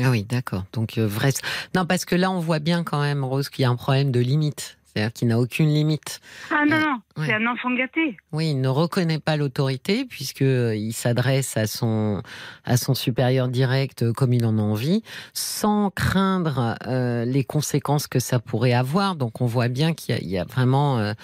Ah 0.00 0.10
oui, 0.10 0.22
d'accord. 0.24 0.64
Donc 0.72 0.98
euh, 0.98 1.06
vrai. 1.06 1.30
Non, 1.74 1.84
parce 1.86 2.04
que 2.04 2.14
là, 2.14 2.30
on 2.30 2.38
voit 2.40 2.58
bien 2.60 2.82
quand 2.84 3.00
même, 3.00 3.24
Rose, 3.24 3.48
qu'il 3.48 3.62
y 3.62 3.66
a 3.66 3.70
un 3.70 3.76
problème 3.76 4.10
de 4.10 4.20
limite. 4.20 4.78
C'est-à-dire 4.94 5.12
qu'il 5.14 5.28
n'a 5.28 5.38
aucune 5.38 5.68
limite. 5.68 6.20
Ah 6.50 6.64
non, 6.68 6.76
Euh, 6.76 6.80
non, 6.80 7.00
ouais. 7.16 7.26
c'est 7.26 7.32
un 7.32 7.46
enfant 7.46 7.70
gâté. 7.74 8.18
Oui, 8.30 8.50
il 8.50 8.60
ne 8.60 8.68
reconnaît 8.68 9.20
pas 9.20 9.38
l'autorité 9.38 10.04
puisque 10.04 10.42
euh, 10.42 10.76
il 10.76 10.92
s'adresse 10.92 11.56
à 11.56 11.66
son 11.66 12.22
à 12.66 12.76
son 12.76 12.92
supérieur 12.92 13.48
direct 13.48 14.02
euh, 14.02 14.12
comme 14.12 14.34
il 14.34 14.44
en 14.44 14.58
a 14.58 14.60
envie, 14.60 15.02
sans 15.32 15.88
craindre 15.88 16.76
euh, 16.86 17.24
les 17.24 17.42
conséquences 17.42 18.06
que 18.06 18.18
ça 18.18 18.38
pourrait 18.38 18.74
avoir. 18.74 19.16
Donc 19.16 19.40
on 19.40 19.46
voit 19.46 19.68
bien 19.68 19.94
qu'il 19.94 20.14
y, 20.22 20.28
y 20.32 20.38
a 20.38 20.44
vraiment 20.44 20.98
euh, 20.98 21.14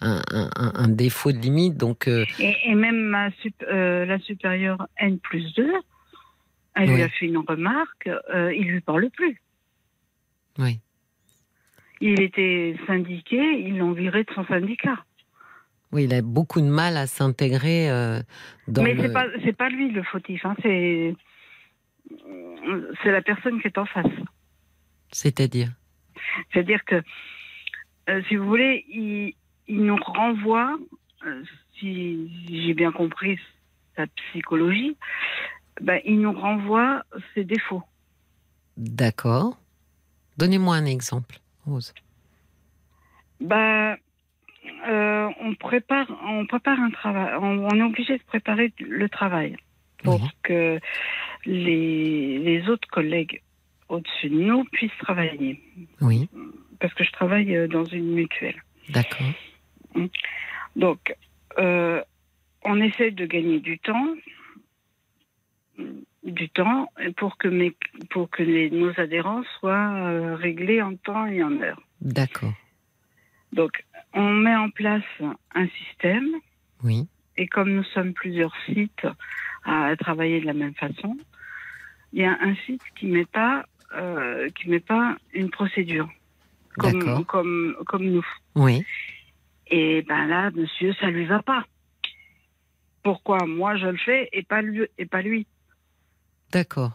un, 0.00 0.22
un- 0.32 0.50
un- 0.54 0.72
un 0.76 0.88
défaut 0.88 1.32
de 1.32 1.38
limite. 1.38 1.76
Donc 1.76 2.06
euh, 2.06 2.24
Et, 2.38 2.54
et 2.66 2.74
même 2.76 3.08
ma 3.08 3.30
sup- 3.42 3.64
euh, 3.68 4.04
la 4.06 4.20
supérieure 4.20 4.86
N 4.98 5.18
plus 5.18 5.52
2, 5.56 5.68
elle 6.76 6.88
Oui. 6.90 6.94
lui 6.96 7.02
a 7.02 7.08
fait 7.08 7.26
une 7.26 7.38
remarque, 7.38 8.08
euh, 8.32 8.54
il 8.54 8.68
lui 8.68 8.80
parle 8.80 9.10
plus. 9.10 9.40
oui, 10.58 10.80
Il 12.00 12.20
était 12.20 12.76
syndiqué, 12.86 13.36
ils 13.66 13.78
l'ont 13.78 13.92
viré 13.92 14.24
de 14.24 14.32
son 14.34 14.44
syndicat. 14.46 14.98
oui, 15.92 16.04
il 16.04 16.14
a 16.14 16.22
beaucoup 16.22 16.60
de 16.60 16.66
mal 16.68 16.96
à 16.96 17.06
s'intégrer 17.06 17.90
euh, 17.90 18.20
dans 18.68 18.82
Mais 18.82 18.94
le. 18.94 19.02
c'est 19.02 19.12
pas 19.12 19.26
c'est 19.44 19.56
pas 19.56 19.68
lui 19.70 19.90
le 19.90 20.02
fautif, 20.02 20.44
hein, 20.44 20.54
c'est 20.62 21.14
c'est 23.02 23.10
la 23.12 23.22
personne 23.22 23.60
qui 23.60 23.66
est 23.68 23.78
en 23.78 23.86
face. 23.86 24.06
C'est-à-dire? 25.12 25.70
C'est-à-dire 26.52 26.84
que, 26.84 27.02
euh, 28.10 28.22
si 28.28 28.36
vous 28.36 28.46
voulez, 28.46 28.84
il, 28.88 29.34
il 29.68 29.84
nous 29.84 29.96
renvoie, 29.96 30.76
euh, 31.26 31.42
si 31.78 32.30
j'ai 32.48 32.74
bien 32.74 32.92
compris 32.92 33.38
sa 33.96 34.06
psychologie, 34.06 34.96
ben, 35.80 36.00
il 36.04 36.20
nous 36.20 36.32
renvoie 36.32 37.02
ses 37.34 37.44
défauts. 37.44 37.82
D'accord. 38.76 39.58
Donnez-moi 40.38 40.76
un 40.76 40.84
exemple, 40.86 41.36
Rose. 41.66 41.94
Ben, 43.40 43.96
euh, 44.88 45.28
on 45.40 45.54
prépare, 45.54 46.06
on 46.24 46.46
prépare 46.46 46.78
un 46.80 46.90
travail. 46.90 47.34
On, 47.40 47.66
on 47.66 47.76
est 47.78 47.82
obligé 47.82 48.18
de 48.18 48.22
préparer 48.24 48.72
le 48.80 49.08
travail 49.08 49.56
pour 50.02 50.20
Oui. 50.22 50.28
que 50.42 50.78
les, 51.44 52.38
les 52.38 52.68
autres 52.68 52.88
collègues 52.88 53.42
au-dessus 53.88 54.28
de 54.30 54.34
nous 54.40 54.64
puissent 54.64 54.96
travailler. 54.98 55.62
Oui, 56.00 56.28
Parce 56.80 56.92
que 56.94 57.04
je 57.04 57.12
travaille 57.12 57.54
euh, 57.56 57.68
dans 57.68 57.84
une 57.84 58.12
mutuelle. 58.14 58.60
d'accord. 58.90 59.26
Donc, 60.74 61.14
euh, 61.58 62.02
on 62.64 62.80
essaie 62.80 63.10
de 63.12 63.24
gagner 63.26 63.60
du 63.60 63.78
temps, 63.78 64.08
du 66.24 66.48
temps 66.50 66.90
pour 67.16 67.36
que, 67.38 67.48
mes, 67.48 67.74
pour 68.10 68.28
que 68.30 68.42
les- 68.42 68.70
nos 68.70 68.98
adhérents 68.98 69.42
soient 69.60 69.92
euh, 69.94 70.34
réglés 70.36 70.82
en 70.82 70.96
temps 70.96 71.26
et 71.26 71.42
en 71.42 71.60
heure. 71.60 71.80
D'accord. 72.00 72.54
Donc, 73.52 73.84
on 74.12 74.32
met 74.32 74.56
en 74.56 74.70
place 74.70 75.04
un 75.54 75.68
système 75.68 76.28
Oui, 76.82 77.06
et 77.36 77.46
comme 77.46 77.72
nous 77.72 77.84
sommes 77.84 78.12
plusieurs 78.12 78.54
sites 78.66 79.06
à 79.64 79.94
travailler 79.96 80.40
de 80.40 80.46
la 80.46 80.54
même 80.54 80.74
façon, 80.74 81.16
il 82.12 82.20
y 82.20 82.24
a 82.24 82.36
un 82.40 82.54
site 82.66 82.82
qui 82.98 83.06
met 83.06 83.24
pas, 83.26 83.64
euh, 83.94 84.48
qui 84.50 84.68
met 84.70 84.80
pas 84.80 85.16
une 85.32 85.50
procédure 85.50 86.08
comme, 86.78 87.24
comme, 87.24 87.76
comme 87.86 88.04
nous. 88.04 88.26
Oui, 88.54 88.84
Et 89.68 90.02
ben 90.02 90.26
là, 90.26 90.50
monsieur, 90.50 90.92
ça 90.94 91.10
lui 91.10 91.24
va 91.26 91.42
pas. 91.42 91.64
Pourquoi 93.02 93.46
moi 93.46 93.76
je 93.76 93.86
le 93.86 93.96
fais 93.98 94.28
et 94.32 94.42
pas 94.42 94.62
lui 94.62 94.82
et 94.98 95.06
pas 95.06 95.22
lui? 95.22 95.46
D'accord. 96.56 96.92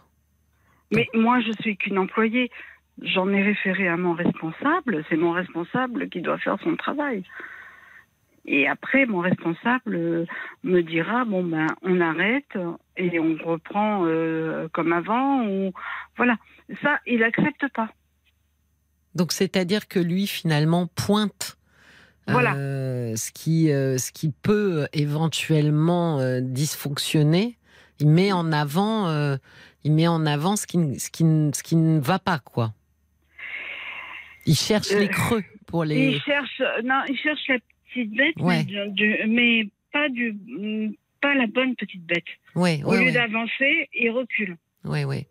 Mais 0.90 1.06
moi 1.14 1.36
je 1.40 1.52
suis 1.60 1.76
qu'une 1.76 1.98
employée. 1.98 2.50
J'en 3.00 3.28
ai 3.32 3.42
référé 3.42 3.88
à 3.88 3.96
mon 3.96 4.12
responsable. 4.12 5.02
C'est 5.08 5.16
mon 5.16 5.32
responsable 5.32 6.08
qui 6.10 6.20
doit 6.20 6.38
faire 6.38 6.58
son 6.62 6.76
travail. 6.76 7.22
Et 8.44 8.66
après, 8.68 9.06
mon 9.06 9.20
responsable 9.20 9.94
euh, 9.94 10.26
me 10.64 10.80
dira 10.82 11.24
bon 11.24 11.42
ben 11.44 11.68
on 11.82 12.00
arrête 12.00 12.52
et 12.96 13.18
on 13.18 13.36
reprend 13.52 14.02
euh, 14.04 14.68
comme 14.74 14.92
avant. 14.92 15.46
Ou 15.46 15.72
voilà. 16.18 16.36
Ça, 16.82 16.92
il 17.06 17.22
accepte 17.22 17.64
pas. 17.72 17.88
Donc 19.14 19.32
c'est-à-dire 19.32 19.88
que 19.88 20.00
lui 20.00 20.26
finalement 20.26 20.84
pointe 21.06 21.56
Voilà. 22.26 22.54
euh, 22.56 23.14
ce 23.16 23.30
qui 23.30 23.70
euh, 23.70 23.96
ce 23.98 24.10
qui 24.12 24.28
peut 24.30 24.86
éventuellement 24.92 26.18
euh, 26.20 26.40
dysfonctionner. 26.42 27.56
Il 28.02 28.08
met 28.08 28.32
en 28.32 28.50
avant 28.52 29.06
euh, 29.08 29.36
il 29.84 29.92
met 29.92 30.08
en 30.08 30.26
avant 30.26 30.56
ce 30.56 30.66
qui 30.66 30.78
ne- 30.78 30.98
ce 30.98 31.08
qui 31.10 31.22
ce 31.24 31.62
qui 31.62 31.76
ne 31.76 32.00
va 32.00 32.18
pas 32.18 32.38
quoi. 32.40 32.72
Il 34.46 34.56
cherche 34.56 34.90
Euh, 34.92 34.98
les 34.98 35.08
creux 35.08 35.44
pour 35.66 35.84
les. 35.84 36.14
Il 36.14 36.20
cherche 36.22 36.60
non, 36.84 37.00
il 37.08 37.16
cherche 37.16 37.40
la 37.48 37.58
petite 37.88 38.10
bête, 38.16 38.34
Ouais. 38.40 38.64
mais, 38.68 38.88
du- 38.88 39.18
mais 39.28 39.68
pas 39.92 40.08
du 40.08 40.36
pas 41.20 41.34
la 41.36 41.46
bonne 41.46 41.76
petite 41.76 42.04
bête. 42.04 42.24
Ouais, 42.56 42.82
Au 42.84 42.90
ouais, 42.90 42.98
lieu 42.98 43.04
ouais, 43.06 43.12
d'avancer, 43.12 43.88
il 43.94 44.10
recule. 44.10 44.56
ouais, 44.84 45.04
ouais. 45.04 45.28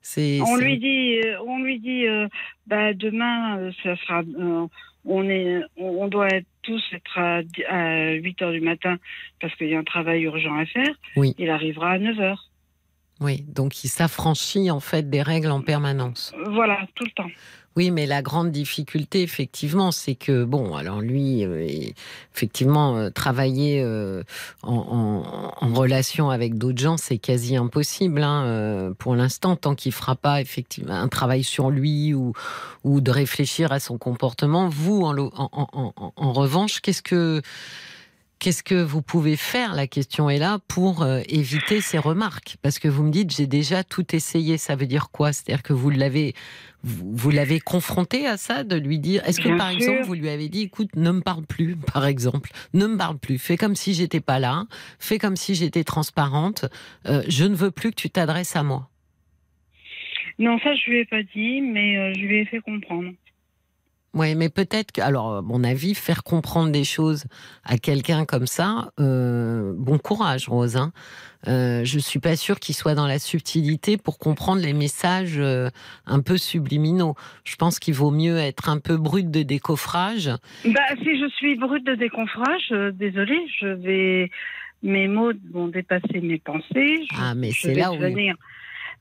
C'est. 0.00 0.40
On 0.40 0.56
c'est- 0.56 0.64
lui 0.64 0.78
dit, 0.78 1.20
euh, 1.24 1.38
on 1.46 1.62
lui 1.62 1.78
dit, 1.78 2.04
euh, 2.08 2.26
bah 2.66 2.92
demain, 2.94 3.58
euh, 3.58 3.70
ça 3.84 3.94
sera, 3.98 4.22
euh, 4.22 4.66
on 5.04 5.28
est, 5.28 5.60
on 5.76 6.02
on 6.02 6.08
doit 6.08 6.26
être 6.28 6.46
tous 6.62 6.82
être 6.92 7.18
à, 7.18 7.40
à 7.68 8.12
8 8.12 8.42
heures 8.42 8.52
du 8.52 8.60
matin 8.60 8.96
parce 9.40 9.54
qu'il 9.56 9.68
y 9.68 9.74
a 9.74 9.78
un 9.78 9.84
travail 9.84 10.22
urgent 10.22 10.56
à 10.56 10.66
faire. 10.66 10.94
Oui. 11.16 11.34
Il 11.38 11.50
arrivera 11.50 11.90
à 11.92 11.98
9 11.98 12.20
heures. 12.20 12.48
Oui, 13.20 13.44
donc 13.48 13.84
il 13.84 13.88
s'affranchit 13.88 14.70
en 14.70 14.80
fait 14.80 15.08
des 15.08 15.22
règles 15.22 15.50
en 15.50 15.60
permanence. 15.62 16.32
Euh, 16.36 16.50
Voilà, 16.50 16.78
tout 16.94 17.04
le 17.04 17.10
temps. 17.12 17.30
Oui, 17.74 17.90
mais 17.90 18.04
la 18.04 18.20
grande 18.20 18.50
difficulté, 18.50 19.22
effectivement, 19.22 19.92
c'est 19.92 20.14
que, 20.14 20.44
bon, 20.44 20.74
alors 20.76 21.00
lui, 21.00 21.44
euh, 21.44 21.66
effectivement, 22.34 22.96
euh, 22.96 23.08
travailler 23.08 23.82
euh, 23.82 24.22
en, 24.62 25.22
relation 25.72 26.28
avec 26.28 26.58
d'autres 26.58 26.80
gens, 26.80 26.98
c'est 26.98 27.16
quasi 27.16 27.56
impossible 27.56 28.22
hein, 28.22 28.92
pour 28.98 29.16
l'instant, 29.16 29.56
tant 29.56 29.74
qu'il 29.74 29.92
fera 29.92 30.16
pas 30.16 30.42
effectivement 30.42 30.92
un 30.94 31.08
travail 31.08 31.44
sur 31.44 31.70
lui 31.70 32.12
ou, 32.12 32.34
de 32.84 33.10
réfléchir 33.10 33.72
à 33.72 33.80
son 33.80 33.96
comportement. 33.96 34.68
Vous, 34.68 35.02
en 35.02 36.32
revanche, 36.32 36.80
qu'est-ce 36.80 37.02
que 37.02 37.40
Qu'est-ce 38.42 38.64
que 38.64 38.82
vous 38.82 39.02
pouvez 39.02 39.36
faire? 39.36 39.72
La 39.76 39.86
question 39.86 40.28
est 40.28 40.40
là 40.40 40.58
pour 40.66 41.04
euh, 41.04 41.20
éviter 41.28 41.80
ces 41.80 41.96
remarques. 41.98 42.56
Parce 42.60 42.80
que 42.80 42.88
vous 42.88 43.04
me 43.04 43.12
dites, 43.12 43.30
j'ai 43.30 43.46
déjà 43.46 43.84
tout 43.84 44.16
essayé. 44.16 44.58
Ça 44.58 44.74
veut 44.74 44.86
dire 44.86 45.10
quoi? 45.12 45.32
C'est-à-dire 45.32 45.62
que 45.62 45.72
vous 45.72 45.90
l'avez, 45.90 46.34
vous, 46.82 47.08
vous 47.14 47.30
l'avez 47.30 47.60
confronté 47.60 48.26
à 48.26 48.36
ça, 48.36 48.64
de 48.64 48.74
lui 48.74 48.98
dire. 48.98 49.22
Est-ce 49.28 49.40
que 49.40 49.46
Bien 49.46 49.58
par 49.58 49.70
sûr. 49.70 49.78
exemple, 49.78 50.02
vous 50.06 50.14
lui 50.14 50.28
avez 50.28 50.48
dit, 50.48 50.62
écoute, 50.62 50.96
ne 50.96 51.12
me 51.12 51.20
parle 51.20 51.46
plus, 51.46 51.76
par 51.94 52.04
exemple, 52.04 52.50
ne 52.74 52.88
me 52.88 52.96
parle 52.96 53.16
plus. 53.16 53.38
Fais 53.38 53.56
comme 53.56 53.76
si 53.76 53.94
j'étais 53.94 54.20
pas 54.20 54.40
là. 54.40 54.64
Fais 54.98 55.18
comme 55.20 55.36
si 55.36 55.54
j'étais 55.54 55.84
transparente. 55.84 56.64
Euh, 57.06 57.22
je 57.28 57.44
ne 57.44 57.54
veux 57.54 57.70
plus 57.70 57.90
que 57.90 57.94
tu 57.94 58.10
t'adresses 58.10 58.56
à 58.56 58.64
moi. 58.64 58.90
Non, 60.40 60.58
ça 60.64 60.74
je 60.74 60.90
lui 60.90 60.98
ai 60.98 61.04
pas 61.04 61.22
dit, 61.22 61.60
mais 61.60 61.96
euh, 61.96 62.12
je 62.12 62.20
lui 62.22 62.38
ai 62.38 62.44
fait 62.46 62.58
comprendre. 62.58 63.12
Oui, 64.14 64.34
mais 64.34 64.50
peut-être 64.50 64.92
que, 64.92 65.00
alors, 65.00 65.36
à 65.36 65.42
mon 65.42 65.64
avis, 65.64 65.94
faire 65.94 66.22
comprendre 66.22 66.70
des 66.70 66.84
choses 66.84 67.24
à 67.64 67.78
quelqu'un 67.78 68.26
comme 68.26 68.46
ça, 68.46 68.92
euh, 69.00 69.72
bon 69.76 69.96
courage, 69.98 70.48
Rose. 70.48 70.76
Hein. 70.76 70.92
Euh, 71.48 71.82
je 71.84 71.98
suis 71.98 72.18
pas 72.20 72.36
sûre 72.36 72.60
qu'il 72.60 72.74
soit 72.74 72.94
dans 72.94 73.06
la 73.06 73.18
subtilité 73.18 73.96
pour 73.96 74.18
comprendre 74.18 74.60
les 74.60 74.74
messages 74.74 75.38
euh, 75.38 75.70
un 76.06 76.20
peu 76.20 76.36
subliminaux. 76.36 77.14
Je 77.44 77.56
pense 77.56 77.78
qu'il 77.78 77.94
vaut 77.94 78.10
mieux 78.10 78.36
être 78.36 78.68
un 78.68 78.78
peu 78.78 78.96
brut 78.98 79.30
de 79.30 79.42
décoffrage. 79.42 80.30
Bah, 80.66 80.80
si 80.98 81.18
je 81.18 81.28
suis 81.36 81.56
brute 81.56 81.84
de 81.86 81.94
déconfrage, 81.94 82.68
euh, 82.72 82.92
désolée, 82.92 83.40
je 83.60 83.66
vais, 83.66 84.30
mes 84.82 85.08
mots 85.08 85.32
vont 85.52 85.68
dépasser 85.68 86.20
mes 86.20 86.38
pensées. 86.38 86.66
Je, 87.10 87.16
Ah, 87.18 87.34
mais 87.34 87.50
c'est 87.52 87.74
là 87.74 87.92
où- 87.92 87.96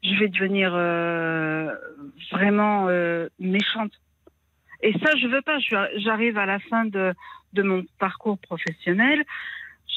je 0.04 0.20
vais 0.20 0.30
devenir 0.30 0.72
euh, 0.74 1.68
vraiment 2.32 2.88
euh, 2.90 3.28
méchante. 3.40 3.92
Et 4.84 4.94
ça, 4.94 5.12
je 5.22 5.28
veux 5.28 5.41
pas. 5.41 5.58
J'arrive 5.98 6.38
à 6.38 6.45
la 6.45 6.60
fin 6.60 6.86
de, 6.86 7.14
de 7.53 7.64
mon 7.64 7.84
parcours 7.99 8.38
professionnel. 8.40 9.24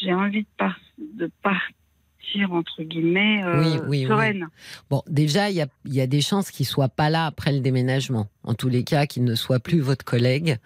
J'ai 0.02 0.12
envie 0.12 0.43
de, 0.43 0.48
par- 0.56 0.78
de 0.98 1.31
partir 1.43 2.52
entre 2.52 2.82
guillemets 2.82 3.43
euh, 3.44 3.61
Oui, 3.86 4.06
oui, 4.06 4.06
oui. 4.11 4.43
Bon, 4.90 5.02
déjà, 5.06 5.51
il 5.51 5.56
y 5.56 5.62
a, 5.62 5.66
il 5.85 5.94
y 5.94 6.01
a 6.01 6.06
des 6.06 6.20
chances 6.20 6.51
qu'il 6.51 6.66
soit 6.66 6.89
pas 6.89 7.11
là 7.11 7.27
après 7.27 7.52
le 7.52 7.61
déménagement. 7.61 8.28
En 8.43 8.55
tous 8.55 8.69
les 8.69 8.82
cas, 8.85 9.06
qu'il 9.06 9.24
ne 9.24 9.35
soit 9.35 9.61
plus 9.61 9.81
votre 9.81 10.05
collègue 10.05 10.59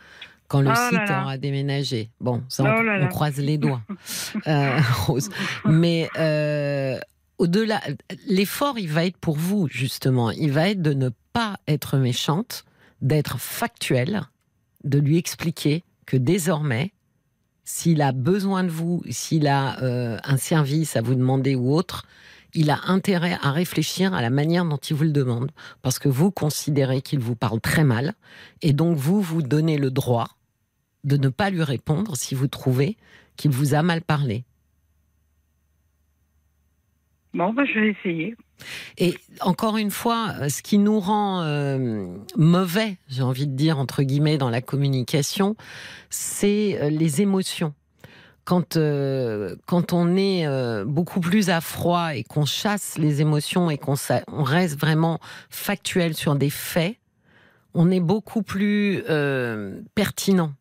quand 0.48 0.62
le 0.62 0.70
Oh 0.70 0.88
site 0.88 1.08
là. 1.08 1.22
aura 1.22 1.36
déménagé. 1.36 2.10
Bon, 2.20 2.42
ça, 2.48 2.64
on, 2.64 2.78
Oh 2.78 2.82
là 2.82 2.94
on 2.96 3.00
là. 3.02 3.06
croise 3.08 3.38
les 3.38 3.58
doigts, 3.58 3.82
euh, 4.46 4.78
Rose. 5.06 5.28
Mais 5.66 6.08
euh, 6.18 6.98
au-delà, 7.36 7.80
l'effort, 8.26 8.78
il 8.78 8.88
va 8.88 9.04
être 9.04 9.18
pour 9.18 9.36
vous, 9.36 9.68
justement. 9.70 10.30
Il 10.30 10.50
va 10.52 10.70
être 10.70 10.80
de 10.80 10.94
ne 10.94 11.10
pas 11.34 11.56
être 11.68 11.98
méchante, 11.98 12.64
d'être 13.00 13.38
factuelle 13.38 14.22
de 14.84 14.98
lui 14.98 15.16
expliquer 15.16 15.84
que 16.06 16.16
désormais, 16.16 16.92
s'il 17.64 18.00
a 18.00 18.12
besoin 18.12 18.64
de 18.64 18.70
vous, 18.70 19.02
s'il 19.10 19.46
a 19.46 19.82
euh, 19.82 20.18
un 20.24 20.36
service 20.36 20.96
à 20.96 21.02
vous 21.02 21.14
demander 21.14 21.54
ou 21.54 21.74
autre, 21.74 22.06
il 22.54 22.70
a 22.70 22.80
intérêt 22.86 23.36
à 23.42 23.52
réfléchir 23.52 24.14
à 24.14 24.22
la 24.22 24.30
manière 24.30 24.64
dont 24.64 24.78
il 24.78 24.96
vous 24.96 25.04
le 25.04 25.12
demande, 25.12 25.50
parce 25.82 25.98
que 25.98 26.08
vous 26.08 26.30
considérez 26.30 27.02
qu'il 27.02 27.18
vous 27.18 27.36
parle 27.36 27.60
très 27.60 27.84
mal, 27.84 28.14
et 28.62 28.72
donc 28.72 28.96
vous 28.96 29.20
vous 29.20 29.42
donnez 29.42 29.76
le 29.76 29.90
droit 29.90 30.28
de 31.04 31.16
ne 31.16 31.28
pas 31.28 31.50
lui 31.50 31.62
répondre 31.62 32.16
si 32.16 32.34
vous 32.34 32.48
trouvez 32.48 32.96
qu'il 33.36 33.50
vous 33.50 33.74
a 33.74 33.82
mal 33.82 34.02
parlé. 34.02 34.44
Bon, 37.34 37.52
bah, 37.52 37.64
je 37.64 37.78
vais 37.78 37.90
essayer. 37.90 38.34
Et 38.96 39.16
encore 39.40 39.76
une 39.76 39.90
fois, 39.90 40.34
euh, 40.40 40.48
ce 40.48 40.62
qui 40.62 40.78
nous 40.78 41.00
rend 41.00 41.42
euh, 41.42 42.06
mauvais, 42.36 42.98
j'ai 43.08 43.22
envie 43.22 43.46
de 43.46 43.54
dire, 43.54 43.78
entre 43.78 44.02
guillemets, 44.02 44.38
dans 44.38 44.50
la 44.50 44.60
communication, 44.60 45.56
c'est 46.10 46.78
euh, 46.80 46.90
les 46.90 47.20
émotions. 47.20 47.74
Quand, 48.44 48.78
quand 49.66 49.92
on 49.92 50.16
est 50.16 50.46
beaucoup 50.86 51.20
plus 51.20 51.50
à 51.50 51.60
froid 51.60 52.14
et 52.14 52.24
qu'on 52.24 52.46
chasse 52.46 52.96
les 52.96 53.20
émotions 53.20 53.68
et 53.68 53.76
qu'on 53.76 53.96
reste 54.42 54.80
vraiment 54.80 55.20
factuel 55.50 56.14
sur 56.14 56.34
des 56.34 56.48
faits, 56.48 56.96
on 57.74 57.90
est 57.90 58.00
beaucoup 58.00 58.40
plus 58.40 59.04
pertinent. 59.94 60.54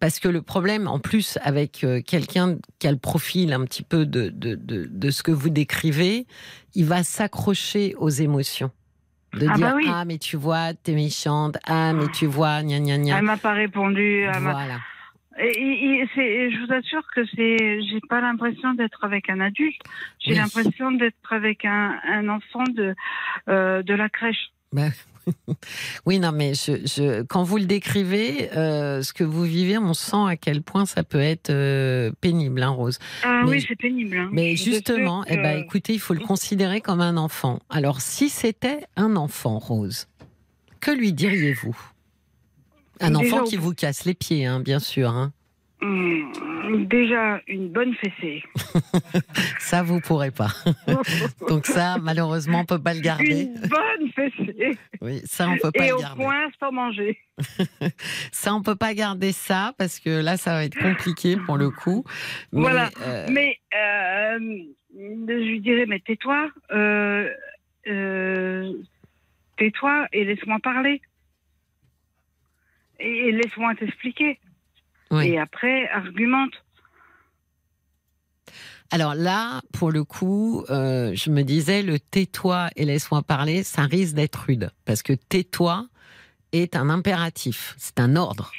Parce 0.00 0.20
que 0.20 0.28
le 0.28 0.42
problème, 0.42 0.86
en 0.88 0.98
plus, 0.98 1.38
avec 1.42 1.84
euh, 1.84 2.00
quelqu'un 2.02 2.58
qui 2.78 2.86
a 2.88 2.92
le 2.92 2.98
profil 2.98 3.52
un 3.52 3.64
petit 3.64 3.82
peu 3.82 4.06
de, 4.06 4.28
de, 4.30 4.54
de, 4.54 4.86
de 4.90 5.10
ce 5.10 5.22
que 5.22 5.30
vous 5.32 5.50
décrivez, 5.50 6.26
il 6.74 6.84
va 6.84 7.02
s'accrocher 7.02 7.94
aux 7.98 8.10
émotions. 8.10 8.70
De 9.32 9.48
Ah 9.50 9.54
dire 9.54 9.66
bah 9.70 9.74
oui. 9.76 9.84
Ah, 9.88 10.04
mais 10.04 10.18
tu 10.18 10.36
vois, 10.36 10.74
t'es 10.74 10.94
méchante. 10.94 11.56
Ah, 11.66 11.92
mais 11.92 12.06
tu 12.12 12.26
vois, 12.26 12.62
gna 12.62 12.78
gna 12.78 12.98
gna. 12.98 13.18
Elle 13.18 13.24
m'a 13.24 13.36
pas 13.36 13.52
répondu. 13.52 14.24
Voilà. 14.40 14.78
Et, 15.40 15.48
et- 15.48 16.02
et 16.20 16.50
je 16.52 16.64
vous 16.64 16.72
assure 16.72 17.02
que 17.12 17.22
c'est, 17.34 17.82
j'ai 17.82 18.00
pas 18.08 18.20
l'impression 18.20 18.72
d'être 18.74 19.02
avec 19.02 19.28
un 19.28 19.40
adulte. 19.40 19.80
J'ai 20.20 20.30
Oui. 20.34 20.36
l'impression 20.38 20.92
d'être 20.92 21.32
avec 21.32 21.64
un, 21.64 21.98
un 22.08 22.28
enfant 22.28 22.62
de 22.72 22.94
euh, 23.48 23.82
de 23.82 23.94
la 23.94 24.08
crèche. 24.08 24.52
Ben, 24.72 24.92
oui, 26.06 26.18
non, 26.18 26.32
mais 26.32 26.54
je, 26.54 26.72
je, 26.86 27.22
quand 27.22 27.42
vous 27.42 27.56
le 27.58 27.64
décrivez, 27.66 28.50
euh, 28.56 29.02
ce 29.02 29.12
que 29.12 29.24
vous 29.24 29.42
vivez, 29.44 29.78
on 29.78 29.94
sent 29.94 30.16
à 30.28 30.36
quel 30.36 30.62
point 30.62 30.86
ça 30.86 31.02
peut 31.02 31.20
être 31.20 31.50
euh, 31.50 32.10
pénible, 32.20 32.62
hein, 32.62 32.70
Rose. 32.70 32.98
Ah 33.22 33.42
Mais- 33.44 33.50
oui, 33.50 33.64
c'est 33.66 33.76
pénible. 33.76 34.16
hein. 34.16 34.28
Mais 34.32 34.56
justement, 34.56 35.24
eh 35.26 35.36
ben, 35.36 35.58
écoutez, 35.64 35.94
il 35.94 36.00
faut 36.00 36.14
le 36.14 36.20
considérer 36.20 36.80
comme 36.80 37.00
un 37.00 37.16
enfant. 37.16 37.60
Alors, 37.70 38.00
si 38.00 38.28
c'était 38.28 38.84
un 38.96 39.16
enfant, 39.16 39.58
Rose, 39.58 40.06
que 40.80 40.90
lui 40.90 41.12
diriez-vous? 41.12 41.76
Un 43.00 43.14
enfant 43.16 43.44
qui 43.44 43.56
vous 43.56 43.74
casse 43.74 44.04
les 44.04 44.14
pieds, 44.14 44.46
hein, 44.46 44.60
bien 44.60 44.78
sûr. 44.78 45.10
hein. 45.10 45.32
Hum, 45.84 46.86
déjà 46.86 47.42
une 47.46 47.68
bonne 47.68 47.94
fessée. 47.96 48.42
Ça, 49.58 49.82
vous 49.82 50.00
pourrez 50.00 50.30
pas. 50.30 50.48
Donc 51.48 51.66
ça, 51.66 51.98
malheureusement, 52.00 52.60
on 52.60 52.64
peut 52.64 52.78
pas 52.80 52.94
le 52.94 53.00
garder. 53.00 53.42
une 53.42 53.68
bonne 53.68 54.10
fessée. 54.14 54.78
Oui, 55.02 55.20
ça, 55.26 55.46
on 55.48 55.58
peut 55.58 55.70
pas 55.72 55.84
Et 55.84 55.88
le 55.88 55.96
au 55.96 55.98
garder. 56.00 56.22
point 56.22 56.46
sans 56.58 56.72
manger. 56.72 57.18
Ça, 58.32 58.54
on 58.54 58.62
peut 58.62 58.76
pas 58.76 58.94
garder 58.94 59.32
ça 59.32 59.74
parce 59.76 60.00
que 60.00 60.22
là, 60.22 60.38
ça 60.38 60.54
va 60.54 60.64
être 60.64 60.78
compliqué 60.78 61.36
pour 61.36 61.58
le 61.58 61.68
coup. 61.68 62.04
Mais, 62.52 62.60
Voilà. 62.60 62.88
euh, 63.02 63.26
Mais 63.30 63.58
euh, 63.76 64.38
je 64.96 65.32
lui 65.48 65.60
dirais, 65.60 65.84
mais 65.86 66.00
tais-toi, 66.00 66.50
euh, 66.72 67.28
tais-toi 69.58 70.06
et 70.12 70.24
laisse-moi 70.24 70.58
parler. 70.62 71.02
Et, 73.00 73.28
et 73.28 73.32
laisse-moi 73.32 73.74
t'expliquer. 73.74 74.38
Oui. 75.10 75.28
Et 75.28 75.38
après, 75.38 75.88
argumente. 75.88 76.52
Alors 78.90 79.14
là, 79.14 79.60
pour 79.72 79.90
le 79.90 80.04
coup, 80.04 80.64
euh, 80.70 81.12
je 81.14 81.30
me 81.30 81.42
disais, 81.42 81.82
le 81.82 81.98
tais-toi 81.98 82.68
et 82.76 82.84
laisse-moi 82.84 83.22
parler, 83.22 83.62
ça 83.62 83.82
risque 83.82 84.14
d'être 84.14 84.44
rude. 84.46 84.70
Parce 84.84 85.02
que 85.02 85.12
tais-toi 85.12 85.88
est 86.52 86.76
un 86.76 86.90
impératif, 86.90 87.74
c'est 87.76 87.98
un 87.98 88.14
ordre. 88.14 88.52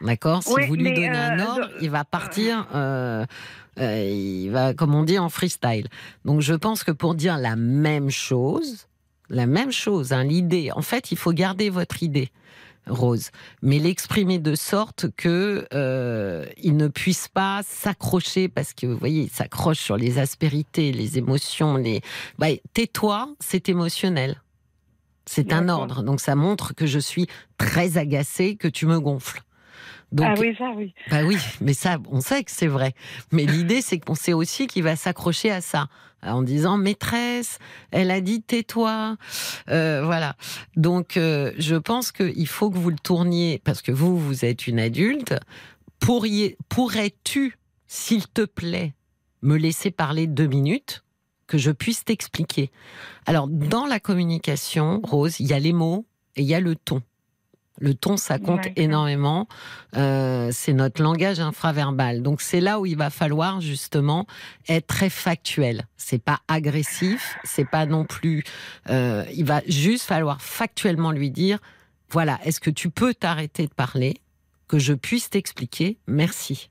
D'accord? 0.00 0.42
Si 0.42 0.54
vous 0.66 0.76
lui 0.76 0.84
donnez 0.94 1.08
un 1.08 1.38
euh, 1.40 1.44
ordre, 1.44 1.70
il 1.80 1.90
va 1.90 2.04
partir, 2.04 2.66
euh, 2.74 3.26
il 3.78 4.48
va, 4.50 4.74
comme 4.74 4.94
on 4.94 5.02
dit, 5.02 5.18
en 5.18 5.28
freestyle. 5.28 5.88
Donc 6.24 6.40
je 6.40 6.54
pense 6.54 6.84
que 6.84 6.92
pour 6.92 7.14
dire 7.14 7.36
la 7.36 7.56
même 7.56 8.10
chose, 8.10 8.86
la 9.28 9.46
même 9.46 9.72
chose, 9.72 10.12
hein, 10.12 10.24
l'idée, 10.24 10.70
en 10.72 10.82
fait, 10.82 11.10
il 11.10 11.18
faut 11.18 11.32
garder 11.32 11.68
votre 11.68 12.02
idée. 12.02 12.30
Rose, 12.90 13.30
mais 13.62 13.78
l'exprimer 13.78 14.38
de 14.38 14.54
sorte 14.54 15.06
que 15.16 15.66
euh, 15.72 16.44
il 16.62 16.76
ne 16.76 16.88
puisse 16.88 17.28
pas 17.28 17.62
s'accrocher 17.64 18.48
parce 18.48 18.74
que 18.74 18.86
vous 18.86 18.96
voyez, 18.96 19.22
il 19.22 19.30
s'accroche 19.30 19.78
sur 19.78 19.96
les 19.96 20.18
aspérités, 20.18 20.92
les 20.92 21.18
émotions, 21.18 21.76
les. 21.76 22.02
Bah, 22.38 22.48
tais-toi, 22.74 23.34
c'est 23.40 23.68
émotionnel. 23.68 24.42
C'est 25.26 25.52
un 25.52 25.68
ordre, 25.68 26.02
donc 26.02 26.20
ça 26.20 26.34
montre 26.34 26.74
que 26.74 26.86
je 26.86 26.98
suis 26.98 27.28
très 27.56 27.98
agacée, 27.98 28.56
que 28.56 28.66
tu 28.66 28.86
me 28.86 28.98
gonfles. 28.98 29.42
Donc, 30.12 30.26
ah 30.28 30.34
oui, 30.40 30.54
ça, 30.58 30.72
oui. 30.76 30.92
bah 31.10 31.22
oui, 31.24 31.36
mais 31.60 31.72
ça, 31.72 31.98
on 32.10 32.20
sait 32.20 32.42
que 32.42 32.50
c'est 32.50 32.66
vrai. 32.66 32.94
Mais 33.32 33.44
l'idée, 33.46 33.80
c'est 33.82 33.98
qu'on 33.98 34.14
sait 34.14 34.32
aussi 34.32 34.66
qu'il 34.66 34.82
va 34.82 34.96
s'accrocher 34.96 35.50
à 35.50 35.60
ça, 35.60 35.88
en 36.22 36.42
disant 36.42 36.76
maîtresse, 36.76 37.58
elle 37.92 38.10
a 38.10 38.20
dit 38.20 38.42
tais-toi, 38.42 39.16
Euh, 39.68 40.02
voilà. 40.04 40.36
Donc, 40.76 41.16
euh, 41.16 41.52
je 41.58 41.76
pense 41.76 42.12
qu'il 42.12 42.46
faut 42.46 42.70
que 42.70 42.78
vous 42.78 42.90
le 42.90 42.98
tourniez 42.98 43.60
parce 43.64 43.82
que 43.82 43.92
vous, 43.92 44.18
vous 44.18 44.44
êtes 44.44 44.66
une 44.66 44.80
adulte. 44.80 45.34
Pourriez, 46.00 46.56
pourrais-tu, 46.68 47.56
s'il 47.86 48.26
te 48.26 48.44
plaît, 48.44 48.94
me 49.42 49.56
laisser 49.56 49.90
parler 49.90 50.26
deux 50.26 50.46
minutes 50.46 51.04
que 51.46 51.56
je 51.58 51.70
puisse 51.70 52.04
t'expliquer? 52.04 52.70
Alors, 53.26 53.48
dans 53.48 53.86
la 53.86 54.00
communication, 54.00 55.00
Rose, 55.04 55.40
il 55.40 55.46
y 55.46 55.52
a 55.52 55.58
les 55.58 55.72
mots 55.72 56.04
et 56.36 56.42
il 56.42 56.46
y 56.46 56.54
a 56.54 56.60
le 56.60 56.74
ton. 56.74 57.02
Le 57.80 57.94
ton, 57.94 58.16
ça 58.18 58.38
compte 58.38 58.66
énormément. 58.76 59.48
Euh, 59.96 60.50
c'est 60.52 60.74
notre 60.74 61.02
langage 61.02 61.40
infraverbal. 61.40 62.22
Donc 62.22 62.42
c'est 62.42 62.60
là 62.60 62.78
où 62.78 62.84
il 62.86 62.96
va 62.96 63.08
falloir 63.10 63.60
justement 63.62 64.26
être 64.68 64.86
très 64.86 65.08
factuel. 65.10 65.86
C'est 65.96 66.22
pas 66.22 66.40
agressif, 66.46 67.38
c'est 67.42 67.64
pas 67.68 67.86
non 67.86 68.04
plus. 68.04 68.44
euh, 68.90 69.24
il 69.34 69.46
va 69.46 69.62
juste 69.66 70.04
falloir 70.04 70.42
factuellement 70.42 71.10
lui 71.10 71.30
dire 71.30 71.58
voilà, 72.10 72.38
est-ce 72.44 72.60
que 72.60 72.70
tu 72.70 72.90
peux 72.90 73.14
t'arrêter 73.14 73.66
de 73.66 73.72
parler, 73.72 74.20
que 74.68 74.78
je 74.78 74.92
puisse 74.92 75.30
t'expliquer? 75.30 75.96
Merci. 76.06 76.68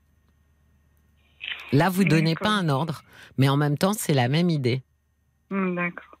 Là, 1.72 1.88
vous 1.88 2.04
donnez 2.04 2.34
D'accord. 2.34 2.48
pas 2.48 2.54
un 2.54 2.68
ordre, 2.68 3.02
mais 3.38 3.48
en 3.48 3.56
même 3.56 3.78
temps, 3.78 3.94
c'est 3.94 4.12
la 4.14 4.28
même 4.28 4.50
idée. 4.50 4.82
Hum, 5.50 5.74
D'accord. 5.74 6.18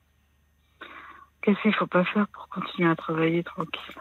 Qu'est-ce 1.42 1.60
qu'il 1.62 1.74
faut 1.74 1.86
pas 1.86 2.04
faire 2.06 2.26
pour 2.28 2.48
continuer 2.48 2.90
à 2.90 2.96
travailler 2.96 3.44
tranquille? 3.44 3.94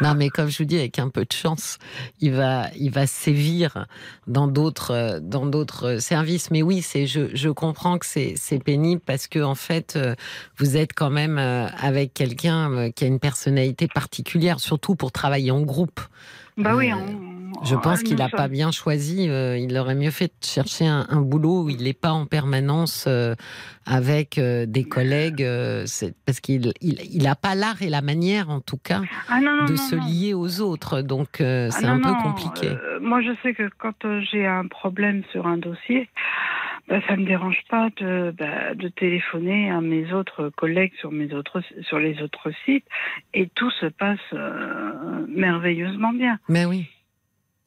Non, 0.00 0.14
mais 0.14 0.28
comme 0.28 0.48
je 0.48 0.58
vous 0.58 0.64
dis, 0.64 0.78
avec 0.78 0.98
un 0.98 1.08
peu 1.08 1.24
de 1.24 1.32
chance, 1.32 1.78
il 2.20 2.32
va, 2.32 2.68
il 2.76 2.90
va 2.90 3.06
sévir 3.06 3.86
dans 4.26 4.46
d'autres, 4.46 5.20
dans 5.22 5.46
d'autres 5.46 5.98
services. 5.98 6.50
Mais 6.50 6.62
oui, 6.62 6.82
c'est, 6.82 7.06
je, 7.06 7.34
je 7.34 7.48
comprends 7.50 7.98
que 7.98 8.06
c'est, 8.06 8.34
c'est 8.36 8.58
pénible 8.58 9.02
parce 9.04 9.26
que 9.26 9.40
en 9.42 9.54
fait, 9.54 9.98
vous 10.58 10.76
êtes 10.76 10.92
quand 10.94 11.10
même 11.10 11.38
euh, 11.38 11.66
avec 11.78 12.14
quelqu'un 12.14 12.70
euh, 12.72 12.90
qui 12.90 13.04
a 13.04 13.06
une 13.06 13.18
personnalité 13.18 13.88
particulière, 13.88 14.60
surtout 14.60 14.94
pour 14.94 15.12
travailler 15.12 15.50
en 15.50 15.62
groupe. 15.62 16.00
Bah 16.62 16.76
oui. 16.76 16.90
Euh, 16.92 16.96
on- 16.96 17.64
Je 17.64 17.74
pense 17.76 18.02
qu'il 18.02 18.16
n'a 18.16 18.28
pas 18.30 18.48
bien 18.48 18.70
choisi. 18.70 19.28
euh, 19.28 19.58
il 19.58 19.76
aurait 19.76 19.94
mieux 19.94 20.10
fait 20.10 20.28
de 20.28 20.46
chercher 20.46 20.86
un, 20.86 21.06
un 21.10 21.20
boulot 21.20 21.64
où 21.64 21.68
il 21.68 21.82
n'est 21.82 21.92
pas 21.92 22.12
en 22.12 22.24
permanence 22.24 23.04
euh, 23.06 23.34
avec 23.86 24.38
des 24.40 24.84
collègues, 24.84 25.44
parce 26.24 26.40
qu'il 26.40 26.72
il, 26.80 26.98
il 27.12 27.26
a 27.26 27.34
pas 27.34 27.54
l'art 27.54 27.82
et 27.82 27.90
la 27.90 28.00
manière, 28.02 28.48
en 28.50 28.60
tout 28.60 28.78
cas, 28.78 29.02
Ah 29.28 29.40
non, 29.40 29.54
non, 29.56 29.64
de 29.66 29.72
non, 29.72 29.76
se 29.76 29.96
lier 29.96 30.32
aux 30.32 30.60
autres. 30.62 31.02
Donc 31.02 31.40
Ah 31.40 31.70
c'est 31.70 31.84
un 31.86 31.98
peu 32.00 32.14
compliqué. 32.22 32.68
euh, 32.68 32.98
moi, 33.00 33.20
je 33.20 33.32
sais 33.42 33.52
que 33.52 33.68
quand 33.78 34.06
j'ai 34.32 34.46
un 34.46 34.66
problème 34.66 35.22
sur 35.32 35.46
un 35.46 35.58
dossier, 35.58 36.08
bah, 36.90 37.00
ça 37.06 37.16
me 37.16 37.24
dérange 37.24 37.62
pas 37.70 37.88
de, 37.98 38.34
bah, 38.36 38.74
de 38.74 38.88
téléphoner 38.88 39.70
à 39.70 39.80
mes 39.80 40.12
autres 40.12 40.50
collègues 40.50 40.92
sur, 40.98 41.12
mes 41.12 41.32
autres, 41.32 41.62
sur 41.82 42.00
les 42.00 42.20
autres 42.20 42.50
sites 42.64 42.84
et 43.32 43.48
tout 43.48 43.70
se 43.70 43.86
passe 43.86 44.18
euh, 44.32 45.24
merveilleusement 45.28 46.12
bien. 46.12 46.38
Mais 46.48 46.64
oui. 46.66 46.86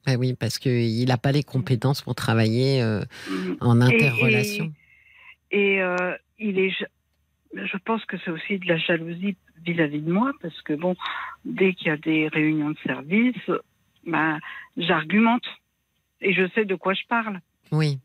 Mais 0.05 0.17
oui, 0.17 0.33
parce 0.37 0.59
qu'il 0.59 1.07
n'a 1.07 1.17
pas 1.17 1.31
les 1.31 1.43
compétences 1.43 2.01
pour 2.01 2.15
travailler 2.15 2.81
euh, 2.81 3.01
en 3.61 3.79
Et- 3.79 3.95
interrelation. 3.95 4.73
Et, 5.51 5.81
euh, 5.81 6.15
il 6.39 6.59
est, 6.59 6.71
je 7.53 7.77
pense 7.85 8.03
que 8.05 8.17
c'est 8.25 8.31
aussi 8.31 8.59
de 8.59 8.67
la 8.67 8.75
jalousie 8.77 9.37
vis-à-vis 9.65 10.01
de 10.01 10.11
moi 10.11 10.33
parce 10.41 10.61
que 10.63 10.73
bon, 10.73 10.95
dès 11.45 11.73
qu'il 11.73 11.87
y 11.87 11.91
a 11.91 11.95
des 11.97 12.27
réunions 12.27 12.71
de 12.71 12.77
service, 12.85 13.49
bah, 14.05 14.39
j'argumente 14.75 15.45
et 16.19 16.33
je 16.33 16.49
sais 16.53 16.65
de 16.65 16.75
quoi 16.75 16.93
je 16.93 17.03
parle. 17.07 17.39
Oui. 17.71 17.99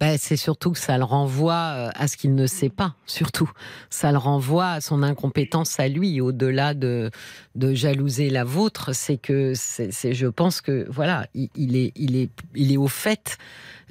Ben, 0.00 0.16
c'est 0.18 0.36
surtout 0.36 0.72
que 0.72 0.78
ça 0.78 0.98
le 0.98 1.04
renvoie 1.04 1.54
euh, 1.54 1.90
à 1.94 2.08
ce 2.08 2.16
qu'il 2.16 2.34
ne 2.34 2.46
sait 2.46 2.68
pas, 2.68 2.94
surtout. 3.06 3.50
Ça 3.90 4.12
le 4.12 4.18
renvoie 4.18 4.70
à 4.70 4.80
son 4.80 5.02
incompétence 5.02 5.78
à 5.80 5.88
lui, 5.88 6.20
au-delà 6.20 6.74
de, 6.74 7.10
de 7.54 7.74
jalouser 7.74 8.30
la 8.30 8.44
vôtre. 8.44 8.94
C'est 8.94 9.16
que, 9.16 9.52
c'est, 9.54 10.14
je 10.14 10.26
pense 10.26 10.60
que, 10.60 10.86
voilà, 10.88 11.26
il, 11.34 11.76
est, 11.76 11.92
il, 11.96 12.16
est, 12.16 12.30
il 12.54 12.72
est 12.72 12.76
au 12.76 12.88
fait 12.88 13.38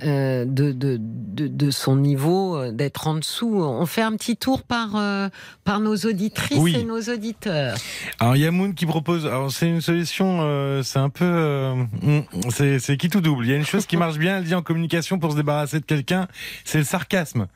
de, 0.02 0.72
de, 0.72 0.98
de, 0.99 1.48
de, 1.48 1.72
son 1.72 1.95
niveau, 1.95 2.56
euh, 2.57 2.72
d'être 2.72 3.07
en 3.07 3.15
dessous. 3.15 3.61
On 3.64 3.86
fait 3.86 4.02
un 4.02 4.14
petit 4.15 4.36
tour 4.38 4.64
par, 4.64 4.95
euh, 4.95 5.30
par 5.64 5.80
nos 5.80 5.95
auditrices 5.95 6.57
Oui. 6.60 6.76
et 6.76 6.84
nos 6.84 7.02
auditeurs. 7.02 7.76
Alors 8.19 8.36
Yamoun 8.36 8.73
qui 8.73 8.86
propose, 8.86 9.26
alors 9.26 9.52
c'est 9.52 9.68
une 9.68 9.82
solution, 9.82 10.40
euh, 10.41 10.84
c'est 10.84 10.99
un 10.99 11.10
peu, 11.10 11.26
euh, 11.26 11.76
mm, 12.02 12.22
c'est 12.49 12.80
c'est 12.80 12.98
qui 12.98 13.10
tout 13.10 13.22
double. 13.22 13.45
Il 13.45 13.52
y 13.52 13.53
a 13.53 13.57
une 13.57 13.65
chose 13.65 13.86
qui 13.86 13.98
marche 14.03 14.18
bien, 14.18 14.38
elle 14.38 14.44
dit 14.44 14.56
en 14.56 14.61
communication 14.61 15.19
pour 15.19 15.32
se 15.32 15.38
débarrasser 15.38 15.80
de 15.80 15.86
quelqu'un, 15.86 16.28
c'est 16.65 16.80
le 16.80 16.84
sarcasme. 16.84 17.48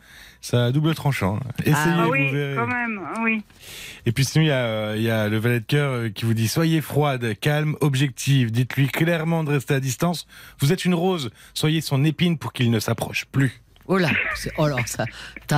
Ça 0.45 0.65
a 0.65 0.71
double 0.71 0.93
tranchant. 0.93 1.39
Essayez, 1.61 1.73
Ah 1.75 2.03
vous 2.05 2.11
oui, 2.11 2.29
verrez. 2.31 2.55
quand 2.55 2.67
même, 2.67 3.01
oui. 3.23 3.41
Et 4.05 4.11
puis 4.11 4.23
sinon 4.23 4.43
il 4.45 4.49
y 4.49 4.51
a, 4.51 4.95
il 4.95 5.01
y 5.01 5.09
a 5.09 5.27
le 5.27 5.37
valet 5.39 5.59
de 5.59 5.65
cœur 5.65 5.91
euh, 5.91 6.09
qui 6.09 6.23
vous 6.25 6.35
dit 6.35 6.47
soyez 6.47 6.81
froide, 6.81 7.33
calme, 7.41 7.75
objective. 7.81 8.51
Dites-lui 8.51 8.89
clairement 8.89 9.43
de 9.43 9.49
rester 9.49 9.73
à 9.73 9.79
distance. 9.79 10.27
Vous 10.59 10.71
êtes 10.71 10.85
une 10.85 10.93
rose, 10.93 11.31
soyez 11.55 11.81
son 11.81 12.03
épine 12.03 12.37
pour 12.37 12.53
qu'il 12.53 12.69
ne 12.69 12.79
s'approche 12.79 13.25
plus. 13.25 13.59
Oh 13.87 13.97
là, 13.97 14.09
c'est- 14.35 14.51
oh 14.57 14.67
là, 14.67 14.77
ça, 14.85 15.05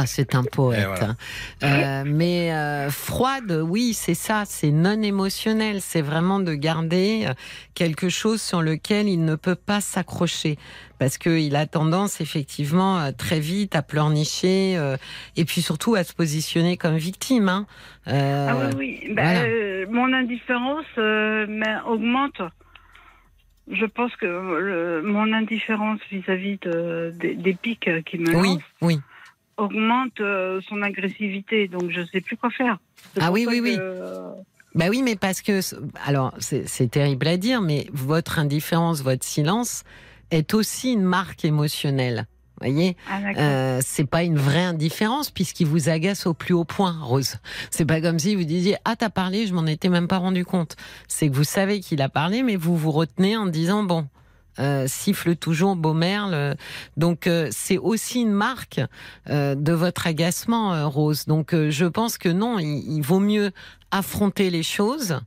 c'est 0.06 0.36
un 0.36 0.44
poète. 0.44 0.86
Voilà. 0.86 1.10
hein. 1.12 1.16
Euh, 1.64 2.04
mais 2.06 2.52
euh, 2.54 2.90
froide, 2.90 3.52
oui, 3.66 3.94
c'est 3.94 4.16
ça, 4.16 4.44
c'est 4.46 4.72
non 4.72 5.02
émotionnel. 5.02 5.80
C'est 5.82 6.02
vraiment 6.02 6.40
de 6.40 6.54
garder 6.54 7.26
euh, 7.28 7.34
quelque 7.74 8.10
chose 8.10 8.42
sur 8.42 8.62
lequel 8.62 9.08
il 9.08 9.24
ne 9.24 9.36
peut 9.36 9.56
pas 9.56 9.80
s'accrocher. 9.80 10.58
Parce 11.00 11.18
qu'il 11.18 11.56
a 11.56 11.68
tendance, 11.68 12.20
effectivement, 12.22 13.00
euh, 13.00 13.12
très 13.18 13.40
vite 13.40 13.76
à 13.76 13.82
pleurnicher 13.82 14.76
euh, 14.78 14.98
et 15.38 15.46
puis 15.46 15.62
surtout 15.62 15.96
à 15.96 16.04
se 16.04 16.14
positionner 16.14 16.76
comme 16.76 16.98
victime. 16.98 17.48
Hein. 17.50 17.66
Euh, 18.08 18.48
ah 18.50 18.56
oui, 18.76 19.00
oui. 19.06 19.14
Ben, 19.14 19.24
voilà. 19.24 19.42
euh, 19.44 19.86
mon 19.90 20.12
indifférence 20.12 20.86
euh, 20.98 21.46
mais 21.48 21.76
augmente. 21.88 22.42
Je 23.70 23.86
pense 23.86 24.16
que 24.16 24.26
le- 24.26 25.02
mon 25.02 25.34
indifférence 25.34 26.00
vis-à-vis 26.10 26.58
de- 26.62 27.14
des, 27.16 27.36
des 27.36 27.54
pics 27.54 27.90
qui 28.06 28.18
me 28.18 28.34
oui, 28.34 28.50
lancent 28.50 28.62
oui. 28.82 29.00
augmente 29.58 30.20
euh, 30.22 30.62
son 30.68 30.82
agressivité. 30.82 31.68
Donc 31.68 31.90
je 31.92 32.06
sais 32.06 32.22
plus 32.22 32.38
quoi 32.38 32.50
faire. 32.50 32.78
C'est 33.14 33.22
Ah 33.22 33.32
oui, 33.32 33.46
oui, 33.48 33.58
que, 33.58 33.64
oui. 33.64 33.78
euh, 33.80 34.32
Bah 34.76 34.86
oui, 34.90 35.02
mais 35.04 35.16
parce 35.16 35.42
que, 35.42 35.60
alors, 36.06 36.34
c'est 36.40 36.68
c'est 36.68 36.88
terrible 36.88 37.28
à 37.28 37.38
dire, 37.38 37.62
mais 37.62 37.88
votre 37.92 38.40
indifférence, 38.40 39.02
votre 39.02 39.26
silence 39.26 39.84
est 40.32 40.54
aussi 40.54 40.94
une 40.94 41.04
marque 41.04 41.44
émotionnelle. 41.46 42.26
Voyez, 42.60 42.98
Ah, 43.10 43.20
euh, 43.38 43.80
c'est 43.86 44.06
pas 44.10 44.24
une 44.24 44.38
vraie 44.38 44.64
indifférence 44.64 45.30
puisqu'il 45.30 45.68
vous 45.68 45.90
agace 45.90 46.26
au 46.26 46.34
plus 46.34 46.54
haut 46.54 46.64
point, 46.66 46.96
Rose. 47.02 47.36
C'est 47.70 47.86
pas 47.86 48.02
comme 48.02 48.18
si 48.20 48.36
vous 48.36 48.44
disiez 48.46 48.78
ah 48.86 48.96
t'as 48.96 49.10
parlé, 49.10 49.46
je 49.48 49.54
m'en 49.54 49.66
étais 49.68 49.90
même 49.90 50.08
pas 50.08 50.18
rendu 50.18 50.44
compte. 50.46 50.76
C'est 51.08 51.30
que 51.30 51.36
vous 51.36 51.44
savez 51.44 51.80
qu'il 51.82 52.02
a 52.02 52.10
parlé, 52.10 52.42
mais 52.44 52.56
vous 52.56 52.76
vous 52.76 52.92
retenez 52.92 53.38
en 53.38 53.46
disant 53.46 53.84
bon. 53.84 54.08
euh, 54.60 54.86
siffle 54.88 55.36
toujours 55.36 55.76
beau 55.76 55.94
merle. 55.94 56.56
Donc 56.98 57.28
euh, 57.28 57.48
c'est 57.52 57.78
aussi 57.78 58.22
une 58.22 58.32
marque 58.32 58.82
euh, 59.30 59.54
de 59.54 59.72
votre 59.74 60.08
agacement, 60.08 60.74
euh, 60.74 60.88
Rose. 60.88 61.26
Donc 61.26 61.54
euh, 61.54 61.70
je 61.70 61.86
pense 61.86 62.18
que 62.18 62.30
non, 62.30 62.58
il, 62.58 62.96
il 62.98 63.02
vaut 63.02 63.20
mieux 63.20 63.52
affronter 63.92 64.50
les 64.50 64.64
choses 64.64 65.20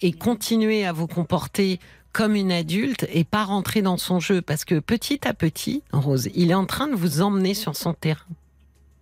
et 0.00 0.12
continuer 0.12 0.86
à 0.86 0.92
vous 0.92 1.08
comporter 1.08 1.80
comme 2.12 2.34
une 2.34 2.52
adulte 2.52 3.06
et 3.12 3.24
pas 3.24 3.44
rentrer 3.44 3.82
dans 3.82 3.96
son 3.96 4.20
jeu 4.20 4.42
parce 4.42 4.64
que 4.64 4.78
petit 4.78 5.26
à 5.26 5.34
petit, 5.34 5.82
Rose, 5.92 6.28
il 6.34 6.50
est 6.50 6.54
en 6.54 6.66
train 6.66 6.88
de 6.88 6.94
vous 6.94 7.22
emmener 7.22 7.54
sur 7.54 7.76
son 7.76 7.94
terrain. 7.94 8.26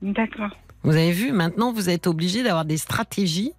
D'accord. 0.02 0.50
Vous 0.82 0.92
avez 0.92 1.12
vu, 1.12 1.32
maintenant 1.32 1.72
vous 1.72 1.88
êtes 1.88 2.06
obligé 2.06 2.42
d'avoir 2.42 2.64
des 2.64 2.76
stratégies 2.76 3.52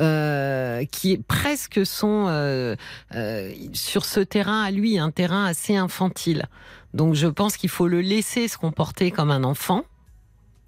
euh, 0.00 0.84
qui 0.84 1.18
presque 1.18 1.84
sont 1.84 2.26
euh, 2.28 2.76
euh, 3.14 3.52
sur 3.72 4.04
ce 4.04 4.20
terrain 4.20 4.62
à 4.62 4.70
lui, 4.70 4.98
un 4.98 5.10
terrain 5.10 5.44
assez 5.44 5.76
infantile. 5.76 6.46
Donc 6.94 7.14
je 7.14 7.26
pense 7.26 7.56
qu'il 7.56 7.70
faut 7.70 7.88
le 7.88 8.00
laisser 8.00 8.48
se 8.48 8.58
comporter 8.58 9.10
comme 9.10 9.30
un 9.30 9.44
enfant 9.44 9.84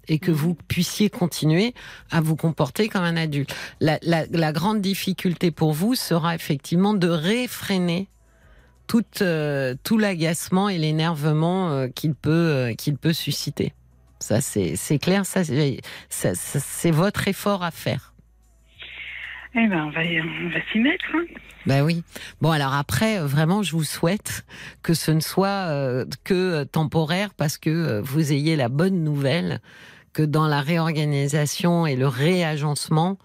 et 0.07 0.19
que 0.19 0.31
vous 0.31 0.55
puissiez 0.67 1.09
continuer 1.09 1.73
à 2.09 2.21
vous 2.21 2.35
comporter 2.35 2.89
comme 2.89 3.03
un 3.03 3.17
adulte. 3.17 3.55
La, 3.79 3.99
la- 4.01 4.25
la 4.27 4.51
grande 4.51 4.81
difficulté 4.81 5.51
pour 5.51 5.73
vous 5.73 5.95
sera 5.95 6.35
effectivement 6.35 6.93
de 6.93 7.07
réfréner 7.07 8.07
tout, 8.87 9.03
euh, 9.21 9.75
tout 9.83 9.97
l'agacement 9.97 10.67
et 10.69 10.77
l'énervement 10.77 11.71
euh, 11.71 11.87
qu'il 11.87 12.13
peut, 12.13 12.29
euh, 12.31 12.73
qu'il 12.73 12.97
peut 12.97 13.13
susciter. 13.13 13.73
Ça, 14.19 14.39
c'est 14.41 14.99
clair, 14.99 15.25
ça, 15.25 15.43
c'est 15.43 15.79
ça- 16.09 16.35
ça- 16.35 16.59
c'est 16.59 16.91
votre 16.91 17.27
effort 17.27 17.63
à 17.63 17.71
faire. 17.71 18.13
Eh 19.53 19.67
ben, 19.67 19.85
on 19.85 19.89
va, 19.89 20.01
on 20.01 20.49
va 20.49 20.59
s'y 20.71 20.79
mettre. 20.79 21.03
Hein. 21.13 21.25
Ben 21.65 21.83
oui. 21.83 22.03
Bon, 22.41 22.51
alors 22.51 22.73
après, 22.73 23.19
vraiment, 23.19 23.63
je 23.63 23.71
vous 23.73 23.83
souhaite 23.83 24.45
que 24.81 24.93
ce 24.93 25.11
ne 25.11 25.19
soit 25.19 25.47
euh, 25.69 26.05
que 26.23 26.63
temporaire 26.63 27.33
parce 27.35 27.57
que 27.57 27.99
vous 28.01 28.31
ayez 28.31 28.55
la 28.55 28.69
bonne 28.69 29.03
nouvelle 29.03 29.59
que 30.13 30.23
dans 30.23 30.47
la 30.47 30.61
réorganisation 30.61 31.85
et 31.85 31.95
le 31.95 32.07
réagencement, 32.07 33.17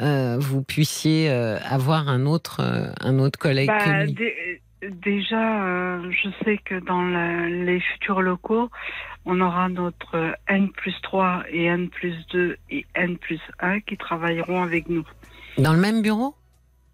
euh, 0.00 0.36
vous 0.38 0.62
puissiez 0.62 1.30
euh, 1.30 1.58
avoir 1.68 2.08
un 2.08 2.26
autre, 2.26 2.60
euh, 2.60 2.90
un 3.00 3.18
autre 3.18 3.38
collègue 3.38 3.68
Bah, 3.68 3.78
que 3.84 4.04
lui. 4.04 4.12
dé- 4.12 4.60
déjà, 4.90 5.98
je 6.10 6.28
sais 6.44 6.58
que 6.64 6.78
dans 6.84 7.02
la- 7.02 7.48
les 7.48 7.80
futurs 7.80 8.20
locaux, 8.20 8.70
on 9.24 9.40
aura 9.40 9.68
notre 9.68 10.34
N 10.48 10.68
plus 10.70 10.94
3 11.02 11.44
et 11.50 11.64
N 11.64 11.88
plus 11.88 12.14
2 12.32 12.56
et 12.70 12.84
N 12.94 13.16
plus 13.16 13.40
1 13.60 13.80
qui 13.80 13.96
travailleront 13.96 14.62
avec 14.62 14.88
nous. 14.88 15.04
Dans 15.56 15.72
le 15.72 15.80
même 15.80 16.02
bureau? 16.02 16.34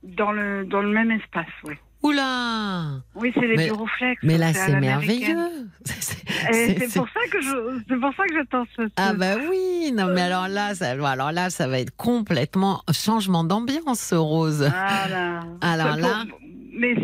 Dans 0.04 0.30
le, 0.32 0.64
dans 0.64 0.80
le 0.82 0.90
même 0.90 1.10
espace, 1.10 1.46
oui. 1.64 1.74
Oula 2.02 3.02
Oui, 3.14 3.30
c'est 3.34 3.46
les 3.46 3.56
Mais- 3.56 3.66
bureaux 3.66 3.86
flex. 3.98 4.20
Mais 4.22 4.38
là, 4.38 4.52
c'est 4.54 4.78
merveilleux 4.80 5.36
C'est- 5.84 6.16
Et 6.52 6.88
c'est- 6.88 6.98
pour 6.98 7.08
ça 7.08 7.20
que 7.30 7.40
je, 7.42 7.80
c'est 7.88 7.96
pour 8.00 8.14
ça 8.16 8.24
que 8.26 8.34
j'attends 8.34 8.64
ce. 8.76 8.82
Ah 8.96 9.12
bah 9.12 9.34
oui, 9.50 9.92
non 9.92 10.06
mais 10.14 10.22
alors 10.22 10.48
là, 10.48 10.74
ça, 10.74 10.90
alors 10.92 11.32
là, 11.32 11.50
ça 11.50 11.68
va 11.68 11.78
être 11.80 11.94
complètement 11.96 12.82
changement 12.92 13.44
d'ambiance, 13.44 14.12
Rose. 14.14 14.58
Voilà. 14.70 15.40
Alors 15.60 15.96
là- 15.96 16.24
pour- 16.28 16.38
mais 16.72 16.94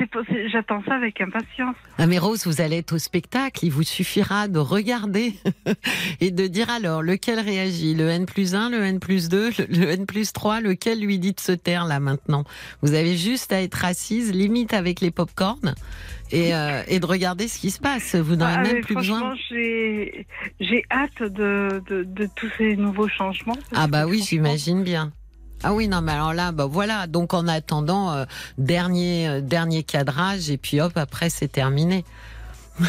j'attends 0.50 0.82
ça 0.86 0.94
avec 0.94 1.20
impatience. 1.20 1.74
Ah 1.98 2.06
mais 2.06 2.18
Rose, 2.18 2.46
vous 2.46 2.62
allez 2.62 2.78
être 2.78 2.94
au 2.94 2.98
spectacle, 2.98 3.62
il 3.62 3.70
vous 3.72 3.82
suffira 3.82 4.48
de 4.48 4.58
regarder 4.58 5.34
et 6.20 6.30
de 6.30 6.46
dire 6.46 6.70
alors 6.70 7.02
lequel 7.02 7.40
réagit, 7.40 7.94
le 7.94 8.08
N 8.08 8.24
plus 8.24 8.54
1, 8.54 8.70
le 8.70 8.82
N 8.84 9.00
plus 9.00 9.28
2, 9.28 9.50
le, 9.58 9.66
le 9.68 9.90
N 9.90 10.06
plus 10.06 10.32
3, 10.32 10.60
lequel 10.62 11.00
lui 11.00 11.18
dit 11.18 11.34
de 11.34 11.40
se 11.40 11.52
taire 11.52 11.84
là 11.84 12.00
maintenant? 12.00 12.44
Vous 12.80 12.94
avez 12.94 13.18
juste 13.18 13.52
à 13.52 13.60
être 13.60 13.84
assise, 13.84 14.32
limite 14.32 14.72
avec 14.72 14.85
les 15.00 15.10
pop-corn 15.10 15.74
et, 16.30 16.54
euh, 16.54 16.82
et 16.88 17.00
de 17.00 17.06
regarder 17.06 17.48
ce 17.48 17.58
qui 17.58 17.70
se 17.70 17.78
passe. 17.80 18.14
Vous 18.14 18.36
n'aurez 18.36 18.54
Ah, 18.56 18.62
même 18.62 18.80
plus 18.80 18.94
besoin. 18.94 19.34
j'ai 19.50 20.84
hâte 20.90 21.22
de, 21.22 21.82
de, 21.88 22.04
de 22.04 22.28
tous 22.34 22.48
ces 22.58 22.76
nouveaux 22.76 23.08
changements. 23.08 23.56
Ah 23.74 23.86
bah 23.86 24.06
oui, 24.06 24.24
j'imagine 24.26 24.82
bien. 24.82 25.12
Ah 25.62 25.72
oui, 25.72 25.88
non, 25.88 26.02
mais 26.02 26.12
alors 26.12 26.34
là, 26.34 26.52
bah 26.52 26.66
voilà. 26.66 27.06
Donc 27.06 27.32
en 27.34 27.48
attendant, 27.48 28.12
euh, 28.12 28.24
dernier, 28.58 29.28
euh, 29.28 29.40
dernier 29.40 29.82
cadrage, 29.82 30.50
et 30.50 30.58
puis 30.58 30.80
hop, 30.80 30.92
après 30.96 31.30
c'est 31.30 31.48
terminé. 31.48 32.04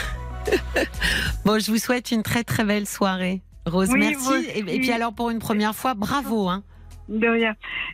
bon, 1.45 1.59
je 1.59 1.71
vous 1.71 1.77
souhaite 1.77 2.11
une 2.11 2.23
très 2.23 2.43
très 2.43 2.63
belle 2.63 2.87
soirée. 2.87 3.41
Rose, 3.65 3.89
Oui, 3.91 3.99
merci. 3.99 4.33
Et, 4.53 4.59
et 4.59 4.79
puis 4.79 4.91
alors 4.91 5.13
pour 5.13 5.29
une 5.29 5.39
première 5.39 5.75
fois, 5.75 5.93
bravo. 5.93 6.47
Hein. 6.49 6.63
De. 7.09 7.27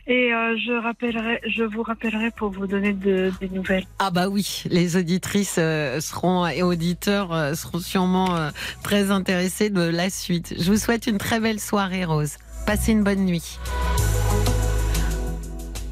Et 0.06 0.32
euh, 0.34 0.56
je 0.56 1.62
vous 1.62 1.82
rappellerai 1.82 2.30
pour 2.36 2.50
vous 2.50 2.66
donner 2.66 2.92
de- 2.92 3.32
des 3.40 3.48
nouvelles. 3.48 3.84
Ah 3.98 4.10
bah 4.10 4.28
oui, 4.28 4.62
les 4.70 4.96
auditrices 4.96 5.56
euh, 5.58 6.00
seront 6.00 6.46
et 6.46 6.62
auditeurs 6.62 7.32
euh, 7.32 7.54
seront 7.54 7.78
sûrement 7.78 8.50
très 8.82 9.10
intéressés 9.10 9.70
de 9.70 9.82
la 9.82 10.10
suite. 10.10 10.54
Je 10.58 10.70
vous 10.70 10.78
souhaite 10.78 11.06
une 11.06 11.18
très 11.18 11.40
belle 11.40 11.60
soirée, 11.60 12.04
Rose. 12.04 12.36
Passez 12.66 12.92
une 12.92 13.04
bonne 13.04 13.24
nuit. 13.24 13.58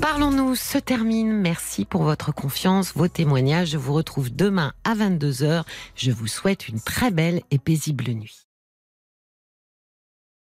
Parlons-nous 0.00 0.56
se 0.56 0.78
termine. 0.78 1.32
Merci 1.32 1.84
pour 1.84 2.02
votre 2.02 2.32
confiance, 2.34 2.92
vos 2.96 3.08
témoignages. 3.08 3.70
Je 3.70 3.78
vous 3.78 3.92
retrouve 3.92 4.34
demain 4.34 4.72
à 4.84 4.94
22h. 4.94 5.62
Je 5.94 6.10
vous 6.10 6.26
souhaite 6.26 6.68
une 6.68 6.80
très 6.80 7.10
belle 7.10 7.42
et 7.50 7.58
paisible 7.58 8.10
nuit. 8.10 8.46